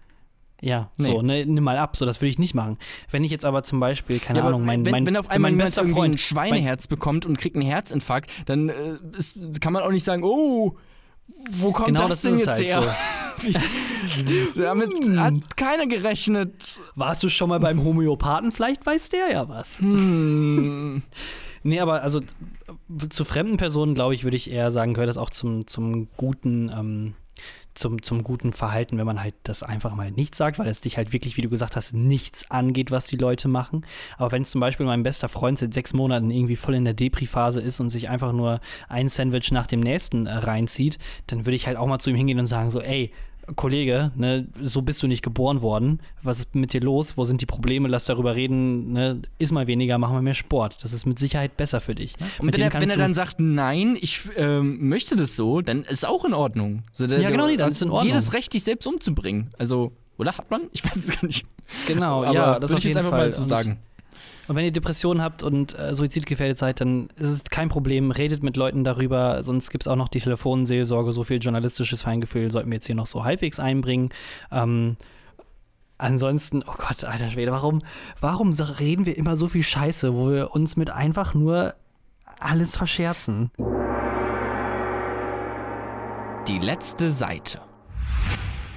Ja, 0.61 0.91
nee. 0.97 1.07
so, 1.07 1.23
ne, 1.23 1.47
nimm 1.47 1.63
mal 1.63 1.77
ab, 1.77 1.97
so, 1.97 2.05
das 2.05 2.21
würde 2.21 2.31
ich 2.31 2.39
nicht 2.39 2.55
machen. 2.55 2.79
Wenn 3.11 3.23
ich 3.23 3.31
jetzt 3.31 3.45
aber 3.45 3.63
zum 3.63 3.79
Beispiel, 3.79 4.19
keine 4.19 4.41
ja, 4.41 4.45
Ahnung, 4.45 4.65
mein, 4.65 4.85
wenn, 4.85 4.91
mein, 4.91 5.07
wenn 5.07 5.17
auf 5.17 5.31
einmal 5.31 5.53
mein 5.53 5.59
bester 5.59 5.85
Freund 5.85 6.17
ein 6.17 6.19
Schweineherz 6.19 6.89
bekommt 6.89 7.27
und 7.27 7.39
kriegt 7.39 7.55
einen 7.55 7.65
Herzinfarkt, 7.65 8.31
dann 8.47 8.69
äh, 8.69 8.99
ist, 9.17 9.61
kann 9.61 9.73
man 9.73 9.85
auch 9.85 9.93
nicht 9.93 10.05
sagen, 10.05 10.25
oh, 10.25 10.77
wo 11.51 11.73
kommt 11.73 11.89
genau 11.89 12.09
das, 12.09 12.23
das 12.23 12.23
denn 12.23 12.39
jetzt 12.39 12.49
halt 12.49 12.67
her? 12.67 12.83
So. 12.83 12.91
Damit 14.61 15.05
hm. 15.05 15.21
hat 15.21 15.57
keiner 15.57 15.87
gerechnet. 15.87 16.81
Warst 16.97 17.23
du 17.23 17.29
schon 17.29 17.49
mal 17.49 17.61
beim 17.61 17.85
Homöopathen? 17.85 18.51
Vielleicht 18.51 18.85
weiß 18.85 19.11
der 19.11 19.31
ja 19.31 19.49
was. 19.49 19.79
Hm. 19.79 21.03
nee, 21.63 21.79
aber 21.79 22.03
also 22.03 22.21
zu 23.11 23.25
fremden 23.25 23.59
Personen, 23.59 23.95
glaube 23.95 24.15
ich, 24.15 24.25
würde 24.25 24.37
ich 24.37 24.51
eher 24.51 24.71
sagen, 24.71 24.95
gehört 24.95 25.09
das 25.09 25.19
auch 25.19 25.31
zum, 25.31 25.67
zum 25.67 26.09
guten 26.17 26.71
ähm, 26.77 27.15
zum, 27.79 28.03
zum 28.03 28.25
guten 28.25 28.53
Verhalten, 28.53 28.99
wenn 28.99 29.07
man 29.07 29.23
halt 29.23 29.35
das 29.45 29.63
einfach 29.63 29.95
mal 29.95 30.11
nicht 30.11 30.35
sagt, 30.35 30.59
weil 30.59 30.69
es 30.69 30.81
dich 30.81 30.97
halt 30.97 31.13
wirklich, 31.13 31.37
wie 31.37 31.43
du 31.43 31.49
gesagt 31.49 31.77
hast, 31.77 31.95
nichts 31.95 32.51
angeht, 32.51 32.91
was 32.91 33.07
die 33.07 33.17
Leute 33.17 33.49
machen. 33.49 33.87
Aber 34.17 34.33
wenn 34.33 34.43
es 34.43 34.51
zum 34.51 34.61
Beispiel 34.61 34.87
mein 34.87 35.03
bester 35.03 35.29
Freund 35.29 35.59
seit 35.59 35.73
sechs 35.73 35.95
Monaten 35.95 36.31
irgendwie 36.31 36.57
voll 36.57 36.75
in 36.75 36.85
der 36.85 36.95
Depri-Phase 36.95 37.61
ist 37.61 37.81
und 37.81 37.91
sich 37.91 38.09
einfach 38.09 38.33
nur 38.33 38.61
ein 38.89 39.09
Sandwich 39.09 39.53
nach 39.53 39.67
dem 39.67 39.81
nächsten 39.81 40.27
äh, 40.27 40.35
reinzieht, 40.35 40.99
dann 41.29 41.47
würde 41.47 41.57
ich 41.57 41.67
halt 41.67 41.77
auch 41.77 41.87
mal 41.87 41.99
zu 41.99 42.11
ihm 42.11 42.17
hingehen 42.17 42.39
und 42.39 42.47
sagen 42.47 42.71
so, 42.71 42.81
ey, 42.81 43.13
Kollege, 43.57 44.13
ne, 44.17 44.47
so 44.61 44.83
bist 44.83 45.03
du 45.03 45.07
nicht 45.07 45.23
geboren 45.23 45.63
worden. 45.63 46.01
Was 46.23 46.39
ist 46.39 46.55
mit 46.55 46.73
dir 46.73 46.81
los? 46.81 47.17
Wo 47.17 47.25
sind 47.25 47.41
die 47.41 47.47
Probleme? 47.47 47.89
Lass 47.89 48.05
darüber 48.07 48.35
reden. 48.35 48.93
Ne? 48.93 49.23
Iss 49.39 49.53
mal 49.53 49.67
weniger, 49.67 49.99
mach 49.99 50.11
mal 50.11 50.23
mehr 50.23 50.35
Sport. 50.35 50.83
Das 50.83 50.93
ist 50.93 51.07
mit 51.07 51.19
Sicherheit 51.19 51.57
besser 51.57 51.81
für 51.81 51.95
dich. 51.95 52.15
Und 52.39 52.53
wenn 52.53 52.63
er, 52.63 52.73
wenn 52.73 52.89
er, 52.89 52.97
dann 52.97 53.15
sagt, 53.15 53.41
nein, 53.41 53.97
ich 54.01 54.23
ähm, 54.37 54.89
möchte 54.89 55.17
das 55.17 55.37
so, 55.37 55.61
dann 55.61 55.83
ist 55.83 56.07
auch 56.07 56.25
in 56.25 56.35
Ordnung. 56.35 56.83
So, 56.93 57.07
der, 57.07 57.21
ja, 57.21 57.31
genau, 57.31 57.47
nee, 57.47 57.57
dann 57.57 57.71
ist 57.71 57.83
in 57.83 57.91
Ordnung. 57.91 58.09
Jedes 58.09 58.33
Recht, 58.33 58.53
dich 58.53 58.65
selbst 58.65 58.87
umzubringen. 58.87 59.51
Also, 59.59 59.93
oder 60.17 60.37
hat 60.37 60.51
man? 60.51 60.63
Ich 60.73 60.85
weiß 60.85 60.97
es 60.97 61.11
gar 61.11 61.27
nicht. 61.27 61.47
Genau, 61.87 62.25
Aber 62.25 62.35
ja, 62.35 62.59
das 62.59 62.71
würde 62.71 62.79
ich 62.79 62.85
jetzt 62.85 62.97
einfach 62.97 63.11
Fall. 63.11 63.27
mal 63.27 63.33
so 63.33 63.43
sagen. 63.43 63.73
Und 63.73 63.79
wenn 64.57 64.65
ihr 64.65 64.73
Depressionen 64.73 65.23
habt 65.23 65.43
und 65.43 65.79
äh, 65.79 65.95
suizidgefährdet 65.95 66.59
seid, 66.59 66.81
dann 66.81 67.09
ist 67.17 67.29
es 67.29 67.45
kein 67.45 67.69
Problem. 67.69 68.11
Redet 68.11 68.43
mit 68.43 68.57
Leuten 68.57 68.83
darüber. 68.85 69.43
Sonst 69.43 69.71
gibt 69.71 69.85
es 69.85 69.89
auch 69.89 69.97
noch 69.97 70.09
die 70.09 70.21
Telefonseelsorge. 70.21 71.13
So 71.13 71.25
viel 71.25 71.39
journalistisches 71.39 72.03
Feingefühl 72.03 72.51
sollten 72.51 72.71
wir 72.71 72.77
jetzt 72.77 72.87
hier 72.87 72.95
noch 72.95 73.07
so 73.07 73.25
halbwegs 73.25 73.61
einbringen. 73.61 74.09
Ähm, 74.51 74.97
ansonsten, 75.99 76.63
oh 76.67 76.75
Gott, 76.79 77.05
alter 77.05 77.31
Schwede, 77.31 77.53
warum, 77.53 77.81
warum 78.21 78.53
reden 78.53 79.05
wir 79.05 79.17
immer 79.17 79.37
so 79.37 79.49
viel 79.49 79.63
Scheiße, 79.63 80.15
wo 80.15 80.31
wir 80.31 80.53
uns 80.53 80.77
mit 80.77 80.91
einfach 80.91 81.35
nur 81.35 81.75
alles 82.41 82.77
verscherzen? 82.77 83.51
Die 86.49 86.59
letzte 86.59 87.11
Seite. 87.11 87.61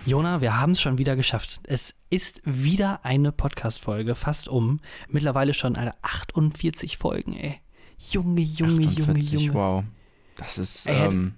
Jona, 0.06 0.41
wir 0.41 0.60
haben 0.60 0.72
es 0.72 0.82
schon 0.82 0.97
wieder 0.97 1.16
geschafft. 1.16 1.60
Es 1.64 1.93
ist 2.10 2.41
wieder 2.43 3.06
eine 3.06 3.32
Podcast-Folge, 3.32 4.16
fast 4.16 4.47
um. 4.47 4.80
Mittlerweile 5.10 5.54
schon 5.54 5.76
eine 5.76 5.93
48 6.02 6.97
Folgen, 6.97 7.34
ey. 7.34 7.60
Junge, 7.99 8.41
Junge, 8.41 8.88
48, 8.88 9.32
Junge, 9.32 9.45
Junge. 9.45 9.54
Wow. 9.54 9.84
Das 10.38 10.58
ist, 10.58 10.88
ey, 10.88 11.06
ähm, 11.06 11.36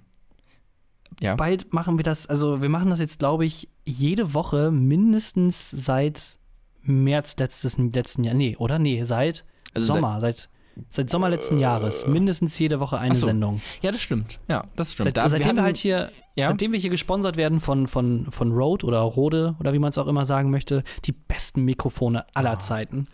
ja. 1.20 1.34
Bald 1.34 1.74
machen 1.74 1.98
wir 1.98 2.04
das, 2.04 2.26
also 2.26 2.62
wir 2.62 2.70
machen 2.70 2.88
das 2.88 3.00
jetzt, 3.00 3.18
glaube 3.18 3.44
ich, 3.44 3.68
jede 3.84 4.32
Woche 4.32 4.70
mindestens 4.70 5.70
seit 5.70 6.38
März 6.82 7.36
letztes, 7.36 7.76
letzten 7.76 8.24
Jahr. 8.24 8.34
Nee, 8.34 8.56
oder? 8.56 8.78
Nee, 8.78 9.04
seit 9.04 9.44
also 9.74 9.92
Sommer, 9.92 10.20
seit, 10.20 10.36
seit 10.36 10.48
Seit 10.90 11.08
Sommer 11.08 11.28
letzten 11.28 11.58
Jahres. 11.58 12.06
Mindestens 12.06 12.58
jede 12.58 12.80
Woche 12.80 12.98
eine 12.98 13.14
so. 13.14 13.26
Sendung. 13.26 13.60
Ja, 13.80 13.92
das 13.92 14.02
stimmt. 14.02 14.40
Ja, 14.48 14.64
das 14.76 14.92
stimmt. 14.92 15.08
Seit, 15.08 15.16
da, 15.16 15.28
seitdem 15.28 15.50
wir, 15.50 15.56
wir, 15.56 15.62
halt 15.62 15.76
hier, 15.76 16.10
ja? 16.34 16.48
seitdem 16.48 16.72
wir 16.72 16.78
hier 16.78 16.90
gesponsert 16.90 17.36
werden 17.36 17.60
von, 17.60 17.86
von, 17.86 18.26
von 18.30 18.52
Rode 18.52 18.86
oder 18.86 19.00
Rode 19.00 19.54
oder 19.60 19.72
wie 19.72 19.78
man 19.78 19.90
es 19.90 19.98
auch 19.98 20.06
immer 20.06 20.24
sagen 20.24 20.50
möchte, 20.50 20.82
die 21.04 21.12
besten 21.12 21.62
Mikrofone 21.62 22.26
aller 22.34 22.54
oh. 22.54 22.60
Zeiten. 22.60 23.06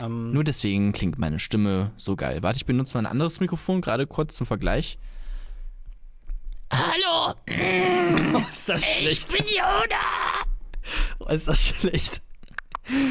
Ähm, 0.00 0.32
Nur 0.32 0.44
deswegen 0.44 0.92
klingt 0.92 1.18
meine 1.18 1.38
Stimme 1.38 1.92
so 1.96 2.16
geil. 2.16 2.42
Warte, 2.42 2.56
ich 2.56 2.66
benutze 2.66 2.94
mal 2.94 3.00
ein 3.00 3.10
anderes 3.10 3.40
Mikrofon, 3.40 3.80
gerade 3.80 4.06
kurz 4.06 4.36
zum 4.36 4.46
Vergleich. 4.46 4.98
Hallo! 6.72 7.34
oh, 8.34 8.42
ist 8.50 8.68
das 8.68 8.84
schlecht. 8.84 9.32
Ich 9.34 9.38
bin 9.38 9.46
Yoda! 9.46 10.44
Oh, 11.20 11.26
ist 11.30 11.46
das 11.46 11.64
schlecht. 11.64 12.22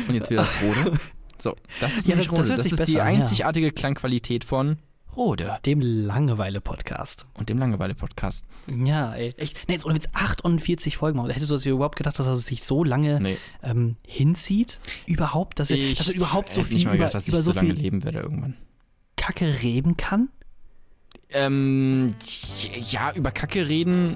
Und 0.08 0.16
jetzt 0.16 0.30
wieder 0.30 0.42
das 0.42 0.62
Rode. 0.62 1.00
So, 1.44 1.58
das 1.82 1.98
ist 1.98 2.08
ja, 2.08 2.16
das. 2.16 2.28
Das, 2.28 2.48
das 2.48 2.66
ist 2.68 2.88
die 2.88 3.02
an, 3.02 3.08
einzigartige 3.08 3.66
ja. 3.66 3.72
Klangqualität 3.74 4.46
von 4.46 4.78
Rode. 5.14 5.60
Dem 5.66 5.82
Langeweile-Podcast. 5.82 7.26
Und 7.34 7.50
dem 7.50 7.58
Langeweile-Podcast. 7.58 8.46
Ja, 8.74 9.14
ey, 9.14 9.34
echt. 9.36 9.60
Nee, 9.68 9.74
jetzt 9.74 9.86
ohne 9.86 9.94
Witz, 9.96 10.08
48 10.14 10.96
Folgen. 10.96 11.22
Hättest 11.28 11.50
du 11.50 11.56
das 11.56 11.66
überhaupt 11.66 11.98
gedacht, 11.98 12.18
dass 12.18 12.28
es 12.28 12.46
sich 12.46 12.64
so 12.64 12.86
lange 12.86 13.20
nee. 13.20 13.38
ähm, 13.62 13.98
hinzieht? 14.08 14.80
Überhaupt? 15.06 15.60
Dass, 15.60 15.70
er, 15.70 15.94
dass 15.94 16.08
er 16.08 16.16
überhaupt 16.16 16.54
so 16.54 16.64
viel 16.64 16.76
nicht 16.76 16.86
mal 16.86 16.94
gedacht, 16.94 17.14
dass 17.14 17.28
über 17.28 17.40
ich 17.40 17.44
so, 17.44 17.52
so 17.52 17.60
lange 17.60 17.74
leben 17.74 18.06
werde 18.06 18.20
irgendwann. 18.20 18.56
Kacke 19.18 19.62
reden 19.62 19.98
kann? 19.98 20.30
Ähm, 21.32 22.16
ja, 22.90 23.12
über 23.12 23.32
Kacke 23.32 23.68
reden 23.68 24.16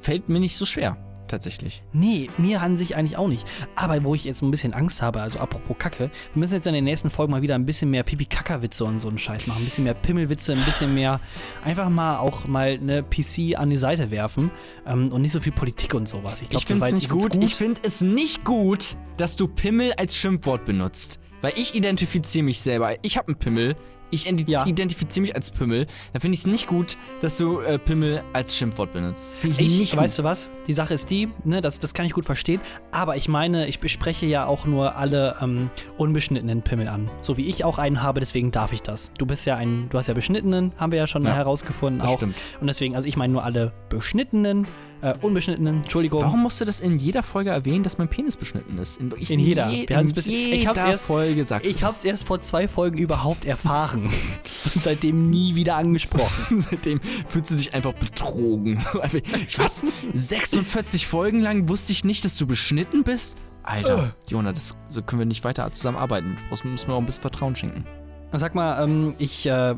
fällt 0.00 0.28
mir 0.28 0.38
nicht 0.38 0.56
so 0.56 0.64
schwer 0.64 0.96
tatsächlich. 1.28 1.82
Nee, 1.92 2.28
mir 2.38 2.62
an 2.62 2.76
sich 2.76 2.96
eigentlich 2.96 3.16
auch 3.16 3.28
nicht. 3.28 3.46
Aber 3.76 4.02
wo 4.04 4.14
ich 4.14 4.24
jetzt 4.24 4.42
ein 4.42 4.50
bisschen 4.50 4.74
Angst 4.74 5.02
habe, 5.02 5.20
also 5.20 5.38
apropos 5.38 5.76
Kacke, 5.78 6.10
wir 6.34 6.40
müssen 6.40 6.54
jetzt 6.54 6.66
in 6.66 6.74
den 6.74 6.84
nächsten 6.84 7.10
Folgen 7.10 7.32
mal 7.32 7.42
wieder 7.42 7.54
ein 7.54 7.66
bisschen 7.66 7.90
mehr 7.90 8.02
Pipi-Kaka-Witze 8.02 8.84
und 8.84 9.00
so 9.00 9.08
einen 9.08 9.18
Scheiß 9.18 9.46
machen. 9.46 9.60
Ein 9.60 9.64
bisschen 9.64 9.84
mehr 9.84 9.94
Pimmelwitze, 9.94 10.52
ein 10.52 10.64
bisschen 10.64 10.94
mehr 10.94 11.20
einfach 11.64 11.88
mal 11.88 12.18
auch 12.18 12.46
mal 12.46 12.78
eine 12.80 13.02
PC 13.02 13.56
an 13.56 13.70
die 13.70 13.78
Seite 13.78 14.10
werfen 14.10 14.50
ähm, 14.86 15.12
und 15.12 15.22
nicht 15.22 15.32
so 15.32 15.40
viel 15.40 15.52
Politik 15.52 15.94
und 15.94 16.08
sowas. 16.08 16.42
Ich, 16.42 16.52
ich 16.52 16.66
finde 16.66 16.86
es 16.86 16.92
nicht 16.94 17.08
gut. 17.08 17.32
gut. 17.32 17.44
Ich 17.44 17.54
finde 17.54 17.80
es 17.84 18.00
nicht 18.00 18.44
gut, 18.44 18.96
dass 19.16 19.36
du 19.36 19.48
Pimmel 19.48 19.92
als 19.94 20.16
Schimpfwort 20.16 20.64
benutzt. 20.64 21.20
Weil 21.40 21.52
ich 21.56 21.74
identifiziere 21.74 22.44
mich 22.44 22.60
selber. 22.60 22.96
Ich 23.02 23.16
habe 23.16 23.28
einen 23.28 23.38
Pimmel 23.38 23.76
ich 24.10 24.24
ja. 24.46 24.66
identifiziere 24.66 25.22
mich 25.22 25.34
als 25.34 25.50
Pimmel, 25.50 25.86
dann 26.12 26.20
finde 26.20 26.34
ich 26.34 26.40
es 26.40 26.46
nicht 26.46 26.66
gut, 26.66 26.96
dass 27.20 27.36
du 27.38 27.60
äh, 27.60 27.78
Pimmel 27.78 28.22
als 28.32 28.56
Schimpfwort 28.56 28.92
benutzt. 28.92 29.34
Finde 29.40 29.60
ich, 29.60 29.66
ich 29.66 29.78
nicht 29.78 29.96
Weißt 29.96 30.18
du 30.18 30.24
was? 30.24 30.50
Die 30.66 30.72
Sache 30.72 30.94
ist 30.94 31.10
die, 31.10 31.28
ne, 31.44 31.60
das, 31.60 31.78
das 31.78 31.94
kann 31.94 32.06
ich 32.06 32.12
gut 32.12 32.24
verstehen, 32.24 32.60
aber 32.92 33.16
ich 33.16 33.28
meine, 33.28 33.66
ich 33.66 33.80
bespreche 33.80 34.26
ja 34.26 34.46
auch 34.46 34.66
nur 34.66 34.96
alle 34.96 35.36
ähm, 35.40 35.70
unbeschnittenen 35.96 36.62
Pimmel 36.62 36.88
an. 36.88 37.10
So 37.20 37.36
wie 37.36 37.46
ich 37.46 37.64
auch 37.64 37.78
einen 37.78 38.02
habe, 38.02 38.20
deswegen 38.20 38.50
darf 38.50 38.72
ich 38.72 38.82
das. 38.82 39.12
Du 39.18 39.26
bist 39.26 39.46
ja 39.46 39.56
ein, 39.56 39.88
du 39.90 39.98
hast 39.98 40.06
ja 40.06 40.14
beschnittenen, 40.14 40.72
haben 40.76 40.92
wir 40.92 40.98
ja 40.98 41.06
schon 41.06 41.24
ja, 41.24 41.34
herausgefunden 41.34 42.00
auch. 42.00 42.16
Stimmt. 42.16 42.36
Und 42.60 42.66
deswegen, 42.66 42.94
also 42.94 43.08
ich 43.08 43.16
meine 43.16 43.32
nur 43.32 43.44
alle 43.44 43.72
beschnittenen 43.88 44.66
äh, 45.00 45.14
unbeschnittenen, 45.20 45.76
Entschuldigung. 45.78 46.22
Warum 46.22 46.42
musst 46.42 46.60
du 46.60 46.64
das 46.64 46.80
in 46.80 46.98
jeder 46.98 47.22
Folge 47.22 47.50
erwähnen, 47.50 47.84
dass 47.84 47.98
mein 47.98 48.08
Penis 48.08 48.36
beschnitten 48.36 48.78
ist? 48.78 49.00
In, 49.00 49.10
in 49.10 49.38
jeder. 49.38 49.68
Je, 49.68 49.84
in 49.84 50.06
jeder 50.06 50.54
ich 50.54 50.66
hab's 50.66 50.84
erst, 50.84 51.04
Folge 51.04 51.44
sagst 51.44 51.66
Ich 51.66 51.82
hab's 51.82 52.04
erst 52.04 52.26
vor 52.26 52.40
zwei 52.40 52.66
Folgen 52.68 52.98
überhaupt 52.98 53.44
erfahren. 53.44 54.10
Und 54.74 54.82
seitdem 54.82 55.30
nie 55.30 55.54
wieder 55.54 55.76
angesprochen. 55.76 56.60
seitdem 56.60 57.00
fühlst 57.28 57.50
du 57.50 57.54
dich 57.54 57.74
einfach 57.74 57.92
betrogen. 57.94 58.78
Was? 59.56 59.84
46 60.14 61.06
Folgen 61.06 61.40
lang 61.40 61.68
wusste 61.68 61.92
ich 61.92 62.04
nicht, 62.04 62.24
dass 62.24 62.36
du 62.36 62.46
beschnitten 62.46 63.04
bist? 63.04 63.38
Alter, 63.62 63.98
uh. 63.98 64.30
Jona, 64.30 64.52
das, 64.52 64.76
so 64.88 65.02
können 65.02 65.20
wir 65.20 65.26
nicht 65.26 65.44
weiter 65.44 65.70
zusammenarbeiten. 65.70 66.38
Du 66.48 66.68
musst 66.68 66.88
mir 66.88 66.94
auch 66.94 66.98
ein 66.98 67.06
bisschen 67.06 67.22
Vertrauen 67.22 67.54
schenken. 67.54 67.84
Sag 68.32 68.54
mal, 68.54 68.84
ähm, 68.84 69.14
ich, 69.18 69.46
äh, 69.46 69.74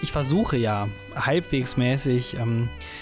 ich 0.00 0.10
versuche 0.10 0.56
ja 0.56 0.88
halbwegs 1.14 1.76
mäßig 1.76 2.34
ähm, 2.34 2.68
äh, 2.68 3.01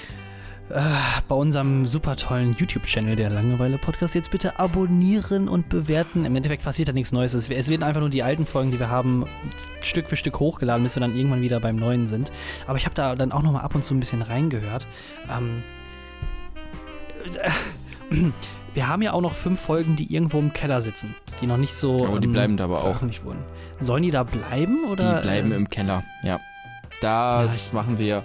bei 0.70 1.34
unserem 1.34 1.86
super 1.86 2.14
tollen 2.16 2.54
YouTube-Channel, 2.56 3.16
der 3.16 3.28
Langeweile-Podcast, 3.30 4.14
jetzt 4.14 4.30
bitte 4.30 4.58
abonnieren 4.60 5.48
und 5.48 5.68
bewerten. 5.68 6.24
Im 6.24 6.36
Endeffekt 6.36 6.62
passiert 6.62 6.88
da 6.88 6.92
nichts 6.92 7.10
Neues. 7.10 7.34
Es, 7.34 7.48
werden 7.48 7.82
einfach 7.82 8.00
nur 8.00 8.10
die 8.10 8.22
alten 8.22 8.46
Folgen, 8.46 8.70
die 8.70 8.78
wir 8.78 8.88
haben, 8.88 9.26
Stück 9.82 10.08
für 10.08 10.16
Stück 10.16 10.38
hochgeladen, 10.38 10.84
bis 10.84 10.94
wir 10.94 11.00
dann 11.00 11.16
irgendwann 11.16 11.42
wieder 11.42 11.58
beim 11.58 11.76
Neuen 11.76 12.06
sind. 12.06 12.30
Aber 12.68 12.78
ich 12.78 12.84
habe 12.84 12.94
da 12.94 13.16
dann 13.16 13.32
auch 13.32 13.42
nochmal 13.42 13.62
ab 13.62 13.74
und 13.74 13.84
zu 13.84 13.94
ein 13.94 14.00
bisschen 14.00 14.22
reingehört. 14.22 14.86
Ähm, 15.28 15.62
äh, 18.10 18.30
wir 18.74 18.88
haben 18.88 19.02
ja 19.02 19.12
auch 19.12 19.22
noch 19.22 19.34
fünf 19.34 19.60
Folgen, 19.60 19.96
die 19.96 20.12
irgendwo 20.12 20.38
im 20.38 20.52
Keller 20.52 20.82
sitzen, 20.82 21.16
die 21.40 21.46
noch 21.46 21.56
nicht 21.56 21.74
so. 21.74 22.06
Aber 22.06 22.20
die 22.20 22.28
ähm, 22.28 22.32
bleiben 22.32 22.56
da 22.56 22.64
aber 22.64 22.84
auch. 22.84 23.02
Nicht 23.02 23.24
wurden. 23.24 23.42
Sollen 23.80 24.04
die 24.04 24.12
da 24.12 24.22
bleiben 24.22 24.84
oder? 24.84 25.16
Die 25.16 25.22
bleiben 25.22 25.50
äh, 25.50 25.56
im 25.56 25.68
Keller, 25.68 26.04
ja. 26.22 26.38
Das 27.00 27.68
ja, 27.68 27.74
machen 27.74 27.98
wir 27.98 28.24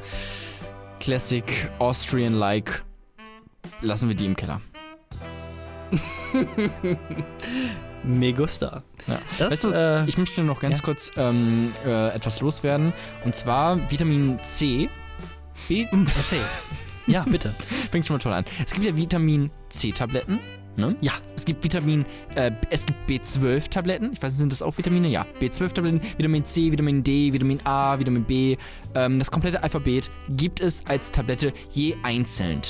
Classic 1.05 1.69
Austrian-like 1.77 2.83
lassen 3.81 4.09
wir 4.09 4.15
die 4.15 4.25
im 4.25 4.35
Keller. 4.35 4.59
Me 8.03 8.33
gusta. 8.33 8.81
Ja. 9.05 9.19
Das, 9.37 9.51
weißt 9.51 9.63
du 9.65 9.69
äh, 9.69 10.09
ich 10.09 10.17
möchte 10.17 10.41
noch 10.41 10.59
ganz 10.59 10.79
ja. 10.79 10.83
kurz 10.83 11.11
ähm, 11.15 11.71
äh, 11.85 12.07
etwas 12.09 12.41
loswerden. 12.41 12.91
Und 13.23 13.35
zwar 13.35 13.79
Vitamin 13.91 14.39
C. 14.41 14.89
B 15.67 15.85
hm, 15.91 16.07
erzähl. 16.17 16.41
Ja, 17.05 17.21
bitte. 17.21 17.53
Fängt 17.91 18.07
schon 18.07 18.15
mal 18.15 18.19
toll 18.19 18.33
an. 18.33 18.45
Es 18.65 18.73
gibt 18.73 18.87
ja 18.87 18.97
Vitamin 18.97 19.51
C-Tabletten. 19.69 20.39
Ne? 20.77 20.95
Ja, 20.99 21.13
es 21.35 21.45
gibt 21.45 21.63
Vitamin, 21.63 22.05
äh, 22.35 22.51
es 22.69 22.85
gibt 22.85 23.09
B12-Tabletten. 23.09 24.11
Ich 24.11 24.21
weiß 24.21 24.33
nicht, 24.33 24.39
sind 24.39 24.51
das 24.51 24.61
auch 24.61 24.77
Vitamine? 24.77 25.07
Ja. 25.07 25.25
B12-Tabletten, 25.39 26.01
Vitamin 26.17 26.43
C, 26.43 26.71
Vitamin 26.71 27.01
D, 27.01 27.31
Vitamin 27.31 27.59
A, 27.63 27.97
Vitamin 27.97 28.23
B. 28.23 28.57
Ähm, 28.93 29.19
das 29.19 29.31
komplette 29.31 29.63
Alphabet 29.63 30.11
gibt 30.29 30.59
es 30.59 30.85
als 30.85 31.11
Tablette 31.11 31.53
je 31.71 31.95
einzeln. 32.03 32.61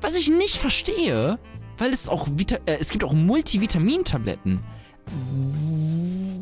Was 0.00 0.16
ich 0.16 0.30
nicht 0.30 0.56
verstehe, 0.56 1.38
weil 1.78 1.92
es 1.92 2.08
auch 2.08 2.28
Vita 2.32 2.56
äh, 2.66 2.76
es 2.78 2.90
gibt 2.90 3.02
auch 3.02 3.12
Multivitamin-Tabletten. 3.12 4.60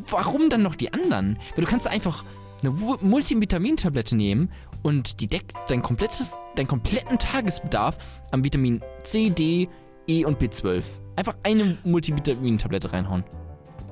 Warum 0.07 0.49
dann 0.49 0.61
noch 0.61 0.75
die 0.75 0.93
anderen? 0.93 1.39
Weil 1.55 1.65
du 1.65 1.69
kannst 1.69 1.87
einfach 1.87 2.23
eine 2.61 2.71
Multivitamin-Tablette 2.71 4.15
nehmen 4.15 4.51
und 4.83 5.19
die 5.19 5.27
deckt 5.27 5.53
dein 5.67 5.81
komplettes, 5.81 6.31
deinen 6.55 6.67
kompletten 6.67 7.17
Tagesbedarf 7.17 7.97
an 8.31 8.43
Vitamin 8.43 8.81
C, 9.03 9.29
D, 9.29 9.67
E 10.07 10.25
und 10.25 10.41
B12. 10.41 10.83
Einfach 11.15 11.35
eine 11.43 11.77
Multivitamin-Tablette 11.83 12.93
reinhauen. 12.93 13.23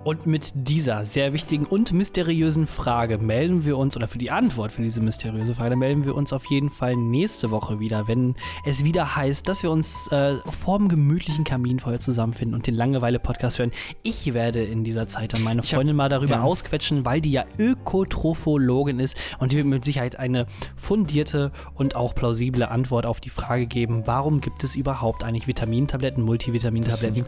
Und 0.05 0.25
mit 0.25 0.53
dieser 0.55 1.03
sehr 1.03 1.33
wichtigen 1.33 1.65
und 1.65 1.91
mysteriösen 1.91 2.67
Frage 2.67 3.17
melden 3.17 3.65
wir 3.65 3.77
uns, 3.77 3.97
oder 3.97 4.07
für 4.07 4.17
die 4.17 4.31
Antwort 4.31 4.71
für 4.71 4.81
diese 4.81 5.01
mysteriöse 5.01 5.53
Frage, 5.53 5.75
melden 5.75 6.05
wir 6.05 6.15
uns 6.15 6.31
auf 6.31 6.45
jeden 6.45 6.69
Fall 6.69 6.95
nächste 6.95 7.51
Woche 7.51 7.79
wieder, 7.79 8.07
wenn 8.07 8.35
es 8.65 8.85
wieder 8.85 9.17
heißt, 9.17 9.47
dass 9.47 9.61
wir 9.61 9.71
uns 9.71 10.07
äh, 10.11 10.37
vor 10.63 10.77
dem 10.77 10.87
gemütlichen 10.87 11.43
Kaminfeuer 11.43 11.99
zusammenfinden 11.99 12.55
und 12.55 12.65
den 12.65 12.75
Langeweile-Podcast 12.75 13.59
hören. 13.59 13.71
Ich 14.01 14.33
werde 14.33 14.63
in 14.63 14.85
dieser 14.85 15.07
Zeit 15.07 15.33
dann 15.33 15.43
meine 15.43 15.63
Freundin 15.63 15.95
hab, 15.95 15.97
mal 15.97 16.09
darüber 16.09 16.35
ja. 16.35 16.43
ausquetschen, 16.43 17.03
weil 17.03 17.19
die 17.19 17.31
ja 17.31 17.43
Ökotrophologin 17.57 18.99
ist 18.99 19.17
und 19.39 19.51
die 19.51 19.57
wird 19.57 19.67
mit 19.67 19.83
Sicherheit 19.83 20.17
eine 20.17 20.47
fundierte 20.77 21.51
und 21.75 21.95
auch 21.95 22.15
plausible 22.15 22.69
Antwort 22.69 23.05
auf 23.05 23.19
die 23.19 23.29
Frage 23.29 23.67
geben, 23.67 24.03
warum 24.07 24.39
gibt 24.39 24.63
es 24.63 24.77
überhaupt 24.77 25.25
eigentlich 25.25 25.47
Vitamintabletten, 25.47 26.23
Multivitamintabletten 26.23 27.25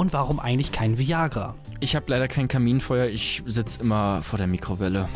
und 0.00 0.14
warum 0.14 0.40
eigentlich 0.40 0.72
kein 0.72 0.96
Viagra? 0.96 1.54
Ich 1.80 1.94
habe 1.94 2.06
leider 2.08 2.26
kein 2.26 2.48
Kaminfeuer, 2.48 3.08
ich 3.08 3.42
sitze 3.44 3.82
immer 3.82 4.22
vor 4.22 4.38
der 4.38 4.46
Mikrowelle. 4.46 5.10